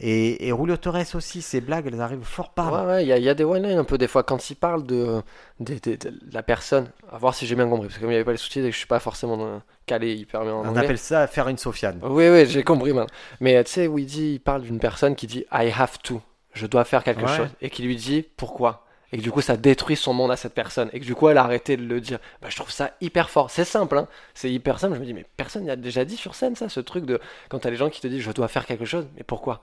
Et, 0.00 0.48
et 0.48 0.50
Julio 0.56 0.76
Torres 0.76 1.14
aussi, 1.14 1.40
ses 1.40 1.60
blagues, 1.60 1.86
elles 1.86 2.00
arrivent 2.00 2.24
fort 2.24 2.50
par 2.52 2.72
Ouais, 2.72 2.92
ouais, 2.94 3.04
il 3.04 3.08
y, 3.08 3.12
a- 3.12 3.18
y 3.18 3.28
a 3.28 3.34
des 3.34 3.44
one-lines 3.44 3.78
un 3.78 3.84
peu 3.84 3.96
des 3.96 4.08
fois 4.08 4.24
quand 4.24 4.50
il 4.50 4.56
parle 4.56 4.84
de, 4.84 5.22
de, 5.60 5.74
de- 5.74 5.94
de 5.94 6.12
la 6.32 6.42
personne. 6.42 6.90
À 7.12 7.18
voir 7.18 7.32
si 7.34 7.46
j'ai 7.46 7.54
bien 7.54 7.68
compris, 7.68 7.86
parce 7.86 7.94
que 7.96 8.00
comme 8.00 8.10
il 8.10 8.14
n'y 8.14 8.16
avait 8.16 8.24
pas 8.24 8.32
les 8.32 8.38
sous-titres 8.38 8.66
et 8.66 8.70
que 8.70 8.74
je 8.74 8.78
suis 8.78 8.88
pas 8.88 8.98
forcément 8.98 9.62
calé 9.86 10.14
hyper 10.14 10.42
bien 10.42 10.52
en 10.54 10.64
On 10.64 10.68
anglais. 10.68 10.82
appelle 10.84 10.98
ça 10.98 11.26
faire 11.28 11.46
une 11.48 11.58
Sofiane. 11.58 12.00
Oui, 12.02 12.28
oui, 12.28 12.44
j'ai 12.46 12.64
compris 12.64 12.92
maintenant. 12.92 13.14
Mais 13.40 13.62
tu 13.62 13.70
sais, 13.70 13.86
où 13.86 13.98
il 13.98 14.06
dit, 14.06 14.32
il 14.34 14.40
parle 14.40 14.62
d'une 14.62 14.80
personne 14.80 15.14
qui 15.14 15.28
dit 15.28 15.44
I 15.52 15.70
have 15.76 15.98
to, 16.02 16.20
je 16.54 16.66
dois 16.66 16.84
faire 16.84 17.04
quelque 17.04 17.22
Ouais. 17.22 17.36
chose, 17.36 17.48
et 17.62 17.70
qui 17.70 17.82
lui 17.84 17.94
dit 17.94 18.26
pourquoi? 18.36 18.80
Et 19.12 19.18
que 19.18 19.22
du 19.22 19.30
coup, 19.30 19.42
ça 19.42 19.56
détruit 19.56 19.94
son 19.94 20.12
monde 20.12 20.32
à 20.32 20.36
cette 20.36 20.54
personne. 20.54 20.90
Et 20.92 20.98
que 20.98 21.04
du 21.04 21.14
coup, 21.14 21.28
elle 21.28 21.38
a 21.38 21.44
arrêté 21.44 21.76
de 21.76 21.84
le 21.84 22.00
dire. 22.00 22.18
Bah, 22.42 22.48
je 22.50 22.56
trouve 22.56 22.72
ça 22.72 22.94
hyper 23.00 23.30
fort. 23.30 23.48
C'est 23.48 23.64
simple, 23.64 23.96
hein. 23.96 24.08
C'est 24.34 24.50
hyper 24.50 24.80
simple. 24.80 24.96
Je 24.96 25.00
me 25.00 25.04
dis, 25.06 25.14
mais 25.14 25.24
personne 25.36 25.66
n'a 25.66 25.76
déjà 25.76 26.04
dit 26.04 26.16
sur 26.16 26.34
scène 26.34 26.56
ça, 26.56 26.68
ce 26.68 26.80
truc 26.80 27.04
de 27.06 27.20
quand 27.48 27.60
t'as 27.60 27.70
les 27.70 27.76
gens 27.76 27.90
qui 27.90 28.00
te 28.00 28.08
disent 28.08 28.22
je 28.22 28.32
dois 28.32 28.48
faire 28.48 28.66
quelque 28.66 28.84
chose, 28.84 29.06
mais 29.16 29.22
pourquoi? 29.22 29.62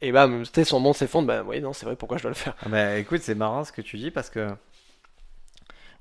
Et 0.00 0.12
bah, 0.12 0.28
tu 0.52 0.64
son 0.64 0.80
monde 0.80 0.94
s'effondre. 0.94 1.28
Bah, 1.28 1.42
oui, 1.44 1.60
non, 1.60 1.72
c'est 1.72 1.86
vrai, 1.86 1.96
pourquoi 1.96 2.18
je 2.18 2.22
dois 2.22 2.30
le 2.30 2.36
faire? 2.36 2.54
Ah 2.60 2.68
bah, 2.68 2.96
écoute, 2.98 3.22
c'est 3.22 3.34
marrant 3.36 3.64
ce 3.64 3.70
que 3.72 3.80
tu 3.82 3.96
dis 3.98 4.10
parce 4.10 4.28
que 4.30 4.56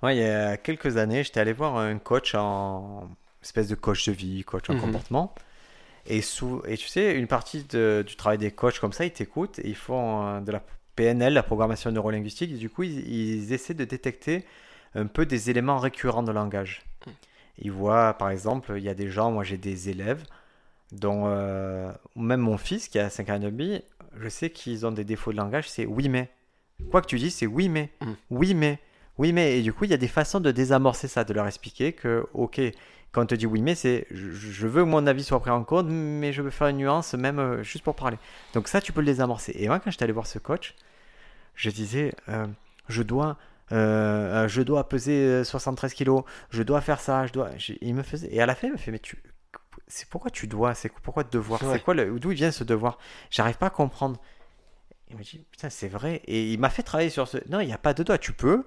ouais, 0.01 0.15
il 0.17 0.19
y 0.21 0.25
a 0.25 0.57
quelques 0.57 0.97
années, 0.97 1.23
j'étais 1.23 1.39
allé 1.39 1.53
voir 1.53 1.77
un 1.77 1.97
coach 1.99 2.35
en 2.35 3.09
espèce 3.41 3.67
de 3.67 3.75
coach 3.75 4.05
de 4.07 4.11
vie, 4.11 4.43
coach 4.43 4.69
en 4.69 4.73
Mhm. 4.73 4.75
comportement. 4.75 5.33
Et, 6.07 6.21
sous, 6.21 6.61
et 6.67 6.77
tu 6.77 6.87
sais, 6.87 7.15
une 7.15 7.27
partie 7.27 7.63
de- 7.65 8.03
du 8.07 8.15
travail 8.17 8.39
des 8.39 8.51
coachs 8.51 8.79
comme 8.79 8.93
ça, 8.93 9.05
ils 9.05 9.11
t'écoutent 9.13 9.59
et 9.59 9.69
ils 9.69 9.75
font 9.75 10.25
euh, 10.27 10.41
de 10.41 10.51
la 10.51 10.63
PNL, 10.95 11.33
la 11.33 11.43
programmation 11.43 11.91
neurolinguistique, 11.91 12.51
et 12.53 12.57
du 12.57 12.69
coup, 12.69 12.83
ils, 12.83 13.07
ils 13.09 13.53
essaient 13.53 13.73
de 13.75 13.85
détecter 13.85 14.45
un 14.95 15.07
peu 15.07 15.25
des 15.25 15.49
éléments 15.49 15.79
récurrents 15.79 16.23
de 16.23 16.31
langage. 16.33 16.83
Mhm. 17.05 17.13
Ils 17.59 17.71
voient, 17.71 18.13
par 18.15 18.29
exemple, 18.29 18.73
il 18.77 18.83
y 18.83 18.89
a 18.89 18.93
des 18.95 19.09
gens, 19.09 19.31
moi 19.31 19.43
j'ai 19.43 19.57
des 19.57 19.89
élèves, 19.89 20.23
dont 20.91 21.23
euh, 21.27 21.91
même 22.15 22.41
mon 22.41 22.57
fils 22.57 22.87
qui 22.87 22.99
a 22.99 23.09
5 23.09 23.29
ans 23.29 23.35
et 23.35 23.39
demi, 23.39 23.81
je 24.19 24.29
sais 24.29 24.49
qu'ils 24.49 24.85
ont 24.85 24.91
des 24.91 25.03
défauts 25.03 25.31
de 25.31 25.37
langage, 25.37 25.69
c'est 25.69 25.85
oui 25.85 26.09
mais. 26.09 26.29
Quoi 26.91 27.01
que 27.01 27.07
tu 27.07 27.17
dis, 27.17 27.31
c'est 27.31 27.47
oui 27.47 27.69
mais, 27.69 27.89
Mhm. 28.01 28.15
oui 28.31 28.53
mais, 28.53 28.79
oui 29.17 29.31
mais. 29.33 29.57
Et 29.59 29.61
du 29.61 29.73
coup, 29.73 29.85
il 29.85 29.91
y 29.91 29.93
a 29.93 29.97
des 29.97 30.07
façons 30.07 30.39
de 30.39 30.51
désamorcer 30.51 31.07
ça, 31.07 31.23
de 31.23 31.33
leur 31.33 31.47
expliquer 31.47 31.93
que, 31.93 32.25
ok, 32.33 32.59
quand 33.11 33.21
on 33.23 33.25
te 33.25 33.35
dit 33.35 33.45
oui 33.45 33.61
mais, 33.61 33.75
c'est 33.75 34.05
je, 34.11 34.31
je 34.31 34.67
veux 34.67 34.83
que 34.83 34.89
mon 34.89 35.07
avis 35.07 35.23
soit 35.23 35.39
pris 35.39 35.51
en 35.51 35.63
compte, 35.63 35.87
mais 35.89 36.33
je 36.33 36.41
veux 36.41 36.49
faire 36.49 36.67
une 36.67 36.77
nuance 36.77 37.13
même 37.13 37.39
euh, 37.39 37.63
juste 37.63 37.83
pour 37.83 37.95
parler. 37.95 38.17
Donc 38.53 38.67
ça, 38.67 38.81
tu 38.81 38.91
peux 38.91 38.99
le 39.01 39.05
désamorcer. 39.07 39.53
Et 39.55 39.67
moi, 39.67 39.79
quand 39.79 39.91
j'étais 39.91 40.03
allé 40.03 40.13
voir 40.13 40.27
ce 40.27 40.39
coach, 40.39 40.75
je 41.55 41.69
disais, 41.69 42.13
euh, 42.29 42.45
je 42.89 43.01
dois... 43.03 43.37
je 43.71 44.61
dois 44.61 44.87
peser 44.89 45.13
euh, 45.25 45.43
73 45.43 45.93
kilos, 45.93 46.23
je 46.51 46.61
dois 46.63 46.81
faire 46.81 46.99
ça, 46.99 47.25
je 47.27 47.33
dois. 47.33 47.49
Il 47.81 47.95
me 47.95 48.03
faisait 48.03 48.27
et 48.33 48.41
à 48.41 48.45
la 48.45 48.53
fin 48.55 48.67
il 48.67 48.73
me 48.73 48.77
fait 48.77 48.91
mais 48.91 48.99
tu, 48.99 49.17
c'est 49.87 50.07
pourquoi 50.09 50.31
tu 50.31 50.47
dois, 50.47 50.73
c'est 50.75 50.89
pourquoi 50.89 51.23
devoir, 51.23 51.61
Ouais. 51.63 51.73
c'est 51.73 51.83
quoi 51.83 51.93
le, 51.93 52.19
d'où 52.19 52.29
vient 52.29 52.51
ce 52.51 52.63
devoir? 52.63 52.97
J'arrive 53.29 53.57
pas 53.57 53.67
à 53.67 53.69
comprendre. 53.71 54.19
Il 55.09 55.17
me 55.17 55.23
dit 55.23 55.45
putain 55.51 55.69
c'est 55.69 55.87
vrai 55.87 56.21
et 56.25 56.51
il 56.51 56.59
m'a 56.59 56.69
fait 56.69 56.83
travailler 56.83 57.09
sur 57.09 57.27
ce. 57.27 57.37
Non 57.49 57.59
il 57.59 57.67
n'y 57.67 57.73
a 57.73 57.77
pas 57.77 57.93
de 57.93 58.01
doigt, 58.03 58.17
tu 58.17 58.33
peux, 58.33 58.63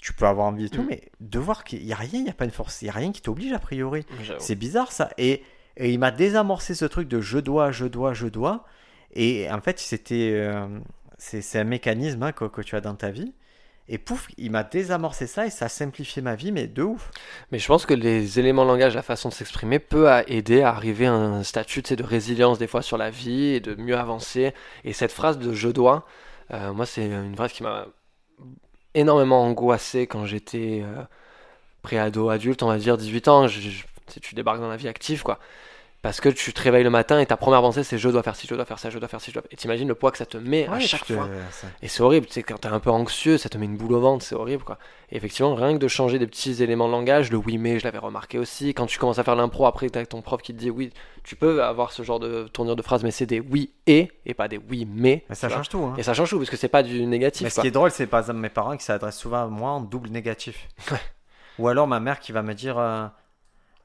tu 0.00 0.12
peux 0.12 0.26
avoir 0.26 0.46
envie 0.46 0.66
et 0.66 0.68
tout, 0.68 0.82
Mm. 0.82 0.86
mais 0.90 1.02
devoir 1.20 1.64
qu'il 1.64 1.82
y 1.84 1.92
a 1.92 1.96
rien, 1.96 2.20
il 2.20 2.26
y 2.26 2.30
a 2.30 2.34
pas 2.34 2.44
une 2.44 2.50
force, 2.50 2.82
il 2.82 2.86
y 2.86 2.88
a 2.88 2.92
rien 2.92 3.12
qui 3.12 3.22
t'oblige 3.22 3.52
a 3.52 3.58
priori. 3.58 4.04
C'est 4.38 4.56
bizarre 4.56 4.92
ça. 4.92 5.10
Et, 5.18 5.42
et 5.76 5.90
il 5.92 5.98
m'a 5.98 6.10
désamorcé 6.10 6.74
ce 6.74 6.84
truc 6.84 7.08
de 7.08 7.20
je 7.20 7.38
dois, 7.38 7.70
je 7.70 7.86
dois, 7.86 8.12
je 8.12 8.26
dois. 8.26 8.66
Et 9.14 9.50
en 9.50 9.60
fait, 9.60 9.78
c'était, 9.78 10.32
euh, 10.34 10.66
c'est, 11.18 11.40
c'est 11.42 11.58
un 11.58 11.64
mécanisme 11.64 12.22
hein, 12.22 12.32
que, 12.32 12.44
que 12.46 12.60
tu 12.62 12.76
as 12.76 12.80
dans 12.80 12.94
ta 12.94 13.10
vie. 13.10 13.32
Et 13.88 13.98
pouf, 13.98 14.28
il 14.38 14.50
m'a 14.52 14.62
désamorcé 14.62 15.26
ça 15.26 15.46
et 15.46 15.50
ça 15.50 15.66
a 15.66 15.68
simplifié 15.68 16.22
ma 16.22 16.34
vie, 16.36 16.52
mais 16.52 16.66
de 16.66 16.82
ouf. 16.82 17.10
Mais 17.50 17.58
je 17.58 17.66
pense 17.66 17.84
que 17.84 17.94
les 17.94 18.38
éléments 18.38 18.64
langage, 18.64 18.94
la 18.94 19.02
façon 19.02 19.28
de 19.28 19.34
s'exprimer, 19.34 19.78
peut 19.80 20.08
aider 20.28 20.62
à 20.62 20.70
arriver 20.70 21.06
à 21.06 21.12
un 21.14 21.42
statut 21.42 21.82
de 21.82 22.02
résilience 22.04 22.58
des 22.58 22.68
fois 22.68 22.82
sur 22.82 22.96
la 22.96 23.10
vie 23.10 23.54
et 23.54 23.60
de 23.60 23.74
mieux 23.74 23.96
avancer. 23.98 24.54
Et 24.84 24.92
cette 24.92 25.12
phrase 25.12 25.38
de 25.38 25.52
je 25.52 25.68
dois, 25.68 26.06
euh, 26.52 26.72
moi 26.72 26.86
c'est 26.86 27.06
une 27.06 27.34
phrase 27.36 27.52
qui 27.52 27.62
m'a 27.64 27.86
énormément 28.94 29.42
angoissé 29.42 30.06
quand 30.06 30.26
j'étais 30.26 30.82
euh, 30.84 31.02
pré-ado, 31.82 32.30
adulte, 32.30 32.62
on 32.62 32.68
va 32.68 32.78
dire 32.78 32.98
18 32.98 33.28
ans. 33.28 33.48
Je- 33.48 33.84
tu 34.22 34.34
débarques 34.34 34.60
dans 34.60 34.68
la 34.68 34.76
vie 34.76 34.88
active 34.88 35.22
quoi. 35.22 35.38
Parce 36.02 36.20
que 36.20 36.28
tu 36.28 36.52
te 36.52 36.60
réveilles 36.60 36.82
le 36.82 36.90
matin 36.90 37.20
et 37.20 37.26
ta 37.26 37.36
première 37.36 37.60
pensée 37.60 37.84
c'est 37.84 37.96
je 37.96 38.08
dois 38.08 38.24
faire 38.24 38.34
ci, 38.34 38.48
je 38.48 38.54
dois 38.56 38.64
faire 38.64 38.80
ça, 38.80 38.90
je 38.90 38.98
dois 38.98 39.06
faire 39.06 39.20
ci, 39.20 39.30
je 39.30 39.34
dois... 39.34 39.44
Et 39.52 39.56
t'imagines 39.56 39.86
le 39.86 39.94
poids 39.94 40.10
que 40.10 40.18
ça 40.18 40.26
te 40.26 40.36
met 40.36 40.66
à 40.66 40.80
chaque 40.80 41.04
fois. 41.06 41.28
Et 41.80 41.86
c'est 41.86 42.02
horrible, 42.02 42.26
tu 42.26 42.32
sais, 42.32 42.42
quand 42.42 42.58
t'es 42.58 42.66
un 42.66 42.80
peu 42.80 42.90
anxieux, 42.90 43.38
ça 43.38 43.48
te 43.48 43.56
met 43.56 43.66
une 43.66 43.76
boule 43.76 43.92
au 43.92 44.00
ventre, 44.00 44.24
c'est 44.24 44.34
horrible, 44.34 44.64
quoi. 44.64 44.78
Et 45.10 45.16
effectivement, 45.16 45.54
rien 45.54 45.74
que 45.74 45.78
de 45.78 45.86
changer 45.86 46.18
des 46.18 46.26
petits 46.26 46.60
éléments 46.60 46.88
de 46.88 46.92
langage, 46.92 47.30
le 47.30 47.36
oui 47.36 47.56
mais, 47.56 47.78
je 47.78 47.84
l'avais 47.84 47.98
remarqué 47.98 48.38
aussi, 48.38 48.74
quand 48.74 48.86
tu 48.86 48.98
commences 48.98 49.20
à 49.20 49.24
faire 49.24 49.36
l'impro, 49.36 49.64
après 49.64 49.88
t'as 49.90 50.04
ton 50.04 50.22
prof 50.22 50.42
qui 50.42 50.52
te 50.52 50.58
dit 50.58 50.70
oui, 50.70 50.90
tu 51.22 51.36
peux 51.36 51.62
avoir 51.62 51.92
ce 51.92 52.02
genre 52.02 52.18
de 52.18 52.48
tournure 52.48 52.74
de 52.74 52.82
phrase, 52.82 53.04
mais 53.04 53.12
c'est 53.12 53.26
des 53.26 53.38
oui 53.38 53.70
et, 53.86 54.10
et 54.26 54.34
pas 54.34 54.48
des 54.48 54.58
oui 54.58 54.88
mais. 54.92 55.24
mais 55.28 55.36
ça 55.36 55.48
change 55.48 55.68
tout. 55.68 55.84
Hein. 55.84 55.94
Et 55.98 56.02
ça 56.02 56.14
change 56.14 56.30
tout, 56.30 56.38
parce 56.38 56.50
que 56.50 56.56
c'est 56.56 56.66
pas 56.66 56.82
du 56.82 57.06
négatif, 57.06 57.44
Mais 57.44 57.50
ce 57.50 57.54
quoi. 57.54 57.62
qui 57.62 57.68
est 57.68 57.72
drôle, 57.72 57.92
c'est 57.92 58.08
par 58.08 58.18
exemple 58.18 58.40
mes 58.40 58.48
parents 58.48 58.76
qui 58.76 58.84
s'adressent 58.84 59.18
souvent 59.18 59.44
à 59.44 59.46
moi 59.46 59.70
en 59.70 59.80
double 59.80 60.10
négatif. 60.10 60.66
Ou 61.60 61.68
alors 61.68 61.86
ma 61.86 62.00
mère 62.00 62.18
qui 62.18 62.32
va 62.32 62.42
me 62.42 62.54
dire 62.54 62.78
euh, 62.78 63.06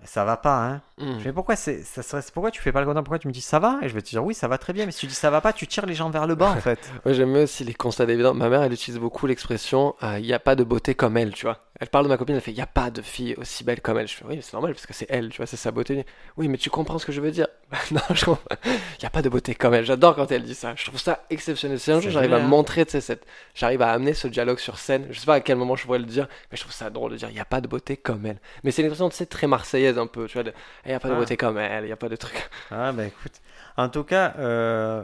ça 0.03 0.23
va 0.23 0.37
pas, 0.37 0.63
hein. 0.63 0.81
Mm. 0.99 1.19
Je 1.19 1.29
pourquoi 1.31 1.55
c'est 1.55 1.83
ça 1.83 2.03
serait 2.03 2.21
pourquoi 2.33 2.51
tu 2.51 2.61
fais 2.61 2.71
pas 2.71 2.79
le 2.79 2.85
contraire 2.85 3.03
pourquoi 3.03 3.19
tu 3.19 3.27
me 3.27 3.33
dis 3.33 3.41
ça 3.41 3.59
va? 3.59 3.79
Et 3.81 3.89
je 3.89 3.93
vais 3.93 4.01
te 4.01 4.09
dire 4.09 4.23
oui 4.23 4.33
ça 4.33 4.47
va 4.47 4.57
très 4.57 4.73
bien 4.73 4.85
mais 4.85 4.91
si 4.91 5.01
tu 5.01 5.07
dis 5.07 5.15
ça 5.15 5.29
va 5.29 5.41
pas 5.41 5.53
tu 5.53 5.67
tires 5.67 5.85
les 5.85 5.95
gens 5.95 6.09
vers 6.09 6.27
le 6.27 6.35
bas 6.35 6.51
en 6.51 6.55
fait 6.61 6.79
Moi, 7.05 7.13
j'aime 7.13 7.31
mieux 7.31 7.43
aussi 7.43 7.63
les 7.63 7.73
constats 7.73 8.05
évidents. 8.05 8.33
Ma 8.33 8.49
mère, 8.49 8.63
elle 8.63 8.73
utilise 8.73 8.99
beaucoup 8.99 9.27
l'expression 9.27 9.95
il 10.01 10.23
n'y 10.23 10.33
a 10.33 10.39
pas 10.39 10.55
de 10.55 10.63
beauté 10.63 10.95
comme 10.95 11.17
elle, 11.17 11.33
tu 11.33 11.45
vois. 11.45 11.59
Elle 11.79 11.89
parle 11.89 12.05
de 12.05 12.09
ma 12.09 12.17
copine, 12.17 12.35
elle 12.35 12.41
fait 12.41 12.51
il 12.51 12.55
n'y 12.55 12.61
a 12.61 12.65
pas 12.67 12.89
de 12.89 13.01
fille 13.03 13.35
aussi 13.37 13.63
belle 13.63 13.81
comme 13.81 13.97
elle. 13.99 14.07
Je 14.07 14.15
fais 14.15 14.25
oui, 14.25 14.35
mais 14.37 14.41
c'est 14.41 14.53
normal 14.53 14.73
parce 14.73 14.87
que 14.87 14.93
c'est 14.93 15.05
elle, 15.09 15.29
tu 15.29 15.37
vois, 15.37 15.45
c'est 15.45 15.57
sa 15.57 15.69
beauté. 15.71 16.05
Oui, 16.35 16.47
mais 16.47 16.57
tu 16.57 16.69
comprends 16.71 16.97
ce 16.97 17.05
que 17.05 17.11
je 17.11 17.21
veux 17.21 17.29
dire 17.31 17.47
Bah, 17.71 17.77
Non, 17.91 18.01
je 18.15 18.25
comprends. 18.25 18.43
Il 18.65 18.71
n'y 19.01 19.05
a 19.05 19.09
pas 19.11 19.21
de 19.21 19.29
beauté 19.29 19.53
comme 19.53 19.73
elle. 19.75 19.85
J'adore 19.85 20.15
quand 20.15 20.31
elle 20.31 20.41
dit 20.43 20.55
ça. 20.55 20.73
Je 20.75 20.85
trouve 20.85 20.99
ça 20.99 21.23
exceptionnel. 21.29 21.79
Si 21.79 21.91
un 21.91 21.99
jour 22.01 22.09
j'arrive 22.11 22.33
à 22.33 22.39
montrer, 22.39 22.85
tu 22.85 22.93
sais, 22.93 23.01
cette... 23.01 23.25
j'arrive 23.53 23.81
à 23.83 23.91
amener 23.91 24.13
ce 24.15 24.27
dialogue 24.27 24.57
sur 24.59 24.79
scène, 24.79 25.07
je 25.11 25.19
sais 25.19 25.25
pas 25.27 25.35
à 25.35 25.39
quel 25.41 25.57
moment 25.57 25.75
je 25.75 25.83
pourrais 25.85 25.99
le 25.99 26.05
dire, 26.05 26.27
mais 26.51 26.57
je 26.57 26.61
trouve 26.63 26.73
ça 26.73 26.89
drôle 26.89 27.11
de 27.11 27.17
dire 27.17 27.29
il 27.29 27.35
n'y 27.35 27.39
a 27.39 27.45
pas 27.45 27.61
de 27.61 27.67
beauté 27.67 27.95
comme 27.95 28.25
elle. 28.25 28.39
Mais 28.63 28.71
c'est 28.71 28.81
une 28.81 28.87
expression, 28.87 29.09
tu 29.09 29.15
sais, 29.15 29.25
très 29.27 29.45
marseillaise 29.47 29.99
un 29.99 30.07
peu, 30.07 30.25
tu 30.27 30.33
vois. 30.33 30.43
de, 30.43 30.53
Il 30.85 30.89
n'y 30.89 30.95
a 30.95 30.99
pas 30.99 31.09
de 31.09 31.13
Ah. 31.13 31.17
beauté 31.17 31.37
comme 31.37 31.57
elle, 31.59 31.83
il 31.83 31.87
n'y 31.87 31.93
a 31.93 31.97
pas 31.97 32.09
de 32.09 32.15
truc. 32.15 32.49
ah 32.71 32.91
bah 32.91 33.05
écoute 33.05 33.33
en 33.77 33.89
tout 33.89 34.03
cas 34.03 34.33
euh, 34.39 35.03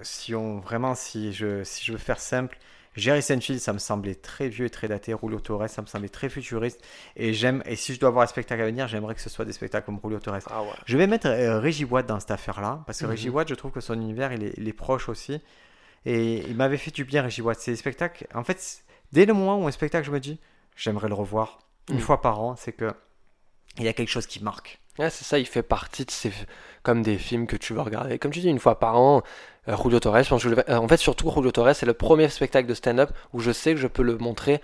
si 0.00 0.34
on 0.34 0.58
vraiment 0.60 0.94
si 0.94 1.32
je 1.34 1.62
si 1.64 1.84
je 1.84 1.92
veux 1.92 1.98
faire 1.98 2.18
simple 2.18 2.56
Jerry 2.96 3.22
Seinfeld 3.22 3.58
ça 3.60 3.72
me 3.72 3.78
semblait 3.78 4.14
très 4.14 4.48
vieux 4.48 4.66
et 4.66 4.70
très 4.70 4.88
daté 4.88 5.14
Julio 5.20 5.40
Torres 5.40 5.68
ça 5.68 5.82
me 5.82 5.86
semblait 5.86 6.08
très 6.08 6.28
futuriste 6.28 6.80
et 7.16 7.32
j'aime 7.34 7.62
et 7.66 7.76
si 7.76 7.94
je 7.94 8.00
dois 8.00 8.08
avoir 8.10 8.24
un 8.24 8.26
spectacle 8.28 8.62
à 8.62 8.66
venir 8.66 8.86
j'aimerais 8.88 9.14
que 9.14 9.20
ce 9.20 9.28
soit 9.30 9.44
des 9.44 9.52
spectacles 9.52 9.86
comme 9.86 9.98
Julio 10.02 10.20
Torres 10.20 10.38
Ah 10.50 10.62
ouais. 10.62 10.68
je 10.86 10.96
vais 10.96 11.06
mettre 11.06 11.26
euh, 11.28 11.60
Reggie 11.60 11.84
Watt 11.84 12.06
dans 12.06 12.20
cette 12.20 12.30
affaire-là, 12.30 12.82
parce 12.86 12.98
que 13.00 13.04
Mhm. 13.04 13.10
Reggie 13.10 13.28
Watt, 13.30 13.48
je 13.48 13.54
trouve 13.54 13.72
que 13.72 13.80
son 13.80 13.94
univers, 13.94 14.32
il 14.32 14.44
est, 14.44 14.54
il 14.56 14.68
est 14.68 14.72
proche 14.72 15.08
aussi. 15.08 15.40
Et 16.06 16.38
il 16.48 16.54
m'avait 16.56 16.76
fait 16.76 16.90
du 16.90 17.04
bien, 17.04 17.22
Reggie 17.22 17.40
Watt. 17.42 17.58
C'est 17.58 17.70
des 17.70 17.76
spectacles. 17.78 18.26
En 18.34 18.44
fait, 18.44 18.84
dès 19.12 19.24
le 19.26 19.32
moment 19.32 19.58
où 19.58 19.66
un 19.66 19.70
spectacle, 19.70 20.04
je 20.06 20.10
me 20.12 20.20
dis, 20.20 20.38
j'aimerais 20.76 21.08
le 21.08 21.14
revoir 21.14 21.58
une 21.88 21.96
Mhm. 21.96 22.00
fois 22.02 22.20
par 22.20 22.40
an, 22.40 22.56
c'est 22.56 22.72
que 22.72 22.92
il 23.78 23.84
y 23.84 23.88
a 23.88 23.92
quelque 23.92 24.08
chose 24.10 24.26
qui 24.26 24.42
marque. 24.42 24.78
Ouais, 24.98 25.10
c'est 25.10 25.24
ça, 25.24 25.38
il 25.38 25.46
fait 25.46 25.62
partie 25.64 26.04
de 26.04 26.10
ces 26.10 26.30
comme 26.84 27.02
des 27.02 27.18
films 27.18 27.46
que 27.48 27.56
tu 27.56 27.72
veux 27.74 27.80
regarder. 27.80 28.18
Comme 28.18 28.30
tu 28.30 28.40
dis, 28.40 28.48
une 28.48 28.60
fois 28.60 28.78
par 28.78 28.96
an, 29.00 29.22
Julio 29.66 30.00
Torres, 30.00 30.22
je 30.22 30.28
pense 30.28 30.42
que 30.42 30.48
je 30.48 30.54
le 30.54 30.56
vais- 30.56 30.70
euh, 30.70 30.76
en 30.76 30.88
fait, 30.88 30.96
surtout 30.98 31.30
Julio 31.34 31.50
Torres, 31.52 31.74
c'est 31.74 31.86
le 31.86 31.94
premier 31.94 32.28
spectacle 32.28 32.68
de 32.68 32.74
stand-up 32.74 33.10
où 33.32 33.40
je 33.40 33.50
sais 33.52 33.72
que 33.74 33.80
je 33.80 33.86
peux 33.86 34.02
le 34.02 34.18
montrer 34.18 34.60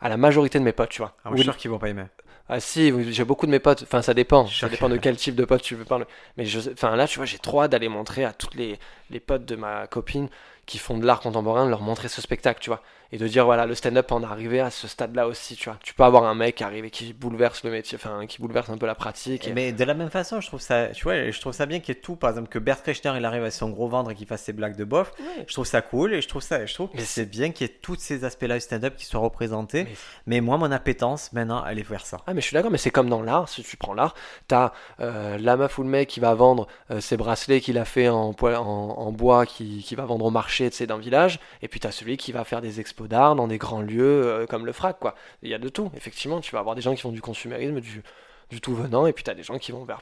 à 0.00 0.08
la 0.08 0.16
majorité 0.16 0.58
de 0.58 0.64
mes 0.64 0.72
potes, 0.72 0.90
tu 0.90 1.02
vois. 1.02 1.14
Ah, 1.24 1.30
moi, 1.30 1.36
je 1.36 1.42
suis 1.42 1.44
sûr 1.52 1.56
qu'ils 1.56 1.70
vont 1.70 1.78
pas 1.78 1.88
aimer. 1.88 2.04
Ah 2.50 2.60
si, 2.60 2.92
j'ai 3.12 3.24
beaucoup 3.24 3.44
de 3.44 3.50
mes 3.50 3.58
potes, 3.58 3.82
enfin 3.82 4.00
ça 4.00 4.14
dépend, 4.14 4.46
ça 4.46 4.70
dépend 4.70 4.88
de 4.88 4.96
quel 4.96 5.16
type 5.16 5.34
de 5.34 5.44
pote 5.44 5.60
tu 5.60 5.74
veux 5.74 5.84
parler. 5.84 6.06
Mais 6.38 6.46
je, 6.46 6.60
enfin 6.72 6.96
là, 6.96 7.06
tu 7.06 7.18
vois, 7.18 7.26
j'ai 7.26 7.38
trop 7.38 7.62
hâte 7.62 7.72
d'aller 7.72 7.88
montrer 7.90 8.24
à 8.24 8.32
toutes 8.32 8.54
les, 8.54 8.78
les 9.10 9.20
potes 9.20 9.44
de 9.44 9.54
ma 9.54 9.86
copine 9.86 10.28
qui 10.64 10.78
font 10.78 10.96
de 10.96 11.04
l'art 11.04 11.20
contemporain, 11.20 11.66
de 11.66 11.70
leur 11.70 11.82
montrer 11.82 12.08
ce 12.08 12.22
spectacle, 12.22 12.60
tu 12.60 12.70
vois. 12.70 12.82
Et 13.10 13.16
de 13.16 13.26
dire, 13.26 13.46
voilà, 13.46 13.64
le 13.64 13.74
stand-up 13.74 14.12
en 14.12 14.22
arrivé 14.22 14.60
à 14.60 14.70
ce 14.70 14.86
stade-là 14.86 15.26
aussi, 15.28 15.56
tu 15.56 15.70
vois. 15.70 15.78
Tu 15.82 15.94
peux 15.94 16.02
avoir 16.04 16.24
un 16.24 16.34
mec 16.34 16.56
qui 16.56 16.64
arrive 16.64 16.84
et 16.84 16.90
qui 16.90 17.14
bouleverse 17.14 17.64
le 17.64 17.70
métier, 17.70 17.96
enfin, 17.96 18.26
qui 18.26 18.38
bouleverse 18.42 18.68
un 18.68 18.76
peu 18.76 18.84
la 18.84 18.94
pratique. 18.94 19.48
et- 19.48 19.52
Mais 19.54 19.72
de 19.72 19.82
la 19.84 19.94
même 19.94 20.10
façon, 20.10 20.42
je 20.42 20.46
trouve 20.46 20.60
ça, 20.60 20.88
tu 20.88 21.04
vois, 21.04 21.30
je 21.30 21.40
trouve 21.40 21.54
ça 21.54 21.64
bien 21.64 21.80
qu'il 21.80 21.94
y 21.94 21.98
ait 21.98 22.00
tout. 22.02 22.16
Par 22.16 22.28
exemple, 22.28 22.48
que 22.48 22.58
Bert 22.58 22.82
Kreschner, 22.82 23.14
il 23.16 23.24
arrive 23.24 23.40
avec 23.40 23.54
son 23.54 23.70
gros 23.70 23.88
ventre 23.88 24.10
et 24.10 24.14
qu'il 24.14 24.26
fasse 24.26 24.42
ses 24.42 24.52
blagues 24.52 24.76
de 24.76 24.84
bof. 24.84 25.12
Ouais. 25.20 25.44
Je 25.46 25.52
trouve 25.54 25.64
ça 25.64 25.80
cool 25.80 26.12
et 26.12 26.20
je 26.20 26.28
trouve 26.28 26.42
ça, 26.42 26.66
je 26.66 26.74
trouve 26.74 26.90
que 26.90 26.98
Mais 26.98 27.02
c'est 27.02 27.24
bien 27.24 27.50
qu'il 27.50 27.66
y 27.66 27.70
ait 27.70 27.74
tous 27.80 27.96
ces 27.98 28.24
aspects-là 28.24 28.56
du 28.56 28.60
stand-up 28.60 28.94
qui 28.96 29.06
soient 29.06 29.20
représentés. 29.20 29.84
Mais- 29.84 29.90
Mais 30.26 30.40
moi, 30.42 30.58
mon 30.58 30.70
appétence, 30.70 31.32
maintenant, 31.32 31.64
elle 31.66 31.78
est 31.78 31.88
vers 31.88 32.04
ça. 32.04 32.18
Ah 32.26 32.34
mais 32.34 32.42
je 32.42 32.46
suis 32.46 32.54
d'accord, 32.54 32.70
mais 32.70 32.76
c'est 32.76 32.90
comme 32.90 33.08
dans 33.08 33.22
l'art, 33.22 33.48
si 33.48 33.62
tu 33.62 33.78
prends 33.78 33.94
l'art, 33.94 34.14
t'as 34.48 34.72
euh, 35.00 35.38
la 35.38 35.56
meuf 35.56 35.78
ou 35.78 35.82
le 35.82 35.88
mec 35.88 36.08
qui 36.10 36.20
va 36.20 36.34
vendre 36.34 36.66
euh, 36.90 37.00
ses 37.00 37.16
bracelets 37.16 37.62
qu'il 37.62 37.78
a 37.78 37.86
fait 37.86 38.10
en, 38.10 38.32
poil- 38.34 38.56
en, 38.56 38.64
en 38.64 39.12
bois, 39.12 39.46
qui, 39.46 39.82
qui 39.82 39.94
va 39.94 40.04
vendre 40.04 40.26
au 40.26 40.30
marché 40.30 40.68
tu 40.68 40.76
sais, 40.76 40.86
d'un 40.86 40.98
village, 40.98 41.40
et 41.62 41.68
puis 41.68 41.80
t'as 41.80 41.90
celui 41.90 42.18
qui 42.18 42.32
va 42.32 42.44
faire 42.44 42.60
des 42.60 42.80
expos 42.80 42.97
d'art 43.06 43.36
dans 43.36 43.46
des 43.46 43.58
grands 43.58 43.82
lieux 43.82 44.24
euh, 44.26 44.46
comme 44.46 44.66
le 44.66 44.72
FRAC, 44.72 44.98
quoi. 44.98 45.14
Il 45.42 45.50
y 45.50 45.54
a 45.54 45.58
de 45.58 45.68
tout, 45.68 45.90
effectivement, 45.94 46.40
tu 46.40 46.50
vas 46.52 46.58
avoir 46.60 46.74
des 46.74 46.82
gens 46.82 46.94
qui 46.94 47.02
font 47.02 47.12
du 47.12 47.20
consumérisme, 47.20 47.80
du, 47.80 48.02
du 48.50 48.60
tout 48.60 48.74
venant, 48.74 49.06
et 49.06 49.12
puis 49.12 49.22
t'as 49.22 49.34
des 49.34 49.42
gens 49.44 49.58
qui 49.58 49.70
vont 49.72 49.84
vers 49.84 50.00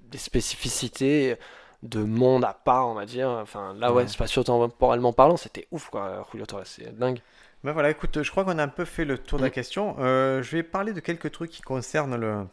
des 0.00 0.18
spécificités 0.18 1.36
de 1.82 2.00
monde 2.02 2.44
à 2.44 2.52
part, 2.54 2.88
on 2.88 2.94
va 2.94 3.06
dire. 3.06 3.28
Enfin 3.28 3.74
là 3.74 3.92
ouais, 3.92 4.02
Ouais. 4.02 4.08
spatio-temporellement 4.08 5.12
parlant, 5.12 5.36
c'était 5.36 5.66
ouf 5.70 5.88
quoi, 5.90 6.26
Julio 6.32 6.46
Torres, 6.46 6.66
c'est 6.66 6.96
dingue. 6.98 7.20
Ben 7.62 7.72
voilà, 7.72 7.90
écoute, 7.90 8.22
je 8.22 8.30
crois 8.30 8.44
qu'on 8.44 8.58
a 8.58 8.62
un 8.62 8.68
peu 8.68 8.84
fait 8.84 9.04
le 9.06 9.16
tour 9.16 9.38
de 9.38 9.44
la 9.44 9.50
question. 9.50 9.96
Euh, 9.98 10.42
je 10.42 10.56
vais 10.56 10.62
parler 10.62 10.92
de 10.92 11.00
quelques 11.00 11.30
trucs 11.32 11.50
qui 11.50 11.62
concernent 11.62 12.16
le, 12.16 12.46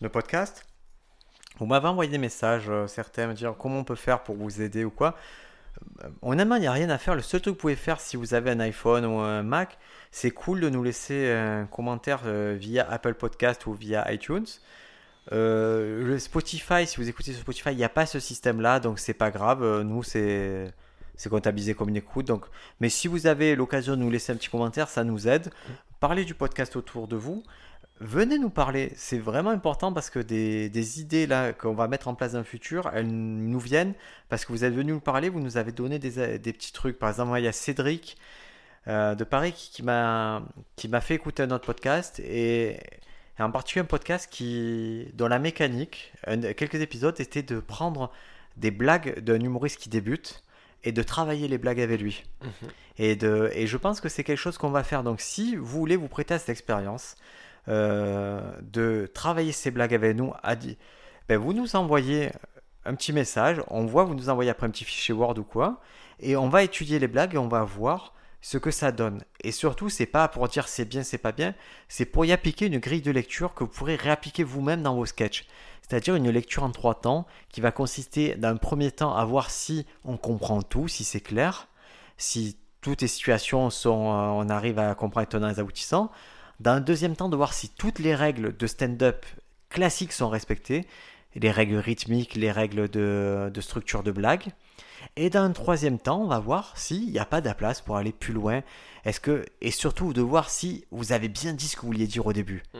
le 0.00 0.08
podcast. 0.08 0.64
Vous 1.58 1.66
m'avez 1.66 1.88
envoyé 1.88 2.10
des 2.10 2.18
messages, 2.18 2.68
euh, 2.68 2.86
certains 2.86 3.26
me 3.28 3.34
dire 3.34 3.54
comment 3.58 3.78
on 3.80 3.84
peut 3.84 3.94
faire 3.96 4.22
pour 4.22 4.36
vous 4.36 4.60
aider 4.62 4.84
ou 4.84 4.90
quoi. 4.90 5.14
Honnêtement, 6.22 6.56
il 6.56 6.60
n'y 6.60 6.66
a 6.66 6.72
rien 6.72 6.90
à 6.90 6.98
faire. 6.98 7.14
Le 7.14 7.22
seul 7.22 7.40
truc 7.40 7.54
que 7.54 7.58
vous 7.58 7.60
pouvez 7.60 7.76
faire 7.76 8.00
si 8.00 8.16
vous 8.16 8.34
avez 8.34 8.50
un 8.50 8.60
iPhone 8.60 9.04
ou 9.04 9.18
un 9.18 9.42
Mac, 9.42 9.78
c'est 10.10 10.30
cool 10.30 10.60
de 10.60 10.68
nous 10.68 10.82
laisser 10.82 11.30
un 11.32 11.66
commentaire 11.66 12.22
euh, 12.26 12.56
via 12.58 12.88
Apple 12.90 13.14
Podcast 13.14 13.66
ou 13.66 13.72
via 13.72 14.10
iTunes. 14.12 14.46
Euh, 15.32 16.04
le 16.04 16.18
Spotify, 16.18 16.86
si 16.86 16.98
vous 16.98 17.08
écoutez 17.08 17.32
sur 17.32 17.40
Spotify, 17.40 17.70
il 17.70 17.76
n'y 17.76 17.84
a 17.84 17.88
pas 17.88 18.06
ce 18.06 18.20
système-là, 18.20 18.80
donc 18.80 18.98
c'est 18.98 19.14
pas 19.14 19.30
grave. 19.30 19.62
Euh, 19.62 19.82
nous, 19.82 20.02
c'est 20.02 20.72
c'est 21.16 21.28
comptabilisé 21.28 21.74
comme 21.74 21.88
une 21.88 21.96
écoute. 21.96 22.26
Donc, 22.26 22.44
mais 22.80 22.88
si 22.88 23.08
vous 23.08 23.26
avez 23.26 23.54
l'occasion 23.54 23.96
de 23.96 24.02
nous 24.02 24.10
laisser 24.10 24.32
un 24.32 24.36
petit 24.36 24.50
commentaire, 24.50 24.88
ça 24.88 25.04
nous 25.04 25.28
aide. 25.28 25.50
Parlez 26.00 26.24
du 26.24 26.34
podcast 26.34 26.76
autour 26.76 27.08
de 27.08 27.16
vous. 27.16 27.42
Venez 28.00 28.38
nous 28.38 28.50
parler. 28.50 28.92
C'est 28.96 29.18
vraiment 29.18 29.50
important 29.50 29.92
parce 29.92 30.10
que 30.10 30.18
des, 30.18 30.68
des 30.68 31.00
idées 31.00 31.26
là 31.26 31.52
qu'on 31.52 31.74
va 31.74 31.88
mettre 31.88 32.08
en 32.08 32.14
place 32.14 32.32
dans 32.32 32.38
le 32.38 32.44
futur, 32.44 32.90
elles 32.92 33.06
nous 33.06 33.60
viennent 33.60 33.94
parce 34.28 34.44
que 34.44 34.52
vous 34.52 34.64
êtes 34.64 34.74
venu 34.74 34.92
nous 34.92 35.00
parler, 35.00 35.28
vous 35.28 35.40
nous 35.40 35.56
avez 35.56 35.72
donné 35.72 35.98
des, 35.98 36.38
des 36.38 36.52
petits 36.52 36.72
trucs. 36.72 36.98
Par 36.98 37.08
exemple, 37.10 37.38
il 37.38 37.44
y 37.44 37.48
a 37.48 37.52
Cédric 37.52 38.16
euh, 38.88 39.14
de 39.14 39.24
Paris 39.24 39.52
qui, 39.52 39.70
qui 39.70 39.82
m'a 39.82 41.00
fait 41.00 41.14
écouter 41.14 41.42
un 41.44 41.50
autre 41.50 41.66
podcast 41.66 42.20
et 42.20 42.78
et 43.38 43.42
en 43.42 43.50
particulier 43.50 43.82
un 43.82 43.86
podcast 43.86 44.28
qui, 44.30 45.08
dont 45.14 45.26
la 45.26 45.38
mécanique, 45.38 46.12
quelques 46.56 46.76
épisodes, 46.76 47.18
était 47.20 47.42
de 47.42 47.58
prendre 47.58 48.12
des 48.56 48.70
blagues 48.70 49.18
d'un 49.20 49.40
humoriste 49.40 49.80
qui 49.80 49.88
débute 49.88 50.44
et 50.84 50.92
de 50.92 51.02
travailler 51.02 51.48
les 51.48 51.58
blagues 51.58 51.80
avec 51.80 52.00
lui. 52.00 52.24
Mhm. 52.42 52.50
Et, 52.98 53.16
de, 53.16 53.50
et 53.52 53.66
je 53.66 53.76
pense 53.76 54.00
que 54.00 54.08
c'est 54.08 54.22
quelque 54.22 54.38
chose 54.38 54.58
qu'on 54.58 54.70
va 54.70 54.84
faire. 54.84 55.02
Donc 55.02 55.20
si 55.20 55.56
vous 55.56 55.66
voulez 55.66 55.96
vous 55.96 56.08
prêter 56.08 56.34
à 56.34 56.38
cette 56.38 56.50
expérience, 56.50 57.16
euh, 57.68 58.40
de 58.62 59.10
travailler 59.12 59.52
ces 59.52 59.70
blagues 59.70 59.94
avec 59.94 60.16
nous, 60.16 60.32
à, 60.42 60.54
ben 61.28 61.38
vous 61.38 61.52
nous 61.52 61.76
envoyez 61.76 62.30
un 62.84 62.94
petit 62.94 63.12
message, 63.12 63.62
on 63.68 63.86
voit, 63.86 64.04
vous 64.04 64.14
nous 64.14 64.28
envoyez 64.28 64.50
après 64.50 64.66
un 64.66 64.70
petit 64.70 64.84
fichier 64.84 65.14
Word 65.14 65.38
ou 65.38 65.44
quoi, 65.44 65.80
et 66.20 66.36
on 66.36 66.48
va 66.48 66.62
étudier 66.62 66.98
les 66.98 67.08
blagues 67.08 67.34
et 67.34 67.38
on 67.38 67.48
va 67.48 67.64
voir 67.64 68.14
ce 68.40 68.58
que 68.58 68.70
ça 68.70 68.92
donne. 68.92 69.22
Et 69.42 69.52
surtout, 69.52 69.88
c'est 69.88 70.04
pas 70.04 70.28
pour 70.28 70.46
dire 70.48 70.68
c'est 70.68 70.84
bien, 70.84 71.02
c'est 71.02 71.18
pas 71.18 71.32
bien, 71.32 71.54
c'est 71.88 72.04
pour 72.04 72.26
y 72.26 72.32
appliquer 72.32 72.66
une 72.66 72.78
grille 72.78 73.00
de 73.00 73.10
lecture 73.10 73.54
que 73.54 73.64
vous 73.64 73.70
pourrez 73.70 73.96
réappliquer 73.96 74.44
vous-même 74.44 74.82
dans 74.82 74.94
vos 74.94 75.06
sketchs. 75.06 75.46
C'est-à-dire 75.80 76.14
une 76.14 76.30
lecture 76.30 76.62
en 76.62 76.70
trois 76.70 76.94
temps 76.94 77.26
qui 77.48 77.62
va 77.62 77.70
consister 77.72 78.34
d'un 78.34 78.56
premier 78.56 78.90
temps 78.90 79.14
à 79.14 79.24
voir 79.24 79.50
si 79.50 79.86
on 80.04 80.18
comprend 80.18 80.60
tout, 80.62 80.88
si 80.88 81.04
c'est 81.04 81.20
clair, 81.20 81.68
si 82.18 82.58
toutes 82.82 83.00
les 83.00 83.08
situations 83.08 83.70
sont, 83.70 84.12
euh, 84.12 84.26
on 84.26 84.50
arrive 84.50 84.78
à 84.78 84.94
comprendre 84.94 85.24
les 85.24 85.30
tenants 85.30 85.48
et 85.48 85.58
aboutissants. 85.58 86.10
Dans 86.60 86.72
un 86.72 86.80
deuxième 86.80 87.16
temps, 87.16 87.28
de 87.28 87.36
voir 87.36 87.52
si 87.52 87.68
toutes 87.68 87.98
les 87.98 88.14
règles 88.14 88.56
de 88.56 88.66
stand-up 88.66 89.26
classiques 89.68 90.12
sont 90.12 90.28
respectées, 90.28 90.86
les 91.34 91.50
règles 91.50 91.76
rythmiques, 91.76 92.34
les 92.34 92.52
règles 92.52 92.88
de, 92.88 93.50
de 93.52 93.60
structure 93.60 94.02
de 94.02 94.12
blague. 94.12 94.52
Et 95.16 95.30
dans 95.30 95.42
un 95.42 95.52
troisième 95.52 95.98
temps, 95.98 96.22
on 96.22 96.28
va 96.28 96.38
voir 96.38 96.76
s'il 96.76 97.10
n'y 97.10 97.18
a 97.18 97.24
pas 97.24 97.40
de 97.40 97.52
place 97.52 97.80
pour 97.80 97.96
aller 97.96 98.12
plus 98.12 98.32
loin. 98.32 98.62
Est-ce 99.04 99.20
que 99.20 99.44
et 99.60 99.70
surtout 99.70 100.12
de 100.12 100.22
voir 100.22 100.48
si 100.48 100.84
vous 100.90 101.12
avez 101.12 101.28
bien 101.28 101.52
dit 101.52 101.68
ce 101.68 101.76
que 101.76 101.82
vous 101.82 101.88
vouliez 101.88 102.06
dire 102.06 102.26
au 102.26 102.32
début. 102.32 102.62
Mm. 102.72 102.78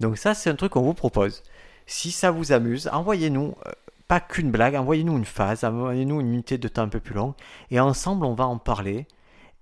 Donc 0.00 0.18
ça, 0.18 0.34
c'est 0.34 0.50
un 0.50 0.56
truc 0.56 0.72
qu'on 0.72 0.82
vous 0.82 0.94
propose. 0.94 1.42
Si 1.86 2.10
ça 2.10 2.30
vous 2.30 2.52
amuse, 2.52 2.88
envoyez-nous 2.92 3.54
euh, 3.66 3.72
pas 4.08 4.20
qu'une 4.20 4.50
blague, 4.50 4.74
envoyez-nous 4.74 5.16
une 5.16 5.24
phase, 5.24 5.64
envoyez-nous 5.64 6.20
une 6.20 6.32
unité 6.32 6.58
de 6.58 6.68
temps 6.68 6.82
un 6.82 6.88
peu 6.88 7.00
plus 7.00 7.14
longue, 7.14 7.34
et 7.70 7.80
ensemble, 7.80 8.24
on 8.24 8.34
va 8.34 8.46
en 8.46 8.58
parler. 8.58 9.06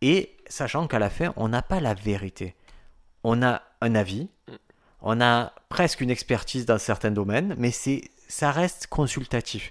Et 0.00 0.36
sachant 0.46 0.86
qu'à 0.86 0.98
la 0.98 1.10
fin, 1.10 1.32
on 1.36 1.48
n'a 1.48 1.62
pas 1.62 1.80
la 1.80 1.94
vérité. 1.94 2.54
On 3.25 3.43
a 3.43 3.62
un 3.81 3.95
avis, 3.95 4.29
mm. 4.49 4.53
on 5.03 5.20
a 5.20 5.53
presque 5.68 6.01
une 6.01 6.11
expertise 6.11 6.66
dans 6.66 6.79
certains 6.79 7.11
domaines, 7.11 7.55
mais 7.59 7.70
c'est 7.70 8.03
ça 8.29 8.51
reste 8.51 8.87
consultatif 8.87 9.70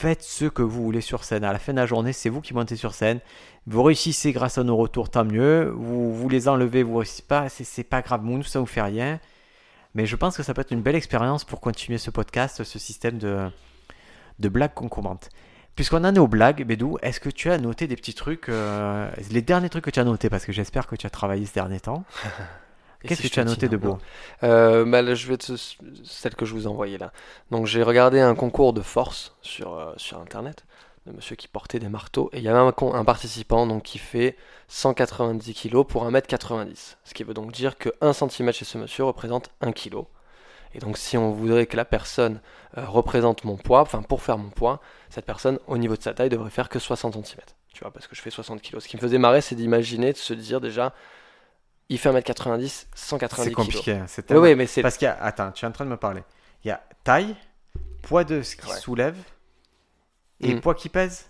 faites 0.00 0.22
ce 0.22 0.46
que 0.46 0.62
vous 0.62 0.82
voulez 0.82 1.02
sur 1.02 1.24
scène. 1.24 1.44
À 1.44 1.52
la 1.52 1.58
fin 1.58 1.72
de 1.72 1.78
la 1.78 1.84
journée, 1.84 2.14
c'est 2.14 2.30
vous 2.30 2.40
qui 2.40 2.54
montez 2.54 2.74
sur 2.76 2.94
scène. 2.94 3.20
Vous 3.66 3.82
réussissez 3.82 4.32
grâce 4.32 4.56
à 4.56 4.64
nos 4.64 4.76
retours, 4.76 5.10
tant 5.10 5.26
mieux. 5.26 5.70
Vous, 5.76 6.14
vous 6.14 6.28
les 6.30 6.48
enlevez, 6.48 6.82
vous 6.82 6.96
réussissez 6.96 7.22
pas, 7.22 7.50
c'est 7.50 7.84
pas 7.84 8.00
grave, 8.00 8.22
nous, 8.24 8.42
ça 8.42 8.60
vous 8.60 8.66
fait 8.66 8.80
rien. 8.80 9.20
Mais 9.94 10.06
je 10.06 10.16
pense 10.16 10.38
que 10.38 10.42
ça 10.42 10.54
peut 10.54 10.62
être 10.62 10.70
une 10.70 10.80
belle 10.80 10.94
expérience 10.94 11.44
pour 11.44 11.60
continuer 11.60 11.98
ce 11.98 12.10
podcast, 12.10 12.64
ce 12.64 12.78
système 12.78 13.18
de, 13.18 13.50
de 14.38 14.48
blagues 14.48 14.72
qu'on 14.72 14.88
commente. 14.88 15.28
Puisqu'on 15.74 16.02
en 16.04 16.14
est 16.14 16.18
aux 16.18 16.28
blagues, 16.28 16.64
Bédou, 16.64 16.96
est-ce 17.02 17.20
que 17.20 17.28
tu 17.28 17.50
as 17.50 17.58
noté 17.58 17.86
des 17.86 17.96
petits 17.96 18.14
trucs, 18.14 18.48
euh, 18.48 19.10
les 19.30 19.42
derniers 19.42 19.68
trucs 19.68 19.84
que 19.84 19.90
tu 19.90 20.00
as 20.00 20.04
notés, 20.04 20.30
parce 20.30 20.46
que 20.46 20.52
j'espère 20.52 20.86
que 20.86 20.96
tu 20.96 21.06
as 21.06 21.10
travaillé 21.10 21.44
ce 21.44 21.52
dernier 21.52 21.80
temps 21.80 22.04
Qu'est-ce 23.02 23.22
que 23.22 23.28
tu 23.28 23.40
as 23.40 23.44
noté 23.44 23.68
de 23.68 23.76
beau? 23.76 23.98
Euh, 24.42 24.84
bah, 24.84 25.14
Je 25.14 25.26
vais 25.26 25.36
te... 25.36 25.54
celle 26.04 26.34
que 26.34 26.44
je 26.44 26.52
vous 26.52 26.64
ai 26.64 26.66
envoyée 26.66 26.98
là. 26.98 27.12
Donc 27.50 27.66
j'ai 27.66 27.82
regardé 27.82 28.20
un 28.20 28.34
concours 28.34 28.72
de 28.72 28.82
force 28.82 29.34
sur, 29.42 29.74
euh, 29.74 29.92
sur 29.96 30.18
internet 30.18 30.64
de 31.06 31.12
monsieur 31.12 31.34
qui 31.34 31.48
portait 31.48 31.78
des 31.78 31.88
marteaux 31.88 32.28
et 32.32 32.38
il 32.38 32.44
y 32.44 32.48
avait 32.48 32.58
un, 32.58 32.74
un 32.92 33.04
participant 33.04 33.66
donc 33.66 33.84
qui 33.84 33.98
fait 33.98 34.36
190 34.68 35.54
kg 35.54 35.82
pour 35.82 36.08
1m90. 36.08 36.96
Ce 37.04 37.14
qui 37.14 37.24
veut 37.24 37.34
donc 37.34 37.52
dire 37.52 37.78
que 37.78 37.88
1 38.02 38.12
cm 38.12 38.52
chez 38.52 38.64
ce 38.64 38.76
monsieur 38.76 39.04
représente 39.04 39.50
1 39.62 39.72
kg. 39.72 40.04
Et 40.74 40.78
donc 40.78 40.98
si 40.98 41.16
on 41.16 41.32
voudrait 41.32 41.66
que 41.66 41.76
la 41.76 41.84
personne 41.84 42.40
euh, 42.76 42.84
représente 42.86 43.44
mon 43.44 43.56
poids, 43.56 43.80
enfin 43.80 44.02
pour 44.02 44.22
faire 44.22 44.38
mon 44.38 44.50
poids, 44.50 44.80
cette 45.08 45.24
personne 45.26 45.58
au 45.66 45.78
niveau 45.78 45.96
de 45.96 46.02
sa 46.02 46.12
taille 46.12 46.28
devrait 46.28 46.50
faire 46.50 46.68
que 46.68 46.78
60 46.78 47.14
cm. 47.14 47.40
Tu 47.72 47.80
vois, 47.80 47.92
parce 47.92 48.06
que 48.06 48.14
je 48.14 48.20
fais 48.20 48.30
60 48.30 48.60
kg. 48.62 48.78
Ce 48.78 48.88
qui 48.88 48.96
me 48.96 49.00
faisait 49.00 49.18
marrer, 49.18 49.40
c'est 49.40 49.54
d'imaginer, 49.54 50.12
de 50.12 50.18
se 50.18 50.34
dire 50.34 50.60
déjà, 50.60 50.92
il 51.90 51.98
fait 51.98 52.10
1m90, 52.10 52.86
190 52.94 53.44
C'est 53.44 53.52
compliqué. 53.52 53.92
Hein, 53.92 54.04
c'est 54.06 54.32
oui, 54.32 54.54
mais 54.54 54.66
c'est... 54.66 54.80
Parce 54.80 54.96
qu'il 54.96 55.06
y 55.06 55.08
a... 55.08 55.22
Attends, 55.22 55.50
tu 55.50 55.64
es 55.64 55.68
en 55.68 55.72
train 55.72 55.84
de 55.84 55.90
me 55.90 55.96
parler. 55.96 56.22
Il 56.64 56.68
y 56.68 56.70
a 56.70 56.80
taille, 57.04 57.36
poids 58.02 58.24
de 58.24 58.42
ce 58.42 58.56
qui 58.56 58.70
soulève 58.72 59.16
et 60.40 60.54
mm. 60.54 60.60
poids 60.60 60.74
qui 60.74 60.88
pèse 60.88 61.26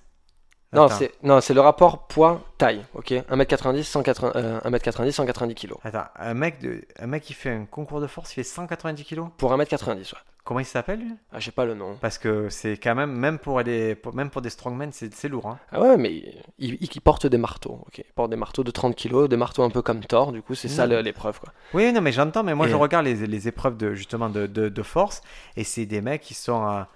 non, 0.72 0.88
c'est 0.88 1.12
non, 1.24 1.40
c'est 1.40 1.52
le 1.52 1.61
rapport 1.61 2.06
poids 2.06 2.44
taille, 2.56 2.84
OK 2.94 3.11
1m90 3.11 3.82
180 3.82 4.61
1m90 4.64 5.11
190 5.11 5.54
kg. 5.56 5.72
Attends, 5.82 6.04
un 6.14 6.34
mec 6.34 6.61
de 6.61 6.84
un 7.00 7.08
mec 7.08 7.24
qui 7.24 7.34
fait 7.34 7.50
un 7.50 7.64
concours 7.64 8.00
de 8.00 8.06
force, 8.06 8.30
il 8.30 8.34
fait 8.36 8.44
190 8.44 9.04
kg 9.04 9.30
pour 9.36 9.52
1m90, 9.52 9.96
ouais. 9.96 10.18
Comment 10.51 10.59
il 10.59 10.66
s'appelle 10.66 10.98
lui? 10.98 11.12
Ah, 11.32 11.38
j'ai 11.38 11.53
pas 11.53 11.64
le 11.64 11.74
nom. 11.74 11.96
Parce 12.01 12.18
que 12.18 12.48
c'est 12.48 12.76
quand 12.76 12.96
même 12.96 13.12
même 13.12 13.38
pour 13.38 13.62
des 13.62 13.96
même 14.14 14.30
pour 14.30 14.42
des 14.42 14.51
strongmen, 14.51 14.90
c'est 14.90 15.28
lourd 15.28 15.46
hein. 15.46 15.61
Ah 15.70 15.80
ouais, 15.80 15.96
mais 15.96 16.12
il, 16.59 16.76
il, 16.80 17.01
porte 17.01 17.28
des 17.28 17.38
marteaux, 17.38 17.78
OK. 17.86 17.98
Il 17.98 18.12
porte 18.16 18.30
des 18.30 18.36
marteaux 18.36 18.64
de 18.64 18.72
30 18.72 18.96
kg, 18.96 19.28
des 19.28 19.36
marteaux 19.36 19.62
un 19.62 19.70
peu 19.70 19.80
comme 19.80 20.01
Thor, 20.01 20.32
du 20.32 20.42
coup, 20.42 20.57
c'est 20.57 20.66
ça 20.66 20.88
l'épreuve 20.88 21.38
quoi. 21.38 21.53
Oui, 21.72 21.92
non 21.92 22.01
mais 22.01 22.11
j'entends 22.11 22.42
mais 22.42 22.57
moi 22.57 22.66
je 22.66 22.74
regarde 22.74 23.05
les, 23.07 23.28
les, 23.28 23.46
épreuves 23.46 23.76
de 23.76 23.94
justement 23.94 24.28
de, 24.28 24.48
de, 24.48 24.68
de 24.68 24.82
force 24.82 25.22
et 25.57 25.62
c'est 25.62 25.86
des 25.86 26.01
mecs 26.01 26.22
qui 26.22 26.34
sont 26.34 26.64
à 26.64 26.88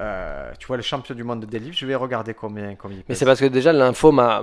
euh, 0.00 0.52
tu 0.58 0.66
vois, 0.66 0.76
le 0.76 0.82
champion 0.82 1.14
du 1.14 1.22
monde 1.22 1.40
de 1.40 1.46
délivre, 1.46 1.76
je 1.76 1.86
vais 1.86 1.94
regarder 1.94 2.34
combien, 2.34 2.74
combien 2.74 2.98
Mais 3.08 3.14
c'est 3.14 3.24
parce 3.24 3.40
que 3.40 3.46
déjà 3.46 3.72
l'info 3.72 4.10
m'a 4.12 4.42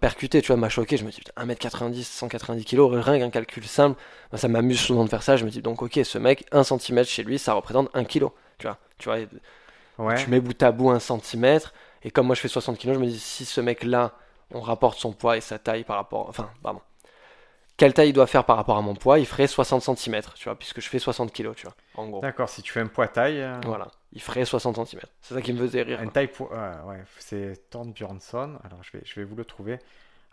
percuté, 0.00 0.40
tu 0.40 0.48
vois, 0.48 0.56
m'a 0.56 0.68
choqué. 0.68 0.96
Je 0.96 1.04
me 1.04 1.10
dis, 1.10 1.20
1m90, 1.36 2.02
190 2.04 2.64
kg, 2.64 2.80
rien 2.94 3.18
qu'un 3.18 3.30
calcul 3.30 3.64
simple, 3.64 4.00
ça 4.34 4.48
m'amuse 4.48 4.80
souvent 4.80 5.04
de 5.04 5.10
faire 5.10 5.22
ça. 5.22 5.36
Je 5.36 5.44
me 5.44 5.50
dis, 5.50 5.62
donc, 5.62 5.82
ok, 5.82 6.00
ce 6.02 6.18
mec, 6.18 6.46
1 6.52 6.62
cm 6.64 7.04
chez 7.04 7.22
lui, 7.22 7.38
ça 7.38 7.52
représente 7.52 7.90
1 7.94 8.04
kg. 8.04 8.28
Tu 8.58 8.66
vois, 8.66 8.78
tu 8.98 9.08
vois 9.08 9.18
tu 10.16 10.30
mets 10.30 10.40
bout 10.40 10.62
à 10.62 10.72
bout 10.72 10.90
1 10.90 10.98
cm, 10.98 11.58
et 12.02 12.10
comme 12.10 12.26
moi 12.26 12.34
je 12.34 12.40
fais 12.40 12.48
60 12.48 12.78
kg, 12.78 12.94
je 12.94 12.98
me 12.98 13.06
dis, 13.06 13.18
si 13.18 13.44
ce 13.44 13.60
mec-là, 13.60 14.12
on 14.52 14.60
rapporte 14.60 14.98
son 14.98 15.12
poids 15.12 15.36
et 15.36 15.42
sa 15.42 15.58
taille 15.58 15.84
par 15.84 15.96
rapport. 15.96 16.26
Enfin, 16.28 16.48
pardon 16.62 16.80
quelle 17.80 17.94
taille 17.94 18.10
il 18.10 18.12
doit 18.12 18.26
faire 18.26 18.44
par 18.44 18.56
rapport 18.56 18.76
à 18.76 18.82
mon 18.82 18.94
poids, 18.94 19.18
il 19.18 19.24
ferait 19.24 19.46
60 19.46 19.96
cm, 19.96 20.20
tu 20.34 20.44
vois, 20.44 20.54
puisque 20.54 20.82
je 20.82 20.88
fais 20.90 20.98
60 20.98 21.32
kg, 21.32 21.54
tu 21.54 21.62
vois, 21.64 21.74
en 21.94 22.08
gros. 22.10 22.20
D'accord, 22.20 22.50
si 22.50 22.60
tu 22.60 22.70
fais 22.74 22.80
un 22.80 22.88
poids 22.88 23.08
taille. 23.08 23.40
Euh, 23.40 23.58
voilà, 23.64 23.88
il 24.12 24.20
ferait 24.20 24.44
60 24.44 24.86
cm. 24.86 25.00
C'est 25.20 25.34
ça 25.34 25.42
qui 25.42 25.52
me 25.52 25.58
faisait 25.58 25.82
rire. 25.82 26.02
Une 26.02 26.10
taille 26.10 26.28
pour. 26.28 26.50
ouais, 26.50 27.02
c'est 27.18 27.70
Thorn 27.70 27.92
Bjornsson. 27.92 28.58
Alors, 28.64 28.82
je 28.82 28.96
vais, 28.96 29.02
je 29.04 29.14
vais 29.20 29.24
vous 29.24 29.36
le 29.36 29.44
trouver. 29.44 29.78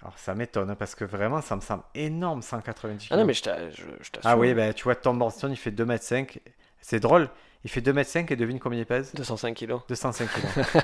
Alors, 0.01 0.17
ça 0.17 0.35
m'étonne, 0.35 0.69
hein, 0.69 0.75
parce 0.75 0.93
que 0.95 1.05
vraiment, 1.05 1.41
ça 1.41 1.55
me 1.55 1.61
semble 1.61 1.83
énorme, 1.95 2.41
190 2.41 3.05
kg. 3.05 3.13
Ah 3.13 3.17
non, 3.17 3.25
mais 3.25 3.33
je 3.33 3.41
t'assure. 3.41 3.85
Ah 4.23 4.37
oui, 4.37 4.53
ben, 4.53 4.73
tu 4.73 4.83
vois, 4.83 4.95
Thorn 4.95 5.17
Bjornsson, 5.17 5.49
il 5.49 5.57
fait 5.57 5.71
2m5. 5.71 6.37
C'est 6.81 6.99
drôle. 6.99 7.29
Il 7.63 7.69
fait 7.71 7.81
2m5 7.81 8.31
et 8.31 8.35
devine 8.35 8.59
combien 8.59 8.79
il 8.79 8.85
pèse? 8.85 9.13
205 9.15 9.57
kg. 9.57 9.79
205 9.89 10.29
kg. 10.29 10.81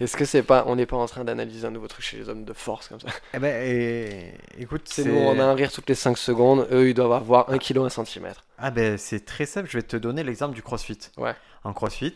Est-ce 0.00 0.16
que 0.16 0.24
c'est 0.24 0.42
pas, 0.42 0.64
on 0.66 0.74
n'est 0.74 0.86
pas 0.86 0.96
en 0.96 1.06
train 1.06 1.22
d'analyser 1.22 1.66
un 1.66 1.70
nouveau 1.70 1.86
truc 1.86 2.04
chez 2.04 2.16
les 2.16 2.28
hommes 2.28 2.44
de 2.44 2.52
force 2.54 2.88
comme 2.88 2.98
ça? 2.98 3.08
Eh 3.34 3.38
ben, 3.38 4.32
écoute, 4.58 4.82
c'est 4.86 5.04
nous, 5.04 5.16
on 5.16 5.38
a 5.38 5.44
un 5.44 5.54
rire 5.54 5.70
toutes 5.70 5.88
les 5.88 5.94
5 5.94 6.16
secondes. 6.16 6.66
Eux, 6.72 6.88
ils 6.88 6.94
doivent 6.94 7.12
avoir 7.12 7.50
1 7.50 7.58
kg 7.58 7.78
1 7.84 7.88
cm. 7.90 8.32
Ah 8.58 8.70
ben, 8.70 8.96
c'est 8.96 9.24
très 9.24 9.46
simple. 9.46 9.68
Je 9.70 9.76
vais 9.76 9.82
te 9.82 9.96
donner 9.96 10.24
l'exemple 10.24 10.54
du 10.54 10.62
CrossFit. 10.62 10.98
Ouais. 11.18 11.34
En 11.62 11.72
CrossFit, 11.74 12.14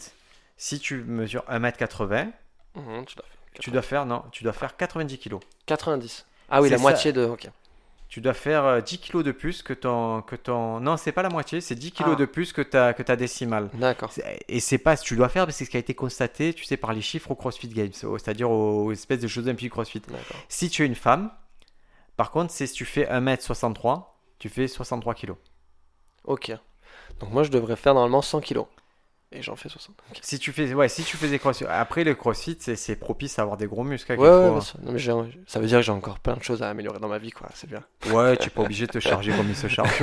si 0.58 0.78
tu 0.78 1.02
mesures 1.04 1.44
1m80, 1.48 2.30
mhm, 2.74 3.04
tu, 3.58 3.70
dois 3.70 3.82
faire, 3.82 4.04
non, 4.04 4.24
tu 4.30 4.44
dois 4.44 4.52
faire 4.52 4.76
90 4.76 5.18
kg. 5.18 5.38
90. 5.64 6.26
Ah 6.50 6.60
oui, 6.60 6.68
la 6.68 6.78
moitié 6.78 7.12
de. 7.12 7.24
Ok 7.24 7.48
tu 8.08 8.22
dois 8.22 8.34
faire 8.34 8.82
10 8.82 8.94
euh, 8.94 8.98
kilos 8.98 9.24
de 9.24 9.32
plus 9.32 9.62
que 9.62 9.74
ton. 9.74 10.22
Que 10.22 10.34
ton... 10.34 10.80
Non, 10.80 10.96
c'est 10.96 11.12
pas 11.12 11.22
la 11.22 11.28
moitié, 11.28 11.60
c'est 11.60 11.74
10 11.74 11.92
kilos 11.92 12.14
ah. 12.14 12.20
de 12.20 12.24
plus 12.24 12.52
que 12.52 12.62
ta, 12.62 12.94
que 12.94 13.02
ta 13.02 13.16
décimale. 13.16 13.68
D'accord. 13.74 14.10
Et 14.48 14.60
c'est 14.60 14.78
pas 14.78 14.96
ce 14.96 15.02
que 15.02 15.08
tu 15.08 15.16
dois 15.16 15.28
faire, 15.28 15.46
mais 15.46 15.52
c'est 15.52 15.66
ce 15.66 15.70
qui 15.70 15.76
a 15.76 15.80
été 15.80 15.94
constaté, 15.94 16.54
tu 16.54 16.64
sais, 16.64 16.78
par 16.78 16.94
les 16.94 17.02
chiffres 17.02 17.30
au 17.30 17.34
CrossFit 17.34 17.68
Games, 17.68 17.92
c'est-à-dire 17.92 18.50
aux 18.50 18.90
espèces 18.92 19.20
de 19.20 19.28
Jeux 19.28 19.42
Olympiques 19.42 19.72
CrossFit. 19.72 20.02
Si 20.48 20.70
tu 20.70 20.82
es 20.82 20.86
une 20.86 20.94
femme, 20.94 21.30
par 22.16 22.30
contre, 22.30 22.50
c'est 22.50 22.66
si 22.66 22.72
tu 22.72 22.86
fais 22.86 23.04
1m63, 23.04 24.04
tu 24.38 24.48
fais 24.48 24.68
63 24.68 25.14
kilos. 25.14 25.36
Ok. 26.24 26.50
Donc 27.20 27.30
moi, 27.30 27.42
je 27.42 27.50
devrais 27.50 27.76
faire 27.76 27.92
normalement 27.92 28.22
100 28.22 28.40
kilos. 28.40 28.66
Et 29.30 29.42
j'en 29.42 29.56
fais 29.56 29.68
60. 29.68 29.94
Si 30.22 30.38
tu 30.38 30.52
fais, 30.52 30.72
ouais, 30.72 30.88
si 30.88 31.02
tu 31.02 31.18
faisais 31.18 31.38
crossfit, 31.38 31.66
après 31.66 32.02
le 32.02 32.14
crossfit, 32.14 32.56
c'est 32.58 32.96
propice 32.96 33.38
à 33.38 33.42
avoir 33.42 33.58
des 33.58 33.66
gros 33.66 33.84
muscles. 33.84 34.12
Ouais, 34.12 34.18
ouais, 34.18 34.60
non, 34.82 34.92
mais 34.92 34.98
ça 35.46 35.60
veut 35.60 35.66
dire 35.66 35.78
que 35.78 35.84
j'ai 35.84 35.92
encore 35.92 36.18
plein 36.18 36.36
de 36.36 36.42
choses 36.42 36.62
à 36.62 36.70
améliorer 36.70 36.98
dans 36.98 37.08
ma 37.08 37.18
vie, 37.18 37.30
quoi. 37.30 37.48
C'est 37.52 37.68
bien. 37.68 37.82
Ouais, 38.10 38.36
tu 38.38 38.44
n'es 38.44 38.50
pas 38.50 38.62
obligé 38.62 38.86
de 38.86 38.92
te 38.92 39.00
charger 39.00 39.32
comme 39.32 39.48
il 39.48 39.56
se 39.56 39.68
charge. 39.68 40.02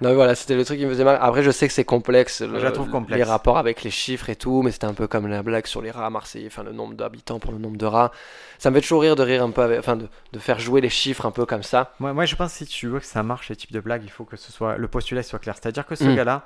Non, 0.00 0.14
voilà, 0.14 0.34
c'était 0.34 0.56
le 0.56 0.64
truc 0.64 0.78
qui 0.78 0.86
me 0.86 0.90
faisait 0.90 1.04
mal. 1.04 1.18
Après, 1.20 1.42
je 1.42 1.50
sais 1.50 1.68
que 1.68 1.74
c'est 1.74 1.84
complexe, 1.84 2.42
je 2.42 2.66
trouve 2.68 2.88
complexe, 2.88 3.18
les 3.18 3.22
rapports 3.22 3.58
avec 3.58 3.82
les 3.82 3.90
chiffres 3.90 4.30
et 4.30 4.36
tout, 4.36 4.62
mais 4.62 4.70
c'était 4.70 4.86
un 4.86 4.94
peu 4.94 5.06
comme 5.06 5.26
la 5.26 5.42
blague 5.42 5.66
sur 5.66 5.82
les 5.82 5.90
rats 5.90 6.06
à 6.06 6.10
Marseille, 6.10 6.46
enfin 6.46 6.62
le 6.62 6.72
nombre 6.72 6.94
d'habitants 6.94 7.38
pour 7.38 7.52
le 7.52 7.58
nombre 7.58 7.76
de 7.76 7.84
rats. 7.84 8.10
Ça 8.58 8.70
me 8.70 8.76
fait 8.76 8.80
toujours 8.80 9.02
rire 9.02 9.14
de 9.14 9.22
rire 9.22 9.42
un 9.42 9.50
peu, 9.50 9.78
enfin 9.78 9.96
de, 9.96 10.08
de, 10.32 10.38
faire 10.38 10.58
jouer 10.58 10.80
les 10.80 10.88
chiffres 10.88 11.26
un 11.26 11.30
peu 11.30 11.44
comme 11.44 11.62
ça. 11.62 11.92
Moi, 12.00 12.14
moi, 12.14 12.24
je 12.24 12.34
pense 12.34 12.52
que 12.52 12.58
si 12.58 12.66
tu 12.66 12.86
veux 12.86 12.98
que 12.98 13.04
ça 13.04 13.22
marche, 13.22 13.48
ce 13.48 13.52
type 13.52 13.72
de 13.72 13.80
blague, 13.80 14.02
il 14.02 14.10
faut 14.10 14.24
que 14.24 14.38
ce 14.38 14.50
soit 14.50 14.78
le 14.78 14.88
postulat 14.88 15.22
soit 15.22 15.38
clair. 15.38 15.54
C'est-à-dire 15.60 15.84
que 15.84 15.94
ce 15.94 16.04
mm. 16.04 16.16
gars-là, 16.16 16.44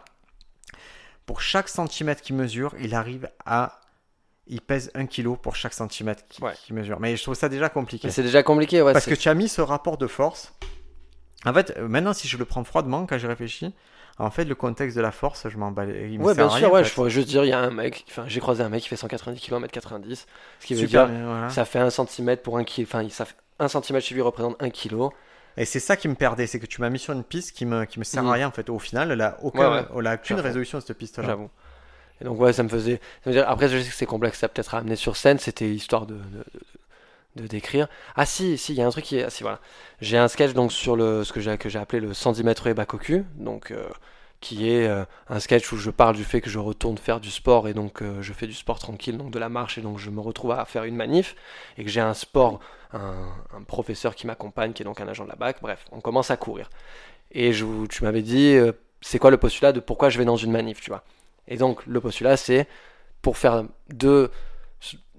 pour 1.26 1.40
chaque 1.40 1.68
centimètre 1.68 2.22
qu'il 2.22 2.36
mesure, 2.36 2.74
il 2.80 2.94
arrive 2.94 3.28
à 3.44 3.80
il 4.46 4.60
pèse 4.60 4.90
1 4.94 5.06
kg 5.06 5.36
pour 5.36 5.56
chaque 5.56 5.72
centimètre 5.72 6.22
qu'il 6.26 6.74
mesure. 6.74 7.00
Mais 7.00 7.16
je 7.16 7.22
trouve 7.22 7.34
ça 7.34 7.48
déjà 7.48 7.68
compliqué. 7.68 8.10
C'est 8.10 8.22
déjà 8.22 8.42
compliqué, 8.42 8.82
ouais. 8.82 8.92
Parce 8.92 9.06
que 9.06 9.14
tu 9.14 9.28
as 9.28 9.34
mis 9.34 9.48
ce 9.48 9.62
rapport 9.62 9.96
de 9.96 10.06
force. 10.06 10.52
En 11.46 11.52
fait, 11.52 11.78
maintenant, 11.78 12.12
si 12.12 12.28
je 12.28 12.36
le 12.36 12.44
prends 12.44 12.64
froidement, 12.64 13.06
quand 13.06 13.18
j'ai 13.18 13.26
réfléchi, 13.26 13.74
en 14.18 14.30
fait, 14.30 14.44
le 14.44 14.54
contexte 14.54 14.96
de 14.96 15.02
la 15.02 15.12
force, 15.12 15.48
je 15.48 15.56
m'en 15.56 15.70
bats. 15.70 15.84
Ouais, 15.84 16.34
bien 16.34 16.50
sûr, 16.50 16.72
ouais, 16.72 16.84
je 16.84 16.92
pourrais 16.92 17.10
juste 17.10 17.28
dire, 17.28 17.44
il 17.44 17.48
y 17.48 17.52
a 17.52 17.58
un 17.58 17.70
mec, 17.70 18.04
enfin, 18.08 18.24
j'ai 18.26 18.40
croisé 18.40 18.62
un 18.62 18.68
mec 18.68 18.82
qui 18.82 18.88
fait 18.88 18.96
190 18.96 19.40
km 19.40 19.72
90, 19.72 20.26
ce 20.60 20.66
qui 20.66 20.74
veut 20.74 20.86
dire, 20.86 21.08
ça 21.48 21.64
fait 21.64 21.78
1 21.78 21.90
cm 21.90 22.36
pour 22.38 22.58
1 22.58 22.64
kg, 22.64 22.82
enfin, 22.82 23.08
ça 23.08 23.24
fait 23.24 23.34
1 23.58 23.68
cm 23.68 24.00
chez 24.00 24.14
lui 24.14 24.22
représente 24.22 24.56
1 24.62 24.70
kg. 24.70 25.08
Et 25.56 25.64
c'est 25.64 25.80
ça 25.80 25.96
qui 25.96 26.08
me 26.08 26.14
perdait, 26.14 26.46
c'est 26.46 26.58
que 26.58 26.66
tu 26.66 26.80
m'as 26.80 26.90
mis 26.90 26.98
sur 26.98 27.12
une 27.12 27.24
piste 27.24 27.52
qui 27.52 27.64
me, 27.64 27.84
qui 27.84 27.98
me 27.98 28.04
sert 28.04 28.22
à 28.22 28.26
mm. 28.26 28.30
rien 28.30 28.48
en 28.48 28.50
fait. 28.50 28.68
Au 28.68 28.78
final, 28.78 29.10
elle 29.12 29.20
a, 29.20 29.38
aucun, 29.42 29.86
elle 29.96 30.06
a 30.06 30.14
aucune 30.14 30.40
résolution 30.40 30.80
cette 30.80 30.96
piste-là. 30.98 31.24
J'avoue. 31.26 31.50
Et 32.20 32.24
donc 32.24 32.40
ouais, 32.40 32.52
ça 32.52 32.62
me 32.62 32.68
faisait. 32.68 33.00
dire, 33.26 33.48
après, 33.48 33.68
je 33.68 33.78
sais 33.78 33.88
que 33.88 33.94
c'est 33.94 34.06
complexe, 34.06 34.38
ça 34.38 34.48
peut-être 34.48 34.74
à 34.74 34.78
amener 34.78 34.96
sur 34.96 35.16
scène. 35.16 35.38
C'était 35.38 35.68
histoire 35.68 36.06
de, 36.06 36.18
de, 37.36 37.46
décrire. 37.46 37.88
Ah 38.16 38.26
si, 38.26 38.58
si, 38.58 38.72
il 38.72 38.78
y 38.78 38.82
a 38.82 38.86
un 38.86 38.90
truc 38.90 39.04
qui 39.04 39.18
est. 39.18 39.24
Ah, 39.24 39.30
si 39.30 39.42
voilà, 39.42 39.60
j'ai 40.00 40.18
un 40.18 40.28
sketch 40.28 40.52
donc 40.52 40.72
sur 40.72 40.96
le 40.96 41.24
ce 41.24 41.32
que 41.32 41.40
j'ai 41.40 41.56
que 41.58 41.68
j'ai 41.68 41.78
appelé 41.78 42.00
le 42.00 42.14
110 42.14 42.44
mètres 42.44 42.66
et 42.66 42.74
Bakoku, 42.74 43.24
donc 43.36 43.70
euh, 43.70 43.88
qui 44.44 44.68
est 44.70 44.86
euh, 44.86 45.06
un 45.30 45.40
sketch 45.40 45.72
où 45.72 45.78
je 45.78 45.90
parle 45.90 46.14
du 46.14 46.22
fait 46.22 46.42
que 46.42 46.50
je 46.50 46.58
retourne 46.58 46.98
faire 46.98 47.18
du 47.18 47.30
sport 47.30 47.66
et 47.66 47.72
donc 47.72 48.02
euh, 48.02 48.20
je 48.20 48.34
fais 48.34 48.46
du 48.46 48.52
sport 48.52 48.78
tranquille, 48.78 49.16
donc 49.16 49.30
de 49.30 49.38
la 49.38 49.48
marche 49.48 49.78
et 49.78 49.80
donc 49.80 49.98
je 49.98 50.10
me 50.10 50.20
retrouve 50.20 50.52
à 50.52 50.62
faire 50.66 50.84
une 50.84 50.96
manif 50.96 51.34
et 51.78 51.84
que 51.84 51.88
j'ai 51.88 52.02
un 52.02 52.12
sport 52.12 52.60
un, 52.92 53.62
professeur 53.66 54.14
qui 54.14 54.26
m'accompagne, 54.26 54.74
qui 54.74 54.82
est 54.82 54.84
donc 54.84 55.00
un 55.00 55.08
agent 55.08 55.24
de 55.24 55.30
la 55.30 55.34
BAC. 55.34 55.62
Bref, 55.62 55.86
on 55.92 56.00
commence 56.00 56.30
à 56.30 56.36
courir. 56.36 56.68
Et 57.32 57.54
je, 57.54 57.64
tu 57.86 58.04
m'avais 58.04 58.20
dit, 58.20 58.54
euh, 58.54 58.72
c'est 59.00 59.18
quoi 59.18 59.30
le 59.30 59.38
postulat 59.38 59.72
de 59.72 59.80
pourquoi 59.80 60.10
je 60.10 60.18
vais 60.18 60.26
dans 60.26 60.36
une 60.36 60.52
manif, 60.52 60.80
tu 60.80 60.90
vois. 60.90 61.02
Et 61.48 61.56
donc, 61.56 61.84
le 61.86 62.00
postulat, 62.00 62.36
c'est 62.36 62.68
pour 63.22 63.38
faire 63.38 63.64
deux, 63.88 64.30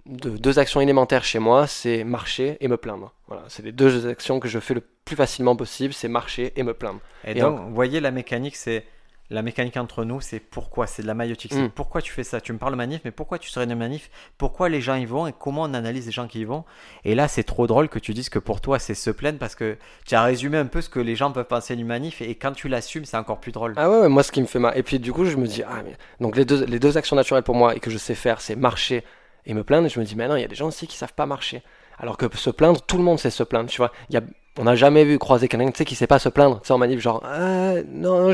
deux 0.05 0.59
actions 0.59 0.81
élémentaires 0.81 1.23
chez 1.23 1.39
moi, 1.39 1.65
c'est 1.65 2.03
marcher 2.03 2.57
et 2.61 2.67
me 2.67 2.77
plaindre. 2.77 3.11
Voilà, 3.27 3.43
c'est 3.47 3.63
les 3.63 3.71
deux 3.71 4.07
actions 4.07 4.39
que 4.39 4.47
je 4.47 4.59
fais 4.59 4.75
le 4.75 4.81
plus 4.81 5.15
facilement 5.15 5.55
possible, 5.55 5.93
c'est 5.93 6.07
marcher 6.07 6.53
et 6.55 6.63
me 6.63 6.75
plaindre. 6.75 6.99
Et, 7.25 7.33
donc, 7.33 7.59
vous 7.59 7.73
voyez, 7.73 7.99
la 7.99 8.11
mécanique, 8.11 8.55
c'est 8.55 8.85
la 9.31 9.41
mécanique 9.41 9.77
entre 9.77 10.03
nous, 10.03 10.21
c'est 10.21 10.39
pourquoi, 10.39 10.85
c'est 10.85 11.01
de 11.01 11.07
la 11.07 11.15
maïotique. 11.15 11.53
C'est 11.53 11.63
mm. 11.63 11.71
pourquoi 11.71 12.01
tu 12.01 12.11
fais 12.11 12.23
ça. 12.23 12.39
Tu 12.39 12.53
me 12.53 12.59
parles 12.59 12.73
de 12.73 12.77
manif, 12.77 13.01
mais 13.05 13.11
pourquoi 13.11 13.39
tu 13.39 13.49
serais 13.49 13.65
une 13.65 13.75
manif? 13.75 14.11
Pourquoi 14.37 14.69
les 14.69 14.81
gens 14.81 14.95
y 14.95 15.05
vont 15.05 15.25
et 15.25 15.33
comment 15.33 15.63
on 15.63 15.73
analyse 15.73 16.05
les 16.05 16.11
gens 16.11 16.27
qui 16.27 16.41
y 16.41 16.43
vont? 16.43 16.63
Et 17.05 17.15
là, 17.15 17.27
c'est 17.27 17.43
trop 17.43 17.65
drôle 17.65 17.89
que 17.89 17.97
tu 17.97 18.13
dises 18.13 18.29
que 18.29 18.37
pour 18.37 18.61
toi, 18.61 18.77
c'est 18.77 18.93
se 18.93 19.09
plaindre 19.09 19.39
parce 19.39 19.55
que 19.55 19.77
tu 20.05 20.13
as 20.13 20.23
résumé 20.23 20.57
un 20.57 20.67
peu 20.67 20.81
ce 20.81 20.89
que 20.89 20.99
les 20.99 21.15
gens 21.15 21.31
peuvent 21.31 21.45
penser 21.45 21.75
d'une 21.75 21.87
manif 21.87 22.21
et 22.21 22.35
quand 22.35 22.51
tu 22.51 22.67
l'assumes, 22.67 23.05
c'est 23.05 23.17
encore 23.17 23.39
plus 23.39 23.51
drôle. 23.51 23.73
Ah 23.77 23.89
ouais, 23.89 24.09
moi, 24.09 24.21
ce 24.21 24.31
qui 24.31 24.41
me 24.41 24.47
fait 24.47 24.59
mal. 24.59 24.77
Et 24.77 24.83
puis, 24.83 24.99
du 24.99 25.11
coup, 25.11 25.25
je 25.25 25.37
me 25.37 25.47
dis, 25.47 25.63
ah, 25.63 25.81
mais... 25.83 25.97
donc 26.19 26.35
les 26.35 26.45
deux, 26.45 26.63
les 26.65 26.79
deux 26.79 26.97
actions 26.97 27.15
naturelles 27.15 27.43
pour 27.43 27.55
moi 27.55 27.75
et 27.75 27.79
que 27.79 27.89
je 27.89 27.97
sais 27.97 28.15
faire, 28.15 28.41
c'est 28.41 28.55
marcher 28.55 29.03
et 29.47 29.55
me 29.55 29.63
plaindre. 29.63 29.87
Et 29.87 29.89
je 29.89 29.99
me 29.99 30.05
dis, 30.05 30.15
mais 30.15 30.27
non, 30.27 30.35
il 30.35 30.41
y 30.41 30.45
a 30.45 30.47
des 30.47 30.55
gens 30.55 30.67
aussi 30.67 30.85
qui 30.85 30.97
savent 30.97 31.13
pas 31.13 31.25
marcher. 31.25 31.63
Alors 31.97 32.17
que 32.17 32.25
se 32.35 32.49
plaindre, 32.51 32.81
tout 32.81 32.97
le 32.97 33.03
monde 33.03 33.19
sait 33.19 33.29
se 33.31 33.43
plaindre, 33.43 33.69
tu 33.69 33.77
vois. 33.77 33.91
Il 34.09 34.13
y 34.15 34.17
a 34.17 34.21
on 34.57 34.63
n'a 34.63 34.75
jamais 34.75 35.03
vu 35.03 35.17
croiser 35.19 35.47
quelqu'un 35.47 35.69
tu 35.71 35.77
sais, 35.77 35.85
qui 35.85 35.95
sait 35.95 36.07
pas 36.07 36.19
se 36.19 36.29
plaindre, 36.29 36.61
tu 36.61 36.67
sais, 36.67 36.73
en 36.73 36.77
manif, 36.77 36.99
genre, 36.99 37.21
ah, 37.25 37.73
non, 37.87 38.31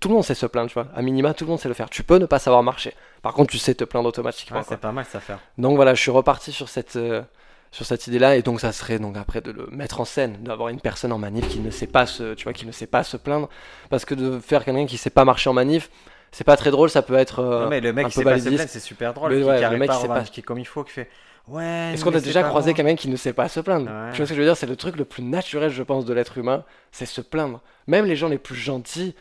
tout 0.00 0.08
le 0.08 0.14
monde 0.14 0.24
sait 0.24 0.34
se 0.34 0.46
plaindre, 0.46 0.68
tu 0.68 0.74
vois. 0.74 0.88
À 0.94 1.02
minima, 1.02 1.34
tout 1.34 1.44
le 1.44 1.50
monde 1.50 1.60
sait 1.60 1.68
le 1.68 1.74
faire. 1.74 1.88
Tu 1.88 2.02
peux 2.02 2.18
ne 2.18 2.26
pas 2.26 2.38
savoir 2.38 2.62
marcher. 2.62 2.92
Par 3.22 3.32
contre, 3.32 3.50
tu 3.50 3.58
sais 3.58 3.74
te 3.74 3.84
plaindre 3.84 4.08
automatiquement. 4.08 4.62
c'est 4.66 4.76
pas 4.76 4.92
mal 4.92 5.04
ça 5.04 5.20
faire. 5.20 5.38
Donc 5.58 5.76
voilà, 5.76 5.94
je 5.94 6.00
suis 6.00 6.10
reparti 6.10 6.52
sur 6.52 6.68
cette, 6.68 6.96
euh, 6.96 7.22
sur 7.70 7.86
cette 7.86 8.06
idée-là, 8.06 8.36
et 8.36 8.42
donc 8.42 8.60
ça 8.60 8.72
serait 8.72 8.98
donc 8.98 9.16
après 9.16 9.40
de 9.40 9.50
le 9.50 9.66
mettre 9.70 10.00
en 10.00 10.04
scène, 10.04 10.36
d'avoir 10.42 10.68
une 10.68 10.80
personne 10.80 11.12
en 11.12 11.18
manif 11.18 11.48
qui 11.48 11.60
ne 11.60 11.70
sait 11.70 11.86
pas 11.86 12.06
se, 12.06 12.34
tu 12.34 12.44
vois, 12.44 12.52
qui 12.52 12.66
ne 12.66 12.72
sait 12.72 12.86
pas 12.86 13.02
se 13.02 13.16
plaindre, 13.16 13.48
parce 13.88 14.04
que 14.04 14.14
de 14.14 14.38
faire 14.38 14.64
quelqu'un 14.64 14.86
qui 14.86 14.98
sait 14.98 15.10
pas 15.10 15.24
marcher 15.24 15.48
en 15.48 15.54
manif, 15.54 15.90
c'est 16.32 16.44
pas 16.44 16.56
très 16.56 16.70
drôle, 16.70 16.90
ça 16.90 17.00
peut 17.00 17.14
être. 17.14 17.40
Euh, 17.40 17.64
non, 17.64 17.70
mais 17.70 17.80
le 17.80 17.92
mec 17.94 18.08
qui 18.08 18.12
sait 18.12 18.24
pas 18.24 18.38
se 18.38 18.48
plaindre, 18.48 18.68
c'est 18.68 18.80
super 18.80 19.14
drôle. 19.14 19.32
Le, 19.32 19.38
le 19.38 19.78
mec 19.78 19.90
qui 19.90 19.96
sait 19.96 20.08
pas, 20.08 20.22
qui 20.22 20.42
comme 20.42 20.58
il 20.58 20.66
faut, 20.66 20.84
qui 20.84 20.92
fait. 20.92 21.08
Ouais. 21.48 21.92
Est-ce 21.94 22.04
qu'on 22.04 22.14
a 22.14 22.20
déjà 22.20 22.42
croisé 22.42 22.74
quelqu'un 22.74 22.96
qui 22.96 23.08
ne 23.08 23.16
sait 23.16 23.32
pas 23.32 23.48
se 23.48 23.60
plaindre 23.60 23.90
Tu 24.12 24.18
vois 24.18 24.26
ce 24.26 24.30
que 24.30 24.34
je 24.36 24.40
veux 24.40 24.46
dire? 24.46 24.56
C'est 24.56 24.66
le 24.66 24.76
truc 24.76 24.96
le 24.96 25.04
plus 25.04 25.22
naturel, 25.22 25.70
je 25.70 25.82
pense, 25.82 26.04
de 26.04 26.12
l'être 26.12 26.38
humain, 26.38 26.64
c'est 26.92 27.06
se 27.06 27.20
plaindre. 27.20 27.60
Même 27.86 28.04
les 28.04 28.16
gens 28.16 28.28
les 28.28 28.38
plus 28.38 28.56
gentils, 28.56 29.14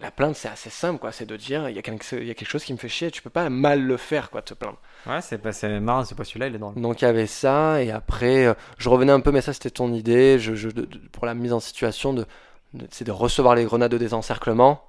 la 0.00 0.10
plainte, 0.10 0.36
c'est 0.36 0.48
assez 0.48 0.70
simple, 0.70 0.98
quoi. 0.98 1.12
C'est 1.12 1.24
de 1.24 1.36
dire, 1.36 1.68
il 1.68 1.76
y, 1.76 1.78
a 1.78 1.82
quelque, 1.82 2.16
y 2.16 2.30
a 2.30 2.34
quelque 2.34 2.48
chose 2.48 2.64
qui 2.64 2.72
me 2.72 2.78
fait 2.78 2.88
chier, 2.88 3.10
tu 3.10 3.22
peux 3.22 3.30
pas 3.30 3.48
mal 3.48 3.82
le 3.82 3.96
faire, 3.96 4.30
quoi, 4.30 4.42
te 4.42 4.54
plaindre. 4.54 4.78
Ouais, 5.06 5.20
c'est 5.22 5.80
marrant, 5.80 6.04
c'est 6.04 6.14
pas 6.14 6.24
celui-là, 6.24 6.48
il 6.48 6.54
est 6.54 6.58
drôle. 6.58 6.74
Donc 6.74 7.00
il 7.00 7.04
y 7.04 7.08
avait 7.08 7.26
ça, 7.26 7.82
et 7.82 7.90
après, 7.90 8.46
euh, 8.46 8.54
je 8.78 8.88
revenais 8.88 9.12
un 9.12 9.20
peu, 9.20 9.30
mais 9.30 9.40
ça 9.40 9.52
c'était 9.52 9.70
ton 9.70 9.92
idée, 9.92 10.38
je, 10.38 10.68
pour 11.12 11.26
la 11.26 11.34
mise 11.34 11.52
en 11.52 11.60
situation, 11.60 12.12
de, 12.12 12.26
c'est 12.90 13.04
de 13.04 13.12
recevoir 13.12 13.54
les 13.54 13.64
grenades 13.64 13.92
de 13.92 13.98
désencerclement 13.98 14.82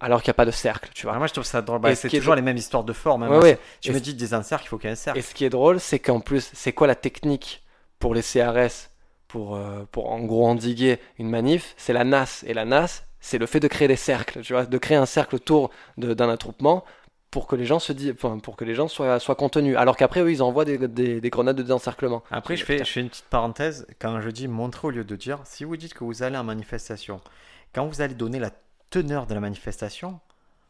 alors 0.00 0.22
qu'il 0.22 0.30
n'y 0.30 0.34
a 0.34 0.34
pas 0.34 0.46
de 0.46 0.50
cercle, 0.50 0.90
tu 0.94 1.06
vois. 1.06 1.16
moi, 1.18 1.26
je 1.26 1.32
trouve 1.32 1.44
ça 1.44 1.60
drôle. 1.60 1.80
Bah, 1.80 1.94
c'est 1.94 2.08
toujours 2.08 2.34
les 2.34 2.42
mêmes 2.42 2.56
histoires 2.56 2.84
de 2.84 2.92
forme. 2.92 3.22
Hein. 3.24 3.40
Tu 3.80 3.92
me 3.92 4.00
dis 4.00 4.14
des 4.14 4.26
cercle, 4.26 4.64
il 4.64 4.68
faut 4.68 4.78
qu'il 4.78 4.88
y 4.88 4.90
ait 4.90 4.92
un 4.92 4.96
cercle. 4.96 5.18
Et 5.18 5.22
ce 5.22 5.34
qui 5.34 5.44
est 5.44 5.50
drôle, 5.50 5.78
c'est 5.78 5.98
qu'en 5.98 6.20
plus, 6.20 6.50
c'est 6.54 6.72
quoi 6.72 6.86
la 6.86 6.94
technique 6.94 7.62
pour 7.98 8.14
les 8.14 8.22
CRS 8.22 8.88
pour, 9.28 9.54
euh, 9.54 9.86
pour 9.92 10.10
en 10.10 10.20
gros 10.20 10.46
endiguer 10.46 10.98
une 11.18 11.28
manif? 11.28 11.74
C'est 11.76 11.92
la 11.92 12.04
NAS. 12.04 12.44
Et 12.46 12.54
la 12.54 12.64
NAS, 12.64 13.04
c'est 13.20 13.38
le 13.38 13.46
fait 13.46 13.60
de 13.60 13.68
créer 13.68 13.88
des 13.88 13.96
cercles, 13.96 14.40
tu 14.40 14.54
vois, 14.54 14.64
de 14.64 14.78
créer 14.78 14.96
un 14.96 15.06
cercle 15.06 15.34
autour 15.34 15.70
d'un 15.98 16.30
attroupement 16.30 16.84
pour 17.30 17.46
que 17.46 17.54
les 17.54 17.64
gens 17.64 17.78
se 17.78 17.92
disent, 17.92 18.14
pour 18.14 18.56
que 18.56 18.64
les 18.64 18.74
gens 18.74 18.88
soient, 18.88 19.20
soient 19.20 19.36
contenus. 19.36 19.76
Alors 19.76 19.96
qu'après, 19.96 20.20
eux, 20.20 20.32
ils 20.32 20.42
envoient 20.42 20.64
des, 20.64 20.88
des, 20.88 21.30
grenades 21.30 21.56
de 21.56 21.62
désencerclement. 21.62 22.24
Après, 22.30 22.56
je 22.56 22.64
fais, 22.64 22.78
je 22.78 22.90
fais 22.90 23.00
une 23.00 23.08
petite 23.08 23.26
parenthèse. 23.26 23.86
Quand 24.00 24.20
je 24.20 24.30
dis 24.30 24.48
montrer 24.48 24.88
au 24.88 24.90
lieu 24.90 25.04
de 25.04 25.14
dire, 25.14 25.38
si 25.44 25.62
vous 25.62 25.76
dites 25.76 25.94
que 25.94 26.02
vous 26.02 26.22
allez 26.22 26.36
en 26.36 26.42
manifestation, 26.42 27.20
quand 27.72 27.86
vous 27.86 28.00
allez 28.00 28.14
donner 28.14 28.40
la 28.40 28.50
teneur 28.90 29.26
de 29.26 29.34
la 29.34 29.40
manifestation, 29.40 30.20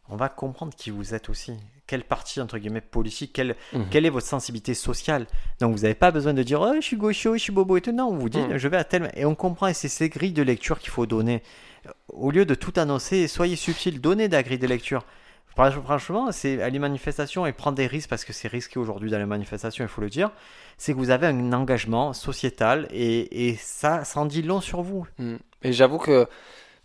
on 0.08 0.16
va 0.16 0.28
comprendre 0.28 0.74
qui 0.74 0.90
vous 0.90 1.14
êtes 1.14 1.28
aussi. 1.28 1.54
Quelle 1.86 2.04
partie, 2.04 2.40
entre 2.40 2.58
guillemets, 2.58 2.80
politique, 2.80 3.32
quelle, 3.32 3.56
mhm. 3.72 3.88
quelle 3.90 4.06
est 4.06 4.10
votre 4.10 4.26
sensibilité 4.26 4.74
sociale. 4.74 5.26
Donc, 5.60 5.74
vous 5.74 5.82
n'avez 5.82 5.94
pas 5.94 6.10
besoin 6.10 6.34
de 6.34 6.42
dire, 6.42 6.60
oh, 6.60 6.74
je 6.76 6.80
suis 6.80 6.96
gaucho, 6.96 7.34
je 7.34 7.38
suis 7.38 7.52
bobo 7.52 7.76
et 7.76 7.80
tout. 7.80 7.92
Non, 7.92 8.08
on 8.08 8.16
vous 8.16 8.28
dit, 8.28 8.40
mhm. 8.40 8.58
je 8.58 8.68
vais 8.68 8.76
à 8.76 8.84
tel. 8.84 9.10
Et 9.14 9.24
on 9.24 9.34
comprend, 9.34 9.68
et 9.68 9.74
c'est 9.74 9.88
ces 9.88 10.08
grilles 10.08 10.32
de 10.32 10.42
lecture 10.42 10.78
qu'il 10.78 10.90
faut 10.90 11.06
donner. 11.06 11.42
Au 12.08 12.30
lieu 12.30 12.44
de 12.44 12.54
tout 12.54 12.72
annoncer, 12.76 13.26
soyez 13.28 13.56
subtil, 13.56 14.00
donnez 14.00 14.28
des 14.28 14.42
grilles 14.42 14.58
de 14.58 14.66
lecture. 14.66 15.04
Franchement, 15.54 16.32
c'est 16.32 16.62
à 16.62 16.70
les 16.70 16.78
manifestations 16.78 17.44
et 17.44 17.52
prendre 17.52 17.76
des 17.76 17.86
risques 17.86 18.08
parce 18.08 18.24
que 18.24 18.32
c'est 18.32 18.48
risqué 18.48 18.78
aujourd'hui 18.78 19.10
dans 19.10 19.18
les 19.18 19.26
manifestations, 19.26 19.84
il 19.84 19.88
faut 19.88 20.00
le 20.00 20.08
dire. 20.08 20.30
C'est 20.78 20.92
que 20.92 20.98
vous 20.98 21.10
avez 21.10 21.26
un 21.26 21.52
engagement 21.52 22.12
sociétal 22.12 22.86
et, 22.90 23.48
et 23.48 23.56
ça, 23.56 24.04
ça 24.04 24.20
en 24.20 24.26
dit 24.26 24.42
long 24.42 24.60
sur 24.60 24.82
vous. 24.82 25.06
Mhm. 25.18 25.38
Et 25.62 25.72
j'avoue 25.72 25.98
que 25.98 26.26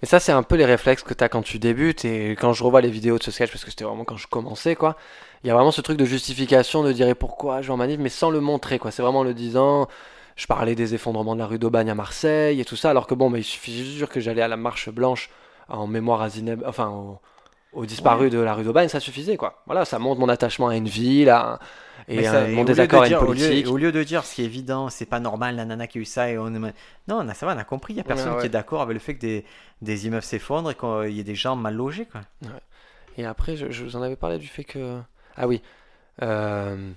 mais 0.05 0.09
ça, 0.09 0.19
c'est 0.19 0.31
un 0.31 0.43
peu 0.43 0.55
les 0.55 0.65
réflexes 0.65 1.01
que 1.01 1.15
tu 1.15 1.23
as 1.23 1.29
quand 1.29 1.41
tu 1.41 1.57
débutes. 1.57 2.05
Et 2.05 2.33
quand 2.33 2.53
je 2.53 2.63
revois 2.63 2.79
les 2.79 2.91
vidéos 2.91 3.17
de 3.17 3.23
ce 3.23 3.31
sketch, 3.31 3.49
parce 3.49 3.65
que 3.65 3.71
c'était 3.71 3.85
vraiment 3.85 4.03
quand 4.03 4.17
je 4.17 4.27
commençais, 4.27 4.75
quoi, 4.75 4.97
il 5.43 5.47
y 5.47 5.49
a 5.49 5.55
vraiment 5.55 5.71
ce 5.71 5.81
truc 5.81 5.97
de 5.97 6.05
justification 6.05 6.83
de 6.83 6.91
dire 6.91 7.15
pourquoi 7.15 7.63
je 7.63 7.67
vais 7.67 7.73
en 7.73 7.77
manif, 7.77 7.97
mais 7.99 8.09
sans 8.09 8.29
le 8.29 8.39
montrer, 8.39 8.77
quoi. 8.77 8.91
C'est 8.91 9.01
vraiment 9.01 9.23
le 9.23 9.33
disant. 9.33 9.87
Je 10.35 10.45
parlais 10.45 10.75
des 10.75 10.93
effondrements 10.93 11.33
de 11.33 11.39
la 11.39 11.47
rue 11.47 11.57
d'Aubagne 11.57 11.89
à 11.89 11.95
Marseille 11.95 12.61
et 12.61 12.65
tout 12.65 12.75
ça, 12.75 12.91
alors 12.91 13.07
que 13.07 13.15
bon, 13.15 13.31
mais 13.31 13.39
il 13.39 13.43
suffit 13.43 13.83
juste 13.83 14.05
que 14.11 14.19
j'allais 14.19 14.43
à 14.43 14.47
la 14.47 14.57
marche 14.57 14.89
blanche 14.89 15.31
en 15.69 15.87
mémoire 15.87 16.21
à 16.21 16.29
Zineb, 16.29 16.61
enfin, 16.67 17.17
au, 17.73 17.85
disparu 17.87 18.29
de 18.29 18.37
la 18.37 18.53
rue 18.53 18.63
d'Aubagne, 18.63 18.89
ça 18.89 18.99
suffisait, 18.99 19.37
quoi. 19.37 19.63
Voilà, 19.65 19.85
ça 19.85 19.97
montre 19.97 20.19
mon 20.19 20.29
attachement 20.29 20.67
à 20.67 20.75
une 20.75 20.87
ville, 20.87 21.29
à, 21.31 21.57
et 22.07 22.27
euh, 22.27 22.47
mon 22.49 22.63
désaccord 22.63 23.03
avec 23.03 23.17
politique. 23.17 23.67
Au 23.67 23.77
lieu, 23.77 23.91
de 23.91 24.03
dire 24.03 24.23
ce 24.25 24.35
qui 24.35 24.41
est 24.43 24.45
évident, 24.45 24.89
c'est 24.89 25.05
pas 25.05 25.19
normal, 25.19 25.55
la 25.55 25.65
nana 25.65 25.87
qui 25.87 25.97
a 25.97 26.01
eu 26.01 26.05
ça, 26.05 26.29
et 26.29 26.37
on 26.37 26.49
Non, 26.49 26.71
on 27.09 27.27
a, 27.27 27.33
ça 27.33 27.45
va, 27.45 27.55
on 27.55 27.57
a 27.57 27.63
compris, 27.63 27.93
il 27.93 27.97
y 27.97 27.99
a 27.99 28.03
personne 28.03 28.37
qui 28.39 28.45
est 28.45 28.49
d'accord 28.49 28.81
avec 28.81 28.93
le 28.93 28.99
fait 28.99 29.15
que 29.15 29.21
des, 29.21 29.45
des 29.81 30.07
immeubles 30.07 30.23
s'effondrent 30.23 30.71
et 30.71 30.75
qu'il 30.75 31.15
y 31.15 31.19
ait 31.19 31.23
des 31.23 31.35
gens 31.35 31.55
mal 31.55 31.75
logés. 31.75 32.05
Quoi. 32.05 32.21
Et 33.17 33.25
après, 33.25 33.55
je, 33.55 33.83
vous 33.83 33.95
en 33.95 34.01
avais 34.01 34.15
parlé 34.15 34.37
du 34.37 34.47
fait 34.47 34.63
que. 34.63 34.99
Ah 35.37 35.47
oui. 35.47 35.61
Euh... 36.21 36.91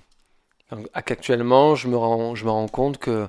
Actuellement, 0.93 1.73
je 1.73 1.87
me, 1.87 1.97
rends, 1.97 2.35
je 2.35 2.45
me 2.45 2.51
rends 2.51 2.67
compte 2.67 2.99
que 2.99 3.27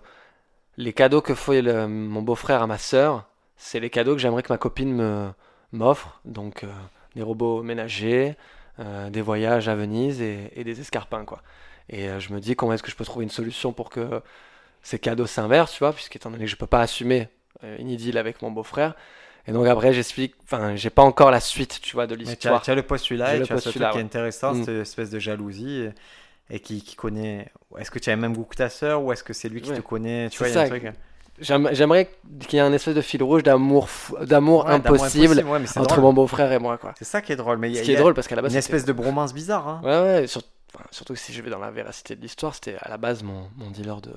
les 0.77 0.93
cadeaux 0.93 1.23
que 1.23 1.35
fait 1.35 1.63
mon 1.63 2.21
beau-frère 2.21 2.63
à 2.63 2.67
ma 2.67 2.77
sœur, 2.77 3.25
c'est 3.57 3.81
les 3.81 3.89
cadeaux 3.89 4.13
que 4.13 4.21
j'aimerais 4.21 4.43
que 4.43 4.53
ma 4.53 4.59
copine 4.59 4.93
me 4.93 5.31
m'offre. 5.73 6.21
Donc, 6.27 6.65
euh, 6.65 6.69
des 7.17 7.23
robots 7.23 7.63
ménagers, 7.63 8.37
euh, 8.79 9.09
des 9.09 9.23
voyages 9.23 9.69
à 9.69 9.75
Venise 9.75 10.21
et, 10.21 10.51
et 10.55 10.65
des 10.65 10.81
escarpins, 10.81 11.25
quoi. 11.25 11.43
Et 11.91 12.09
euh, 12.09 12.21
je 12.21 12.33
me 12.33 12.41
dis 12.41 12.55
comment 12.57 12.73
est-ce 12.73 12.83
que 12.83 12.91
je 12.91 12.97
peux 12.97 13.05
trouver 13.05 13.25
une 13.25 13.31
solution 13.31 13.73
pour 13.73 13.91
que 13.91 14.23
ces 14.83 14.99
cadeaux 14.99 15.27
s'inversent, 15.27 15.73
tu 15.73 15.81
vois, 15.81 15.93
puisqu'étant 15.93 16.31
donné 16.31 16.45
que 16.45 16.51
je 16.51 16.57
peux 16.57 16.67
pas 16.67 16.81
assumer 16.81 17.29
euh, 17.65 17.77
une 17.79 17.91
idylle 17.91 18.17
avec 18.17 18.41
mon 18.43 18.51
beau-frère. 18.51 18.95
Et 19.47 19.53
donc 19.53 19.67
après, 19.67 19.93
j'explique, 19.93 20.35
enfin, 20.45 20.77
j'ai 20.77 20.91
pas 20.91 21.03
encore 21.03 21.31
la 21.31 21.41
suite, 21.41 21.81
tu 21.83 21.95
vois, 21.95 22.07
de 22.07 22.15
Mais 22.15 22.23
tu 22.23 22.29
as, 22.29 22.33
l'histoire. 22.33 22.63
as 22.69 22.75
le 22.75 22.83
postulat 22.83 23.37
et 23.37 23.43
tu 23.43 23.53
as 23.53 23.57
ce 23.57 23.63
truc 23.63 23.65
postulat, 23.65 23.91
qui 23.91 23.97
est 23.97 24.01
ouais. 24.01 24.05
intéressant, 24.05 24.55
Mm. 24.55 24.65
cette 24.65 24.69
espèce 24.81 25.11
de 25.11 25.19
jalousie 25.19 25.91
et, 26.51 26.55
et 26.57 26.61
qui, 26.61 26.83
qui 26.83 26.95
connaît. 26.95 27.49
Est-ce 27.79 27.91
que 27.91 27.99
tu 27.99 28.11
as 28.11 28.15
le 28.15 28.21
même 28.21 28.35
goût 28.37 28.45
que 28.45 28.57
ta 28.57 28.69
sœur 28.69 29.03
ou 29.03 29.13
est-ce 29.13 29.25
que 29.25 29.33
c'est 29.33 29.49
lui 29.49 29.61
qui 29.61 29.71
Ouais. 29.71 29.77
te 29.77 29.81
connaît 29.83 30.29
Tu 30.31 30.39
vois, 30.39 30.49
il 30.49 30.55
y 30.55 30.59
a 30.59 30.63
un 30.63 30.69
truc. 30.69 30.93
J'aime- 31.41 31.71
J'aimerais 31.73 32.11
qu'il 32.49 32.59
y 32.59 32.61
ait 32.61 32.65
un 32.65 32.73
espèce 32.73 32.95
de 32.95 33.01
fil 33.01 33.23
rouge 33.23 33.43
d'amour, 33.43 33.89
d'amour 34.21 34.67
Ouais, 34.67 34.73
impossible 34.73 35.37
ouais, 35.43 35.59
entre 35.77 35.87
drôle. 35.87 36.01
mon 36.03 36.13
beau-frère 36.13 36.53
et 36.53 36.59
moi, 36.59 36.77
quoi. 36.77 36.93
C'est 36.99 37.07
ça 37.07 37.23
qui 37.23 37.33
est 37.33 37.37
drôle. 37.37 37.57
Mais 37.57 37.71
il 37.71 37.75
y 37.75 37.79
a, 37.79 37.81
Ce 37.81 37.85
qui 37.87 37.93
est 37.93 37.95
y 37.95 37.97
a 37.97 38.01
drôle 38.01 38.13
parce 38.15 38.29
qu'à 38.29 38.37
la 38.37 38.43
base, 38.43 38.53
une 38.53 38.59
espèce 38.59 38.85
de 38.85 38.93
bromance 38.93 39.33
bizarre. 39.33 39.67
Hein. 39.67 39.81
Ouais, 39.83 40.21
ouais, 40.21 40.27
sur- 40.27 40.43
enfin, 40.75 40.85
surtout 40.91 41.17
si 41.17 41.33
je 41.33 41.43
vais 41.43 41.51
dans 41.51 41.59
la 41.59 41.71
véracité 41.71 42.17
de 42.17 42.21
l'histoire, 42.23 42.55
c'était 42.55 42.77
à 42.81 42.89
la 42.89 42.97
base 42.99 43.23
mon, 43.23 43.49
mon 43.57 43.71
dealer 43.71 44.01
de, 44.01 44.13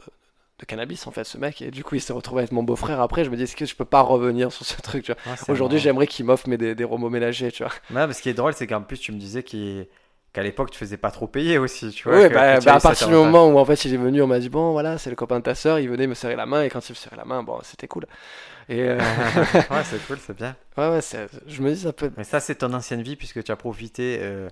de 0.60 0.66
cannabis, 0.66 1.08
en 1.08 1.12
fait, 1.12 1.24
ce 1.26 1.38
mec. 1.38 1.62
Et 1.62 1.72
du 1.72 1.84
coup, 1.84 1.96
il 1.96 2.02
s'est 2.02 2.14
retrouvé 2.14 2.42
avec 2.42 2.52
mon 2.52 2.64
beau-frère 2.64 3.02
après. 3.02 3.26
Je 3.26 3.30
me 3.30 3.38
dis, 3.38 3.44
est-ce 3.44 3.56
que 3.56 3.66
je 3.66 3.76
peux 3.76 3.86
pas 3.86 4.02
revenir 4.02 4.52
sur 4.52 4.66
ce 4.66 4.82
truc, 4.82 5.06
tu 5.06 5.14
vois? 5.14 5.22
Aujourd'hui, 5.48 5.80
j'aimerais 5.80 6.08
qu'il 6.08 6.26
m'offre 6.26 6.48
des, 6.50 6.76
des 6.76 6.84
romos 6.84 7.10
ménagers, 7.10 7.52
tu 7.52 7.64
vois. 7.64 7.74
Ouais, 7.90 8.08
mais 8.08 8.14
ce 8.14 8.22
qui 8.22 8.30
est 8.30 8.34
drôle, 8.34 8.54
c'est 8.54 8.68
qu'en 8.68 8.82
plus, 8.82 8.98
tu 9.00 9.12
me 9.12 9.20
disais 9.20 9.44
qu'il- 9.44 9.88
qu'à 10.34 10.42
l'époque, 10.44 10.72
tu 10.72 10.78
faisais 10.80 10.98
pas 10.98 11.12
trop 11.12 11.28
payer 11.28 11.58
aussi. 11.58 11.92
Tu 11.92 12.08
vois, 12.08 12.20
Oui, 12.20 12.30
que- 12.30 12.34
bah, 12.34 12.56
que 12.56 12.56
tu 12.58 12.66
bah, 12.66 12.76
à 12.76 12.80
partir 12.82 13.08
du 13.08 13.14
moment 13.14 13.48
où 13.48 13.58
en 13.58 13.64
fait 13.64 13.86
il 13.86 13.94
est 13.94 13.98
venu, 13.98 14.22
on 14.22 14.28
m'a 14.28 14.40
dit 14.40 14.50
bon 14.50 14.74
voilà, 14.74 14.98
c'est 14.98 15.10
le 15.10 15.16
copain 15.16 15.40
de 15.40 15.44
ta 15.46 15.56
sœur, 15.56 15.80
il 15.80 15.88
venait 15.90 16.06
me 16.06 16.16
serrer 16.16 16.36
la 16.36 16.46
main 16.46 16.64
et 16.64 16.70
quand 16.70 16.86
il 16.90 16.92
me 16.92 16.96
serrait 16.98 17.16
la 17.16 17.24
main, 17.24 17.44
bon 17.44 17.60
c'était 17.64 17.88
cool. 17.88 18.06
Et 18.70 18.82
euh, 18.82 19.00
ouais, 19.70 19.84
c'est 19.86 20.06
cool, 20.06 20.20
c'est 20.20 20.36
bien. 20.36 20.56
ouais 20.78 20.90
ouais, 20.90 21.00
je 21.48 21.62
me 21.62 21.72
dis 21.74 21.80
ça 21.82 21.94
peut. 21.94 22.12
Mais 22.18 22.24
ça, 22.24 22.40
c'est 22.40 22.56
ton 22.56 22.74
ancienne 22.74 23.02
vie 23.02 23.16
puisque 23.16 23.44
tu 23.44 23.52
as 23.52 23.56
profité 23.56 24.20
euh, 24.22 24.50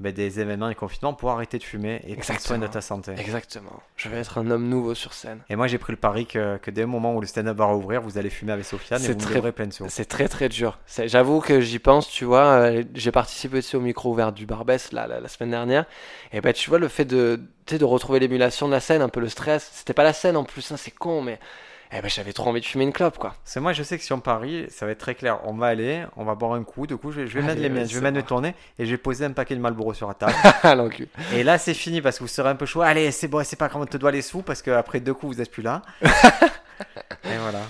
ben, 0.00 0.12
des 0.12 0.40
événements 0.40 0.68
et 0.70 0.74
confinement 0.74 1.12
pour 1.14 1.30
arrêter 1.30 1.58
de 1.58 1.62
fumer 1.62 2.00
et 2.06 2.16
prendre 2.16 2.40
soin 2.40 2.58
de 2.58 2.66
ta 2.66 2.80
santé. 2.80 3.12
Exactement. 3.18 3.80
Je 3.96 4.08
vais 4.08 4.16
être 4.18 4.38
un 4.38 4.50
homme 4.50 4.68
nouveau 4.68 4.94
sur 4.94 5.12
scène. 5.12 5.40
Et 5.48 5.56
moi, 5.56 5.66
j'ai 5.66 5.78
pris 5.78 5.92
le 5.92 5.98
pari 5.98 6.26
que, 6.26 6.56
que 6.56 6.70
dès 6.70 6.80
le 6.80 6.86
moment 6.86 7.14
où 7.14 7.20
le 7.20 7.26
stand-up 7.26 7.56
va 7.56 7.66
rouvrir, 7.66 8.00
vous 8.00 8.16
allez 8.18 8.30
fumer 8.30 8.52
avec 8.52 8.64
Sofiane 8.64 9.00
et 9.00 9.04
C'est 9.06 9.12
vous 9.12 9.18
très- 9.40 9.52
plein 9.52 9.66
de. 9.66 9.72
C'est 9.88 10.06
très 10.06 10.26
très 10.28 10.48
dur. 10.48 10.78
J'avoue 11.04 11.40
que 11.40 11.60
j'y 11.60 11.78
pense, 11.78 12.08
tu 12.08 12.24
vois. 12.24 12.44
euh, 12.62 12.82
J'ai 12.94 13.12
participé 13.12 13.58
aussi 13.58 13.76
au 13.76 13.80
micro 13.80 14.10
ouvert 14.10 14.32
du 14.32 14.46
Barbès 14.46 14.90
la, 14.92 15.06
la, 15.06 15.20
la 15.20 15.28
semaine 15.28 15.50
dernière. 15.50 15.84
Et 16.32 16.40
ben 16.40 16.52
tu 16.52 16.70
vois, 16.70 16.78
le 16.78 16.88
fait 16.88 17.04
de, 17.04 17.38
de 17.68 17.84
retrouver 17.84 18.18
l'émulation 18.20 18.66
de 18.66 18.72
la 18.72 18.80
scène, 18.80 19.02
un 19.02 19.08
peu 19.10 19.20
le 19.20 19.28
stress. 19.28 19.70
C'était 19.72 19.92
pas 19.92 20.02
la 20.04 20.12
scène 20.14 20.36
en 20.36 20.44
plus, 20.44 20.72
hein, 20.72 20.76
c'est 20.78 20.90
con, 20.90 21.20
mais 21.22 21.38
eh 21.92 22.00
ben, 22.00 22.08
j'avais 22.08 22.32
trop 22.32 22.48
envie 22.48 22.60
de 22.60 22.66
fumer 22.66 22.84
une 22.84 22.92
clope, 22.92 23.18
quoi. 23.18 23.34
Que 23.52 23.58
moi, 23.58 23.72
je 23.72 23.82
sais 23.82 23.98
que 23.98 24.04
si 24.04 24.12
on 24.12 24.20
parie, 24.20 24.66
ça 24.70 24.86
va 24.86 24.92
être 24.92 24.98
très 24.98 25.16
clair. 25.16 25.40
On 25.44 25.54
va 25.54 25.66
aller, 25.66 26.04
on 26.16 26.24
va 26.24 26.36
boire 26.36 26.52
un 26.52 26.62
coup. 26.62 26.86
Du 26.86 26.96
coup, 26.96 27.10
je 27.10 27.22
vais, 27.22 27.26
je 27.26 27.34
vais 27.34 27.40
mettre 27.40 27.52
Allez, 27.52 27.62
les 27.62 27.68
miennes, 27.68 27.82
je 27.82 27.88
vais 27.88 27.94
c'est 27.94 28.00
mettre 28.00 28.16
mes 28.16 28.22
tournées 28.22 28.54
et 28.78 28.86
je 28.86 28.90
vais 28.92 28.96
poser 28.96 29.24
un 29.24 29.32
paquet 29.32 29.56
de 29.56 29.60
Marlboro 29.60 29.92
sur 29.92 30.06
la 30.06 30.14
table. 30.14 30.34
Ah, 30.62 30.76
et 31.34 31.42
là, 31.42 31.58
c'est 31.58 31.74
fini 31.74 32.00
parce 32.00 32.18
que 32.18 32.24
vous 32.24 32.28
serez 32.28 32.48
un 32.48 32.54
peu 32.54 32.66
chaud. 32.66 32.82
Allez, 32.82 33.10
c'est 33.10 33.28
bon, 33.28 33.42
c'est 33.44 33.56
pas 33.56 33.68
grave, 33.68 33.82
on 33.82 33.86
te 33.86 33.96
doit 33.96 34.12
les 34.12 34.22
sous 34.22 34.42
parce 34.42 34.62
qu'après 34.62 35.00
deux 35.00 35.14
coups, 35.14 35.36
vous 35.36 35.42
êtes 35.42 35.50
plus 35.50 35.62
là. 35.62 35.82
et 36.02 37.36
voilà. 37.38 37.60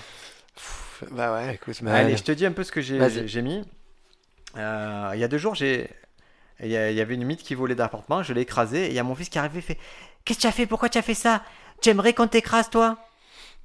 Pff, 0.55 1.03
Bah 1.11 1.33
ouais, 1.33 1.55
écoute, 1.55 1.81
mais 1.81 1.91
Allez, 1.91 2.17
je 2.17 2.23
te 2.23 2.31
dis 2.31 2.45
un 2.45 2.51
peu 2.51 2.63
ce 2.63 2.71
que 2.71 2.81
j'ai 2.81 3.41
mis. 3.41 3.63
Euh, 4.57 5.11
il 5.13 5.19
y 5.19 5.23
a 5.23 5.27
deux 5.27 5.37
jours, 5.37 5.55
j'ai 5.55 5.89
il 6.59 6.67
y, 6.67 6.73
y 6.73 7.01
avait 7.01 7.15
une 7.15 7.23
mythe 7.25 7.41
qui 7.41 7.55
volait 7.55 7.73
d'appartement, 7.73 8.21
je 8.21 8.33
l'ai 8.33 8.41
écrasé 8.41 8.85
et 8.85 8.87
il 8.89 8.93
y 8.93 8.99
a 8.99 9.03
mon 9.03 9.15
fils 9.15 9.29
qui 9.29 9.37
est 9.37 9.41
arrivé 9.41 9.59
et 9.59 9.61
fait 9.61 9.77
Qu'est-ce 10.25 10.37
que 10.37 10.41
tu 10.43 10.47
as 10.47 10.51
fait? 10.51 10.65
Pourquoi 10.67 10.89
tu 10.89 10.97
as 10.97 11.01
fait 11.01 11.15
ça? 11.15 11.41
Tu 11.81 11.89
aimerais 11.89 12.13
qu'on 12.13 12.27
t'écrase, 12.27 12.69
toi? 12.69 12.97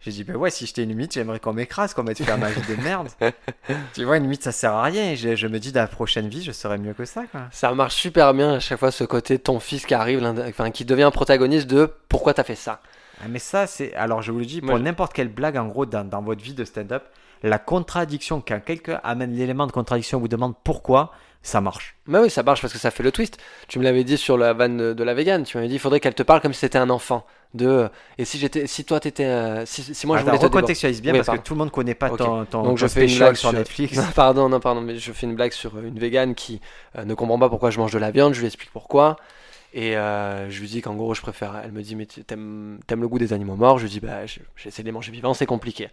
J'ai 0.07 0.13
dit 0.13 0.23
Ben 0.23 0.37
ouais, 0.37 0.51
si 0.51 0.67
j'étais 0.67 0.85
une 0.85 0.95
mythe, 0.95 1.15
j'aimerais 1.15 1.41
qu'on 1.41 1.53
m'écrase, 1.53 1.93
qu'on 1.93 2.05
mette 2.05 2.23
faire 2.23 2.39
ma 2.39 2.49
vie 2.49 2.61
de 2.61 2.81
merde. 2.81 3.09
tu 3.93 4.05
vois, 4.05 4.19
une 4.19 4.27
mythe, 4.27 4.45
ça 4.45 4.53
sert 4.53 4.73
à 4.73 4.85
rien. 4.85 5.11
Et 5.11 5.17
je, 5.17 5.35
je 5.35 5.49
me 5.49 5.59
dis, 5.59 5.73
dans 5.73 5.81
la 5.81 5.89
prochaine 5.89 6.29
vie, 6.29 6.45
je 6.45 6.53
serais 6.53 6.79
mieux 6.79 6.95
que 6.95 7.05
ça, 7.05 7.25
quoi. 7.27 7.49
Ça 7.51 7.75
marche 7.75 7.97
super 7.97 8.33
bien 8.33 8.55
à 8.55 8.61
chaque 8.61 8.79
fois 8.79 8.93
ce 8.93 9.03
côté 9.03 9.41
ton 9.41 9.59
fils 9.59 9.85
qui 9.85 9.95
arrive, 9.95 10.25
enfin 10.49 10.71
qui 10.71 10.85
devient 10.85 11.03
un 11.03 11.11
protagoniste 11.11 11.67
de 11.67 11.93
pourquoi 12.09 12.35
t'as 12.35 12.45
fait 12.45 12.55
ça? 12.55 12.81
Ah, 13.21 13.25
mais 13.29 13.41
ça, 13.41 13.67
c'est. 13.67 13.95
Alors, 13.95 14.23
je 14.23 14.31
vous 14.31 14.39
le 14.39 14.47
dis, 14.47 14.61
pour 14.61 14.79
n'importe 14.79 15.13
quelle 15.13 15.29
blague, 15.29 15.57
en 15.57 15.67
gros, 15.67 15.87
dans, 15.87 16.09
dans 16.09 16.23
votre 16.23 16.41
vie 16.41 16.55
de 16.55 16.65
stand-up, 16.65 17.03
la 17.43 17.59
contradiction, 17.59 18.41
quand 18.47 18.61
quelqu'un 18.65 19.01
amène 19.03 19.35
l'élément 19.35 19.67
de 19.67 19.73
contradiction, 19.73 20.21
vous 20.21 20.29
demande 20.29 20.55
pourquoi, 20.63 21.11
ça 21.47 21.61
marche. 21.61 21.97
Mais 22.07 22.19
oui, 22.19 22.29
ça 22.31 22.43
marche 22.43 22.61
parce 22.61 22.73
que 22.73 22.79
ça 22.79 22.91
fait 22.91 23.03
le 23.03 23.13
twist. 23.13 23.39
Tu 23.69 23.79
me 23.79 23.85
l'avais 23.85 24.05
dit 24.05 24.17
sur 24.19 24.37
la 24.37 24.53
vanne 24.53 24.95
de- 24.95 25.05
la 25.05 25.15
vegan. 25.15 25.45
Tu 25.45 25.57
m'avais 25.57 25.69
dit, 25.69 25.75
il 25.75 25.79
faudrait 25.81 26.01
qu'elle 26.01 26.15
te 26.15 26.23
parle 26.23 26.41
comme 26.41 26.53
si 26.53 26.61
c'était 26.61 26.79
un 26.79 26.91
enfant. 26.91 27.25
De 27.55 27.67
euh, 27.67 27.89
et 28.19 28.25
si 28.25 28.39
j'étais, 28.39 28.67
si 28.67 28.85
toi 28.85 28.99
t'étais, 29.01 29.25
euh, 29.25 29.65
si, 29.65 29.83
si 29.95 30.07
moi 30.07 30.19
je 30.19 30.25
voulais 30.25 30.37
recontextualise 30.37 31.01
bien 31.01 31.13
Oui, 31.13 31.19
parce 31.21 31.27
pardon. 31.27 31.41
que 31.43 31.47
tout 31.47 31.55
le 31.55 31.59
monde 31.59 31.71
connaît 31.71 31.95
pas 31.95 32.11
ton, 32.11 32.45
ton, 32.45 32.65
Donc 32.65 32.77
je 32.77 32.87
fais 32.89 33.07
une 33.07 33.17
blague 33.17 33.37
sur 33.37 33.53
Netflix. 33.53 33.97
Non, 33.97 34.03
pardon, 34.15 34.49
non, 34.49 34.61
pardon, 34.61 34.81
mais 34.81 34.99
je 34.99 35.13
fais 35.13 35.27
une 35.27 35.37
blague 35.37 35.53
sur 35.53 35.79
une 35.79 35.99
végane 35.99 36.35
qui 36.35 36.61
euh, 36.99 37.05
ne 37.05 37.15
comprend 37.15 37.39
pas 37.39 37.49
pourquoi 37.49 37.71
je 37.71 37.79
mange 37.79 37.93
de 37.93 37.99
la 37.99 38.11
viande. 38.11 38.35
Je 38.35 38.41
lui 38.41 38.47
explique 38.47 38.71
pourquoi. 38.73 39.17
Et 39.77 39.97
euh, 39.97 40.49
je 40.51 40.61
lui 40.61 40.69
dis 40.69 40.81
qu'en 40.81 40.95
gros, 40.95 41.13
je 41.15 41.21
préfère. 41.21 41.61
Elle 41.63 41.73
me 41.73 41.83
dit, 41.83 41.97
mais 41.97 42.07
t'aimes, 42.07 42.79
le 42.91 43.09
goût 43.09 43.19
des 43.19 43.35
animaux 43.35 43.57
morts? 43.57 43.79
Je 43.79 43.85
lui 43.85 43.91
dis, 43.91 44.01
bah, 44.01 44.25
je- 44.25 44.41
j'essaie 44.57 44.83
de 44.83 44.87
les 44.87 44.93
manger 44.93 45.13
vivants, 45.13 45.35
c'est 45.35 45.45
compliqué. 45.47 45.89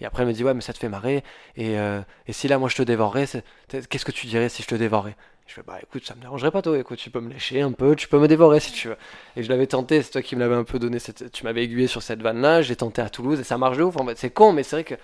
Et 0.00 0.06
après, 0.06 0.22
elle 0.24 0.28
me 0.28 0.32
dit, 0.34 0.42
ouais, 0.42 0.54
mais 0.54 0.60
ça 0.60 0.72
te 0.72 0.78
fait 0.78 0.88
marrer. 0.88 1.22
Et, 1.56 1.78
euh, 1.78 2.00
si 2.30 2.48
là, 2.48 2.58
moi, 2.58 2.68
je 2.68 2.74
te 2.76 2.82
dévorerais, 2.82 3.26
qu'est-ce 3.68 4.04
que 4.04 4.10
tu 4.12 4.26
dirais 4.26 4.48
si 4.48 4.62
je 4.62 4.66
te 4.68 4.74
dévorais? 4.74 5.16
Je 5.46 5.54
fais, 5.54 5.62
bah, 5.62 5.78
écoute, 5.82 6.04
ça 6.04 6.14
me 6.16 6.20
dérangerait 6.20 6.50
pas, 6.50 6.62
toi. 6.62 6.76
Écoute, 6.78 6.98
tu 6.98 7.10
peux 7.10 7.20
me 7.20 7.30
lécher 7.32 7.60
un 7.62 7.72
peu, 7.72 7.94
tu 7.96 8.08
peux 8.08 8.18
me 8.18 8.28
dévorer 8.28 8.60
si 8.60 8.72
tu 8.72 8.88
veux. 8.88 8.96
Et 9.36 9.42
je 9.44 9.48
l'avais 9.48 9.66
tenté, 9.68 10.02
c'est 10.02 10.10
toi 10.10 10.22
qui 10.22 10.34
me 10.36 10.40
l'avais 10.40 10.56
un 10.56 10.64
peu 10.64 10.78
donné. 10.80 10.98
Tu 11.32 11.44
m'avais 11.44 11.62
aiguillé 11.64 11.86
sur 11.86 12.02
cette 12.02 12.20
vanne-là. 12.22 12.62
Je 12.62 12.68
l'ai 12.70 12.76
tenté 12.76 13.00
à 13.02 13.08
Toulouse 13.08 13.40
et 13.40 13.44
ça 13.44 13.56
marche 13.56 13.78
de 13.78 13.84
ouf. 13.84 13.96
En 13.96 14.04
fait, 14.06 14.18
c'est 14.18 14.30
con, 14.30 14.52
mais 14.52 14.62
c'est 14.64 14.76
vrai 14.76 14.84
que. 14.84 14.94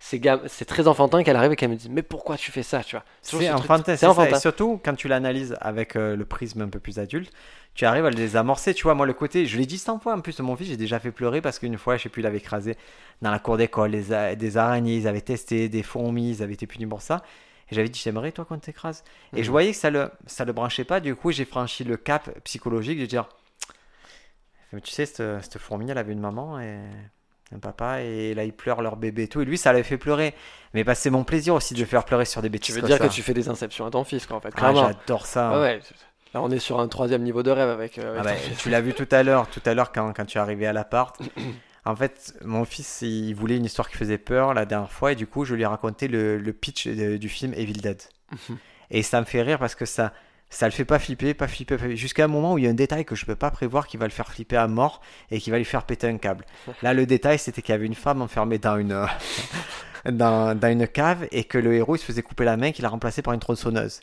C'est, 0.00 0.64
très 0.64 0.86
enfantin 0.86 1.24
qu'elle 1.24 1.34
arrive 1.36 1.52
et 1.52 1.56
qu'elle 1.56 1.70
me 1.70 1.76
dit 1.76 1.90
mais 1.90 2.02
pourquoi 2.02 2.36
tu 2.36 2.52
fais 2.52 2.62
ça 2.62 2.84
tu 2.84 2.94
vois? 2.94 3.04
C'est 3.20 3.36
ce 3.36 3.52
enfantin, 3.52 3.96
c'est 3.96 4.06
enfantin 4.06 4.36
Et 4.36 4.40
surtout, 4.40 4.80
quand 4.82 4.94
tu 4.94 5.08
l'analyses 5.08 5.56
avec 5.60 5.96
euh, 5.96 6.14
le 6.14 6.24
prisme 6.24 6.62
un 6.62 6.68
peu 6.68 6.78
plus 6.78 6.98
adulte, 7.00 7.32
tu 7.74 7.84
arrives 7.84 8.04
à 8.04 8.10
le 8.10 8.16
désamorcer. 8.16 8.74
Tu 8.74 8.84
vois, 8.84 8.94
moi, 8.94 9.06
le 9.06 9.12
côté, 9.12 9.46
je 9.46 9.58
l'ai 9.58 9.66
dit 9.66 9.76
100 9.78 9.98
fois 9.98 10.14
en 10.14 10.20
plus 10.20 10.36
de 10.36 10.42
mon 10.42 10.56
fils, 10.56 10.68
j'ai 10.68 10.76
déjà 10.76 10.98
fait 11.00 11.10
pleurer 11.10 11.40
parce 11.40 11.58
qu'une 11.58 11.76
fois, 11.78 11.96
je 11.96 12.04
sais 12.04 12.08
plus, 12.08 12.22
il 12.22 12.26
avait 12.26 12.38
écrasé 12.38 12.76
dans 13.22 13.30
la 13.32 13.38
cour 13.40 13.56
d'école 13.56 13.90
des 13.90 14.56
araignées, 14.56 14.96
ils 14.96 15.08
avaient 15.08 15.20
testé, 15.20 15.68
des 15.68 15.82
fourmis, 15.82 16.30
ils 16.30 16.42
avaient 16.42 16.54
été 16.54 16.66
punis 16.66 16.86
pour 16.86 17.02
ça. 17.02 17.22
Et 17.70 17.74
j'avais 17.74 17.88
dit, 17.88 18.00
j'aimerais, 18.02 18.32
toi, 18.32 18.44
qu'on 18.44 18.58
t'écrase. 18.58 19.04
Et 19.34 19.42
je 19.42 19.48
Mhm. 19.48 19.52
voyais 19.52 19.70
que 19.72 19.76
ça 19.76 19.90
le, 19.90 20.10
ça 20.26 20.44
le 20.44 20.52
branchait 20.52 20.84
pas. 20.84 21.00
Du 21.00 21.14
coup, 21.16 21.32
j'ai 21.32 21.44
franchi 21.44 21.84
le 21.84 21.96
cap 21.96 22.30
psychologique 22.44 23.00
de 23.00 23.06
dire, 23.06 23.28
Mais 24.72 24.80
tu 24.80 24.90
sais, 24.92 25.06
cette, 25.06 25.42
cette 25.42 25.58
fourmi, 25.58 25.90
elle 25.90 25.98
avait 25.98 26.12
une 26.12 26.20
maman 26.20 26.60
et 26.60 26.78
un 27.54 27.58
papa, 27.58 28.00
et 28.02 28.34
là, 28.34 28.44
ils 28.44 28.52
pleurent 28.52 28.82
leur 28.82 28.96
bébé 28.96 29.24
et 29.24 29.28
tout. 29.28 29.40
Et 29.40 29.44
lui, 29.44 29.56
ça 29.58 29.72
l'avait 29.72 29.84
fait 29.84 29.96
pleurer. 29.98 30.34
Mais 30.74 30.84
bah, 30.84 30.94
c'est 30.94 31.10
mon 31.10 31.24
plaisir 31.24 31.54
aussi 31.54 31.74
de 31.74 31.80
le 31.80 31.86
faire 31.86 32.04
pleurer 32.04 32.24
sur 32.26 32.42
des 32.42 32.48
tu 32.48 32.52
bêtises 32.52 32.74
veux 32.74 32.80
comme 32.82 32.88
dire 32.88 32.98
ça. 32.98 33.08
que 33.08 33.12
tu 33.12 33.22
fais 33.22 33.32
des 33.34 33.48
inceptions 33.48 33.86
à 33.86 33.90
ton 33.90 34.04
fils 34.04 34.26
quoi 34.26 34.36
en 34.36 34.40
fait 34.40 34.52
Ah, 34.56 34.74
j'adore 34.74 35.24
ça. 35.26 35.50
Ouais, 35.52 35.60
ouais. 35.60 35.80
Là, 36.34 36.42
on 36.42 36.50
est 36.50 36.58
sur 36.58 36.78
un 36.78 36.88
troisième 36.88 37.22
niveau 37.22 37.42
de 37.42 37.50
rêve 37.50 37.68
avec. 37.70 37.98
euh, 37.98 38.20
avec 38.20 38.20
Ah 38.20 38.48
bah, 38.50 38.54
tu 38.58 38.68
l'as 38.68 38.82
vu 38.82 38.92
tout 38.92 39.08
à 39.10 39.22
l'heure, 39.22 39.48
tout 39.48 39.62
à 39.64 39.72
l'heure 39.72 39.92
quand, 39.92 40.12
quand 40.12 40.26
tu 40.26 40.36
es 40.36 40.40
arrivé 40.40 40.66
à 40.66 40.72
l'appart. 40.72 41.16
En 41.84 41.96
fait, 41.96 42.34
mon 42.44 42.66
fils, 42.66 42.98
il 43.00 43.32
voulait 43.32 43.56
une 43.56 43.64
histoire 43.64 43.88
qui 43.88 43.96
faisait 43.96 44.18
peur 44.18 44.52
la 44.52 44.66
dernière 44.66 44.92
fois 44.92 45.12
et 45.12 45.14
du 45.14 45.26
coup, 45.26 45.46
je 45.46 45.54
lui 45.54 45.62
ai 45.62 45.66
raconté 45.66 46.06
le, 46.06 46.36
le 46.36 46.52
pitch 46.52 46.86
de- 46.86 47.16
du 47.16 47.30
film 47.30 47.54
Evil 47.54 47.72
Dead. 47.80 48.02
Et 48.90 49.02
ça 49.02 49.20
me 49.20 49.24
fait 49.24 49.40
rire 49.40 49.58
parce 49.58 49.74
que 49.74 49.86
ça, 49.86 50.12
ça 50.50 50.66
le 50.66 50.72
fait 50.72 50.84
pas 50.84 50.98
flipper, 50.98 51.34
pas 51.34 51.46
flipper, 51.46 51.76
pas 51.76 51.82
flipper, 51.82 51.96
jusqu'à 51.96 52.24
un 52.24 52.28
moment 52.28 52.54
où 52.54 52.58
il 52.58 52.64
y 52.64 52.66
a 52.66 52.70
un 52.70 52.74
détail 52.74 53.04
que 53.04 53.14
je 53.14 53.26
peux 53.26 53.36
pas 53.36 53.50
prévoir 53.50 53.86
qui 53.86 53.96
va 53.96 54.06
le 54.06 54.12
faire 54.12 54.28
flipper 54.28 54.56
à 54.56 54.66
mort 54.66 55.00
et 55.30 55.40
qui 55.40 55.50
va 55.50 55.58
lui 55.58 55.64
faire 55.64 55.84
péter 55.84 56.08
un 56.08 56.18
câble. 56.18 56.44
Là, 56.82 56.94
le 56.94 57.06
détail, 57.06 57.38
c'était 57.38 57.62
qu'il 57.62 57.72
y 57.72 57.76
avait 57.76 57.86
une 57.86 57.94
femme 57.94 58.22
enfermée 58.22 58.58
dans 58.58 58.78
une, 58.78 59.06
dans, 60.10 60.58
dans 60.58 60.68
une 60.68 60.86
cave 60.88 61.26
et 61.32 61.44
que 61.44 61.58
le 61.58 61.74
héros, 61.74 61.96
il 61.96 61.98
se 61.98 62.04
faisait 62.04 62.22
couper 62.22 62.44
la 62.44 62.56
main 62.56 62.72
qu'il 62.72 62.84
a 62.84 62.88
remplacé 62.88 63.22
par 63.22 63.34
une 63.34 63.40
tronçonneuse. 63.40 64.00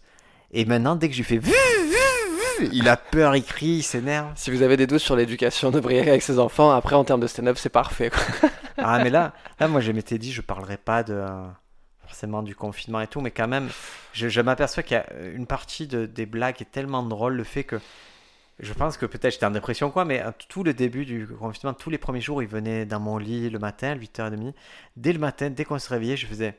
Et 0.51 0.65
maintenant, 0.65 0.95
dès 0.95 1.07
que 1.09 1.13
je 1.13 1.19
lui 1.19 1.25
fais 1.25 1.37
vu, 1.37 1.51
vu, 1.51 2.61
vu, 2.61 2.69
il 2.71 2.87
a 2.87 2.95
peur, 2.95 3.35
il 3.35 3.43
crie, 3.43 3.77
il 3.77 3.83
s'énerve. 3.83 4.31
Si 4.35 4.51
vous 4.51 4.61
avez 4.61 4.77
des 4.77 4.87
doutes 4.87 4.99
sur 4.99 5.15
l'éducation 5.15 5.71
de 5.71 5.79
Briac 5.79 6.07
avec 6.07 6.21
ses 6.21 6.39
enfants, 6.39 6.71
après 6.71 6.95
en 6.95 7.03
termes 7.03 7.21
de 7.21 7.27
stand-up, 7.27 7.57
c'est 7.57 7.69
parfait. 7.69 8.11
Quoi. 8.11 8.49
Ah, 8.77 8.99
mais 9.03 9.09
là, 9.09 9.33
là 9.59 9.67
moi, 9.67 9.81
je 9.81 9.91
m'étais 9.91 10.17
dit, 10.17 10.31
je 10.31 10.41
parlerai 10.41 10.77
pas 10.77 11.03
de 11.03 11.23
forcément 12.05 12.43
du 12.43 12.55
confinement 12.55 13.01
et 13.01 13.07
tout, 13.07 13.21
mais 13.21 13.31
quand 13.31 13.47
même, 13.47 13.69
je, 14.13 14.29
je 14.29 14.41
m'aperçois 14.41 14.83
qu'il 14.83 14.95
y 14.97 14.99
a 14.99 15.05
une 15.33 15.47
partie 15.47 15.87
de, 15.87 16.05
des 16.05 16.25
blagues 16.25 16.61
est 16.61 16.71
tellement 16.71 17.03
drôle, 17.03 17.35
le 17.35 17.43
fait 17.43 17.63
que 17.63 17.79
je 18.59 18.71
pense 18.73 18.95
que 18.97 19.05
peut-être 19.05 19.33
j'étais 19.33 19.45
en 19.45 19.51
dépression, 19.51 19.91
quoi, 19.91 20.05
mais 20.05 20.19
à 20.19 20.31
tout 20.31 20.63
le 20.63 20.73
début 20.73 21.05
du 21.05 21.27
confinement, 21.27 21.73
tous 21.73 21.89
les 21.89 21.97
premiers 21.97 22.21
jours, 22.21 22.41
il 22.41 22.47
venait 22.47 22.85
dans 22.85 23.01
mon 23.01 23.17
lit 23.17 23.49
le 23.49 23.59
matin, 23.59 23.91
à 23.91 23.95
8h30. 23.95 24.53
Dès 24.95 25.11
le 25.11 25.19
matin, 25.19 25.49
dès 25.49 25.65
qu'on 25.65 25.77
se 25.79 25.89
réveillait, 25.89 26.15
je 26.15 26.25
faisais, 26.25 26.57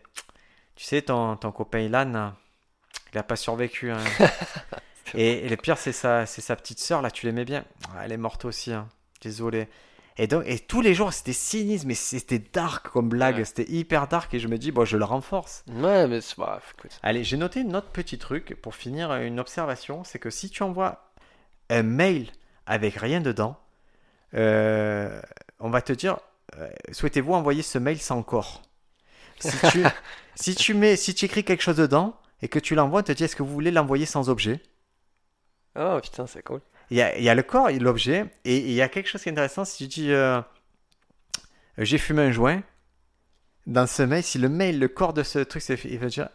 tu 0.75 0.85
sais, 0.85 1.01
ton, 1.03 1.37
ton 1.37 1.53
copain 1.53 1.79
Ilan, 1.81 2.35
il 3.13 3.19
a 3.19 3.23
pas 3.23 3.37
survécu. 3.37 3.91
hein. 3.93 3.99
et, 5.15 5.47
et 5.47 5.49
le 5.49 5.57
pire, 5.57 5.79
c'est 5.79 5.93
sa, 5.93 6.27
c'est 6.27 6.43
sa 6.43 6.55
petite 6.55 6.81
sœur, 6.81 7.01
là, 7.01 7.11
tu 7.11 7.25
l'aimais 7.25 7.47
bien. 7.47 7.65
Ah, 7.95 8.03
Elle 8.05 8.13
est 8.13 8.19
morte 8.19 8.45
aussi, 8.45 8.73
hein. 8.75 8.89
désolé. 9.23 9.69
Et 10.19 10.27
donc, 10.27 10.45
et 10.47 10.59
tous 10.59 10.81
les 10.81 10.95
jours, 10.95 11.13
c'était 11.13 11.33
cynisme, 11.35 11.89
mais 11.89 11.95
c'était 11.95 12.39
dark 12.39 12.89
comme 12.89 13.09
blague, 13.11 13.37
Ouais. 13.37 13.45
c'était 13.45 13.71
hyper 13.71 14.09
dark, 14.09 14.33
et 14.33 14.39
je 14.39 14.49
me 14.49 14.57
dis, 14.57 14.73
bon, 14.73 14.85
je 14.87 14.97
le 14.97 15.05
renforce. 15.05 15.63
Ouais, 15.69 16.07
mais 16.07 16.21
c'est 16.23 16.37
pas. 16.37 16.61
Écoute. 16.79 16.99
Allez, 17.03 17.23
j'ai 17.23 17.37
noté 17.37 17.61
une 17.61 17.77
autre 17.77 17.91
petit 17.91 18.17
truc 18.19 18.57
pour 18.63 18.75
finir, 18.75 19.13
une 19.15 19.39
observation, 19.41 20.05
c'est 20.05 20.19
que 20.19 20.31
si 20.31 20.49
tu 20.49 20.63
envoies 20.63 21.13
un 21.69 21.83
mail 21.83 22.31
avec 22.67 22.95
rien 22.95 23.21
dedans, 23.21 23.59
euh, 24.35 25.21
on 25.61 25.71
va 25.71 25.83
te 25.83 25.93
dire, 25.93 26.19
euh, 26.57 26.69
souhaitez-vous 26.93 27.35
envoyer 27.35 27.63
ce 27.63 27.79
mail 27.79 27.99
sans 28.01 28.23
corps? 28.23 28.63
Si 29.41 29.57
tu, 29.71 29.85
si 30.35 30.55
tu 30.55 30.75
mets, 30.75 30.97
si 30.97 31.15
tu 31.15 31.27
écris 31.27 31.45
quelque 31.45 31.63
chose 31.63 31.77
dedans 31.77 32.17
et 32.43 32.49
que 32.49 32.59
tu 32.59 32.75
l'envoies, 32.75 33.01
on 33.01 33.05
te 33.05 33.13
dit, 33.13 33.25
est-ce 33.25 33.37
que 33.37 33.43
vous 33.43 33.53
voulez 33.53 33.71
l'envoyer 33.71 34.07
sans 34.07 34.31
objet? 34.31 34.63
Oh 35.77 35.99
putain, 36.03 36.27
c'est 36.27 36.43
cool. 36.43 36.61
Il 36.91 36.97
y, 36.99 37.03
a, 37.03 37.19
y 37.19 37.29
a 37.29 37.35
le 37.35 37.43
corps 37.43 37.69
et 37.71 37.79
l'objet, 37.79 38.27
et 38.45 38.59
il 38.59 38.73
y 38.73 38.83
a 38.83 38.89
quelque 38.89 39.09
chose 39.09 39.23
qui 39.23 39.29
est 39.29 39.33
intéressant 39.33 39.65
si 39.65 39.89
tu 39.89 40.01
dis 40.01 40.13
euh, 40.13 40.41
j'ai 41.79 41.99
fumé 41.99 42.23
un 42.23 42.31
joint, 42.31 42.63
dans 43.67 43.87
ce 43.87 44.03
mail, 44.03 44.23
si 44.23 44.39
le 44.39 44.49
mail, 44.49 44.79
le 44.79 44.89
corps 44.89 45.13
de 45.13 45.23
ce 45.23 45.39
truc, 45.41 45.63
il 45.85 45.99
veut 45.99 46.09
dire 46.09 46.29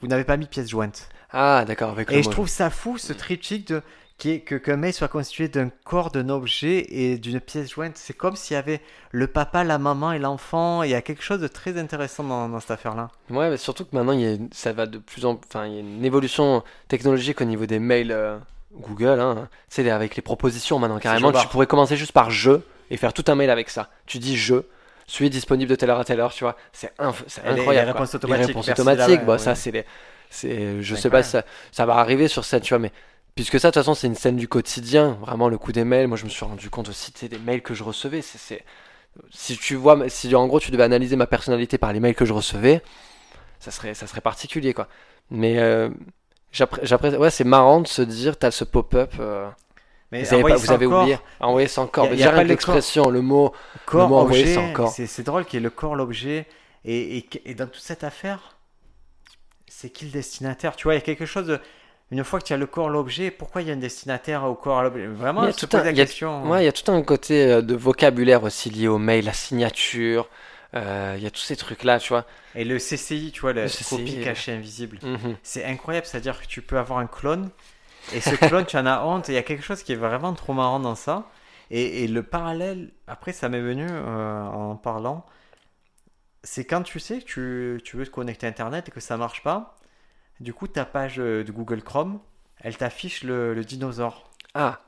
vous 0.00 0.06
n'avez 0.06 0.24
pas 0.24 0.36
mis 0.36 0.46
pièce 0.46 0.68
jointe. 0.70 1.08
Ah, 1.30 1.64
d'accord, 1.66 1.90
avec 1.90 2.10
le 2.10 2.16
Et 2.16 2.22
je 2.22 2.30
trouve 2.30 2.48
ça 2.48 2.70
fou, 2.70 2.96
ce 2.96 3.12
triptyque 3.12 3.66
de 3.68 3.82
qui 4.18 4.30
est 4.30 4.40
que 4.40 4.54
qu'un 4.54 4.76
mail 4.76 4.92
soit 4.92 5.08
constitué 5.08 5.48
d'un 5.48 5.70
corps, 5.84 6.10
d'un 6.10 6.28
objet 6.28 6.86
et 6.90 7.16
d'une 7.18 7.40
pièce 7.40 7.70
jointe. 7.70 7.96
C'est 7.96 8.12
comme 8.12 8.36
s'il 8.36 8.54
y 8.54 8.58
avait 8.58 8.82
le 9.12 9.26
papa, 9.26 9.64
la 9.64 9.78
maman 9.78 10.12
et 10.12 10.18
l'enfant. 10.18 10.82
Il 10.82 10.90
y 10.90 10.94
a 10.94 11.00
quelque 11.02 11.22
chose 11.22 11.40
de 11.40 11.48
très 11.48 11.78
intéressant 11.78 12.22
dans, 12.24 12.48
dans 12.48 12.60
cette 12.60 12.70
affaire-là. 12.72 13.08
Ouais, 13.30 13.48
mais 13.48 13.56
surtout 13.56 13.84
que 13.86 13.96
maintenant, 13.96 14.12
il 14.12 14.20
y 14.20 14.26
a, 14.26 14.32
une- 14.34 14.52
ça 14.52 14.72
va 14.74 14.84
de 14.86 14.98
plus 14.98 15.24
en 15.24 15.40
Enfin, 15.46 15.66
il 15.66 15.72
y 15.74 15.76
a 15.78 15.80
une 15.80 16.04
évolution 16.04 16.62
technologique 16.88 17.40
au 17.40 17.44
niveau 17.44 17.64
des 17.66 17.78
mails 17.78 18.12
euh, 18.12 18.38
Google. 18.74 19.20
Hein. 19.20 19.48
Les- 19.76 19.90
avec 19.90 20.16
les 20.16 20.22
propositions 20.22 20.78
maintenant, 20.78 20.98
carrément, 20.98 21.32
tu 21.32 21.46
pourrais 21.48 21.66
commencer 21.66 21.96
juste 21.96 22.12
par 22.12 22.30
je 22.30 22.60
et 22.90 22.96
faire 22.96 23.12
tout 23.12 23.24
un 23.28 23.34
mail 23.34 23.50
avec 23.50 23.70
ça. 23.70 23.90
Tu 24.06 24.18
dis 24.18 24.36
je, 24.36 24.62
suis 25.06 25.28
disponible 25.30 25.68
de 25.70 25.74
telle 25.76 25.90
heure 25.90 25.98
à 25.98 26.04
telle 26.04 26.20
heure, 26.20 26.32
tu 26.32 26.44
vois. 26.44 26.56
C'est 26.72 26.92
c'est 27.26 27.44
incroyable. 27.44 27.86
les 27.86 27.92
réponses 27.92 28.14
automatiques, 28.14 28.40
Les 28.40 28.46
réponses 28.46 28.68
automatiques, 28.68 29.24
bah, 29.24 29.32
ouais, 29.32 29.38
ça, 29.38 29.54
c'est 29.54 29.70
les. 29.72 29.84
c'est- 30.30 30.80
Je 30.82 30.94
C'est 30.94 31.02
sais 31.02 31.10
pas 31.10 31.22
ça, 31.22 31.44
ça 31.72 31.84
va 31.86 31.96
arriver 31.96 32.28
sur 32.28 32.44
scène, 32.44 32.60
tu 32.60 32.70
vois, 32.70 32.78
mais. 32.78 32.92
Puisque 33.34 33.58
ça, 33.60 33.68
de 33.68 33.72
toute 33.74 33.80
façon, 33.82 33.94
c'est 33.94 34.06
une 34.06 34.14
scène 34.16 34.36
du 34.36 34.48
quotidien. 34.48 35.16
Vraiment, 35.20 35.48
le 35.48 35.56
coup 35.58 35.72
des 35.72 35.84
mails. 35.84 36.08
Moi, 36.08 36.16
je 36.16 36.24
me 36.24 36.28
suis 36.30 36.44
rendu 36.44 36.68
compte 36.70 36.88
aussi, 36.88 37.12
des 37.28 37.38
mails 37.38 37.62
que 37.62 37.74
je 37.74 37.82
recevais. 37.84 38.22
C'est, 38.22 38.38
c'est- 38.38 38.64
Si 39.30 39.56
tu 39.56 39.74
vois, 39.74 40.08
si 40.08 40.32
en 40.36 40.46
gros, 40.46 40.60
tu 40.60 40.70
devais 40.70 40.84
analyser 40.84 41.16
ma 41.16 41.26
personnalité 41.26 41.78
par 41.78 41.92
les 41.92 41.98
mails 42.00 42.14
que 42.14 42.24
je 42.24 42.32
recevais, 42.32 42.80
ça 43.58 43.70
serait, 43.72 43.94
ça 43.94 44.06
serait 44.06 44.20
particulier, 44.20 44.74
quoi. 44.74 44.88
Mais 45.30 45.58
euh, 45.58 45.90
j'appré- 46.52 46.80
j'appré- 46.84 47.16
ouais, 47.16 47.30
c'est 47.30 47.44
marrant 47.44 47.80
de 47.80 47.86
se 47.88 48.02
dire, 48.02 48.36
t'as 48.38 48.50
ce 48.50 48.64
pop-up. 48.64 49.12
euh, 49.20 49.48
Mais 50.12 50.22
vous 50.22 50.28
avez, 50.28 50.36
envoyer 50.38 50.56
pas- 50.56 50.60
vous 50.62 50.72
avez 50.72 50.86
oublié. 50.86 51.18
Envoyer 51.40 51.68
ça 51.68 51.82
encore. 51.82 52.04
Y 52.06 52.08
a- 52.08 52.10
Mais 52.10 52.16
y 52.16 52.22
a 52.24 52.32
pas 52.32 52.44
l'expression, 52.44 53.08
le 53.10 53.20
mot. 53.22 53.52
corps, 53.86 54.08
mot 54.08 54.20
objet, 54.20 54.46
c'est 54.46 54.58
encore. 54.58 54.90
c'est 54.90 55.06
c'est 55.06 55.22
drôle 55.22 55.44
qu'il 55.44 55.58
y 55.58 55.62
ait 55.62 55.64
le 55.64 55.70
corps, 55.70 55.94
l'objet. 55.94 56.46
Et, 56.84 57.18
et, 57.18 57.28
et 57.44 57.54
dans 57.54 57.66
toute 57.66 57.82
cette 57.82 58.04
affaire, 58.04 58.56
c'est 59.68 59.90
qui 59.90 60.06
le 60.06 60.10
destinataire? 60.10 60.76
Tu 60.76 60.84
vois, 60.84 60.94
il 60.94 60.96
y 60.96 61.00
a 61.00 61.04
quelque 61.04 61.26
chose 61.26 61.46
de. 61.46 61.58
Une 62.12 62.24
fois 62.24 62.40
que 62.40 62.44
tu 62.46 62.52
as 62.52 62.56
le 62.56 62.66
corps, 62.66 62.88
l'objet, 62.88 63.30
pourquoi 63.30 63.62
il 63.62 63.68
y 63.68 63.70
a 63.70 63.74
un 63.74 63.76
destinataire 63.76 64.42
au 64.42 64.54
corps, 64.56 64.82
l'objet? 64.82 65.06
Vraiment, 65.06 65.42
Il 65.44 65.46
y 65.46 65.48
a 65.50 65.52
se 65.52 65.60
tout 65.60 65.68
poser 65.68 65.82
un- 65.82 65.84
la 65.86 65.90
il 65.92 65.96
question. 65.96 66.50
Ouais, 66.50 66.62
il 66.62 66.64
y 66.64 66.68
a 66.68 66.72
tout 66.72 66.90
un 66.90 67.02
côté 67.02 67.44
euh, 67.46 67.62
de 67.62 67.76
vocabulaire 67.76 68.42
aussi 68.42 68.68
lié 68.68 68.88
au 68.88 68.98
mail, 68.98 69.26
la 69.26 69.32
signature. 69.32 70.28
Euh, 70.74 71.14
Il 71.16 71.22
y 71.22 71.26
a 71.26 71.30
tous 71.30 71.40
ces 71.40 71.56
trucs-là, 71.56 71.98
tu 71.98 72.10
vois. 72.10 72.26
Et 72.54 72.64
le 72.64 72.78
CCI, 72.78 73.32
tu 73.32 73.40
vois, 73.40 73.52
la 73.52 73.64
Le 73.64 73.68
CCI, 73.68 73.84
copie 73.84 74.20
cachée 74.20 74.52
invisible. 74.52 74.98
Mhm. 75.02 75.36
C'est 75.42 75.64
incroyable, 75.64 76.06
c'est-à-dire 76.06 76.40
que 76.40 76.46
tu 76.46 76.62
peux 76.62 76.78
avoir 76.78 76.98
un 76.98 77.06
clone, 77.06 77.50
et 78.12 78.20
ce 78.20 78.34
clone, 78.34 78.66
tu 78.66 78.76
en 78.76 78.86
as 78.86 79.04
honte, 79.04 79.28
il 79.28 79.34
y 79.34 79.38
a 79.38 79.42
quelque 79.42 79.62
chose 79.64 79.82
qui 79.82 79.92
est 79.92 79.96
vraiment 79.96 80.34
trop 80.34 80.52
marrant 80.54 80.80
dans 80.80 80.94
ça. 80.94 81.30
Et, 81.70 82.04
et 82.04 82.08
le 82.08 82.22
parallèle, 82.22 82.92
après, 83.06 83.32
ça 83.32 83.48
m'est 83.48 83.60
venu 83.60 83.86
euh, 83.88 84.42
en 84.46 84.76
parlant, 84.76 85.24
c'est 86.42 86.64
quand 86.64 86.82
tu 86.82 86.98
sais 87.00 87.20
que 87.20 87.24
tu, 87.24 87.82
tu 87.84 87.96
veux 87.96 88.06
te 88.06 88.10
connecter 88.10 88.46
à 88.46 88.50
Internet 88.50 88.88
et 88.88 88.92
que 88.92 89.00
ça 89.00 89.16
marche 89.16 89.42
pas, 89.42 89.76
du 90.40 90.54
coup, 90.54 90.68
ta 90.68 90.84
page 90.84 91.20
euh, 91.20 91.44
de 91.44 91.52
Google 91.52 91.82
Chrome, 91.82 92.20
elle 92.60 92.76
t'affiche 92.76 93.24
le, 93.24 93.54
le 93.54 93.64
dinosaure. 93.64 94.30
Ah, 94.54 94.80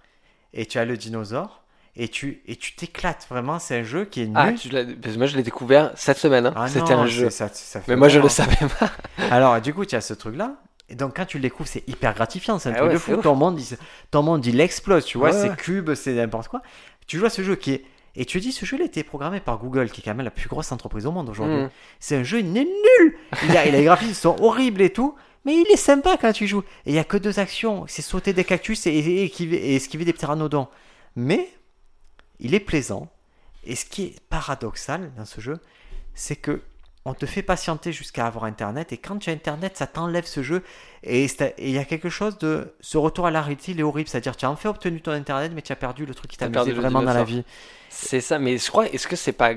Et 0.55 0.67
tu 0.67 0.79
as 0.79 0.85
le 0.85 0.97
dinosaure, 0.97 1.62
et 1.97 2.09
tu 2.09 2.43
et 2.47 2.57
tu 2.57 2.75
t'éclates, 2.75 3.27
vraiment, 3.29 3.59
c'est 3.59 3.79
un 3.81 3.83
jeu 3.83 4.05
qui 4.07 4.23
est 4.23 4.27
nul. 4.27 4.35
ah 4.37 4.53
tu 4.53 4.69
parce 4.71 5.15
que 5.15 5.19
moi 5.19 5.27
je 5.27 5.37
l'ai 5.37 5.43
découvert 5.43 5.93
cette 5.95 6.19
semaine. 6.19 6.47
hein. 6.47 6.53
Ah 6.57 6.69
C'était 6.69 6.93
un 6.93 7.07
jeu. 7.07 7.31
c'est- 7.31 7.49
ça- 7.49 7.51
ça 7.53 7.81
fait 7.81 7.91
Mais 7.93 7.97
moi 7.97 8.09
je 8.09 8.19
le 8.19 8.29
savais 8.29 8.57
pas. 8.79 8.91
Alors, 9.31 9.61
du 9.61 9.75
coup, 9.75 9.85
tu 9.85 9.95
as 9.95 10.01
ce 10.01 10.15
truc-là. 10.15 10.57
Et 10.89 10.95
donc, 10.95 11.17
quand 11.17 11.25
tu 11.25 11.39
le 11.39 11.43
découvres, 11.43 11.69
c'est 11.69 11.87
hyper 11.89 12.13
gratifiant. 12.15 12.59
C'est 12.59 12.69
un 12.71 12.73
Ah 12.73 12.77
truc 12.79 12.89
ouais, 12.89 12.95
de 12.95 12.99
fou. 12.99 13.17
Ton 13.17 13.35
monde, 13.35 13.59
il, 13.61 13.77
ton 14.11 14.23
monde, 14.23 14.45
il 14.45 14.61
explose. 14.61 15.05
Tu 15.07 15.17
vois, 15.17 15.31
Ouais, 15.31 15.37
c'est 15.41 15.49
ouais. 15.51 15.57
cube, 15.57 15.95
c'est 15.95 16.13
n'importe 16.13 16.49
quoi. 16.49 16.61
Tu 17.07 17.19
joues 17.19 17.25
à 17.27 17.31
ce 17.31 17.43
jeu 17.43 17.57
qui 17.57 17.73
est. 17.73 17.85
Et 18.15 18.27
tu 18.27 18.41
dis, 18.41 18.53
ce 18.53 18.67
jeu, 18.67 18.77
il 18.77 18.83
a 18.83 18.85
été 18.87 19.03
programmé 19.03 19.41
par 19.41 19.57
Google, 19.59 19.89
qui 19.91 20.01
est 20.03 20.05
quand 20.05 20.15
même 20.15 20.23
la 20.25 20.31
plus 20.31 20.49
grosse 20.49 20.71
entreprise 20.71 21.07
au 21.07 21.13
monde 21.13 21.31
aujourd'hui. 21.31 21.57
Mhm. 21.63 21.71
C'est 21.99 22.17
un 22.17 22.23
jeu, 22.25 22.41
il 22.41 22.47
est 22.57 22.65
nul. 22.65 23.17
Il 23.49 23.57
a, 23.57 23.65
il 23.67 23.75
a 23.75 23.79
les 23.79 23.85
graphismes 23.85 24.13
sont 24.13 24.37
horribles 24.41 24.83
et 24.83 24.91
tout. 24.91 25.15
Mais 25.47 25.55
il 25.55 25.67
est 25.73 25.77
sympa 25.79 26.19
quand 26.21 26.33
tu 26.33 26.47
joues. 26.47 26.63
Et 26.85 26.91
il 26.91 26.95
y 26.95 26.99
a 26.99 27.05
que 27.05 27.17
deux 27.17 27.39
actions 27.39 27.85
c'est 27.89 28.03
sauter 28.03 28.33
des 28.35 28.45
cactus 28.45 28.87
et, 28.87 28.91
et 28.91 29.75
esquiver 29.75 30.05
des 30.05 30.13
pteranodons. 30.13 30.69
Mais 31.17 31.49
il 32.43 32.55
est 32.55 32.61
plaisant. 32.61 33.09
Et 33.65 33.77
ce 33.77 33.87
qui 33.87 34.03
est 34.05 34.21
paradoxal 34.29 35.13
dans 35.17 35.25
ce 35.25 35.41
jeu, 35.41 35.59
c'est 36.15 36.37
que 36.37 36.61
on 37.05 37.15
te 37.15 37.27
fait 37.27 37.43
patienter 37.43 37.93
jusqu'à 37.93 38.27
avoir 38.27 38.45
Internet. 38.45 38.93
Et 38.93 38.97
quand 38.97 39.19
tu 39.19 39.31
as 39.31 39.33
Internet, 39.33 39.77
ça 39.77 39.87
t'enlève 39.89 40.25
ce 40.25 40.43
jeu. 40.43 40.63
Et 41.03 41.27
il 41.59 41.71
y 41.71 41.79
a 41.79 41.85
quelque 41.85 42.09
chose 42.09 42.39
de. 42.39 42.75
Ce 42.81 42.97
retour 42.99 43.27
à 43.27 43.31
la 43.31 43.41
réalité, 43.41 43.73
il 43.73 43.81
est 43.81 43.83
horrible. 43.83 44.09
C'est-à-dire, 44.09 44.37
tu 44.37 44.45
as 44.45 44.51
enfin 44.51 44.71
obtenu 44.71 45.01
ton 45.01 45.13
Internet, 45.13 45.53
mais 45.55 45.63
tu 45.63 45.73
as 45.73 45.77
perdu 45.77 46.07
le 46.07 46.15
truc 46.15 46.31
qui 46.31 46.37
t'amusait 46.37 46.73
vraiment 46.73 47.03
dans 47.03 47.15
la 47.15 47.25
vie. 47.25 47.45
C'est 47.89 48.21
ça, 48.21 48.39
mais 48.39 48.59
je 48.59 48.69
crois, 48.69 48.89
est-ce 48.89 49.09
que 49.09 49.17
c'est 49.17 49.33
pas. 49.33 49.53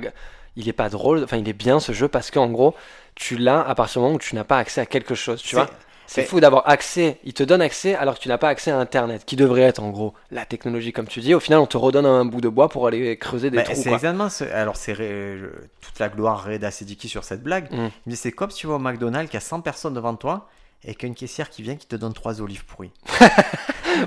Il 0.58 0.70
est 0.70 0.74
pas 0.74 0.88
drôle, 0.88 1.22
enfin 1.22 1.36
il 1.36 1.50
est 1.50 1.54
bien 1.54 1.82
ce 1.82 1.92
jeu 1.92 2.08
parce 2.08 2.32
qu'en 2.32 2.48
gros, 2.50 2.76
tu 3.14 3.36
l'as 3.36 3.62
à 3.62 3.76
partir 3.76 4.00
du 4.00 4.06
moment 4.06 4.16
où 4.16 4.20
tu 4.20 4.36
n'as 4.36 4.46
pas 4.46 4.58
accès 4.58 4.80
à 4.80 4.86
quelque 4.86 5.14
chose, 5.14 5.42
tu 5.42 5.56
vois? 5.56 5.70
C'est 6.08 6.24
fou 6.24 6.40
d'avoir 6.40 6.68
accès, 6.70 7.18
il 7.24 7.34
te 7.34 7.44
donne 7.44 7.62
accès 7.62 7.96
alors 7.96 8.16
que 8.16 8.20
tu 8.20 8.28
n'as 8.30 8.38
pas 8.38 8.50
accès 8.50 8.72
à 8.72 8.78
Internet, 8.78 9.24
qui 9.26 9.36
devrait 9.36 9.62
être 9.64 9.82
en 9.82 9.90
gros 9.90 10.14
la 10.32 10.46
technologie 10.46 10.94
comme 10.94 11.08
tu 11.08 11.20
dis. 11.20 11.34
Au 11.34 11.40
final, 11.40 11.60
on 11.60 11.66
te 11.66 11.78
redonne 11.78 12.06
un 12.06 12.26
bout 12.26 12.42
de 12.42 12.50
bois 12.50 12.70
pour 12.70 12.88
aller 12.88 13.18
creuser 13.18 13.50
des 13.50 13.58
Bah, 13.58 13.64
trous. 13.64 13.76
c'est 13.76 13.92
exactement 13.92 14.30
ce- 14.30 14.44
Alors, 14.46 14.76
c'est 14.78 14.94
ré- 14.94 15.38
toute 15.82 16.00
la 16.00 16.10
gloire 16.10 16.46
Reda 16.46 16.72
Sediki 16.72 17.10
sur 17.10 17.24
cette 17.24 17.42
blague. 17.44 17.72
Mm. 17.72 17.88
Mais 18.06 18.16
c'est 18.16 18.32
comme 18.32 18.52
si 18.52 18.58
tu 18.60 18.68
vas 18.68 18.76
au 18.76 18.80
McDonald's, 18.80 19.30
qu'il 19.30 19.38
y 19.38 19.44
a 19.44 19.46
100 19.46 19.62
personnes 19.62 19.94
devant 19.94 20.16
toi 20.16 20.48
et 20.84 20.94
qu'une 20.96 21.16
caissière 21.16 21.50
qui 21.50 21.64
vient 21.64 21.76
qui 21.76 21.88
te 21.88 21.96
donne 21.96 22.14
trois 22.14 22.42
olives 22.42 22.66
pourries. 22.66 22.92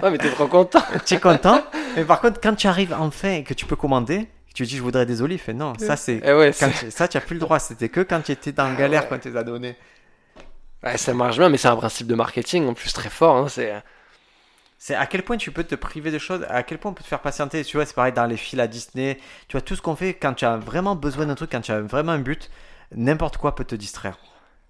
Ouais, 0.03 0.11
mais 0.11 0.19
t'es 0.19 0.31
trop 0.31 0.47
content. 0.49 0.83
tu 1.07 1.15
es 1.15 1.19
content, 1.19 1.63
mais 1.97 2.05
par 2.05 2.21
contre, 2.21 2.41
quand 2.43 2.55
tu 2.55 2.67
arrives 2.67 2.95
enfin 2.99 3.31
et 3.33 3.43
que 3.43 3.55
tu 3.55 3.65
peux 3.65 3.75
commander, 3.77 4.29
tu 4.55 4.65
dis 4.65 4.77
je 4.77 4.83
voudrais 4.83 5.07
des 5.07 5.23
olives, 5.23 5.43
et 5.49 5.55
non, 5.55 5.73
ça 5.79 5.97
c'est. 5.97 6.21
Eh 6.23 6.33
ouais, 6.35 6.53
ça, 6.53 7.09
tu 7.09 7.17
n'as 7.17 7.21
plus 7.23 7.35
le 7.35 7.41
droit. 7.41 7.59
C'était 7.59 7.89
que 7.89 8.01
quand 8.01 8.21
tu 8.21 8.33
étais 8.33 8.53
dans 8.53 8.69
la 8.69 8.75
galère, 8.75 9.09
quand 9.09 9.19
tu 9.19 9.31
les 9.31 9.37
as 9.37 9.45
donnés. 9.45 9.77
Ouais, 10.83 10.97
ça 10.99 11.15
marche 11.15 11.39
bien, 11.39 11.49
mais 11.49 11.59
c'est 11.59 11.69
un 11.69 11.77
principe 11.77 12.07
de 12.07 12.15
marketing 12.15 12.67
en 12.69 12.75
plus 12.75 12.93
très 12.93 13.11
fort. 13.11 13.37
hein, 13.37 13.49
c'est 13.49 13.73
C'est 14.79 14.95
à 14.95 15.07
quel 15.07 15.23
point 15.25 15.37
tu 15.37 15.51
peux 15.53 15.65
te 15.65 15.75
priver 15.75 16.11
de 16.11 16.19
choses, 16.19 16.45
à 16.49 16.63
quel 16.63 16.79
point 16.79 16.91
on 16.93 16.95
peut 16.95 17.03
te 17.03 17.09
faire 17.09 17.21
patienter. 17.23 17.65
Tu 17.65 17.77
vois, 17.77 17.87
c'est 17.87 17.95
pareil 17.95 18.13
dans 18.13 18.27
les 18.27 18.37
fils 18.37 18.59
à 18.61 18.67
Disney. 18.69 19.19
Tu 19.49 19.53
vois, 19.57 19.61
tout 19.61 19.75
ce 19.77 19.83
qu'on 19.83 19.97
fait 19.97 20.15
quand 20.15 20.35
tu 20.35 20.45
as 20.45 20.57
vraiment 20.57 20.95
besoin 20.97 21.27
d'un 21.27 21.35
truc, 21.35 21.51
quand 21.53 21.61
tu 21.61 21.73
as 21.73 21.81
vraiment 21.81 22.13
un 22.13 22.19
but, 22.21 22.51
n'importe 22.93 23.37
quoi 23.39 23.55
peut 23.55 23.65
te 23.65 23.75
distraire. 23.75 24.19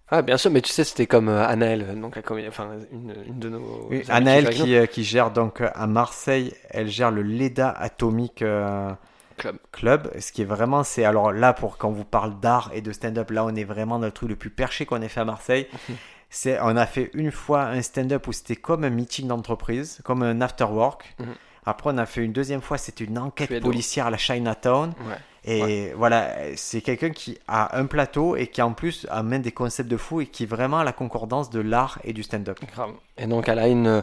Ah, 0.08 0.22
bien 0.22 0.36
sûr, 0.38 0.50
mais 0.50 0.62
tu 0.62 0.72
sais, 0.72 0.84
c'était 0.84 1.06
comme 1.06 1.28
euh, 1.28 1.46
Anaël, 1.46 1.82
euh, 1.82 1.94
donc 1.94 2.16
la 2.16 2.22
comédie- 2.22 2.48
enfin, 2.48 2.70
une, 2.92 3.14
une 3.26 3.38
de 3.38 3.48
nos. 3.50 3.60
Oui, 3.90 4.04
Anaël 4.08 4.48
qui, 4.50 4.74
euh, 4.74 4.86
qui 4.86 5.02
gère 5.04 5.30
donc 5.30 5.60
euh, 5.60 5.70
à 5.74 5.86
Marseille, 5.86 6.54
elle 6.70 6.88
gère 6.88 7.10
le 7.10 7.22
Leda 7.22 7.70
Atomic 7.70 8.42
euh, 8.42 8.90
Club. 9.38 9.56
Club. 9.72 10.10
Ce 10.18 10.32
qui 10.32 10.42
est 10.42 10.46
vraiment, 10.46 10.82
c'est 10.82 11.04
alors 11.04 11.32
là 11.32 11.52
pour 11.52 11.78
quand 11.78 11.88
on 11.88 11.92
vous 11.92 12.04
parle 12.04 12.38
d'art 12.40 12.70
et 12.74 12.80
de 12.80 12.92
stand-up, 12.92 13.30
là 13.30 13.44
on 13.44 13.54
est 13.54 13.64
vraiment 13.64 13.98
dans 13.98 14.06
le 14.06 14.12
truc 14.12 14.28
le 14.28 14.36
plus 14.36 14.50
perché 14.50 14.86
qu'on 14.86 15.00
ait 15.02 15.08
fait 15.08 15.20
à 15.20 15.24
Marseille. 15.24 15.66
c'est, 16.30 16.58
on 16.60 16.76
a 16.76 16.86
fait 16.86 17.10
une 17.14 17.30
fois 17.30 17.64
un 17.64 17.82
stand-up 17.82 18.26
où 18.26 18.32
c'était 18.32 18.56
comme 18.56 18.84
un 18.84 18.90
meeting 18.90 19.28
d'entreprise, 19.28 20.00
comme 20.04 20.22
un 20.22 20.40
after 20.40 20.64
work. 20.64 21.14
Mhm. 21.18 21.34
Après, 21.66 21.90
on 21.92 21.98
a 21.98 22.06
fait 22.06 22.24
une 22.24 22.32
deuxième 22.32 22.62
fois, 22.62 22.78
c'était 22.78 23.04
une 23.04 23.18
enquête 23.18 23.60
policière 23.60 24.06
à 24.06 24.10
la 24.10 24.16
Chinatown. 24.16 24.94
Ouais. 25.06 25.16
Et 25.44 25.92
voilà, 25.94 26.34
c'est 26.56 26.80
quelqu'un 26.80 27.10
qui 27.10 27.38
a 27.46 27.78
un 27.78 27.86
plateau 27.86 28.36
et 28.36 28.46
qui 28.48 28.60
en 28.62 28.72
plus 28.72 29.06
amène 29.10 29.42
des 29.42 29.52
concepts 29.52 29.88
de 29.88 29.96
fou 29.96 30.20
et 30.20 30.26
qui 30.26 30.42
est 30.44 30.46
vraiment 30.46 30.78
à 30.78 30.84
la 30.84 30.92
concordance 30.92 31.50
de 31.50 31.60
l'art 31.60 31.98
et 32.04 32.12
du 32.12 32.22
stand-up. 32.22 32.58
Et 33.16 33.26
donc 33.26 33.48
elle 33.48 33.58
a 33.58 33.68
une, 33.68 34.02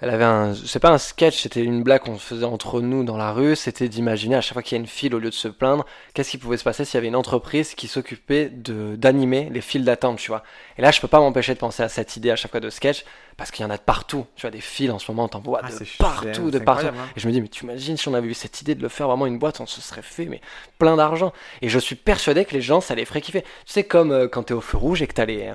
elle 0.00 0.10
avait 0.10 0.24
un, 0.24 0.54
c'est 0.54 0.78
pas 0.78 0.90
un 0.90 0.98
sketch, 0.98 1.42
c'était 1.42 1.62
une 1.62 1.82
blague 1.82 2.02
qu'on 2.02 2.18
faisait 2.18 2.44
entre 2.44 2.80
nous 2.82 3.02
dans 3.02 3.16
la 3.16 3.32
rue, 3.32 3.56
c'était 3.56 3.88
d'imaginer 3.88 4.34
à 4.36 4.40
chaque 4.42 4.52
fois 4.52 4.62
qu'il 4.62 4.76
y 4.76 4.78
a 4.78 4.82
une 4.82 4.86
file 4.86 5.14
au 5.14 5.18
lieu 5.18 5.30
de 5.30 5.34
se 5.34 5.48
plaindre, 5.48 5.86
qu'est-ce 6.12 6.30
qui 6.30 6.38
pouvait 6.38 6.58
se 6.58 6.64
passer 6.64 6.84
s'il 6.84 6.94
y 6.96 6.98
avait 6.98 7.08
une 7.08 7.16
entreprise 7.16 7.74
qui 7.74 7.88
s'occupait 7.88 8.50
de 8.50 8.94
d'animer 8.96 9.48
les 9.50 9.60
files 9.62 9.84
d'attente, 9.84 10.18
tu 10.18 10.28
vois. 10.30 10.42
Et 10.76 10.82
là 10.82 10.90
je 10.90 11.00
peux 11.00 11.08
pas 11.08 11.18
m'empêcher 11.20 11.54
de 11.54 11.58
penser 11.58 11.82
à 11.82 11.88
cette 11.88 12.16
idée 12.16 12.30
à 12.30 12.36
chaque 12.36 12.50
fois 12.50 12.60
de 12.60 12.68
sketch 12.68 13.04
parce 13.38 13.50
qu'il 13.50 13.62
y 13.62 13.66
en 13.66 13.70
a 13.70 13.76
de 13.76 13.82
partout, 13.82 14.26
tu 14.36 14.42
vois 14.42 14.50
des 14.50 14.60
files 14.60 14.90
en 14.90 14.98
ce 14.98 15.10
moment, 15.10 15.28
t'en 15.28 15.40
vois 15.40 15.60
Ah, 15.62 15.68
de 15.68 15.74
partout, 15.98 16.50
de 16.50 16.58
partout. 16.64 16.86
hein. 16.88 17.08
Et 17.16 17.20
je 17.20 17.26
me 17.26 17.32
dis 17.32 17.40
mais 17.40 17.48
tu 17.48 17.64
imagines 17.64 17.96
si 17.96 18.08
on 18.08 18.14
avait 18.14 18.28
eu 18.28 18.34
cette 18.34 18.60
idée 18.60 18.74
de 18.74 18.82
le 18.82 18.88
faire 18.88 19.08
vraiment 19.08 19.26
une 19.26 19.38
boîte, 19.38 19.60
on 19.60 19.66
se 19.66 19.80
serait 19.80 20.02
fait 20.02 20.26
mais 20.26 20.40
plein 20.78 20.96
d'argent. 20.96 21.32
Et 21.62 21.68
je 21.70 21.78
suis 21.78 21.96
persuadé 21.96 22.44
que 22.44 22.52
les 22.54 22.60
gens 22.62 22.80
ça 22.82 22.94
les 22.94 23.04
ferait 23.06 23.20
kiffer. 23.22 23.42
Tu 23.42 23.48
sais 23.66 23.84
comme 23.84 24.10
euh, 24.12 24.28
quand 24.28 24.42
t'es 24.44 24.54
au 24.54 24.60
feu 24.60 24.76
rouge 24.76 25.00
et 25.02 25.06
que 25.06 25.14
t'as 25.14 25.24
les 25.26 25.52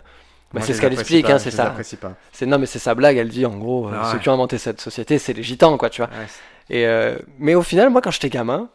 bah, 0.54 0.62
c'est 0.64 0.74
ce 0.74 0.82
qu'elle 0.82 0.93
explique, 0.93 1.30
hein, 1.30 1.39
c'est 1.39 1.52
ça. 1.52 1.76
C'est 2.32 2.45
non 2.45 2.60
mais 2.60 2.66
c'est 2.66 2.80
sa 2.80 2.95
blague, 2.95 3.18
elle 3.18 3.30
dit 3.30 3.45
en 3.45 3.58
gros 3.58 3.88
euh, 3.88 3.91
Ah 3.95 4.10
ceux 4.12 4.18
ouais. 4.18 4.24
qui 4.24 4.30
ont 4.30 4.34
inventé 4.34 4.58
cette 4.58 4.82
société, 4.82 5.18
c'est 5.20 5.34
les 5.34 5.43
gitans 5.43 5.78
quoi, 5.78 5.89
tu 5.89 6.02
vois. 6.02 6.10
Ouais, 6.10 6.26
Et 6.78 6.86
euh, 6.88 7.18
mais 7.39 7.56
au 7.56 7.62
final 7.64 7.89
moi 7.89 8.02
quand 8.02 8.12
j'étais 8.12 8.30
gamin, 8.30 8.70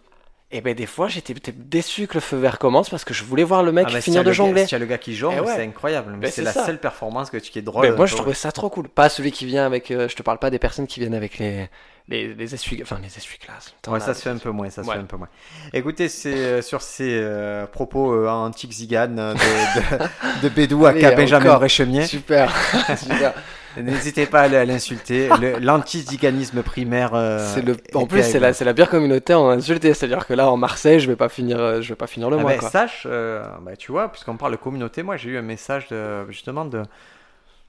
et 0.53 0.61
ben 0.61 0.75
des 0.75 0.87
fois 0.87 1.09
j'étais 1.09 1.35
déçu 1.55 2.07
que 2.07 2.15
le 2.15 2.21
feu 2.21 2.37
vert 2.37 2.59
commence 2.59 2.89
parce 2.89 3.05
que 3.05 3.13
je 3.13 3.25
voulais 3.25 3.43
voir 3.45 3.63
le 3.63 3.73
mec 3.73 3.89
Ah, 3.93 4.01
finir 4.01 4.23
de 4.23 4.27
le 4.27 4.31
gars- 4.31 4.37
jongler. 4.37 4.63
Si 4.63 4.69
tu 4.69 4.75
as 4.75 4.79
le 4.79 4.87
gars 4.87 4.99
qui 4.99 5.15
jongle, 5.15 5.37
Eh 5.39 5.41
ouais. 5.41 5.53
c'est 5.57 5.65
incroyable. 5.65 6.15
Ben, 6.19 6.31
c'est 6.31 6.43
la 6.43 6.53
ça. 6.53 6.65
seule 6.65 6.79
performance 6.79 7.31
que 7.31 7.37
tu 7.39 7.51
qui 7.51 7.59
est 7.59 7.63
drôle. 7.63 7.83
Ben, 7.89 7.97
moi 7.97 8.07
je 8.07 8.15
trouvais 8.15 8.33
ça 8.35 8.53
trop 8.53 8.71
cool. 8.71 8.89
Pas 8.89 9.09
celui 9.09 9.33
qui 9.33 9.45
vient 9.45 9.67
avec, 9.67 9.91
euh, 9.91 10.09
je 10.09 10.15
te 10.17 10.23
parle 10.23 10.39
pas 10.39 10.51
des 10.51 10.59
personnes 10.61 10.87
qui 10.87 11.01
viennent 11.01 11.15
avec 11.15 11.39
les 11.39 11.69
les, 12.09 12.35
les 12.35 12.55
essuie 12.55 12.81
enfin 12.83 12.99
les 13.03 13.09
essuie-glaces. 13.17 13.75
Ouais, 13.89 14.01
ça 14.01 14.15
se 14.15 14.23
fait 14.23 14.31
un 14.31 14.39
peu 14.39 14.51
moins, 14.51 14.71
ça 14.71 14.85
se 14.85 14.91
fait 14.91 14.99
un 14.99 15.05
peu 15.05 15.17
moins. 15.17 15.29
Écoutez, 15.73 16.09
c'est 16.09 16.35
euh, 16.35 16.63
sur 16.63 16.83
ces 16.83 17.11
euh, 17.13 17.67
propos 17.67 18.15
euh, 18.15 18.29
antiques 18.29 18.73
ziganes 18.73 19.17
de, 19.17 19.33
de, 19.33 20.43
de 20.43 20.49
Bédou 20.49 20.87
à 20.87 20.93
Benjamin 20.93 21.57
Réchemier. 21.57 22.07
Super, 22.07 22.53
super. 22.97 23.35
N'hésitez 23.77 24.25
pas 24.25 24.43
à 24.43 24.65
l'insulter. 24.65 25.29
L'anti-ziganisme 25.61 26.63
primaire. 26.63 27.13
le, 27.13 27.77
en 27.95 28.07
plus, 28.07 28.23
c'est 28.23 28.41
la, 28.41 28.55
c'est 28.55 28.65
la 28.65 28.73
pire 28.73 28.89
communauté 28.89 29.35
en 29.35 29.51
insulté. 29.51 29.93
C'est-à-dire 29.93 30.27
que 30.27 30.33
là, 30.33 30.51
en 30.51 30.57
Marseille, 30.57 30.99
je 30.99 31.09
vais 31.09 31.17
pas 31.17 31.29
finir, 31.29 31.83
je 31.83 31.89
vais 31.91 31.95
pas 31.95 32.07
finir 32.07 32.31
le 32.31 32.39
ah 32.39 32.41
mois. 32.41 32.57
Ben, 32.57 32.61
sache, 32.71 33.07
bah, 33.07 33.77
tu 33.77 33.93
vois, 33.93 34.11
puisqu'on 34.11 34.39
parle 34.39 34.53
de 34.53 34.57
communauté, 34.57 35.03
moi, 35.03 35.19
j'ai 35.19 35.31
eu 35.31 35.37
un 35.37 35.43
message 35.43 35.89
de, 35.89 36.25
justement 36.31 36.65
de 36.65 36.85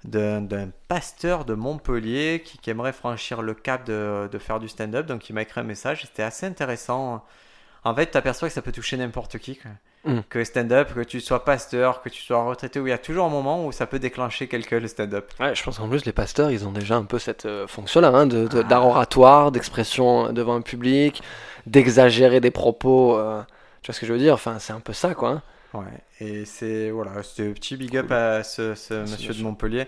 d'un 0.08 0.70
pasteur 0.88 1.46
de 1.46 1.54
Montpellier 1.54 2.42
qui, 2.44 2.70
aimerait 2.70 2.94
franchir 2.94 3.42
le 3.42 3.54
cap 3.54 3.86
de, 3.86 4.30
de 4.32 4.38
faire 4.40 4.60
du 4.60 4.68
stand-up. 4.68 5.06
Donc 5.06 5.30
il 5.30 5.34
m'a 5.34 5.44
écrit 5.44 5.62
un 5.62 5.66
message, 5.66 6.04
c'était 6.04 6.24
assez 6.24 6.46
intéressant. 6.46 7.24
En 7.84 7.94
fait, 7.94 8.12
tu 8.12 8.18
aperçois 8.18 8.48
que 8.48 8.54
ça 8.54 8.62
peut 8.62 8.72
toucher 8.72 8.98
n'importe 8.98 9.38
qui. 9.38 9.60
Mm. 10.06 10.20
Que 10.30 10.44
stand-up, 10.44 10.94
que 10.94 11.02
tu 11.02 11.20
sois 11.20 11.44
pasteur, 11.44 12.02
que 12.02 12.10
tu 12.10 12.22
sois 12.22 12.44
retraité, 12.44 12.80
où 12.80 12.88
il 12.88 12.92
y 12.92 12.94
a 12.94 12.98
toujours 12.98 13.26
un 13.26 13.30
moment 13.30 13.66
où 13.66 13.72
ça 13.72 13.86
peut 13.86 14.00
déclencher 14.00 14.48
quelqu'un 14.48 14.80
le 14.80 14.88
stand-up. 14.88 15.32
Ouais, 15.40 15.54
je 15.54 15.64
pense 15.64 15.78
qu'en 15.78 15.90
plus, 15.90 16.06
les 16.06 16.14
pasteurs, 16.14 16.52
ils 16.52 16.66
ont 16.66 16.72
déjà 16.72 16.96
un 16.96 17.04
peu 17.04 17.20
cette 17.20 17.46
euh, 17.46 17.68
fonction-là, 17.68 18.10
hein, 18.10 18.26
de, 18.26 18.48
ah. 18.54 18.64
d'art 18.64 18.86
oratoire, 18.86 19.52
d'expression 19.52 20.32
devant 20.32 20.56
un 20.56 20.62
public, 20.62 21.22
d'exagérer 21.66 22.40
des 22.40 22.52
propos. 22.52 23.18
Euh, 23.18 23.42
tu 23.82 23.88
vois 23.88 23.96
ce 23.96 24.00
que 24.00 24.06
je 24.06 24.14
veux 24.14 24.20
dire? 24.20 24.34
Enfin, 24.34 24.60
c'est 24.60 24.74
un 24.74 24.80
peu 24.80 24.94
ça, 24.94 25.14
quoi. 25.14 25.30
Hein. 25.30 25.42
Ouais, 25.74 25.84
et 26.22 26.46
c'est 26.46 26.90
voilà, 26.92 27.22
c'était 27.24 27.50
un 27.50 27.54
petit 27.54 27.76
big 27.76 27.96
up 27.98 28.12
à 28.12 28.44
ce, 28.44 28.72
monsieur 29.02 29.34
de 29.34 29.44
Montpellier. 29.44 29.88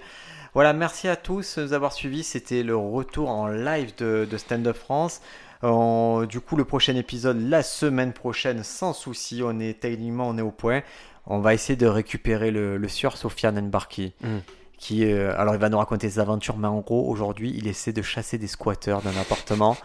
Voilà, 0.53 0.73
merci 0.73 1.07
à 1.07 1.15
tous 1.15 1.57
de 1.57 1.63
nous 1.63 1.73
avoir 1.73 1.93
suivis. 1.93 2.23
C'était 2.23 2.63
le 2.63 2.75
retour 2.75 3.29
en 3.29 3.47
live 3.47 3.93
de, 3.97 4.27
Stand 4.37 4.67
Up 4.67 4.75
France. 4.75 5.21
du 5.61 6.39
coup, 6.41 6.55
le 6.55 6.65
prochain 6.65 6.95
épisode 6.95 7.39
la 7.41 7.63
semaine 7.63 8.13
prochaine, 8.13 8.63
sans 8.63 8.93
souci. 8.93 9.41
On 9.43 9.59
est 9.59 9.79
techniquement, 9.79 10.27
on 10.27 10.37
est 10.37 10.43
au 10.43 10.51
point. 10.51 10.81
On 11.27 11.39
va 11.39 11.53
essayer 11.53 11.75
de 11.75 11.85
récupérer 11.85 12.49
le, 12.51 12.77
le 12.77 12.87
sieur 12.87 13.15
Sofiane 13.15 13.59
Nbarki. 13.59 14.13
Mm 14.21 14.37
qui 14.79 15.05
euh, 15.05 15.33
alors 15.37 15.53
il 15.53 15.59
va 15.59 15.69
nous 15.69 15.77
raconter 15.77 16.09
ses 16.09 16.19
aventures 16.19 16.57
mais 16.57 16.67
en 16.67 16.79
gros 16.79 17.07
aujourd'hui 17.09 17.53
il 17.55 17.67
essaie 17.67 17.91
de 17.91 18.01
chasser 18.01 18.37
des 18.37 18.47
squatteurs 18.47 19.01
d'un 19.01 19.15
appartement 19.19 19.75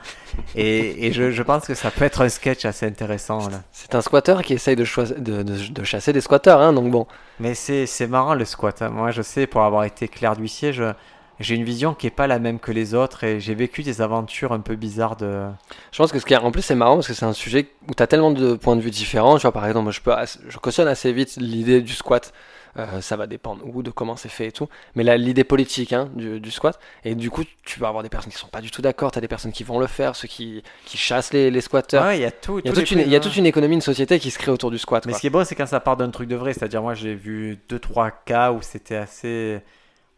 et, 0.55 1.07
et 1.07 1.13
je, 1.13 1.33
je, 1.33 1.43
pense 1.43 1.67
que 1.67 1.75
ça 1.75 1.91
peut 1.91 2.05
être 2.05 2.23
un 2.23 2.29
sketch 2.29 2.65
assez 2.65 2.87
intéressant 2.87 3.41
c'est 3.73 3.95
un 3.97 4.01
squatteur 4.01 4.43
qui 4.43 4.55
essaye 4.55 4.77
de, 4.77 4.87
de, 5.19 5.43
de, 5.43 5.85
chasser 5.85 6.13
des 6.13 6.21
squatteurs 6.21 6.61
hein, 6.61 6.73
donc 6.73 6.91
bon 6.93 7.07
mais 7.41 7.55
c'est 7.55 8.07
marrant 8.07 8.35
le 8.35 8.45
squat 8.45 8.83
hein. 8.83 8.91
moi 8.91 9.11
je 9.11 9.23
sais 9.23 9.49
pour 9.49 9.63
avoir 9.63 9.83
été 9.85 10.07
clair 10.07 10.37
d'huissier 10.37 10.73
je 10.73 10.93
j'ai 11.41 11.57
une 11.57 11.65
vision 11.65 11.95
qui 11.95 12.07
est 12.07 12.11
pas 12.11 12.27
la 12.27 12.39
même 12.39 12.61
que 12.61 12.71
les 12.71 12.95
autres 12.95 13.25
et 13.25 13.41
j'ai 13.41 13.55
vécu 13.55 13.83
des 13.83 14.01
aventures 14.01 14.53
un 14.53 14.61
peu 14.61 14.77
bizarres 14.77 15.17
de. 15.17 15.47
Je 15.91 15.99
pense 15.99 16.13
que 16.13 16.21
ce 16.21 16.27
qui 16.27 16.33
est, 16.33 16.37
en 16.37 16.53
plus 16.53 16.63
c'est 16.63 16.77
marrant 16.77 16.95
parce 16.95 17.09
que 17.09 17.15
c'est 17.15 17.25
un 17.25 17.33
sujet 17.33 17.71
où 17.89 17.95
tu 17.95 18.03
as 18.03 18.07
tellement 18.07 18.31
de 18.31 18.55
points 18.55 18.77
de 18.77 18.81
vue 18.81 18.93
différents. 18.93 19.37
Tu 19.37 19.43
vois, 19.43 19.53
par 19.53 19.67
exemple, 19.67 19.91
je 19.91 20.01
peux, 20.01 20.15
je 20.49 20.59
cautionne 20.59 20.87
assez 20.87 21.13
vite 21.13 21.37
l'idée 21.37 21.81
du 21.81 21.93
squat 21.93 22.33
euh, 22.77 23.01
ça 23.01 23.17
va 23.17 23.27
dépendre 23.27 23.63
ou 23.65 23.83
de 23.83 23.91
comment 23.91 24.17
c'est 24.17 24.29
fait 24.29 24.49
et 24.49 24.53
tout. 24.53 24.69
Mais 24.95 25.05
là, 25.05 25.17
l'idée 25.17 25.45
politique 25.45 25.93
hein, 25.93 26.11
du, 26.15 26.51
squat. 26.51 26.79
Et 27.05 27.15
du 27.15 27.31
coup, 27.31 27.45
tu 27.65 27.79
vas 27.79 27.89
avoir 27.89 28.03
des 28.03 28.09
personnes 28.09 28.33
qui 28.33 28.39
sont 28.39 28.49
pas 28.49 28.61
du 28.61 28.71
tout 28.71 28.83
d'accord. 28.83 29.13
Tu 29.13 29.19
as 29.19 29.21
des 29.21 29.29
personnes 29.29 29.53
qui 29.53 29.63
vont 29.63 29.79
le 29.79 29.87
faire, 29.87 30.17
ceux 30.17 30.27
qui, 30.27 30.63
qui 30.85 30.97
chassent 30.97 31.33
les, 31.33 31.51
les 31.51 31.61
squatteurs. 31.61 32.13
il 32.13 32.21
y 32.21 32.25
a 32.25 32.33
tout. 32.33 32.59
Il 32.59 32.67
y 32.67 32.71
a, 32.71 32.73
toute, 32.73 32.91
une, 32.91 33.01
il 33.01 33.09
y 33.09 33.17
a 33.17 33.21
toute 33.21 33.37
une 33.37 33.47
économie, 33.47 33.75
une 33.75 33.81
société 33.81 34.19
qui 34.19 34.31
se 34.31 34.39
crée 34.39 34.51
autour 34.51 34.71
du 34.71 34.79
squat. 34.79 35.07
Mais 35.07 35.13
ce 35.13 35.21
qui 35.21 35.29
est 35.29 35.31
bon, 35.31 35.45
c'est 35.45 35.55
quand 35.55 35.67
ça 35.67 35.81
part 35.81 35.97
d'un 35.97 36.11
truc 36.11 36.29
de 36.29 36.37
vrai. 36.37 36.53
C'est-à-dire, 36.53 36.83
moi, 36.83 36.95
j'ai 36.95 37.15
vu 37.15 37.59
2-3 37.71 38.11
cas 38.25 38.51
où 38.51 38.61
c'était 38.61 38.97
assez. 38.97 39.61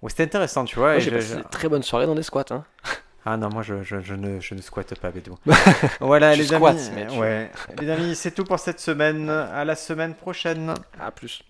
où 0.01 0.09
c'était 0.09 0.25
intéressant, 0.25 0.65
tu 0.65 0.77
vois. 0.77 0.99
j'ai 0.99 1.11
passé 1.11 1.37
très 1.51 1.69
bonne 1.69 1.83
soirée 1.83 2.07
dans 2.07 2.15
des 2.15 2.23
squats. 2.23 2.45
Hein. 2.51 2.65
Ah 3.29 3.37
non, 3.37 3.49
moi 3.49 3.65
je, 3.65 3.83
je, 3.83 4.01
je, 4.01 4.15
ne, 4.15 4.39
je 4.39 4.55
ne 4.55 4.61
squatte 4.61 4.97
pas 5.01 5.11
Bédou. 5.11 5.37
voilà 6.01 6.37
les 6.37 6.55
amis. 6.55 6.65
Ouais. 7.19 7.51
Les 7.81 7.91
amis, 7.91 8.15
c'est 8.15 8.31
tout 8.31 8.45
pour 8.45 8.61
cette 8.61 8.79
semaine. 8.79 9.29
À 9.29 9.65
la 9.65 9.75
semaine 9.75 10.15
prochaine. 10.15 10.73
À 11.01 11.11
plus. 11.11 11.43